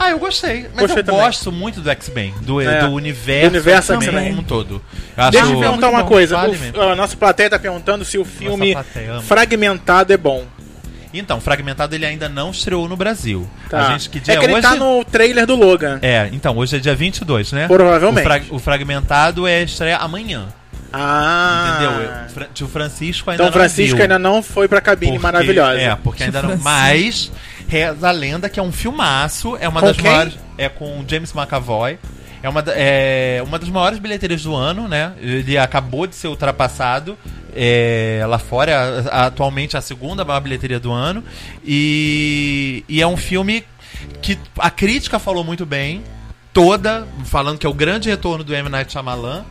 Ah, 0.00 0.10
eu 0.10 0.18
gostei. 0.20 0.62
Mas 0.74 0.82
Gostei 0.82 1.00
eu 1.00 1.04
também. 1.06 1.20
gosto 1.22 1.50
muito 1.50 1.80
do 1.80 1.90
X-Men, 1.90 2.32
do, 2.42 2.60
É, 2.60 2.82
do 2.86 2.92
universo, 2.92 3.50
do 3.50 3.54
universo 3.56 3.92
X-Men 3.94 4.28
como 4.28 4.40
um 4.40 4.44
todo. 4.44 4.82
Eu 5.16 5.22
acho 5.24 5.32
Deixa 5.32 5.46
eu 5.48 5.58
perguntar 5.58 5.70
muito 5.86 5.88
uma 5.96 6.02
bom. 6.02 6.08
coisa. 6.08 6.36
Vale 6.36 6.56
O- 6.56 6.60
mesmo. 6.60 6.80
a 6.82 6.94
nossa 6.94 7.16
plateia 7.16 7.50
tá 7.50 7.58
perguntando 7.58 8.04
se 8.04 8.16
o 8.16 8.24
filme 8.24 8.72
plateia 8.74 9.12
ama. 9.14 9.22
Fragmentado 9.22 10.12
é 10.12 10.16
bom. 10.16 10.44
Então, 11.12 11.40
Fragmentado 11.40 11.94
ele 11.96 12.06
ainda 12.06 12.28
não 12.28 12.50
estreou 12.52 12.86
no 12.88 12.96
Brasil. 12.96 13.48
Tá. 13.68 13.88
A 13.88 13.90
gente 13.92 14.08
que 14.10 14.20
dia 14.20 14.34
é 14.34 14.36
que 14.36 14.44
ele 14.44 14.52
hoje? 14.52 14.62
tá 14.62 14.76
no 14.76 15.04
trailer 15.04 15.46
do 15.46 15.56
Logan. 15.56 15.98
É, 16.00 16.28
então, 16.32 16.56
hoje 16.56 16.76
é 16.76 16.78
dia 16.78 16.94
22, 16.94 17.50
né? 17.50 17.66
Provavelmente. 17.66 18.20
O, 18.20 18.28
frag- 18.28 18.46
o 18.50 18.58
Fragmentado 18.60 19.46
é 19.48 19.62
estreia 19.64 19.96
amanhã. 19.96 20.46
Ah. 20.92 21.76
Entendeu? 21.76 22.00
Eu- 22.02 22.28
Fra- 22.30 22.48
Tio 22.54 22.68
Francisco 22.68 23.30
ainda 23.30 23.42
Então 23.42 23.46
não 23.52 23.52
Francisco 23.60 23.96
viu. 23.96 24.02
ainda 24.04 24.18
não 24.18 24.42
foi 24.42 24.68
pra 24.68 24.80
cabine 24.80 25.12
Porque- 25.12 25.22
maravilhosa. 25.22 25.80
É, 25.80 25.94
porque 25.96 26.24
ainda 26.24 26.42
não. 26.42 26.56
Mas 26.58 27.30
reza 27.68 28.08
a 28.08 28.12
lenda 28.12 28.48
que 28.48 28.58
é 28.58 28.62
um 28.62 28.72
filmaço, 28.72 29.56
é 29.60 29.68
uma 29.68 29.80
Com 29.80 29.86
das 29.88 29.96
quem? 29.96 30.10
maiores. 30.10 30.34
É 30.56 30.68
com 30.68 31.04
James 31.06 31.32
McAvoy. 31.34 31.98
É 32.42 32.48
uma, 32.48 32.62
é 32.68 33.42
uma 33.44 33.58
das 33.58 33.68
maiores 33.68 33.98
bilheterias 33.98 34.42
do 34.44 34.54
ano, 34.54 34.86
né? 34.86 35.12
Ele 35.20 35.58
acabou 35.58 36.06
de 36.06 36.14
ser 36.14 36.28
ultrapassado. 36.28 37.16
é, 37.60 38.24
lá 38.28 38.38
fora, 38.38 38.70
é 38.70 38.74
a- 39.10 39.26
atualmente 39.26 39.76
a 39.76 39.80
segunda 39.80 40.24
maior 40.24 40.38
bilheteria 40.40 40.78
do 40.78 40.92
ano. 40.92 41.24
E, 41.64 42.84
e 42.88 43.02
é 43.02 43.06
um 43.06 43.16
filme 43.16 43.64
que 44.22 44.38
a 44.58 44.70
crítica 44.70 45.18
falou 45.18 45.42
muito 45.42 45.66
bem, 45.66 46.04
toda, 46.52 47.04
falando 47.24 47.58
que 47.58 47.66
é 47.66 47.68
o 47.68 47.74
grande 47.74 48.08
retorno 48.08 48.44
do 48.44 48.54
M. 48.54 48.68
Night 48.68 48.92
Shyamalan. 48.92 49.44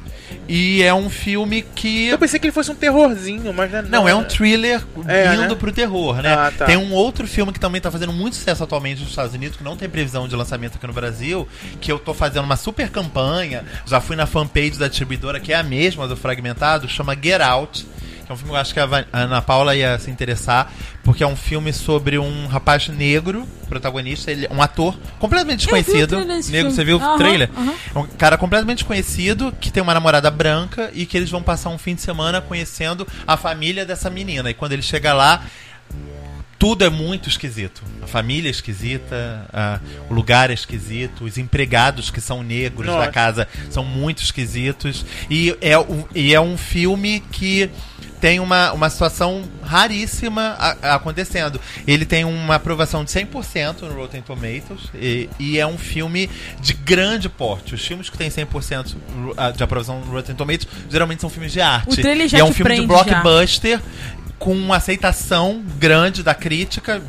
E 0.47 0.82
é 0.84 0.93
um 0.93 1.09
filme 1.09 1.61
que. 1.75 2.07
Eu 2.07 2.17
pensei 2.17 2.39
que 2.39 2.45
ele 2.45 2.51
fosse 2.53 2.71
um 2.71 2.75
terrorzinho, 2.75 3.53
mas 3.53 3.71
não, 3.71 3.82
Não, 3.84 4.09
é 4.09 4.15
um 4.15 4.23
thriller 4.23 4.82
É, 5.07 5.34
indo 5.34 5.49
né? 5.49 5.55
pro 5.55 5.71
terror, 5.71 6.21
né? 6.21 6.34
Ah, 6.34 6.51
tá. 6.57 6.65
Tem 6.65 6.78
um 6.78 6.93
outro 6.93 7.28
filme 7.28 7.51
que 7.51 7.59
também 7.59 7.80
tá 7.82 7.91
fazendo 7.91 8.13
muito 8.13 8.36
sucesso 8.36 8.63
atualmente 8.63 8.99
nos 9.01 9.09
Estados 9.09 9.34
Unidos, 9.34 9.57
que 9.57 9.63
não 9.63 9.75
tem 9.78 9.89
previsão 9.89 10.28
de 10.28 10.36
lançamento 10.36 10.75
aqui 10.78 10.88
no 10.88 10.93
Brasil, 10.93 11.47
que 11.80 11.91
eu 11.91 11.99
tô 11.99 12.13
fazendo 12.13 12.45
uma 12.45 12.55
super 12.55 12.89
campanha, 12.89 13.63
já 13.86 13.99
fui 14.01 14.15
na 14.15 14.25
fanpage 14.25 14.78
da 14.78 14.88
distribuidora, 14.88 15.39
que 15.39 15.53
é 15.53 15.55
a 15.55 15.63
mesma 15.63 16.07
do 16.07 16.15
Fragmentado, 16.17 16.88
chama 16.88 17.15
Get 17.15 17.41
Out. 17.41 17.86
Que 18.28 18.34
é 18.34 18.36
um 18.36 18.38
filme 18.38 18.51
que 18.51 18.57
eu 18.57 18.59
acho 18.59 18.73
que 18.73 18.80
a 18.82 19.05
Ana 19.13 19.41
Paula 19.41 19.73
ia 19.73 19.97
se 19.99 20.11
interessar, 20.11 20.69
porque 21.01 21.23
é 21.23 21.28
um 21.28 21.36
filme 21.38 21.71
sobre 21.71 22.19
um 22.19 22.45
rapaz 22.47 22.89
negro, 22.89 23.47
protagonista, 23.69 24.30
ele 24.30 24.47
é 24.47 24.53
um 24.53 24.61
ator 24.61 24.99
completamente 25.17 25.59
o 25.59 25.71
desconhecido. 25.71 26.17
Negro, 26.17 26.43
filme. 26.43 26.71
você 26.71 26.84
viu 26.84 26.97
o 26.97 27.01
Aham, 27.01 27.17
trailer? 27.17 27.49
É 27.95 27.97
um 27.97 28.05
cara 28.05 28.38
completamente 28.38 28.80
desconhecido 28.80 29.55
que 29.61 29.71
tem 29.71 29.82
uma 29.82 29.93
namorada 29.93 30.30
branca 30.30 30.91
e 30.93 31.05
que 31.05 31.15
eles 31.15 31.32
vão 31.32 31.41
passar 31.41 31.69
um 31.69 31.78
fim 31.78 31.95
de 31.95 32.01
semana 32.01 32.41
conhecendo 32.41 33.07
a 33.25 33.38
família 33.38 33.86
dessa 33.86 34.09
menina. 34.09 34.49
E 34.49 34.53
quando 34.53 34.73
ele 34.73 34.82
chega 34.82 35.13
lá, 35.13 35.45
tudo 36.60 36.84
é 36.84 36.89
muito 36.89 37.30
esquisito. 37.30 37.84
A 38.01 38.08
família 38.08 38.49
é 38.49 38.51
esquisita, 38.51 39.45
a- 39.53 39.80
o 40.10 40.14
lugar 40.14 40.49
é 40.49 40.53
esquisito, 40.53 41.24
os 41.26 41.38
empregados 41.38 42.10
que 42.10 42.20
são 42.22 42.41
negros 42.43 42.88
Nossa. 42.88 43.05
da 43.05 43.12
casa 43.12 43.47
são 43.70 43.84
muito 43.84 44.24
esquisitos. 44.24 45.05
E 45.30 45.55
é, 45.62 45.78
um- 45.78 46.05
e 46.16 46.34
é 46.34 46.41
um 46.41 46.58
filme 46.58 47.20
que 47.32 47.70
tem 48.20 48.39
uma, 48.39 48.72
uma 48.74 48.89
situação 48.89 49.43
raríssima 49.62 50.55
a- 50.58 50.95
acontecendo. 50.95 51.62
Ele 51.86 52.03
tem 52.03 52.26
uma 52.26 52.55
aprovação 52.55 53.03
de 53.03 53.12
100% 53.12 53.82
no 53.84 53.93
Rotten 53.93 54.24
Tomatoes 54.24 54.89
e, 54.95 55.30
e 55.39 55.60
é 55.60 55.68
um 55.68 55.78
filme 55.78 56.28
de 56.60 56.74
grande 56.74 57.30
porte. 57.30 57.76
Os 57.76 57.86
filmes 57.86 58.10
que 58.10 58.18
têm 58.18 58.30
100% 58.32 58.95
de 59.55 59.64
aprovação 59.64 59.99
no 59.99 60.12
Rotten 60.12 60.36
Tomatoes 60.36 60.68
geralmente 60.89 61.22
são 61.22 61.30
filmes 61.30 61.51
de 61.53 61.62
arte. 61.62 61.93
O 61.93 62.01
trailer 62.01 62.28
já 62.28 62.38
e 62.38 62.41
é 62.41 62.43
um 62.43 62.51
filme 62.51 62.72
de 62.72 62.78
prende 62.88 62.88
já. 63.12 63.22
Com 64.39 64.51
uma 64.53 64.77
aceitação 64.77 65.63
grande 65.79 66.21
da 66.21 66.33
crítica, 66.35 67.01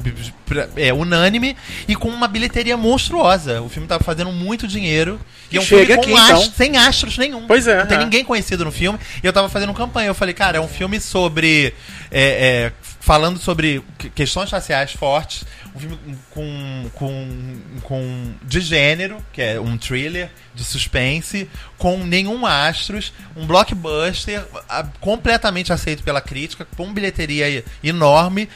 é 0.76 0.92
unânime, 0.94 1.54
e 1.86 1.94
com 1.94 2.08
uma 2.08 2.26
bilheteria 2.26 2.76
monstruosa. 2.76 3.60
O 3.60 3.68
filme 3.68 3.86
tá 3.86 3.98
fazendo 3.98 4.32
muito 4.32 4.66
dinheiro. 4.66 5.20
E 5.50 5.56
é 5.56 5.60
um 5.60 5.62
Chega 5.64 5.94
filme 6.02 6.14
aqui, 6.18 6.24
então. 6.24 6.40
ast- 6.42 6.56
sem 6.56 6.76
astros 6.76 7.18
nenhum. 7.18 7.46
Pois 7.46 7.66
é, 7.66 7.78
Não 7.80 7.86
tem 7.86 7.98
é. 7.98 8.00
ninguém 8.04 8.24
conhecido 8.24 8.64
no 8.64 8.72
filme. 8.72 8.98
E 9.22 9.26
eu 9.26 9.32
tava 9.32 9.48
fazendo 9.48 9.72
campanha. 9.74 10.08
Eu 10.08 10.14
falei, 10.14 10.32
cara, 10.34 10.56
é 10.58 10.60
um 10.60 10.68
filme 10.68 11.00
sobre. 11.00 11.74
é, 12.10 12.70
é, 12.70 12.72
falando 13.08 13.38
sobre 13.38 13.82
que- 13.98 14.10
questões 14.10 14.50
raciais 14.50 14.92
fortes. 14.92 15.42
Um 15.74 15.80
filme 15.80 15.98
com, 16.30 16.90
com, 16.94 17.60
com. 17.82 18.34
de 18.42 18.60
gênero, 18.60 19.16
que 19.32 19.40
é 19.40 19.58
um 19.58 19.78
thriller 19.78 20.30
de 20.54 20.62
suspense, 20.62 21.48
com 21.78 21.96
nenhum 22.04 22.44
astros, 22.44 23.10
um 23.34 23.46
blockbuster 23.46 24.44
a- 24.68 24.84
completamente 25.00 25.72
aceito 25.72 26.02
pela 26.02 26.20
crítica, 26.20 26.66
com 26.76 26.92
bilheteria 26.92 27.64
enorme. 27.82 28.46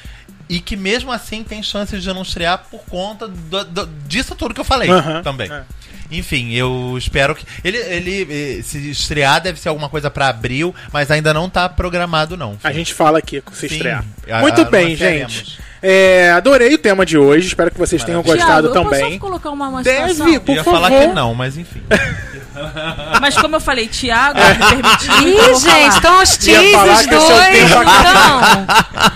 E 0.50 0.60
que 0.60 0.76
mesmo 0.76 1.10
assim 1.10 1.42
tem 1.42 1.62
chances 1.62 2.02
de 2.02 2.12
não 2.12 2.20
estrear 2.20 2.66
por 2.70 2.80
conta 2.84 3.26
do- 3.26 3.64
do- 3.64 3.86
disso 4.06 4.34
tudo 4.34 4.52
que 4.52 4.60
eu 4.60 4.64
falei 4.64 4.90
Aham, 4.90 5.22
também. 5.22 5.50
é. 5.50 5.64
Enfim, 6.12 6.52
eu 6.52 6.94
espero 6.98 7.34
que. 7.34 7.44
Ele, 7.64 7.78
ele 7.78 8.58
eh, 8.58 8.62
se 8.62 8.90
estrear 8.90 9.40
deve 9.40 9.58
ser 9.58 9.68
alguma 9.70 9.88
coisa 9.88 10.10
pra 10.10 10.28
abril, 10.28 10.74
mas 10.92 11.10
ainda 11.10 11.32
não 11.32 11.48
tá 11.48 11.68
programado, 11.68 12.36
não. 12.36 12.56
A 12.62 12.72
gente 12.72 12.92
fala 12.94 13.18
aqui 13.18 13.42
se 13.52 13.68
Sim, 13.68 13.74
estrear. 13.74 14.04
a- 14.30 14.40
Muito 14.40 14.60
a- 14.60 14.64
bem, 14.64 14.94
gente. 14.94 15.58
É, 15.84 16.30
adorei 16.30 16.72
o 16.74 16.78
tema 16.78 17.04
de 17.04 17.18
hoje. 17.18 17.48
Espero 17.48 17.70
que 17.70 17.78
vocês 17.78 18.04
tenham 18.04 18.22
Maravilha. 18.22 18.44
gostado 18.46 18.68
Thiago, 18.70 18.78
eu 18.78 18.90
também. 18.90 19.04
posso 19.08 19.18
colocar 19.18 19.50
uma, 19.50 19.68
uma 19.68 19.82
Deve, 19.82 20.14
por 20.38 20.52
Eu 20.52 20.56
ia 20.56 20.62
favor. 20.64 20.80
falar 20.80 20.90
que 20.90 21.06
não, 21.08 21.34
mas 21.34 21.56
enfim. 21.58 21.82
Mas 23.20 23.34
como 23.36 23.56
eu 23.56 23.60
falei, 23.60 23.88
Thiago, 23.88 24.38
me 24.38 24.82
permitiu. 24.82 25.28
Ih, 25.50 25.54
gente, 25.58 25.94
estão 25.94 26.20
hostis 26.20 26.54
os 26.56 27.06
dois. 27.06 27.70
Então. 27.70 27.82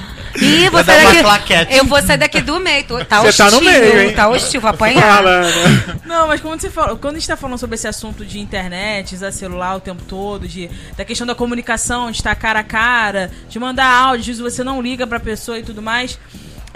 Ih, 0.41 0.69
vou 0.71 0.85
sair 0.85 1.01
uma 1.01 1.09
daqui. 1.11 1.23
claquete. 1.23 1.75
Eu 1.77 1.85
vou 1.85 2.03
sair 2.03 2.17
daqui 2.19 2.41
do 2.41 2.61
meio. 2.61 2.85
Tô- 2.85 3.05
Tá 3.05 3.21
Você 3.21 3.29
hostil. 3.29 3.45
tá 3.47 3.51
no 3.51 3.61
meio, 3.61 4.01
hein? 4.03 4.13
Tá 4.15 4.29
hostil, 4.29 4.61
vou 4.61 4.71
apanhar. 4.71 5.03
Fala, 5.17 5.43
né? 5.43 5.99
Não, 6.05 6.29
mas 6.29 6.41
como 6.41 6.59
você 6.59 6.71
falou, 6.71 6.97
quando 6.97 7.17
a 7.17 7.19
gente 7.19 7.29
tá 7.29 7.37
falando 7.37 7.59
sobre 7.59 7.75
esse 7.77 7.87
assunto 7.89 8.25
de 8.25 8.39
internet, 8.41 9.15
usar 9.15 9.33
celular 9.33 9.77
o 9.77 9.81
tempo 9.81 10.03
todo, 10.03 10.47
de, 10.49 10.69
da 10.97 11.05
questão 11.05 11.27
da 11.27 11.35
comunicação, 11.35 12.11
de 12.11 12.17
estar 12.19 12.35
cara 12.35 12.61
a 12.61 12.65
cara, 12.65 13.31
de 13.49 13.59
mandar 13.59 13.87
áudio, 13.87 14.21
às 14.33 14.39
vezes 14.39 14.43
você 14.55 14.65
não 14.65 14.81
liga 14.83 15.07
pra 15.07 15.19
pessoa 15.21 15.59
e 15.59 15.63
tudo 15.63 15.81
mais. 15.83 16.19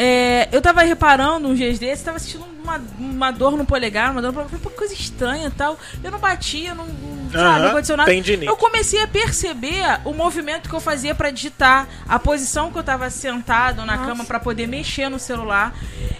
É, 0.03 0.48
eu 0.51 0.62
tava 0.62 0.80
reparando 0.80 1.46
uns 1.46 1.59
dias 1.59 1.78
desses, 1.78 2.03
tava 2.03 2.18
sentindo 2.18 2.46
uma, 2.62 2.80
uma 2.98 3.30
dor 3.30 3.55
no 3.59 3.66
polegar, 3.66 4.11
uma 4.11 4.22
dor 4.22 4.28
no 4.28 4.32
polegar, 4.32 4.51
falei, 4.51 4.64
pô, 4.64 4.70
coisa 4.70 4.94
estranha 4.94 5.48
e 5.48 5.51
tal. 5.51 5.78
Eu 6.03 6.11
não 6.11 6.18
batia, 6.18 6.74
não, 6.74 6.86
não, 6.86 7.30
sabe, 7.30 7.44
Aham, 7.44 7.59
não 7.59 7.68
aconteceu 7.68 7.96
nada. 7.98 8.11
tendinite. 8.11 8.46
Eu 8.46 8.57
comecei 8.57 9.03
a 9.03 9.07
perceber 9.07 10.01
o 10.07 10.14
movimento 10.14 10.70
que 10.70 10.74
eu 10.74 10.80
fazia 10.80 11.14
pra 11.14 11.30
digitar, 11.30 11.86
a 12.09 12.18
posição 12.18 12.72
que 12.72 12.78
eu 12.78 12.82
tava 12.82 13.11
sentado 13.11 13.84
na 13.84 13.98
cama 13.98 14.24
pra 14.24 14.40
poder 14.40 14.66
mexer 14.66 15.11
no 15.11 15.18
celular. 15.18 15.74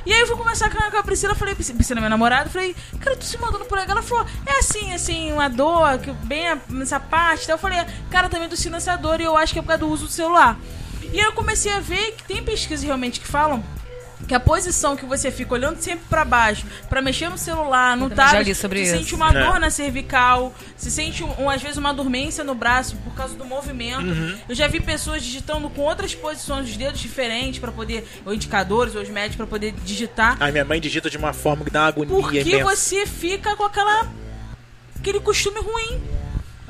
E 0.05 0.13
aí 0.13 0.21
eu 0.21 0.27
fui 0.27 0.37
conversar 0.37 0.69
com 0.69 0.77
a, 0.77 0.91
com 0.91 0.99
a 0.99 1.03
Priscila, 1.03 1.35
falei, 1.35 1.55
Priscila, 1.55 2.01
minha 2.01 2.11
namorada, 2.11 2.51
falei, 2.51 2.77
cara, 3.01 3.17
tu 3.17 3.25
se 3.25 3.39
mandando 3.39 3.65
por 3.65 3.79
aí. 3.79 3.87
Ela 3.89 4.03
falou, 4.03 4.27
é 4.45 4.59
assim, 4.59 4.93
assim, 4.93 5.33
uma 5.33 5.49
dor, 5.49 5.99
que 6.01 6.13
bem 6.13 6.45
nessa 6.69 7.01
parte. 7.01 7.45
Então 7.45 7.55
eu 7.55 7.59
falei, 7.59 7.79
cara, 8.11 8.29
também 8.29 8.47
tô 8.47 8.57
sentindo 8.57 8.77
essa 8.77 8.95
dor 8.97 9.23
e 9.23 9.25
eu 9.25 9.39
acho 9.39 9.55
que 9.55 9.59
é 9.59 9.63
por 9.63 9.69
causa 9.69 9.81
do 9.81 9.89
uso 9.89 10.05
do 10.05 10.13
celular. 10.13 10.59
E 11.13 11.19
aí 11.19 11.25
eu 11.27 11.33
comecei 11.33 11.73
a 11.73 11.81
ver 11.81 12.13
que 12.13 12.25
tem 12.25 12.43
pesquisas 12.43 12.85
realmente 12.85 13.21
que 13.21 13.27
falam 13.27 13.63
que 14.29 14.35
a 14.35 14.39
posição 14.39 14.97
que 14.97 15.05
você 15.07 15.31
fica 15.31 15.55
olhando 15.55 15.81
sempre 15.81 16.05
pra 16.09 16.25
baixo, 16.25 16.65
pra 16.89 17.01
mexer 17.03 17.29
no 17.31 17.39
celular, 17.39 17.97
no 17.97 18.09
tablet, 18.11 18.55
sobre 18.55 18.79
você 18.85 18.91
isso. 18.93 18.99
sente 18.99 19.15
uma 19.15 19.31
É. 19.31 19.45
dor 19.45 19.59
na 19.59 19.71
cervical, 19.71 20.55
se 20.77 20.89
sente 20.91 21.25
um, 21.25 21.49
às 21.51 21.61
vezes 21.61 21.79
uma 21.79 21.93
dormência 21.93 22.45
no 22.45 22.55
braço 22.55 22.97
por 22.99 23.13
causa 23.15 23.35
do 23.35 23.45
movimento. 23.45 24.03
Uhum. 24.05 24.39
Eu 24.49 24.55
já 24.55 24.69
vi 24.69 24.79
pessoas 24.79 25.23
digitando 25.25 25.69
com 25.71 25.81
outras 25.81 26.15
posições 26.15 26.67
dos 26.69 26.77
dedos 26.77 27.01
diferentes 27.01 27.59
para 27.59 27.73
poder, 27.73 28.07
ou 28.25 28.33
indicadores, 28.33 28.95
ou 28.95 29.03
os 29.03 29.09
médicos 29.09 29.37
pra 29.37 29.47
poder 29.47 29.73
digitar. 29.85 30.37
Ai, 30.39 30.53
minha 30.53 30.65
mãe 30.67 30.81
digita 30.81 31.09
de 31.11 31.17
uma 31.17 31.33
forma 31.33 31.65
que 31.65 31.71
dá 31.71 31.81
uma 31.81 31.89
agonia 31.89 32.15
Porque 32.15 32.41
imensa. 32.41 32.65
você 32.65 33.07
fica 33.07 33.57
com 33.57 33.65
aquela 33.65 34.07
aquele 34.97 35.19
costume 35.19 35.59
ruim. 35.61 36.01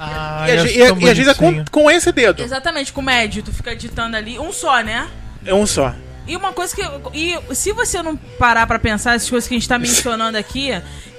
Ah, 0.03 0.47
E, 0.49 0.51
a 0.53 0.55
e 0.55 0.59
a- 0.59 0.65
e 0.67 0.83
às 1.11 1.17
vezes 1.19 1.29
é 1.29 1.35
com, 1.35 1.63
com 1.71 1.91
esse 1.91 2.11
dedo. 2.11 2.43
Exatamente, 2.43 2.91
com 2.93 3.03
o 3.03 3.05
médio, 3.05 3.43
tu 3.43 3.53
fica 3.53 3.77
digitando 3.77 4.17
ali, 4.17 4.39
um 4.39 4.51
só, 4.53 4.81
né? 4.81 5.07
É 5.45 5.53
um 5.53 5.67
só. 5.67 5.95
E 6.27 6.37
uma 6.37 6.53
coisa 6.53 6.75
que. 6.75 6.83
E 7.13 7.39
se 7.55 7.73
você 7.73 8.03
não 8.03 8.17
parar 8.17 8.67
pra 8.67 8.79
pensar 8.79 9.15
essas 9.17 9.29
coisas 9.29 9.49
que 9.49 9.55
a 9.55 9.59
gente 9.59 9.69
tá 9.69 9.79
mencionando 9.79 10.39
aqui, 10.39 10.71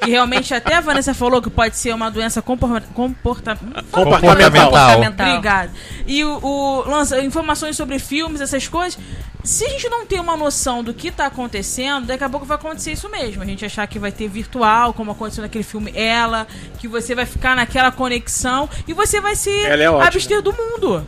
que 0.01 0.09
realmente 0.09 0.53
até 0.53 0.75
a 0.75 0.81
Vanessa 0.81 1.13
falou 1.13 1.41
que 1.41 1.49
pode 1.49 1.75
ser 1.75 1.93
uma 1.93 2.09
doença 2.09 2.41
compor- 2.41 2.81
comporta, 2.93 3.55
Comportamental. 3.91 3.91
Comportamental. 3.91 4.71
Comportamental. 4.71 5.27
Obrigado. 5.29 5.71
E 6.07 6.23
o, 6.23 6.39
o 6.41 6.89
lança 6.89 7.19
informações 7.21 7.75
sobre 7.75 7.99
filmes, 7.99 8.41
essas 8.41 8.67
coisas. 8.67 8.97
Se 9.43 9.65
a 9.65 9.69
gente 9.69 9.89
não 9.89 10.05
tem 10.05 10.19
uma 10.19 10.37
noção 10.37 10.83
do 10.83 10.93
que 10.93 11.11
tá 11.11 11.25
acontecendo, 11.25 12.07
daqui 12.07 12.23
a 12.23 12.29
pouco 12.29 12.45
vai 12.45 12.57
acontecer 12.57 12.91
isso 12.91 13.09
mesmo. 13.09 13.41
A 13.41 13.45
gente 13.45 13.65
achar 13.65 13.87
que 13.87 13.99
vai 13.99 14.11
ter 14.11 14.27
virtual, 14.27 14.93
como 14.93 15.11
aconteceu 15.11 15.41
naquele 15.41 15.63
filme 15.63 15.91
Ela, 15.95 16.47
que 16.79 16.87
você 16.87 17.15
vai 17.15 17.25
ficar 17.25 17.55
naquela 17.55 17.91
conexão 17.91 18.69
e 18.87 18.93
você 18.93 19.19
vai 19.19 19.35
se 19.35 19.51
Ela 19.65 19.83
é 19.83 20.07
abster 20.07 20.41
do 20.41 20.53
mundo. 20.53 21.05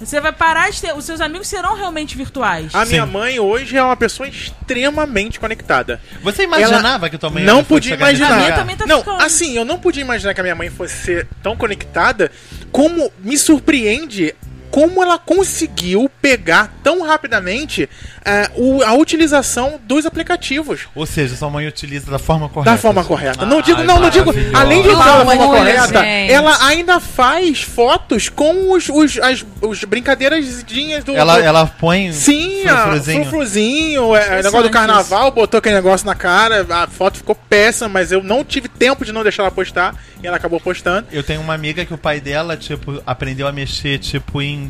Você 0.00 0.20
vai 0.20 0.32
parar 0.32 0.70
de 0.70 0.80
ter. 0.80 0.92
Os 0.92 1.04
seus 1.04 1.20
amigos 1.20 1.46
serão 1.46 1.76
realmente 1.76 2.16
virtuais. 2.16 2.74
A 2.74 2.84
minha 2.84 3.06
Sim. 3.06 3.12
mãe 3.12 3.38
hoje 3.38 3.76
é 3.76 3.82
uma 3.82 3.96
pessoa 3.96 4.28
extremamente 4.28 5.38
conectada. 5.38 6.00
Você 6.22 6.42
imaginava 6.42 7.08
que 7.08 7.16
tua 7.16 7.30
mãe 7.30 7.44
não 7.44 7.62
podia 7.62 7.94
imaginar. 7.94 8.32
A 8.32 8.36
minha 8.36 8.54
também 8.54 8.76
tá 8.76 8.86
não, 8.86 8.98
ficando. 8.98 9.22
assim, 9.22 9.56
eu 9.56 9.64
não 9.64 9.78
podia 9.78 10.02
imaginar 10.02 10.34
que 10.34 10.40
a 10.40 10.42
minha 10.42 10.56
mãe 10.56 10.68
fosse 10.68 10.96
ser 10.96 11.28
tão 11.42 11.56
conectada, 11.56 12.30
como 12.72 13.12
me 13.20 13.38
surpreende 13.38 14.34
como 14.72 15.00
ela 15.02 15.18
conseguiu 15.18 16.10
pegar 16.20 16.72
tão 16.82 17.02
rapidamente 17.02 17.88
eh, 18.24 18.50
o- 18.56 18.82
a 18.82 18.94
utilização 18.94 19.78
dos 19.86 20.04
aplicativos. 20.06 20.88
Ou 20.94 21.04
seja, 21.06 21.36
sua 21.36 21.48
mãe 21.50 21.66
utiliza 21.68 22.10
da 22.10 22.18
forma 22.18 22.48
correta. 22.48 22.70
Da 22.72 22.78
forma 22.78 23.04
correta. 23.04 23.46
Não 23.46 23.58
Ai, 23.58 23.62
digo, 23.62 23.82
não, 23.84 24.00
não 24.00 24.10
digo. 24.10 24.32
Além 24.54 24.82
de 24.82 24.88
usar 24.88 25.18
da 25.18 25.24
forma 25.26 25.36
correta, 25.46 25.86
Deus. 25.88 26.30
ela 26.30 26.66
ainda 26.66 26.98
faz 26.98 27.62
fotos 27.62 28.28
com 28.28 28.72
os, 28.72 28.88
os, 28.88 29.18
as 29.18 29.44
os 29.60 29.84
brincadeirazinhas 29.84 31.04
do. 31.04 31.14
Ela, 31.14 31.36
do- 31.38 31.44
ela 31.44 31.66
põe 31.66 32.12
Sim, 32.12 32.62
frufruzinho. 32.66 33.22
frufruzinho, 33.24 34.16
é, 34.16 34.40
o 34.40 34.42
negócio 34.42 34.62
do 34.62 34.70
carnaval, 34.70 35.30
botou 35.30 35.58
aquele 35.58 35.74
negócio 35.74 36.06
na 36.06 36.14
cara, 36.14 36.66
a 36.70 36.86
foto 36.86 37.18
ficou 37.18 37.34
péssima, 37.34 37.88
mas 37.88 38.10
eu 38.12 38.22
não 38.22 38.44
tive 38.44 38.68
tempo 38.68 39.04
de 39.04 39.12
não 39.12 39.22
deixar 39.22 39.42
ela 39.42 39.50
postar, 39.52 39.94
e 40.22 40.26
ela 40.26 40.36
acabou 40.36 40.58
postando. 40.60 41.06
Eu 41.12 41.22
tenho 41.22 41.40
uma 41.40 41.54
amiga 41.54 41.84
que 41.84 41.92
o 41.92 41.98
pai 41.98 42.20
dela, 42.20 42.56
tipo, 42.56 43.02
aprendeu 43.06 43.46
a 43.46 43.52
mexer, 43.52 43.98
tipo, 43.98 44.40
em, 44.40 44.61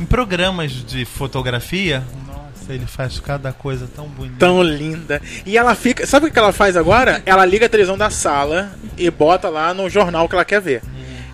em 0.00 0.04
programas 0.04 0.72
de 0.72 1.04
fotografia. 1.04 2.02
Nossa, 2.26 2.72
ele 2.72 2.86
faz 2.86 3.18
cada 3.18 3.52
coisa 3.52 3.88
tão 3.94 4.06
bonita. 4.06 4.36
Tão 4.38 4.62
linda. 4.62 5.20
E 5.44 5.56
ela 5.56 5.74
fica. 5.74 6.06
Sabe 6.06 6.26
o 6.26 6.30
que 6.30 6.38
ela 6.38 6.52
faz 6.52 6.76
agora? 6.76 7.22
Ela 7.26 7.44
liga 7.44 7.66
a 7.66 7.68
televisão 7.68 7.98
da 7.98 8.10
sala 8.10 8.72
e 8.96 9.10
bota 9.10 9.48
lá 9.48 9.74
no 9.74 9.88
jornal 9.88 10.28
que 10.28 10.34
ela 10.34 10.44
quer 10.44 10.60
ver. 10.60 10.82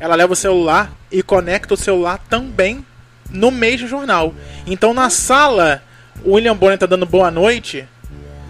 Ela 0.01 0.15
leva 0.15 0.33
o 0.33 0.37
celular 0.37 0.93
e 1.11 1.23
conecta 1.23 1.75
o 1.75 1.77
celular 1.77 2.19
também 2.29 2.85
no 3.31 3.51
mesmo 3.51 3.89
jornal. 3.89 4.35
Então 4.67 4.95
na 4.95 5.11
sala, 5.11 5.83
o 6.25 6.35
William 6.35 6.57
Bonner 6.57 6.79
tá 6.79 6.87
dando 6.87 7.07
boa 7.07 7.31
noite. 7.31 7.87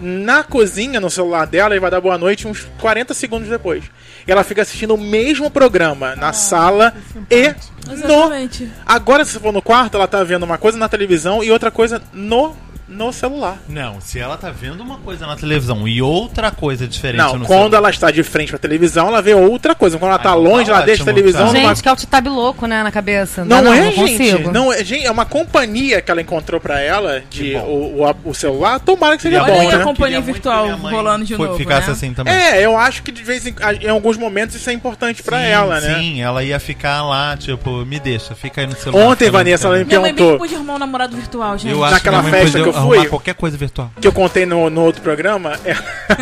Na 0.01 0.43
cozinha, 0.43 1.01
no 1.01 1.11
celular 1.11 1.47
dela, 1.47 1.75
ele 1.75 1.81
vai 1.81 1.91
dar 1.91 2.01
boa 2.01 2.19
noite 2.19 2.49
uns 2.49 2.67
40 2.81 3.15
segundos 3.15 3.49
depois. 3.49 3.85
E 4.27 4.33
ela 4.33 4.43
fica 4.43 4.63
assistindo 4.63 4.95
o 4.95 4.99
mesmo 4.99 5.51
programa 5.51 6.17
na 6.17 6.33
sala 6.33 6.95
e 7.31 7.55
no 7.87 7.93
Exatamente. 7.93 8.71
Agora, 8.85 9.25
se 9.25 9.33
você 9.33 9.41
for 9.41 9.53
no 9.53 9.63
quarto, 9.63 9.97
ela 9.97 10.09
tá 10.09 10.23
vendo 10.25 10.43
uma 10.43 10.59
coisa 10.59 10.79
na 10.79 10.89
televisão 10.89 11.45
e 11.45 11.51
outra 11.51 11.71
coisa 11.71 12.03
no, 12.13 12.57
no 12.87 13.13
celular. 13.13 13.57
Não, 13.69 14.01
se 14.01 14.19
ela 14.19 14.37
tá 14.37 14.51
vendo 14.51 14.83
uma 14.83 14.99
coisa 14.99 15.27
na 15.27 15.37
televisão 15.37 15.89
e 15.89 16.03
outra 16.03 16.51
coisa 16.51 16.87
diferente 16.87 17.19
Não, 17.19 17.39
no 17.39 17.47
quando 17.47 17.61
celular. 17.63 17.79
ela 17.79 17.91
está 17.91 18.11
de 18.11 18.23
frente 18.23 18.51
pra 18.51 18.59
televisão, 18.59 19.09
ela 19.09 19.23
vê 19.23 19.33
outra 19.35 19.75
coisa. 19.75 19.99
Quando 19.99 20.11
ela 20.11 20.19
tá 20.19 20.31
então 20.31 20.43
longe, 20.43 20.67
tá 20.71 20.77
ela 20.77 20.85
deixa 20.85 21.03
a 21.03 21.07
televisão 21.07 21.47
tá. 21.47 21.53
numa... 21.55 21.69
Gente, 21.71 21.83
que 21.83 21.89
alt-tab 21.89 22.27
louco, 22.29 22.67
né, 22.67 22.83
na 22.83 22.91
cabeça. 22.93 23.45
Não, 23.45 23.63
Dá 23.63 23.75
é, 23.77 23.81
não 23.81 23.91
gente. 23.93 23.97
consigo. 23.97 24.53
Não 24.53 24.73
é, 24.73 24.85
gente. 24.85 25.07
É 25.07 25.11
uma 25.11 25.25
companhia 25.25 26.01
que 26.03 26.11
ela 26.11 26.21
encontrou 26.21 26.61
pra 26.61 26.81
ela 26.81 27.23
de 27.31 27.55
o, 27.57 28.03
o, 28.05 28.15
o 28.31 28.35
celular. 28.35 28.79
Tomara 28.81 29.17
que 29.17 29.23
seja 29.23 29.39
Queria 29.41 29.55
Olha 29.55 29.63
bom, 29.65 29.69
aí 29.69 29.75
a 29.75 29.79
né? 29.79 29.85
comp- 29.85 29.97
companhia 29.97 30.19
Queria 30.21 30.33
virtual 30.35 30.69
rolando 30.77 31.25
de 31.25 31.37
foi- 31.37 31.47
novo, 31.47 31.59
Ficasse 31.59 31.87
né? 31.89 31.93
assim 31.95 32.13
também. 32.13 32.35
É, 32.35 32.65
eu 32.65 32.77
acho 32.77 33.03
que 33.03 33.11
de 33.11 33.23
vez 33.23 33.47
em, 33.47 33.55
em 33.81 33.89
alguns 33.89 34.17
momentos 34.17 34.55
isso 34.57 34.69
é 34.69 34.73
importante 34.73 35.23
pra 35.23 35.39
Sim, 35.39 35.45
ela, 35.47 35.81
né? 35.81 35.95
Sim, 35.99 36.21
ela 36.21 36.45
ia 36.45 36.61
ficar 36.61 37.03
lá, 37.03 37.37
tipo, 37.37 37.85
me 37.87 37.99
deixa, 37.99 38.35
fica 38.35 38.61
aí 38.61 38.67
no 38.67 38.77
celular. 38.77 39.07
Ontem, 39.07 39.31
Vanessa, 39.31 39.67
ela 39.69 39.79
me 39.79 39.85
celular. 39.85 39.87
Minha 39.87 40.01
mãe 40.01 40.09
bem 40.11 40.15
que 40.15 40.19
perguntou 40.23 40.39
podia 40.39 40.57
arrumar 40.59 40.75
um 40.75 40.79
namorado 40.79 41.17
virtual, 41.17 41.57
gente. 41.57 41.73
Eu 41.73 41.83
acho 41.83 41.95
Naquela 41.95 42.23
festa 42.25 42.61
que 42.61 42.69
eu 42.69 42.74
fui- 42.83 43.09
qualquer 43.09 43.35
coisa 43.35 43.57
virtual. 43.57 43.91
que 44.01 44.07
eu 44.07 44.13
contei 44.13 44.45
no, 44.47 44.69
no 44.71 44.83
outro 44.83 45.03
programa, 45.03 45.59
é... 45.65 45.75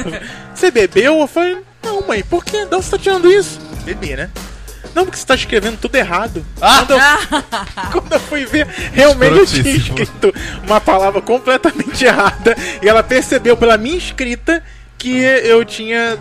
você 0.54 0.70
bebeu? 0.70 1.20
Eu 1.20 1.26
falei, 1.26 1.58
não, 1.82 2.06
mãe, 2.06 2.22
por 2.22 2.44
que? 2.44 2.64
De 2.64 2.74
onde 2.74 2.84
você 2.84 2.90
tá 2.90 2.98
tirando 2.98 3.30
isso? 3.30 3.60
Bebi, 3.84 4.14
né? 4.16 4.30
Não, 4.94 5.04
porque 5.04 5.18
você 5.18 5.26
tá 5.26 5.34
escrevendo 5.34 5.78
tudo 5.78 5.94
errado. 5.96 6.44
Ah! 6.60 6.78
Quando, 6.78 6.92
eu, 6.92 7.00
quando 7.92 8.12
eu 8.12 8.20
fui 8.20 8.44
ver, 8.44 8.66
realmente 8.92 9.36
eu 9.38 9.46
tinha 9.46 9.76
escrito 9.76 10.34
uma 10.66 10.80
palavra 10.80 11.20
completamente 11.22 12.04
errada. 12.04 12.56
E 12.82 12.88
ela 12.88 13.02
percebeu 13.02 13.56
pela 13.56 13.76
minha 13.78 13.96
escrita 13.96 14.62
que 14.98 15.20
eu 15.20 15.64
tinha 15.64 16.18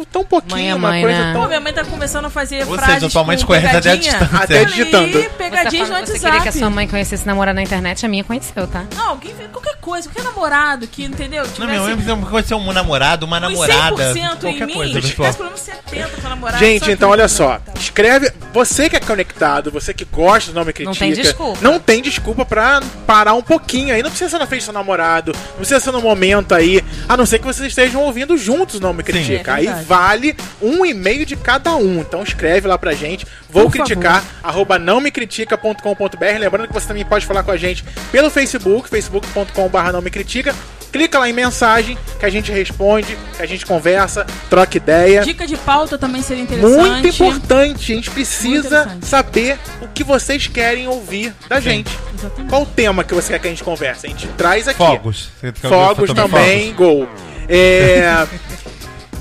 hum, 0.00 0.06
tão 0.10 0.24
pouquinho, 0.24 0.56
Mãe 0.56 0.70
é 0.70 0.74
uma 0.74 0.88
mãe, 0.88 1.02
coisa 1.02 1.18
né? 1.18 1.32
Pô, 1.32 1.38
tão. 1.40 1.48
minha 1.48 1.60
mãe 1.60 1.72
tá 1.72 1.84
começando 1.84 2.24
a 2.26 2.30
fazer 2.30 2.66
Ou 2.66 2.74
frases 2.76 2.94
seja, 2.94 3.10
tua 3.10 3.24
mãe 3.24 3.36
te 3.36 3.40
com 3.40 3.46
conhece 3.48 3.76
até 3.76 3.96
distância. 3.96 4.30
Até 4.38 4.64
digitando. 4.64 5.12
Você, 5.12 5.28
Pegadinha 5.30 5.82
no 5.82 5.88
falando 5.88 6.04
que 6.04 6.06
você 6.06 6.12
WhatsApp. 6.12 6.30
queria 6.36 6.40
que 6.42 6.48
a 6.48 6.52
sua 6.60 6.70
mãe 6.70 6.88
conhecesse 6.88 7.26
namorar 7.26 7.54
na 7.54 7.62
internet, 7.62 8.04
a 8.04 8.08
minha 8.08 8.24
conheceu, 8.24 8.66
tá? 8.66 8.84
Não, 8.96 9.08
alguém, 9.10 9.34
qualquer 9.52 9.76
coisa, 9.80 10.08
qualquer 10.08 10.24
namorado 10.24 10.86
que, 10.86 11.04
entendeu? 11.04 11.44
Não, 11.58 11.66
minha 11.66 11.80
mãe 11.80 11.90
Tivesse 11.96 12.14
precisa 12.16 12.30
conhecer 12.30 12.54
um 12.54 12.72
namorado, 12.72 13.26
uma 13.26 13.40
namorada, 13.40 13.96
100% 14.14 14.16
em 14.16 14.38
qualquer 14.38 14.66
mim, 14.66 14.72
coisa 14.74 15.00
tivesse 15.00 15.36
pelo 15.36 15.48
menos 15.48 15.60
70 15.60 16.08
pra 16.20 16.30
namorar. 16.30 16.58
Gente, 16.58 16.90
então 16.90 17.08
que- 17.08 17.12
olha 17.12 17.28
só. 17.28 17.60
Escreve. 17.78 18.32
Você 18.52 18.88
que 18.90 18.96
é 18.96 19.00
conectado, 19.00 19.70
você 19.70 19.94
que 19.94 20.04
gosta 20.04 20.50
do 20.52 20.54
nome 20.58 20.72
critica. 20.72 20.90
Não 20.90 20.94
tem 20.98 21.12
desculpa. 21.22 21.58
Não 21.62 21.78
tem 21.80 22.02
desculpa 22.02 22.44
pra 22.44 22.80
parar 23.06 23.34
um 23.34 23.42
pouquinho 23.42 23.94
aí. 23.94 24.02
Não 24.02 24.10
precisa 24.10 24.30
ser 24.30 24.38
na 24.38 24.46
frente 24.46 24.62
do 24.62 24.64
seu 24.64 24.74
namorado. 24.74 25.32
Não 25.32 25.56
precisa 25.56 25.78
ser 25.80 25.92
no 25.92 26.00
momento 26.00 26.54
aí. 26.54 26.82
A 27.08 27.16
não 27.16 27.24
ser 27.26 27.38
que 27.38 27.44
vocês 27.46 27.68
estejam 27.68 28.02
ouvindo 28.02 28.36
juntos 28.36 28.76
o 28.76 28.80
nome 28.80 29.02
critica. 29.02 29.52
é 29.52 29.54
aí. 29.54 29.84
Vale 29.90 30.36
um 30.62 30.86
e-mail 30.86 31.26
de 31.26 31.34
cada 31.34 31.74
um. 31.74 31.98
Então 31.98 32.22
escreve 32.22 32.68
lá 32.68 32.78
pra 32.78 32.92
gente. 32.92 33.26
Vou 33.48 33.64
Por 33.64 33.72
criticar, 33.72 34.22
arroba 34.40 34.78
não 34.78 35.00
me 35.00 35.10
critica.com.br. 35.10 36.38
Lembrando 36.38 36.68
que 36.68 36.72
você 36.72 36.86
também 36.86 37.04
pode 37.04 37.26
falar 37.26 37.42
com 37.42 37.50
a 37.50 37.56
gente 37.56 37.84
pelo 38.12 38.30
Facebook, 38.30 38.88
facebook.com.br 38.88 39.92
não 39.92 40.00
me 40.00 40.08
critica. 40.08 40.54
Clica 40.92 41.18
lá 41.18 41.28
em 41.28 41.32
mensagem 41.32 41.98
que 42.18 42.26
a 42.26 42.30
gente 42.30 42.52
responde, 42.52 43.16
que 43.36 43.42
a 43.42 43.46
gente 43.46 43.66
conversa, 43.66 44.24
troca 44.48 44.76
ideia. 44.76 45.22
Dica 45.22 45.46
de 45.46 45.56
pauta 45.56 45.98
também 45.98 46.22
seria 46.22 46.44
interessante. 46.44 46.76
Muito 46.76 47.08
importante, 47.08 47.92
a 47.92 47.94
gente 47.96 48.10
precisa 48.10 48.96
saber 49.02 49.58
o 49.80 49.88
que 49.88 50.04
vocês 50.04 50.46
querem 50.46 50.86
ouvir 50.88 51.34
da 51.48 51.60
gente. 51.60 51.90
Exatamente. 52.16 52.48
Qual 52.48 52.62
o 52.62 52.66
tema 52.66 53.04
que 53.04 53.14
você 53.14 53.32
quer 53.32 53.38
que 53.40 53.46
a 53.46 53.50
gente 53.50 53.64
converse? 53.64 54.06
A 54.06 54.10
gente 54.10 54.26
traz 54.28 54.66
aqui. 54.66 54.78
Fogos. 54.78 55.30
Fogos 55.60 56.08
sobre 56.08 56.14
também, 56.14 56.74
gol. 56.74 57.08
É, 57.48 58.26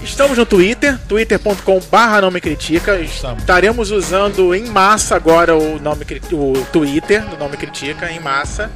Estamos 0.04 0.38
no 0.38 0.46
Twitter, 0.46 0.98
não 2.22 2.32
me 2.32 2.42
critica. 2.42 3.00
Estamos. 3.00 3.40
Estaremos 3.40 3.92
usando 3.92 4.54
em 4.56 4.66
massa 4.66 5.16
agora 5.16 5.56
o, 5.56 5.80
nome, 5.80 6.06
o 6.32 6.66
Twitter 6.72 7.26
do 7.26 7.38
Nome 7.38 7.58
Critica, 7.58 8.12
em 8.12 8.20
massa. 8.20 8.72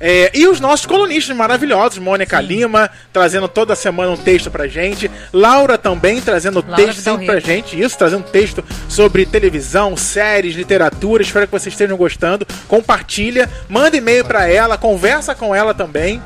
É, 0.00 0.30
e 0.32 0.46
os 0.46 0.60
nossos 0.60 0.86
colunistas 0.86 1.36
maravilhosos, 1.36 1.98
Mônica 1.98 2.40
Lima, 2.40 2.88
trazendo 3.12 3.48
toda 3.48 3.74
semana 3.74 4.12
um 4.12 4.16
texto 4.16 4.50
pra 4.50 4.68
gente. 4.68 5.10
Laura 5.32 5.76
também 5.76 6.20
trazendo 6.20 6.64
Laura 6.66 6.76
texto 6.76 7.00
sempre 7.00 7.26
pra 7.26 7.40
gente. 7.40 7.78
Isso, 7.80 7.98
trazendo 7.98 8.24
texto 8.24 8.64
sobre 8.88 9.26
televisão, 9.26 9.96
séries, 9.96 10.54
literatura. 10.54 11.22
Espero 11.22 11.46
que 11.46 11.52
vocês 11.52 11.74
estejam 11.74 11.96
gostando. 11.96 12.46
Compartilha, 12.68 13.50
manda 13.68 13.96
e-mail 13.96 14.24
pra 14.24 14.48
ela, 14.48 14.78
conversa 14.78 15.34
com 15.34 15.54
ela 15.54 15.74
também. 15.74 16.22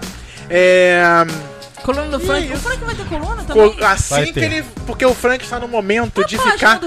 É, 0.51 1.25
Coluna 1.83 2.19
do 2.19 2.21
Frank. 2.21 2.45
aí? 2.45 2.53
O 2.53 2.57
Frank 2.59 2.85
vai 2.85 2.95
ter 2.95 3.05
coluna 3.07 3.43
também? 3.45 3.77
assim 3.85 4.15
Vai 4.15 4.27
que 4.33 4.41
ele. 4.41 4.65
Porque 4.87 5.05
o 5.05 5.15
Frank 5.15 5.45
está 5.45 5.59
no 5.59 5.69
momento 5.69 6.25
de 6.25 6.37
A 6.37 6.39
página 6.39 6.53
ficar 6.59 6.81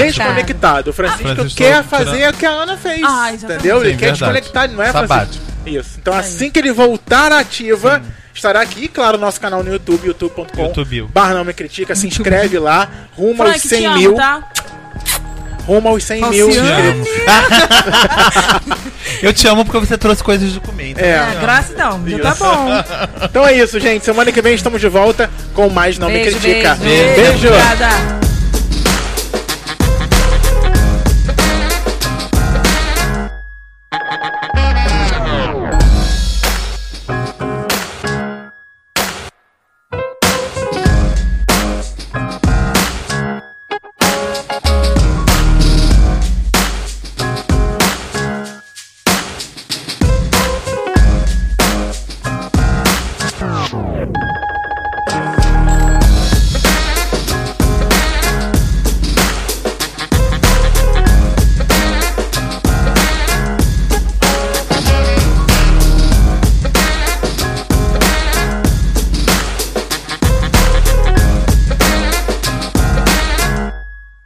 é 0.00 0.06
desconectado. 0.06 0.90
O 0.90 0.92
Francisco, 0.92 1.22
Francisco 1.34 1.56
quer 1.58 1.84
fazer 1.84 2.28
o 2.28 2.32
que 2.32 2.46
a 2.46 2.50
Ana 2.50 2.76
fez. 2.76 3.02
Ah, 3.04 3.32
entendeu? 3.32 3.80
Ele 3.80 3.92
Sim, 3.92 3.96
quer 3.96 4.12
verdade. 4.12 4.18
desconectar, 4.18 4.70
não 4.70 4.82
é, 4.82 4.92
Sabático. 4.92 5.44
Francisco? 5.44 5.52
Isso. 5.66 5.98
Então, 6.00 6.14
assim 6.14 6.50
que 6.50 6.58
ele 6.58 6.72
voltar 6.72 7.30
à 7.32 7.38
ativa, 7.38 8.02
estará 8.34 8.60
aqui, 8.60 8.88
claro, 8.88 9.16
nosso 9.18 9.40
canal 9.40 9.62
no 9.62 9.70
YouTube, 9.72 10.06
youtube.com. 10.08 10.62
YouTube. 10.66 11.02
Barra 11.02 11.34
não 11.34 11.44
me 11.44 11.52
critica, 11.52 11.94
se 11.94 12.06
inscreve 12.06 12.58
lá, 12.58 12.88
rumo 13.16 13.36
Frank, 13.36 13.52
aos 13.52 13.62
100 13.62 13.78
te 13.80 13.84
amo, 13.86 13.96
mil. 13.98 14.14
tá? 14.14 14.48
Rumo 15.66 15.88
aos 15.88 16.04
100 16.04 16.20
mil 16.30 16.46
Falciane. 16.52 16.98
inscritos. 17.00 17.08
Eu 19.22 19.32
te 19.32 19.46
amo 19.46 19.64
porque 19.64 19.78
você 19.86 19.96
trouxe 19.96 20.22
coisas 20.22 20.52
de 20.52 20.58
comer. 20.60 20.90
então 20.90 21.04
É. 21.04 21.10
É, 21.10 21.38
graça 21.40 21.72
então, 21.72 22.02
já 22.08 22.18
tá 22.18 22.34
bom. 22.34 22.68
Então 23.24 23.46
é 23.46 23.52
isso, 23.54 23.78
gente. 23.78 24.04
Semana 24.04 24.32
que 24.32 24.42
vem 24.42 24.54
estamos 24.54 24.80
de 24.80 24.88
volta 24.88 25.30
com 25.54 25.68
mais 25.68 25.98
Não 25.98 26.08
Me 26.08 26.14
Beijo, 26.14 26.38
Critica. 26.38 26.74
beijo. 26.76 27.14
beijo. 27.14 27.48
Obrigada. 27.48 28.31